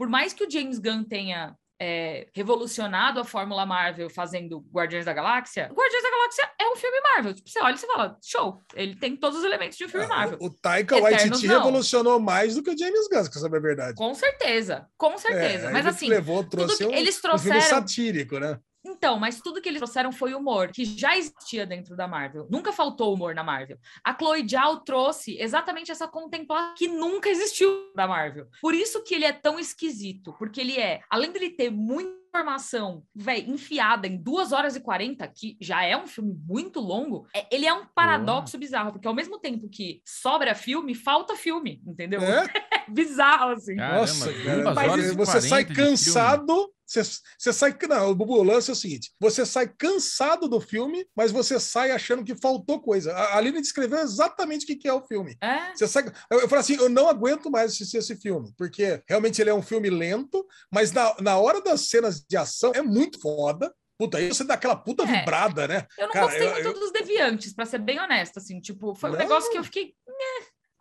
[0.00, 5.12] por mais que o James Gunn tenha é, revolucionado a Fórmula Marvel fazendo Guardiões da
[5.12, 7.34] Galáxia, Guardiões da Galáxia é um filme Marvel.
[7.34, 10.06] Tipo, você olha e você fala, show, ele tem todos os elementos de um filme
[10.06, 10.38] ah, Marvel.
[10.40, 13.94] O, o Taika Waititi revolucionou mais do que o James Gunn, se saber a verdade.
[13.94, 15.68] Com certeza, com certeza.
[15.68, 17.58] É, Mas assim, levou, trouxe um, eles trouxeram...
[17.58, 18.58] um filme satírico, né?
[18.84, 22.46] Então, mas tudo que eles trouxeram foi humor, que já existia dentro da Marvel.
[22.50, 23.78] Nunca faltou humor na Marvel.
[24.04, 28.46] A Chloe Zhao trouxe exatamente essa contemplação que nunca existiu da Marvel.
[28.60, 33.02] Por isso que ele é tão esquisito, porque ele é, além dele ter muita informação,
[33.14, 37.46] velho, enfiada em 2 horas e 40, que já é um filme muito longo, é,
[37.50, 42.20] ele é um paradoxo bizarro, porque ao mesmo tempo que sobra filme, falta filme, entendeu?
[42.22, 42.46] É?
[42.88, 43.76] bizarro, assim.
[43.76, 44.32] Caramba, Nossa,
[44.74, 47.02] cara, você sai cansado você,
[47.38, 47.76] você sai.
[47.88, 52.24] Não, o lance é o seguinte: você sai cansado do filme, mas você sai achando
[52.24, 53.12] que faltou coisa.
[53.12, 55.36] A Aline descreveu exatamente o que é o filme.
[55.40, 55.72] É?
[55.72, 59.40] Você sai, eu, eu falei assim: eu não aguento mais assistir esse filme, porque realmente
[59.40, 63.20] ele é um filme lento, mas na, na hora das cenas de ação é muito
[63.20, 63.72] foda.
[63.96, 65.86] Puta, aí você dá aquela puta é, vibrada, né?
[65.96, 66.72] Eu não Cara, gostei eu, muito eu...
[66.72, 69.16] dos deviantes, para ser bem honesta, assim, tipo, foi não.
[69.16, 69.94] um negócio que eu fiquei.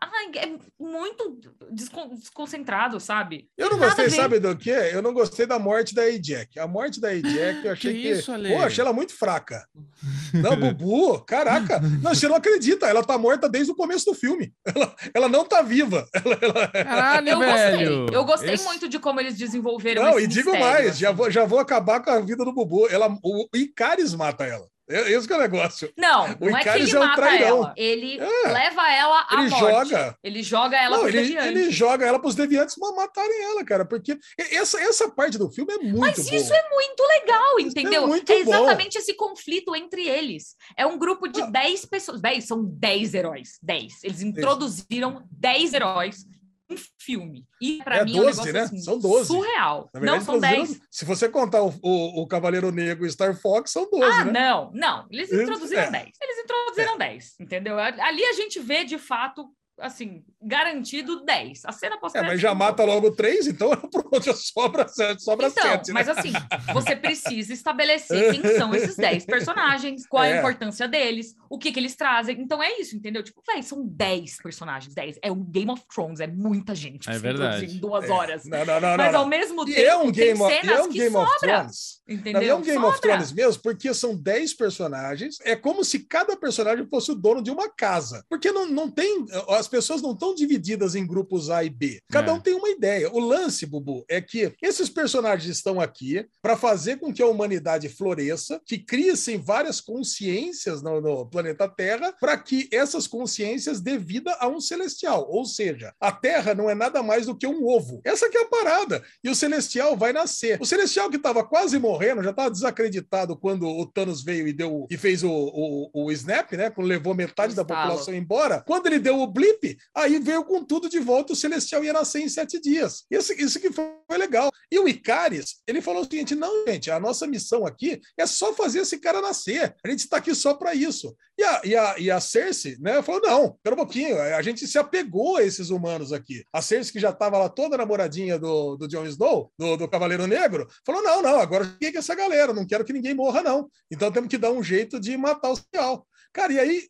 [0.01, 1.39] Ai, é muito
[1.71, 3.49] desconcentrado, sabe?
[3.57, 4.91] Eu não gostei, sabe do quê?
[4.93, 6.57] Eu não gostei da morte da A-Jack.
[6.57, 8.01] A morte da A-Jack, eu achei que.
[8.01, 8.09] que...
[8.11, 8.49] Isso, Ale?
[8.49, 9.67] Pô, achei ela muito fraca.
[10.33, 11.79] Não, Bubu, caraca.
[11.79, 12.85] Não, você não acredita.
[12.85, 14.53] Ela tá morta desde o começo do filme.
[14.63, 16.07] Ela, ela não tá viva.
[16.13, 16.67] Ela, ela...
[16.67, 17.99] Caralho, eu velho.
[17.99, 18.17] gostei.
[18.17, 18.65] Eu gostei Esse...
[18.65, 22.11] muito de como eles desenvolveram Não, e digo mais, já vou, já vou acabar com
[22.11, 22.87] a vida do Bubu.
[22.89, 24.67] Ela, o Icaris mata ela.
[24.89, 25.93] Esse que é o negócio.
[25.95, 27.47] Não, o não é que ele é um mata trairão.
[27.47, 27.73] ela.
[27.77, 28.51] Ele é.
[28.51, 29.89] leva ela à ele morte.
[29.89, 30.17] Joga.
[30.23, 31.47] Ele joga ela para os deviantes.
[31.47, 33.85] Ele joga ela para os deviantes matarem ela, cara.
[33.85, 36.35] Porque essa, essa parte do filme é muito Mas boa.
[36.35, 38.03] isso é muito legal, entendeu?
[38.03, 38.99] É, muito é exatamente bom.
[38.99, 40.55] esse conflito entre eles.
[40.75, 41.87] É um grupo de 10 ah.
[41.87, 42.21] pessoas.
[42.21, 43.59] 10, são 10 heróis.
[43.61, 44.03] 10.
[44.03, 46.25] Eles introduziram 10 heróis
[46.69, 47.45] um filme.
[47.61, 48.59] E para é mim 12, é um negócio né?
[48.61, 49.27] assim, são 12.
[49.27, 49.89] surreal.
[49.93, 50.81] Verdade, não são 10.
[50.91, 54.05] Se você contar o, o, o, Cavaleiro Negro e Star Fox, são 12.
[54.05, 54.31] Ah, né?
[54.31, 55.07] não, não.
[55.09, 55.91] Eles introduziram é.
[55.91, 56.09] 10.
[56.21, 56.97] Eles introduziram é.
[56.97, 57.79] 10, entendeu?
[57.79, 59.49] Ali a gente vê de fato
[59.81, 61.65] assim, garantido 10.
[61.65, 65.47] A cena pós É, mas já mata logo 3, então pronto, já sobra 7, sobra
[65.47, 65.87] então, 7.
[65.87, 65.93] Né?
[65.93, 66.33] Mas assim,
[66.73, 70.33] você precisa estabelecer quem são esses 10 personagens, qual é.
[70.33, 72.39] a importância deles, o que que eles trazem.
[72.39, 73.23] Então é isso, entendeu?
[73.23, 75.19] Tipo, velho, são 10 personagens, 10.
[75.21, 77.09] É um Game of Thrones, é muita gente.
[77.09, 77.65] É verdade.
[77.65, 78.45] Em duas horas.
[78.45, 78.49] É.
[78.49, 80.81] Não, não, não, mas não, ao mesmo e tempo, é um Game of, cenas é
[80.81, 81.29] um que Game sobra.
[81.29, 82.01] Of Thrones.
[82.07, 82.41] Entendeu?
[82.41, 82.89] Não, é um Game sobra.
[82.89, 85.37] of Thrones mesmo, porque são 10 personagens.
[85.43, 88.25] É como se cada personagem fosse o dono de uma casa.
[88.29, 89.25] Porque não, não tem.
[89.49, 92.01] As pessoas não estão divididas em grupos A e B.
[92.11, 92.33] Cada é.
[92.33, 93.09] um tem uma ideia.
[93.11, 97.87] O lance, Bubu, é que esses personagens estão aqui para fazer com que a humanidade
[97.87, 104.35] floresça, que crie-se várias consciências no, no planeta Terra, para que essas consciências dê vida
[104.39, 105.27] a um celestial.
[105.29, 108.01] Ou seja, a Terra não é nada mais do que um ovo.
[108.03, 109.03] Essa que é a parada.
[109.23, 110.59] E o celestial vai nascer.
[110.61, 114.87] O celestial que estava quase morrendo, já estava desacreditado quando o Thanos veio e deu
[114.89, 116.69] e fez o, o, o snap, né?
[116.69, 118.63] Quando levou metade da população embora.
[118.65, 119.58] Quando ele deu o blip,
[119.95, 123.05] aí veio com tudo de volta, o Celestial ia nascer em sete dias.
[123.09, 124.51] Isso, isso que foi legal.
[124.71, 128.53] E o Icaris, ele falou o seguinte: não, gente, a nossa missão aqui é só
[128.53, 129.75] fazer esse cara nascer.
[129.83, 131.15] A gente está aqui só para isso.
[131.37, 134.67] E a, e, a, e a Cersei, né, falou: não, pera um pouquinho, a gente
[134.67, 136.43] se apegou a esses humanos aqui.
[136.53, 140.27] A Cersei, que já estava lá toda namoradinha do, do Jon Snow, do, do Cavaleiro
[140.27, 143.69] Negro, falou: não, não, agora fiquei com essa galera, não quero que ninguém morra, não.
[143.91, 146.05] Então temos que dar um jeito de matar o Cial.
[146.31, 146.87] Cara, e aí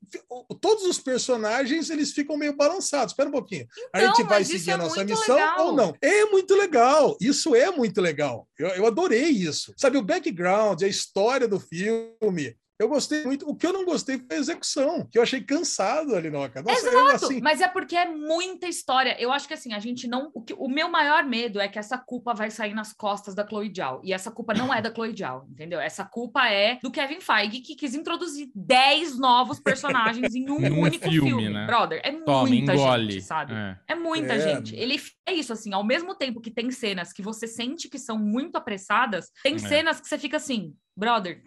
[0.62, 3.14] todos os personagens eles ficam meio balançados.
[3.14, 3.68] Espera um pouquinho.
[3.90, 5.68] Então, a gente vai seguir é a nossa missão legal.
[5.68, 5.96] ou não?
[6.02, 7.18] É muito legal.
[7.22, 8.48] Isso é muito legal.
[8.58, 9.74] Eu, eu adorei isso.
[9.78, 13.48] Sabe, o background, a história do filme, eu gostei muito.
[13.48, 16.62] O que eu não gostei foi a execução, que eu achei cansado ali, Noca.
[16.62, 17.42] Nossa, Exato, eu, assim...
[17.42, 19.18] mas é porque é muita história.
[19.20, 20.32] Eu acho que assim, a gente não.
[20.34, 23.46] O, que, o meu maior medo é que essa culpa vai sair nas costas da
[23.46, 24.00] Chloe Zhao.
[24.02, 25.78] E essa culpa não é da Chloe Zhao, entendeu?
[25.82, 30.80] Essa culpa é do Kevin Feige, que quis introduzir 10 novos personagens em um, um
[30.80, 31.50] único filme, filme.
[31.50, 31.66] Né?
[31.66, 33.12] Brother, é Toma, muita engole.
[33.12, 33.54] gente, sabe?
[33.54, 34.40] É, é muita é.
[34.40, 34.74] gente.
[34.74, 38.18] Ele é isso, assim, ao mesmo tempo que tem cenas que você sente que são
[38.18, 39.60] muito apressadas, tem é.
[39.60, 41.44] cenas que você fica assim, brother,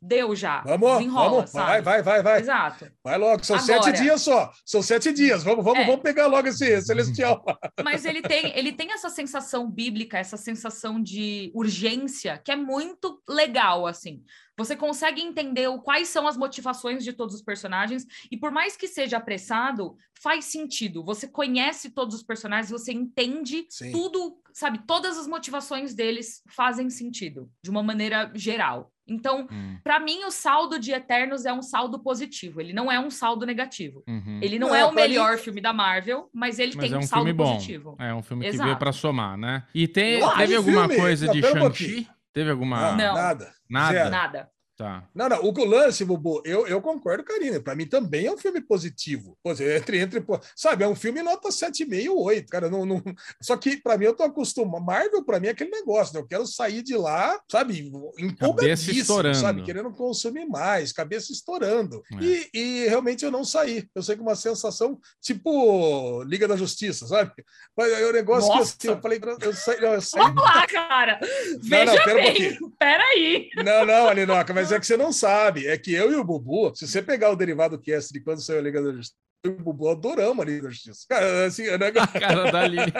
[0.00, 0.62] Deu já.
[0.62, 1.50] Vamos, Desenrola, vamos.
[1.50, 1.66] Sabe?
[1.66, 2.40] Vai, vai, vai, vai.
[2.40, 2.90] Exato.
[3.02, 4.52] Vai logo, são Agora, sete dias só.
[4.64, 5.42] São sete dias.
[5.42, 5.86] Vamos, vamos, é.
[5.86, 7.44] vamos pegar logo esse celestial.
[7.82, 13.22] Mas ele tem, ele tem essa sensação bíblica, essa sensação de urgência, que é muito
[13.28, 14.22] legal, assim.
[14.58, 18.88] Você consegue entender quais são as motivações de todos os personagens, e por mais que
[18.88, 21.04] seja apressado, faz sentido.
[21.04, 23.92] Você conhece todos os personagens, você entende Sim.
[23.92, 24.80] tudo, sabe?
[24.86, 28.90] Todas as motivações deles fazem sentido, de uma maneira geral.
[29.08, 29.76] Então, hum.
[29.84, 32.60] para mim, o saldo de Eternos é um saldo positivo.
[32.60, 34.02] Ele não é um saldo negativo.
[34.08, 34.40] Uhum.
[34.42, 35.38] Ele não, não, é o melhor mim...
[35.38, 37.96] filme da Marvel, mas ele mas tem é um, um saldo positivo.
[37.98, 38.58] É um filme Exato.
[38.58, 39.62] que veio para somar, né?
[39.74, 40.96] E tem, teve alguma filme...
[40.96, 42.08] coisa de Shang-Chi?
[42.32, 42.92] Teve alguma.
[42.92, 43.14] Não.
[43.14, 43.52] Nada.
[43.68, 43.94] Nada.
[43.94, 44.10] Zero.
[44.10, 44.50] Nada.
[44.76, 45.08] Tá.
[45.14, 47.58] Não, não, o lance, Bubu, eu, eu concordo, Karine.
[47.58, 49.36] Para mim também é um filme positivo.
[49.42, 50.22] Pô, entre, entre,
[50.54, 52.68] sabe, é um filme nota 7,5, 8, cara.
[52.68, 53.02] Não, não...
[53.40, 54.84] Só que para mim eu tô acostumado.
[54.84, 56.20] Marvel, para mim, é aquele negócio, né?
[56.20, 62.02] Eu quero sair de lá, sabe, empolgadíssimo, sabe, querendo consumir mais, cabeça estourando.
[62.12, 62.24] É.
[62.24, 63.88] E, e realmente eu não saí.
[63.94, 67.32] Eu sei que uma sensação tipo Liga da Justiça, sabe?
[67.74, 68.76] Mas é um negócio Nossa.
[68.76, 69.78] que assim, eu falei, eu saí.
[69.80, 70.22] Eu saí...
[70.22, 71.18] Vamos lá, cara.
[71.62, 72.58] Veja não, pera bem.
[72.62, 73.48] Um Peraí.
[73.56, 75.66] Não, não, Alinoca, mas mas é que você não sabe.
[75.66, 78.58] É que eu e o Bubu, se você pegar o derivado cast de quando saiu
[78.58, 79.14] a Liga da Justiça,
[79.44, 81.06] eu e o Bubu adoramos a Liga da Justiça.
[81.08, 81.86] Cara, assim, né?
[81.86, 82.92] A cara da Lili.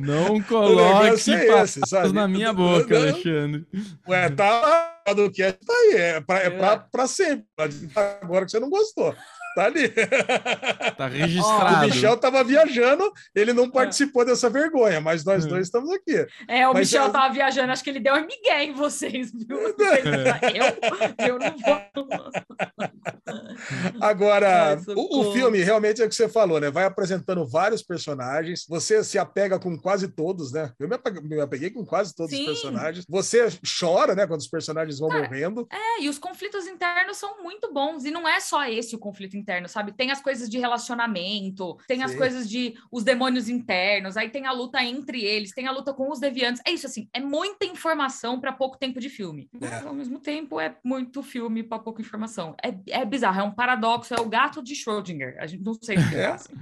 [0.00, 3.66] não coloque é esse, na minha boca, não, Alexandre.
[4.08, 4.60] Ué, tá
[5.06, 5.94] lá do cast, tá aí.
[5.94, 7.46] É pra, é pra, pra sempre.
[8.20, 9.14] Agora que você não gostou.
[9.54, 9.88] Tá ali.
[10.96, 11.76] Tá registrado.
[11.76, 14.26] O Michel tava viajando, ele não participou é.
[14.26, 15.48] dessa vergonha, mas nós é.
[15.48, 16.26] dois estamos aqui.
[16.48, 19.58] É, o mas, Michel tava viajando, acho que ele deu um migué em vocês, viu?
[19.84, 21.28] É.
[21.28, 21.80] Eu, eu não vou.
[24.00, 26.70] Agora, o, o, filme realmente é o que você falou, né?
[26.70, 30.72] Vai apresentando vários personagens, você se apega com quase todos, né?
[30.78, 32.42] Eu me apeguei, me apeguei com quase todos Sim.
[32.42, 33.04] os personagens.
[33.08, 35.66] Você chora, né, quando os personagens vão Cara, morrendo.
[35.70, 38.04] É, e os conflitos internos são muito bons.
[38.04, 39.92] E não é só esse o conflito interno, sabe?
[39.92, 42.04] Tem as coisas de relacionamento, tem Sim.
[42.04, 45.92] as coisas de os demônios internos, aí tem a luta entre eles, tem a luta
[45.92, 46.62] com os deviantes.
[46.66, 49.48] É isso, assim, é muita informação para pouco tempo de filme.
[49.54, 49.58] É.
[49.60, 52.54] Mas, ao mesmo tempo, é muito filme para pouca informação.
[52.62, 55.36] É, é bizarro, é um paradoxo, é o gato de Schrödinger.
[55.38, 56.26] A gente não sei o que é.
[56.26, 56.52] Assim.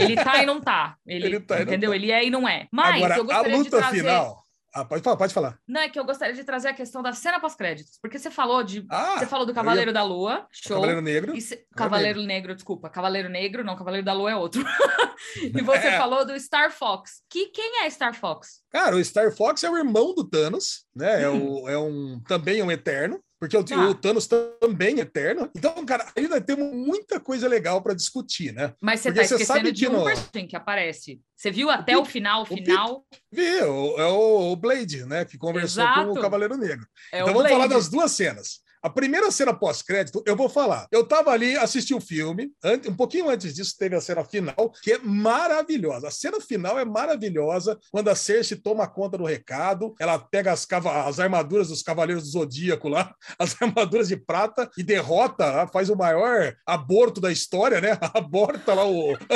[0.00, 0.96] Ele tá e não tá.
[1.06, 1.90] Ele, ele tá entendeu?
[1.90, 1.96] Tá.
[1.96, 2.66] Ele é e não é.
[2.70, 3.98] Mas Agora, eu gostaria a luta de trazer...
[3.98, 5.58] final ah, pode falar, pode falar.
[5.66, 8.62] Não, é que eu gostaria de trazer a questão da cena pós-créditos, porque você falou
[8.62, 8.86] de.
[8.90, 9.94] Ah, você falou do Cavaleiro ia...
[9.94, 10.76] da Lua, show.
[10.76, 11.40] Cavaleiro Negro.
[11.40, 11.66] Se...
[11.74, 12.28] Cavaleiro Negro.
[12.28, 12.90] Negro, desculpa.
[12.90, 14.62] Cavaleiro Negro, não, Cavaleiro da Lua é outro.
[15.42, 15.98] e você é.
[15.98, 17.22] falou do Star Fox.
[17.28, 18.60] Que, quem é Star Fox?
[18.70, 21.22] Cara, o Star Fox é o irmão do Thanos, né?
[21.22, 23.22] É, o, é um também um eterno.
[23.40, 23.90] Porque o, ah.
[23.90, 25.48] o, Thanos também é eterno.
[25.56, 28.74] Então, cara, ainda temos muita coisa legal para discutir, né?
[28.80, 30.04] Mas você porque tá esquecendo de um no...
[30.04, 31.20] personagem que aparece.
[31.36, 33.06] Você viu até o, o final, o final?
[33.30, 35.24] Vi, é o Blade, né?
[35.24, 36.06] Que conversou Exato.
[36.06, 36.86] com o Cavaleiro Negro.
[37.12, 38.60] É então vamos falar das duas cenas.
[38.82, 40.86] A primeira cena pós-crédito, eu vou falar.
[40.90, 42.52] Eu estava ali, assisti o filme,
[42.88, 46.08] um pouquinho antes disso teve a cena final, que é maravilhosa.
[46.08, 50.66] A cena final é maravilhosa, quando a Cersei toma conta do recado, ela pega as,
[51.06, 55.96] as armaduras dos Cavaleiros do Zodíaco lá, as armaduras de prata, e derrota, faz o
[55.96, 57.98] maior aborto da história, né?
[58.14, 59.16] Aborta lá o...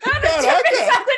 [0.00, 1.13] Caraca.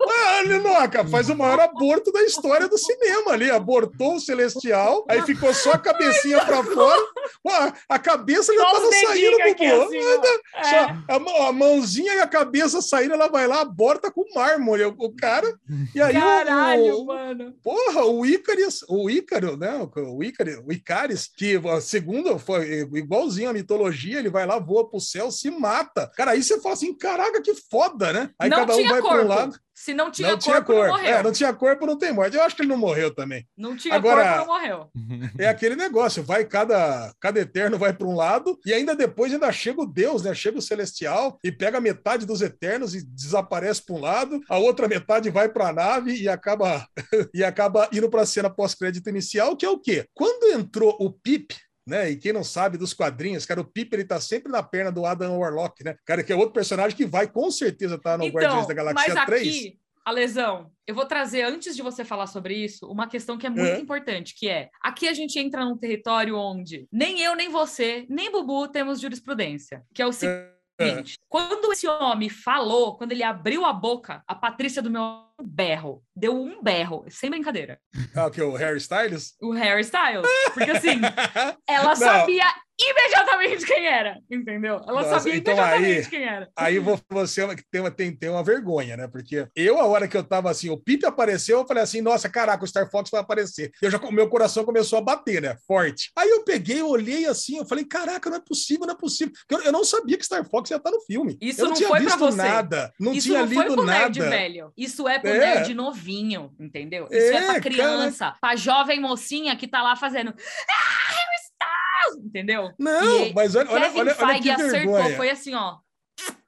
[0.00, 3.50] Ah, Linoca, faz o maior aborto da história do cinema ali.
[3.50, 7.02] Abortou o Celestial, aí ficou só a cabecinha para fora.
[7.46, 9.82] Ué, a cabeça já estava saindo, Bubu.
[9.82, 10.78] Assim, é.
[11.08, 15.14] a, a, mãozinha e a cabeça saindo, ela vai lá, aborta com mármore o, o
[15.14, 15.58] cara.
[15.94, 17.54] E aí Caralho, o, mano.
[17.62, 19.88] Porra, o Icaris, o Ícaro, né?
[19.96, 25.00] O Ícaro, o Icaris, que segundo foi igualzinho a mitologia, ele vai lá, voa pro
[25.00, 26.10] céu, se mata.
[26.16, 28.30] Cara, aí você fala assim: caraca, que foda, né?
[28.38, 29.24] Aí Não cada um vai corpo.
[29.24, 29.60] um lado.
[29.78, 30.88] Se não tinha, não corpo, tinha cor.
[30.88, 31.14] não morreu.
[31.14, 32.36] É, não tinha corpo, não tem morte.
[32.36, 33.46] Eu acho que ele não morreu também.
[33.56, 34.90] Não tinha Agora, corpo, não morreu.
[35.38, 39.52] É aquele negócio, vai cada, cada eterno vai para um lado e ainda depois ainda
[39.52, 40.34] chega o Deus, né?
[40.34, 44.88] Chega o celestial e pega metade dos eternos e desaparece para um lado, a outra
[44.88, 46.84] metade vai para a nave e acaba
[47.32, 50.06] e acaba indo para a cena pós-crédito inicial, que é o quê?
[50.12, 51.54] Quando entrou o Pip,
[51.88, 52.10] né?
[52.10, 55.06] E quem não sabe dos quadrinhos, cara, o Piper ele tá sempre na perna do
[55.06, 55.96] Adam Warlock, né?
[56.04, 58.74] Cara, que é outro personagem que vai com certeza estar tá no então, Guardiões da
[58.74, 59.48] Galáxia mas 3.
[59.48, 59.78] Aqui...
[60.04, 63.50] A lesão, eu vou trazer, antes de você falar sobre isso, uma questão que é
[63.50, 63.78] muito é.
[63.78, 68.32] importante, que é, aqui a gente entra num território onde nem eu, nem você, nem
[68.32, 70.38] Bubu temos jurisprudência, que é o seguinte,
[70.80, 71.24] é.
[71.28, 76.02] quando esse homem falou, quando ele abriu a boca, a Patrícia do meu berro.
[76.16, 77.78] Deu um berro, sem brincadeira.
[78.14, 78.42] Ah, o que?
[78.42, 79.34] O Harry Styles?
[79.40, 80.26] O Harry Styles.
[80.54, 81.00] Porque assim,
[81.68, 81.96] ela Não.
[81.96, 82.44] sabia
[82.80, 84.76] imediatamente quem era, entendeu?
[84.86, 86.48] Ela Nossa, sabia então imediatamente aí, quem era.
[86.56, 89.08] Aí você tem uma, tem, tem uma vergonha, né?
[89.08, 92.28] Porque eu, a hora que eu tava assim, o Pip apareceu, eu falei assim, nossa,
[92.28, 93.72] caraca, o Star Fox vai aparecer.
[93.82, 95.56] Eu já, meu coração começou a bater, né?
[95.66, 96.10] Forte.
[96.16, 99.32] Aí eu peguei, olhei assim, eu falei, caraca, não é possível, não é possível.
[99.50, 101.36] Eu, eu não sabia que Star Fox ia estar no filme.
[101.40, 102.36] Isso eu não, não tinha foi visto pra você.
[102.36, 103.98] nada, não Isso tinha não lido foi pro nada.
[103.98, 104.72] Nerd, velho.
[104.76, 105.54] Isso é pro é.
[105.54, 107.06] nerd novinho, entendeu?
[107.10, 108.36] Isso é, é pra criança, cara...
[108.40, 110.34] pra jovem mocinha que tá lá fazendo.
[110.70, 112.72] Ah, entendeu?
[112.78, 115.16] Não, e, mas olha, olha, olha, olha que acertou, vergonha.
[115.16, 115.78] foi assim, ó.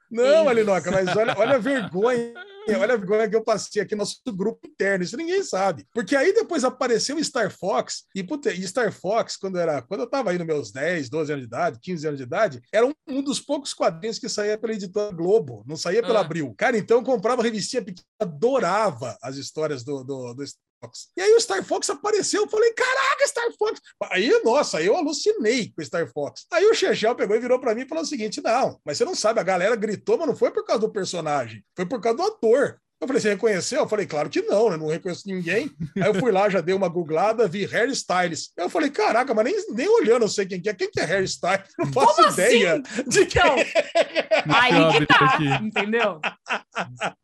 [0.09, 2.33] Não, Alinoca, mas olha, olha a vergonha.
[2.67, 5.85] Olha a vergonha que eu passei aqui no nosso grupo interno, isso ninguém sabe.
[5.93, 10.01] Porque aí depois apareceu o Star Fox, e, puta, e Star Fox, quando, era, quando
[10.01, 12.85] eu tava aí nos meus 10, 12 anos de idade, 15 anos de idade, era
[12.85, 16.21] um, um dos poucos quadrinhos que saía pela editora Globo, não saía pela ah.
[16.21, 16.53] Abril.
[16.57, 20.70] Cara, então eu comprava revistinha pequena, adorava as histórias do, do, do Fox.
[21.15, 23.79] E aí o Star Fox apareceu, eu falei, caraca, Star Fox!
[24.09, 26.45] Aí, nossa, eu alucinei com o Star Fox.
[26.51, 29.05] Aí o Chechel pegou e virou para mim e falou o seguinte, não, mas você
[29.05, 32.17] não sabe, a galera gritou, mas não foi por causa do personagem, foi por causa
[32.17, 32.81] do ator.
[33.01, 33.79] Eu falei, você reconheceu?
[33.79, 34.77] Eu falei, claro que não, né?
[34.77, 35.71] Não reconheço ninguém.
[35.97, 38.51] Aí eu fui lá, já dei uma googlada, vi Harry Styles.
[38.55, 40.73] Eu falei, caraca, mas nem, nem olhando eu sei quem que é.
[40.75, 41.63] Quem que é Harry Styles?
[41.79, 43.09] Não faço Como ideia assim?
[43.09, 43.41] de quem.
[43.41, 43.55] Então,
[44.55, 46.21] aí que tá, entendeu?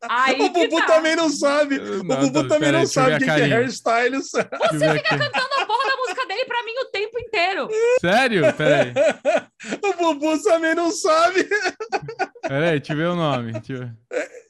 [0.02, 0.86] Aí o Bubu tá.
[0.86, 1.78] também não sabe.
[1.78, 4.30] Não, o Bubu também não sabe quem que é Harry Styles.
[4.32, 7.68] Você fica cantando a porra da música dele pra mim o tempo inteiro.
[8.00, 8.52] Sério?
[8.54, 8.92] Peraí.
[9.84, 11.48] o Bubu também não sabe.
[12.48, 13.52] Peraí, deixa eu ver o nome.
[13.52, 13.92] Deixa eu ver.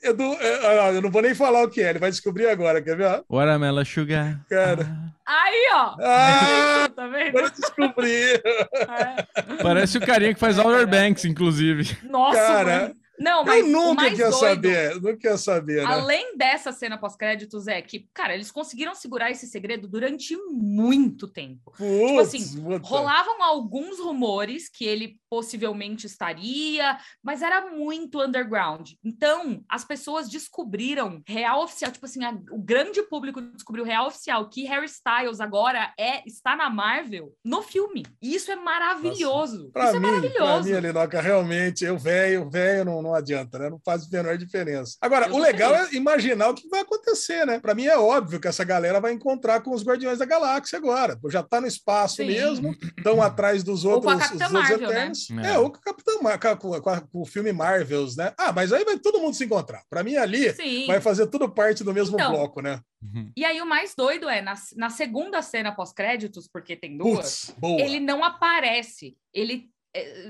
[0.03, 2.81] É, do, é, eu não vou nem falar o que é, ele vai descobrir agora,
[2.81, 3.23] quer ver?
[3.29, 4.41] Watermelon Sugar.
[4.49, 4.87] Cara.
[5.27, 5.97] Aí, ó.
[6.01, 7.29] Ah, tá vendo?
[7.37, 8.23] Agora descobri.
[8.35, 9.63] É.
[9.63, 11.99] Parece o carinha que faz Outer Banks, inclusive.
[12.05, 15.83] Nossa, Cara, Não, mas eu nunca quer saber, não quer saber.
[15.83, 15.85] Né?
[15.85, 21.73] Além dessa cena pós-créditos, é que, cara, eles conseguiram segurar esse segredo durante muito tempo.
[21.77, 22.87] Putz, tipo assim, puta.
[22.87, 28.93] rolavam alguns rumores que ele possivelmente estaria, mas era muito underground.
[29.05, 34.49] Então, as pessoas descobriram real oficial, tipo assim, a, o grande público descobriu real oficial
[34.49, 38.05] que Harry Styles agora é está na Marvel no filme.
[38.23, 39.71] E isso é maravilhoso.
[39.73, 40.69] Pra isso mim, é maravilhoso.
[40.69, 43.71] Pra mim, Linoca, realmente, eu velho, velho não, não adianta, né?
[43.71, 44.97] Não faz a menor diferença.
[45.01, 47.59] Agora, eu o legal é imaginar o que vai acontecer, né?
[47.59, 51.19] Pra mim é óbvio que essa galera vai encontrar com os Guardiões da Galáxia agora.
[51.29, 52.27] Já tá no espaço Sim.
[52.27, 54.87] mesmo, estão atrás dos outros, os outros Marvel, né?
[54.87, 55.31] Eternos.
[55.31, 55.51] Né?
[55.51, 58.33] É, é, o Capitão Marvel, com, com, com, o filme Marvels, né?
[58.37, 59.83] Ah, mas aí vai todo mundo se encontrar.
[59.89, 60.87] Pra mim, ali Sim.
[60.87, 62.81] vai fazer tudo parte do mesmo então, bloco, né?
[63.03, 63.31] Uhum.
[63.37, 67.85] E aí o mais doido é, na, na segunda cena pós-créditos, porque tem duas, Puts,
[67.85, 69.17] ele não aparece.
[69.33, 69.71] Ele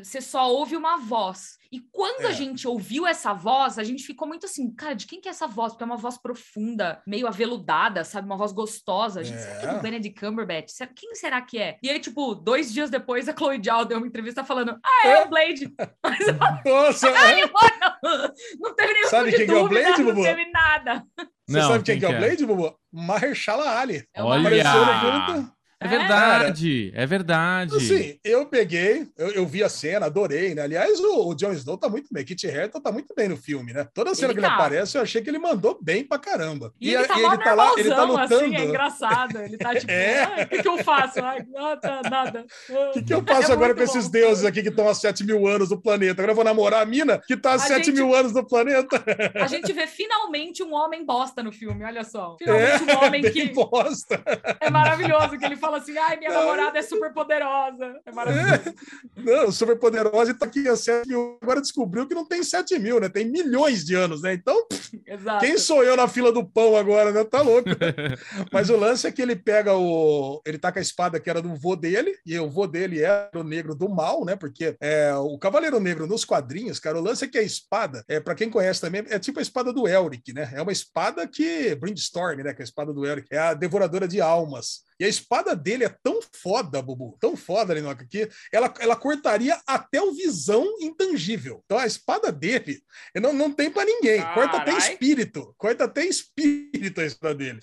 [0.02, 1.58] você só ouve uma voz.
[1.70, 2.28] E quando é.
[2.28, 5.30] a gente ouviu essa voz, a gente ficou muito assim, cara, de quem que é
[5.30, 5.72] essa voz?
[5.72, 8.26] Porque é uma voz profunda, meio aveludada, sabe?
[8.26, 9.20] Uma voz gostosa.
[9.20, 9.40] A gente, é.
[9.40, 10.72] será que é do Benedict Cumberbatch?
[10.96, 11.76] Quem será que é?
[11.82, 15.10] E aí, tipo, dois dias depois, a Chloe Zhao deu uma entrevista falando, ah, é,
[15.10, 15.24] é.
[15.24, 15.74] o Blade.
[16.64, 17.10] Nossa!
[17.10, 20.16] Ai, mano, não teve nenhum Sabe quem dúvida, é o Blade, Bubu?
[20.16, 21.06] Não teve nada.
[21.18, 22.78] Você não, sabe quem, quem é o Blade, Bubu?
[22.90, 24.08] Mahershala Ali.
[24.16, 24.40] Olha!
[24.40, 27.76] Apareceu no é verdade, é, é verdade.
[27.76, 30.62] Assim, eu peguei, eu, eu, vi a cena, adorei, né?
[30.62, 33.72] Aliás, o, o Jon Snow tá muito bem, Kit Harington tá muito bem no filme,
[33.72, 33.86] né?
[33.94, 34.48] Toda cena ele que tá.
[34.48, 36.74] ele aparece, eu achei que ele mandou bem pra caramba.
[36.80, 38.34] E, e ele, tá, e ele tá lá, ele tá lutando.
[38.34, 39.38] Assim, é engraçado.
[39.38, 40.42] Ele tá tipo, é.
[40.42, 41.22] o que, que eu faço?
[41.22, 42.46] Ai, nada, nada.
[42.68, 43.84] O que, que eu faço é agora com bom.
[43.84, 46.20] esses deuses aqui que estão há 7 mil anos no planeta?
[46.20, 49.00] Agora eu vou namorar a mina que tá há 7 gente, mil anos no planeta.
[49.36, 52.36] A gente vê finalmente um homem bosta no filme, olha só.
[52.36, 53.48] Finalmente é, um homem que.
[53.48, 54.22] Bosta.
[54.60, 58.00] É maravilhoso, que ele fala assim, ai, minha namorada é super poderosa.
[58.04, 58.52] É maravilhoso.
[58.52, 58.74] É.
[59.16, 61.38] Não, super poderosa e tá aqui há 7 mil.
[61.42, 63.08] Agora descobriu que não tem 7 mil, né?
[63.08, 64.32] Tem milhões de anos, né?
[64.32, 64.66] Então,
[65.06, 65.44] Exato.
[65.44, 67.24] quem sou eu na fila do pão agora, né?
[67.24, 67.68] Tá louco.
[68.52, 70.40] Mas o lance é que ele pega o.
[70.46, 73.30] Ele tá com a espada que era do vô dele, e o vô dele era
[73.34, 74.36] o negro do mal, né?
[74.36, 78.20] Porque é, o Cavaleiro Negro nos quadrinhos, cara, o lance é que a espada, é,
[78.20, 80.50] para quem conhece também, é tipo a espada do Elric, né?
[80.54, 81.74] É uma espada que.
[81.74, 82.54] Brindstorm, né?
[82.54, 83.28] Que é a espada do Elric.
[83.30, 84.87] É a devoradora de almas.
[84.98, 89.58] E a espada dele é tão foda, Bubu, tão foda, Linoca, que ela, ela cortaria
[89.66, 91.62] até o visão intangível.
[91.64, 92.82] Então a espada dele
[93.14, 94.20] não, não tem para ninguém.
[94.20, 94.34] Carai.
[94.34, 95.54] Corta até espírito.
[95.56, 97.60] Corta até espírito a espada dele.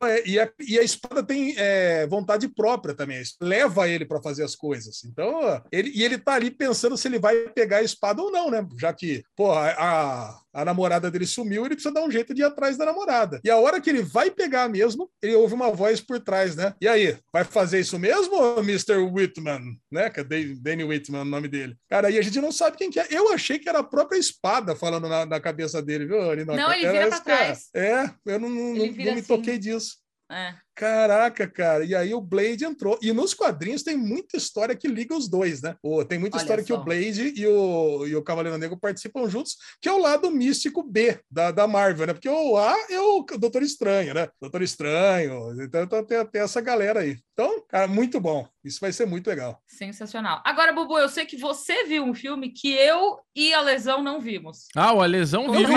[0.00, 0.08] É.
[0.08, 3.22] É, e, a, e a espada tem é, vontade própria também.
[3.40, 5.04] Leva ele para fazer as coisas.
[5.04, 8.50] Então, ele, e ele tá ali pensando se ele vai pegar a espada ou não,
[8.50, 8.66] né?
[8.78, 12.44] Já que, pô, a, a namorada dele sumiu, ele precisa dar um jeito de ir
[12.44, 13.40] atrás da namorada.
[13.42, 16.74] E a hora que ele vai pegar mesmo, ele ouve uma voz por trás, né?
[16.78, 18.98] E aí, vai fazer isso mesmo, Mr.
[18.98, 19.78] Whitman?
[19.90, 20.10] Né?
[20.10, 21.74] Que é Danny Whitman o nome dele.
[21.88, 23.06] Cara, aí a gente não sabe quem que é.
[23.10, 26.72] Eu achei que era a própria espada falando na, na cabeça dele, viu, Não, não
[26.72, 27.70] ele vira pra trás.
[27.74, 29.22] É, eu não, não, não me assim.
[29.22, 29.96] toquei disso.
[30.30, 30.54] É.
[30.74, 31.84] Caraca, cara.
[31.84, 32.98] E aí o Blade entrou.
[33.00, 35.76] E nos quadrinhos tem muita história que liga os dois, né?
[36.08, 36.66] tem muita Olha história só.
[36.66, 40.30] que o Blade e o, e o Cavaleiro Negro participam juntos, que é o lado
[40.30, 42.12] místico B da, da Marvel, né?
[42.12, 44.28] Porque o A é o Doutor Estranho, né?
[44.40, 45.62] Doutor Estranho.
[45.62, 47.18] Então tem, tem essa galera aí.
[47.32, 48.46] Então, cara, muito bom.
[48.64, 49.60] Isso vai ser muito legal.
[49.66, 50.40] Sensacional.
[50.44, 54.20] Agora, Bubu, eu sei que você viu um filme que eu e a Lesão não
[54.20, 54.68] vimos.
[54.74, 55.68] Ah, o Alesão viu?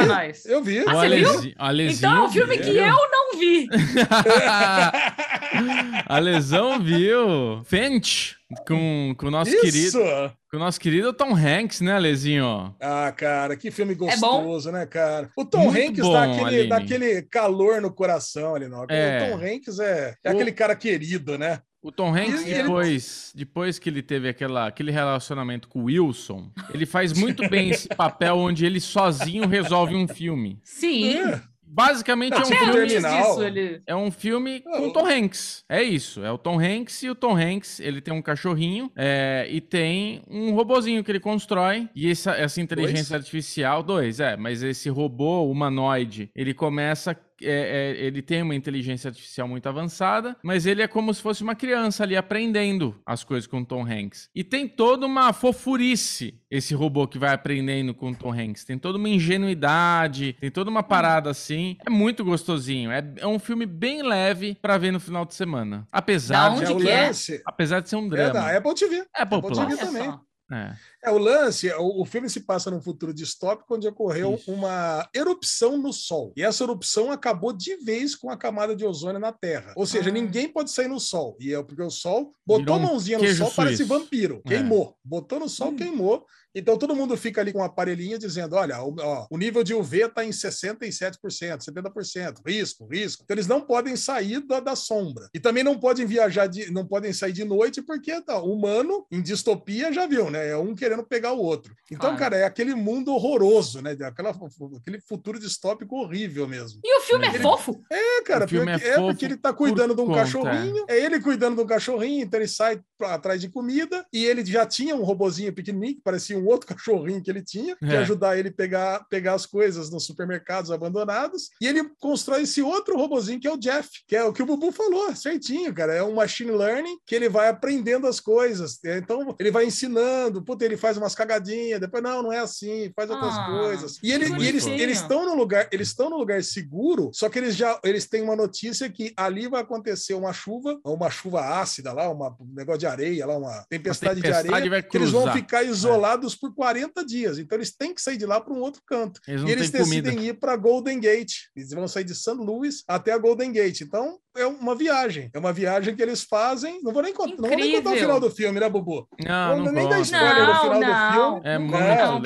[0.45, 0.79] Eu vi.
[0.87, 1.53] Ah, você viu?
[1.89, 3.67] Então, é um filme que eu não vi.
[6.05, 7.63] a lesão viu.
[7.63, 8.35] Fench
[8.65, 9.61] com, com o nosso Isso.
[9.61, 10.33] querido.
[10.49, 12.73] Com o nosso querido Tom Hanks, né, Lezinho?
[12.81, 15.29] Ah, cara, que filme é gostoso, é né, cara?
[15.35, 18.85] O Tom Muito Hanks bom, dá, aquele, dá aquele calor no coração ali, não.
[18.89, 19.27] É.
[19.27, 20.33] O Tom Hanks é, é o...
[20.33, 21.59] aquele cara querido, né?
[21.81, 26.85] O Tom Hanks, depois, depois que ele teve aquela, aquele relacionamento com o Wilson, ele
[26.85, 30.59] faz muito bem esse papel onde ele sozinho resolve um filme.
[30.63, 31.17] Sim.
[31.17, 31.41] É.
[31.69, 32.87] Basicamente é um filme.
[32.87, 33.81] Disso, ele...
[33.85, 35.65] É um filme com o Tom Hanks.
[35.67, 36.23] É isso.
[36.23, 40.23] É o Tom Hanks e o Tom Hanks, ele tem um cachorrinho é, e tem
[40.29, 41.89] um robozinho que ele constrói.
[41.93, 43.21] E essa, essa inteligência dois?
[43.21, 49.09] artificial, dois, é, mas esse robô humanoide, ele começa é, é, ele tem uma inteligência
[49.09, 53.47] artificial muito avançada, mas ele é como se fosse uma criança ali aprendendo as coisas
[53.47, 54.29] com Tom Hanks.
[54.33, 58.63] E tem toda uma fofurice esse robô que vai aprendendo com Tom Hanks.
[58.63, 61.77] Tem toda uma ingenuidade, tem toda uma parada assim.
[61.85, 62.91] É muito gostosinho.
[62.91, 65.87] É, é um filme bem leve para ver no final de semana.
[65.91, 67.11] Apesar de, é?
[67.45, 68.29] apesar de ser um drama.
[68.29, 69.05] É da Apple TV.
[69.13, 70.13] Apple, Apple TV também.
[70.51, 70.73] É.
[71.07, 71.11] é.
[71.11, 74.51] o lance, o, o, filme se passa num futuro distópico onde ocorreu Isso.
[74.51, 76.33] uma erupção no Sol.
[76.35, 79.73] E essa erupção acabou de vez com a camada de ozônio na Terra.
[79.75, 80.13] Ou seja, ah.
[80.13, 81.37] ninguém pode sair no Sol.
[81.39, 84.41] E é porque o Sol botou a mãozinha no Sol, parece vampiro.
[84.45, 84.49] É.
[84.49, 84.95] Queimou.
[85.03, 85.75] Botou no Sol, hum.
[85.75, 86.25] queimou.
[86.57, 89.75] Então todo mundo fica ali com um aparelhinho dizendo: olha, o, ó, o nível de
[89.75, 93.23] UV está em 67%, 70%, risco, risco.
[93.23, 95.29] Então eles não podem sair da, da sombra.
[95.35, 99.05] E também não podem viajar, de, não podem sair de noite, porque tá, o humano,
[99.11, 100.49] em distopia, já viu, né?
[100.49, 101.73] É um querendo pegar o outro.
[101.91, 102.17] Então, claro.
[102.17, 103.97] cara, é aquele mundo horroroso, né?
[104.01, 106.79] Aquela, aquele futuro distópico horrível mesmo.
[106.83, 107.81] E o filme é fofo?
[107.91, 110.19] É, cara, o filme é, é porque ele tá cuidando de um conta.
[110.19, 114.45] cachorrinho, é ele cuidando de um cachorrinho, então ele sai atrás de comida, e ele
[114.45, 117.97] já tinha um robozinho pequenininho, que parecia um outro cachorrinho que ele tinha, que é.
[117.97, 122.97] ajudar ele a pegar, pegar as coisas nos supermercados abandonados, e ele constrói esse outro
[122.97, 126.03] robozinho que é o Jeff, que é o que o Bubu falou, certinho, cara, é
[126.03, 130.65] um machine learning que ele vai aprendendo as coisas, é, então ele vai ensinando, puta,
[130.65, 133.99] ele faz umas cagadinhas, depois, não, não é assim, faz outras ah, coisas.
[134.01, 134.65] E, ele, e eles
[135.01, 138.35] estão no lugar, eles estão no lugar seguro, só que eles já eles têm uma
[138.35, 142.87] notícia que ali vai acontecer uma chuva, uma chuva ácida lá, uma, um negócio de
[142.87, 145.67] areia lá, uma tempestade, tempestade de areia, que eles vão ficar é.
[145.67, 146.37] isolados é.
[146.39, 147.39] por 40 dias.
[147.39, 149.19] Então eles têm que sair de lá para um outro canto.
[149.27, 150.31] Eles e eles decidem comida.
[150.31, 151.47] ir para Golden Gate.
[151.55, 152.35] Eles vão sair de St.
[152.35, 153.81] Louis até a Golden Gate.
[153.81, 155.29] Então é uma viagem.
[155.33, 156.81] É uma viagem que eles fazem.
[156.83, 159.07] Não vou nem, contar, não vou nem contar o final do filme, né, Bubu?
[159.19, 160.79] Não, não, não nem dar spoiler não, do final não.
[160.79, 161.41] do filme.
[161.43, 162.21] É muito não, legal.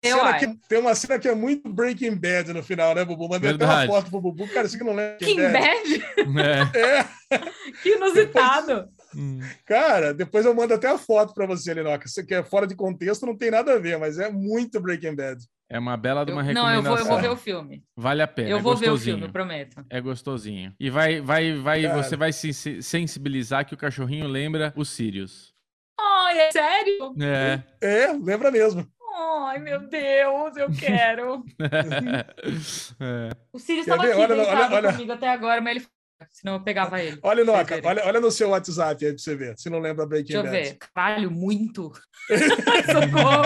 [0.00, 3.04] Tem uma, cena que, tem uma cena que é muito Breaking Bad no final, né,
[3.04, 3.28] Bubu?
[3.28, 3.72] Mandei Verdade.
[3.72, 5.16] até uma foto pro Bubu, cara, isso que não lembra.
[5.18, 6.04] Breaking Bad?
[6.32, 6.78] Bad?
[6.78, 7.34] É.
[7.34, 7.38] é.
[7.82, 8.88] que inusitado.
[9.16, 9.40] Hum.
[9.64, 12.06] Cara, depois eu mando até a foto para você, Linoca.
[12.06, 15.16] Você que é fora de contexto, não tem nada a ver, mas é muito Breaking
[15.16, 15.42] Bad.
[15.68, 16.82] É uma bela de uma eu, recomendação.
[16.82, 17.84] Não, eu vou, eu vou ver o filme.
[17.96, 18.48] Vale a pena.
[18.48, 19.84] Eu é vou ver o filme, prometo.
[19.90, 20.72] É gostosinho.
[20.78, 25.54] E vai, vai, vai, você vai se sensibilizar que o cachorrinho lembra o Sirius.
[25.98, 27.14] Ai, é sério?
[27.20, 27.62] É.
[27.80, 28.86] É, lembra mesmo.
[29.18, 31.44] Ai, meu Deus, eu quero.
[33.00, 33.30] é.
[33.52, 35.86] O Sirius estava aqui olha, olha, olha, comigo até agora, mas ele
[36.30, 37.18] senão eu pegava ele.
[37.22, 40.34] Olha, Noca, olha, olha no seu WhatsApp aí pra você ver, se não lembra Breaking
[40.34, 40.50] Bad.
[40.50, 40.78] Deixa eu ver.
[40.94, 41.92] Caralho, muito.
[42.86, 43.42] Socorro.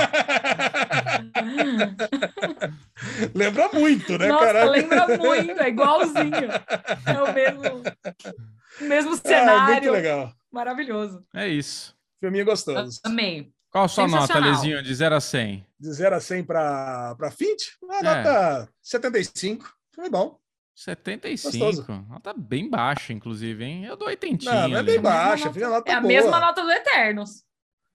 [3.34, 4.70] lembra muito, né, Nossa, Caraca?
[4.70, 6.50] lembra muito, é igualzinho.
[7.06, 7.82] É o mesmo,
[8.80, 9.50] mesmo cenário.
[9.50, 10.32] Ah, muito legal.
[10.50, 11.24] Maravilhoso.
[11.34, 11.96] É isso.
[12.20, 13.00] Filminho gostoso.
[13.04, 13.52] Amei.
[13.70, 15.64] Qual a sua nota, Lezinho, de 0 a 100?
[15.78, 17.62] De 0 a 100 para Fint?
[17.80, 18.02] Uma é.
[18.02, 19.72] nota 75.
[19.94, 20.38] Foi bom.
[20.74, 21.58] 75.
[21.58, 22.06] Gostoso.
[22.08, 23.84] Nota bem baixa, inclusive, hein?
[23.84, 24.44] Eu dou 80.
[24.44, 25.90] Não, não é bem baixa, nota...
[25.90, 27.44] é a mesma nota do Eternos.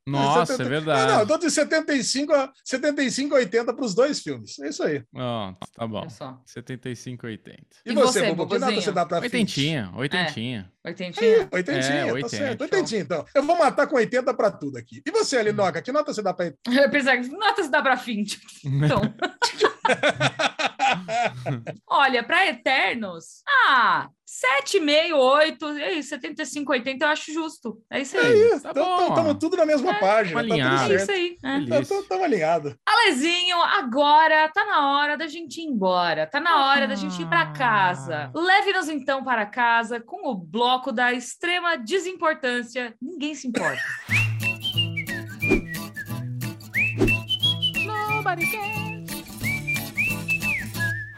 [0.08, 0.64] Nossa, 70...
[0.64, 1.02] é verdade.
[1.02, 4.60] Não, não, eu dou de 75 a 75 a 80 para os dois filmes.
[4.60, 5.04] É isso aí.
[5.14, 6.08] Oh, tá bom.
[6.46, 7.58] 75 a 80.
[7.86, 10.72] E, e você, Bubu, que nota você dá para Oitentinha, oitentinha.
[10.84, 10.88] É.
[10.90, 11.50] Oitentinha?
[11.52, 12.22] É, oitentinha, é, 80.
[12.22, 12.62] tá certo.
[12.62, 13.26] Oitentinha, então.
[13.34, 15.02] Eu vou matar com 80 para tudo aqui.
[15.04, 16.46] E você, Alinoca, que nota você dá para...
[16.70, 18.24] Eu pensei, que nota você dá para fim?
[18.64, 19.02] Então...
[21.88, 24.10] Olha, para Eternos, ah,
[24.66, 27.82] 7,5, 8, 75, 80 eu acho justo.
[27.90, 28.26] É isso aí.
[28.26, 28.64] É isso.
[28.64, 30.42] Tá Estamos tudo na mesma é, página.
[30.42, 31.38] Tá é isso aí.
[31.82, 32.24] Estamos é.
[32.24, 32.76] alinhados.
[32.86, 36.28] Alezinho, agora tá na hora da gente ir embora.
[36.28, 36.88] Tá na hora ah.
[36.88, 38.32] da gente ir para casa.
[38.34, 42.96] Leve-nos então para casa com o bloco da extrema desimportância.
[43.02, 43.82] Ninguém se importa.
[47.86, 48.85] Nobody cares.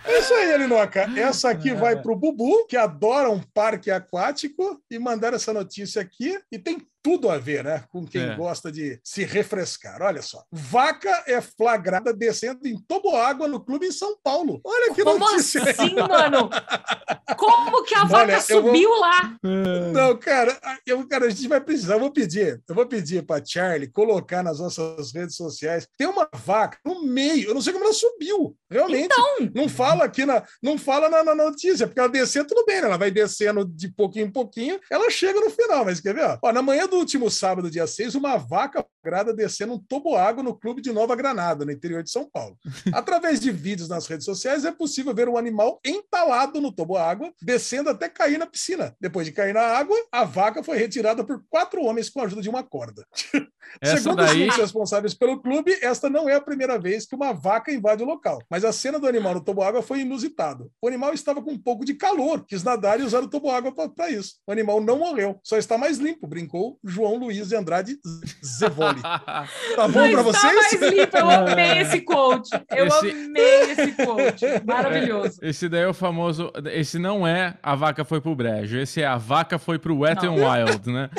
[0.08, 1.02] É isso aí, Elinoca.
[1.18, 6.02] Essa aqui vai para o Bubu, que adora um parque aquático, e mandar essa notícia
[6.02, 6.40] aqui.
[6.52, 7.84] E tem tudo a ver, né?
[7.90, 8.36] Com quem é.
[8.36, 10.02] gosta de se refrescar.
[10.02, 10.44] Olha só.
[10.52, 14.60] Vaca é flagrada descendo em toboágua no clube em São Paulo.
[14.64, 15.62] Olha que Como notícia.
[15.64, 16.50] assim, mano?
[17.38, 19.00] Como que a vaca Olha, subiu vou...
[19.00, 19.38] lá?
[19.94, 21.96] Não, cara, eu, cara, a gente vai precisar.
[21.96, 25.88] Eu vou pedir, eu vou pedir para Charlie colocar nas nossas redes sociais.
[25.98, 27.50] Tem uma vaca no meio.
[27.50, 28.56] Eu não sei como ela subiu.
[28.70, 29.06] Realmente.
[29.06, 29.52] Então...
[29.54, 32.88] Não fala aqui na, não fala na, na notícia, porque ela descer tudo bem, né?
[32.88, 35.86] Ela vai descendo de pouquinho em pouquinho, ela chega no final.
[35.86, 36.38] Mas quer ver?
[36.42, 40.54] Ó, na manhã do último sábado, dia 6, uma vaca grada descendo um toboágua no
[40.54, 42.58] clube de Nova Granada, no interior de São Paulo.
[42.94, 47.90] Através de vídeos nas redes sociais, é possível ver um animal entalado no toboágua, descendo
[47.90, 48.96] até cair na piscina.
[49.00, 52.42] Depois de cair na água, a vaca foi retirada por quatro homens com a ajuda
[52.42, 53.06] de uma corda.
[53.84, 54.48] Segundo daí...
[54.48, 58.06] os responsáveis pelo clube, esta não é a primeira vez que uma vaca invade o
[58.06, 58.40] local.
[58.50, 60.72] Mas a cena do animal no toboágua foi inusitado.
[60.82, 64.10] O animal estava com um pouco de calor, quis nadar e usar o toboágua para
[64.10, 64.36] isso.
[64.48, 67.98] O animal não morreu, só está mais limpo, brincou João Luiz de Andrade
[68.44, 69.02] Zevoli.
[69.76, 70.54] Tá bom para vocês?
[70.54, 72.50] mais limpo, eu amei esse quote.
[72.70, 73.12] Eu esse...
[73.12, 74.46] amei esse quote.
[74.66, 75.40] Maravilhoso.
[75.42, 76.52] Esse daí é o famoso.
[76.72, 80.26] Esse não é a vaca foi pro brejo, esse é a vaca foi pro Wet
[80.26, 81.10] n Wild, né?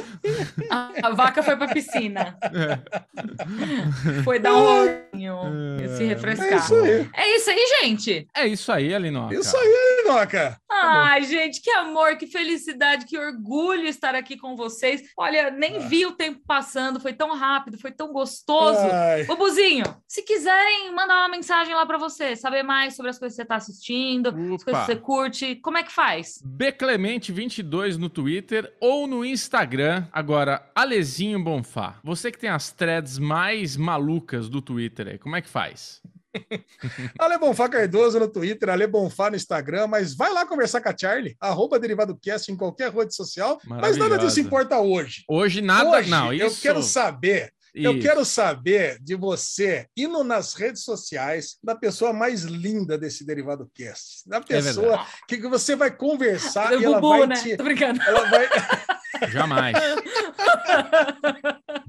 [0.71, 2.37] A, a vaca foi pra piscina.
[2.43, 4.23] É.
[4.23, 5.39] Foi dar um rolinho,
[5.83, 5.89] é.
[5.97, 6.49] se refrescar.
[6.49, 7.11] É isso, aí.
[7.15, 8.29] é isso aí, gente.
[8.35, 9.35] É isso aí, Alinoca.
[9.35, 10.59] Isso aí, Linoca?
[10.71, 15.03] Ai, gente, que amor, que felicidade, que orgulho estar aqui com vocês.
[15.17, 15.81] Olha, nem ah.
[15.81, 18.81] vi o tempo passando, foi tão rápido, foi tão gostoso.
[18.81, 19.27] Ai.
[19.29, 23.35] Ô, Buzinho, se quiserem mandar uma mensagem lá para você, saber mais sobre as coisas
[23.35, 24.55] que você está assistindo, Opa.
[24.55, 26.43] as coisas que você curte, como é que faz?
[26.47, 30.07] Beclemente22 no Twitter ou no Instagram.
[30.13, 35.43] Agora, Alezinho Bonfá, você que tem as threads mais malucas do Twitter aí, como é
[35.43, 36.01] que faz?
[37.19, 40.97] Ale Bonfá Cardoso no Twitter, Ale Bonfá no Instagram, mas vai lá conversar com a
[40.97, 45.25] Charlie, arroba DerivadoCast em qualquer rede social, mas nada disso importa hoje.
[45.29, 46.45] Hoje nada, hoje, não, isso...
[46.45, 47.87] Eu quero saber isso.
[47.87, 53.71] Eu quero saber de você, indo nas redes sociais, da pessoa mais linda desse Derivado
[53.75, 54.29] Cast.
[54.29, 57.37] Da é pessoa é que, você vai conversar e ela vai né?
[57.37, 57.57] te...
[57.57, 58.03] Tô brincando.
[58.03, 58.49] Ela vai...
[59.29, 59.77] Jamais.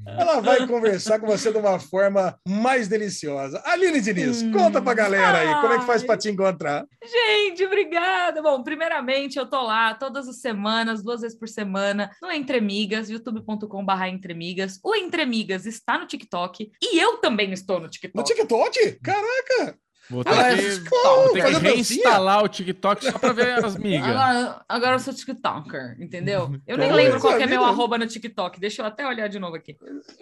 [0.05, 3.61] Ela vai conversar com você de uma forma mais deliciosa.
[3.65, 4.51] Aline Diniz, hum.
[4.51, 6.85] conta pra galera aí, como é que faz para te encontrar?
[7.03, 8.41] Gente, obrigada.
[8.41, 13.09] Bom, primeiramente, eu tô lá todas as semanas, duas vezes por semana, no Entre Migas,
[13.09, 14.79] youtube.com.br Entremigas.
[14.83, 18.17] O Entremigas está no TikTok e eu também estou no TikTok.
[18.17, 18.99] No TikTok?
[19.01, 19.77] Caraca!
[20.09, 24.09] Vou ter, ah, que, vou ter que reinstalar o TikTok só pra ver as migas.
[24.09, 26.59] Agora, agora eu sou TikToker, entendeu?
[26.65, 28.59] Eu nem lembro qual é meu arroba no TikTok.
[28.59, 29.77] Deixa eu até olhar de novo aqui.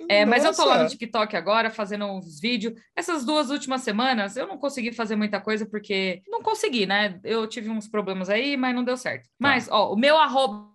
[0.10, 2.74] É, mas eu tô lá no TikTok agora, fazendo uns vídeos.
[2.96, 6.22] Essas duas últimas semanas, eu não consegui fazer muita coisa, porque...
[6.28, 7.20] Não consegui, né?
[7.24, 9.24] Eu tive uns problemas aí, mas não deu certo.
[9.24, 9.30] Tá.
[9.40, 10.68] Mas, ó, o meu arroba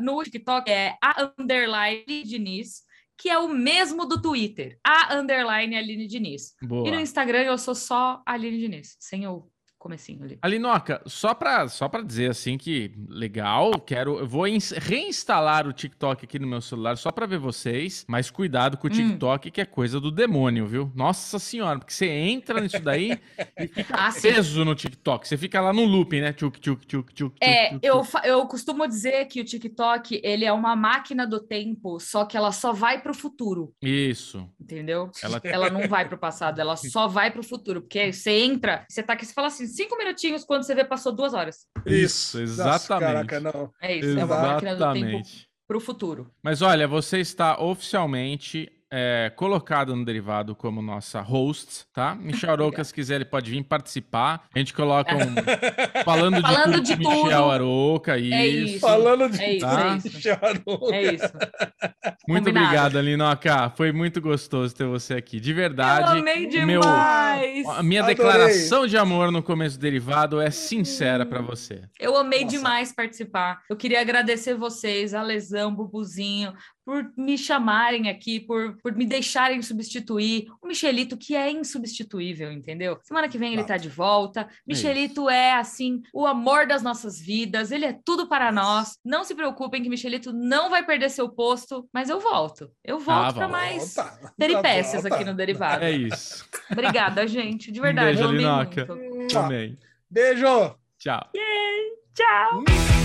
[0.00, 2.85] no TikTok é a underline Diniz
[3.18, 6.54] que é o mesmo do Twitter, a underline Aline Diniz.
[6.62, 6.86] Boa.
[6.86, 9.48] E no Instagram eu sou só Aline Diniz, sem o
[9.78, 10.38] comecinho ali.
[10.42, 16.24] Alinoca, só para só pra dizer assim que legal, quero, eu vou reinstalar o TikTok
[16.24, 18.94] aqui no meu celular só para ver vocês, mas cuidado com o hum.
[18.94, 19.50] TikTok hum.
[19.52, 20.90] que é coisa do demônio, viu?
[20.94, 23.18] Nossa senhora, porque você entra nisso daí
[23.58, 26.32] e fica ah, preso no TikTok, você fica lá no looping, né?
[26.32, 30.52] Tchuk, tchuk, tchuk, tchuk, é, tchuk, eu, eu costumo dizer que o TikTok, ele é
[30.52, 33.72] uma máquina do tempo, só que ela só vai pro futuro.
[33.82, 34.48] Isso.
[34.60, 35.10] Entendeu?
[35.22, 39.02] Ela, ela não vai pro passado, ela só vai pro futuro, porque você entra, você
[39.02, 41.66] tá aqui, você fala assim, cinco minutinhos, quando você vê, passou duas horas.
[41.84, 43.26] Isso, exatamente.
[43.28, 43.70] Caraca, não.
[43.80, 44.20] É isso, exatamente.
[44.20, 45.22] é uma máquina do tempo
[45.66, 46.30] para o futuro.
[46.42, 52.14] Mas olha, você está oficialmente é, colocado no derivado como nossa host, tá?
[52.14, 54.44] Michel Aroca, se quiser, ele pode vir participar.
[54.54, 55.34] A gente coloca um.
[56.04, 58.34] Falando de Falando tudo, de Michel Aroca, isso.
[58.34, 58.80] É isso.
[58.80, 59.92] Falando de é isso, tá?
[59.92, 60.16] é isso.
[60.16, 60.94] Michel Aroca.
[60.94, 61.32] É isso.
[62.28, 62.66] Muito Combinado.
[62.66, 63.70] obrigado, Linoca.
[63.76, 65.38] Foi muito gostoso ter você aqui.
[65.38, 66.12] De verdade.
[66.12, 66.66] Eu amei demais.
[66.66, 68.16] Meu, a minha Adorei.
[68.16, 71.82] declaração de amor no começo do derivado é sincera para você.
[72.00, 72.56] Eu amei Nossa.
[72.56, 73.62] demais participar.
[73.70, 76.52] Eu queria agradecer vocês, a Lesão, Bubuzinho,
[76.86, 83.00] por me chamarem aqui, por, por me deixarem substituir o Michelito, que é insubstituível, entendeu?
[83.02, 84.42] Semana que vem ele tá de volta.
[84.42, 88.98] É Michelito é, assim, o amor das nossas vidas, ele é tudo para nós.
[89.04, 92.70] Não se preocupem que Michelito não vai perder seu posto, mas eu volto.
[92.84, 94.32] Eu volto ah, para mais volta.
[94.38, 95.16] peripécias volta.
[95.16, 95.84] aqui no Derivado.
[95.84, 96.46] É isso.
[96.70, 98.22] Obrigada, gente, de verdade.
[98.22, 98.86] Um beijo, Linoca.
[99.32, 99.76] Também.
[100.08, 100.76] Beijo.
[101.00, 101.30] Tchau.
[101.34, 101.66] Yeah.
[102.14, 102.95] Tchau.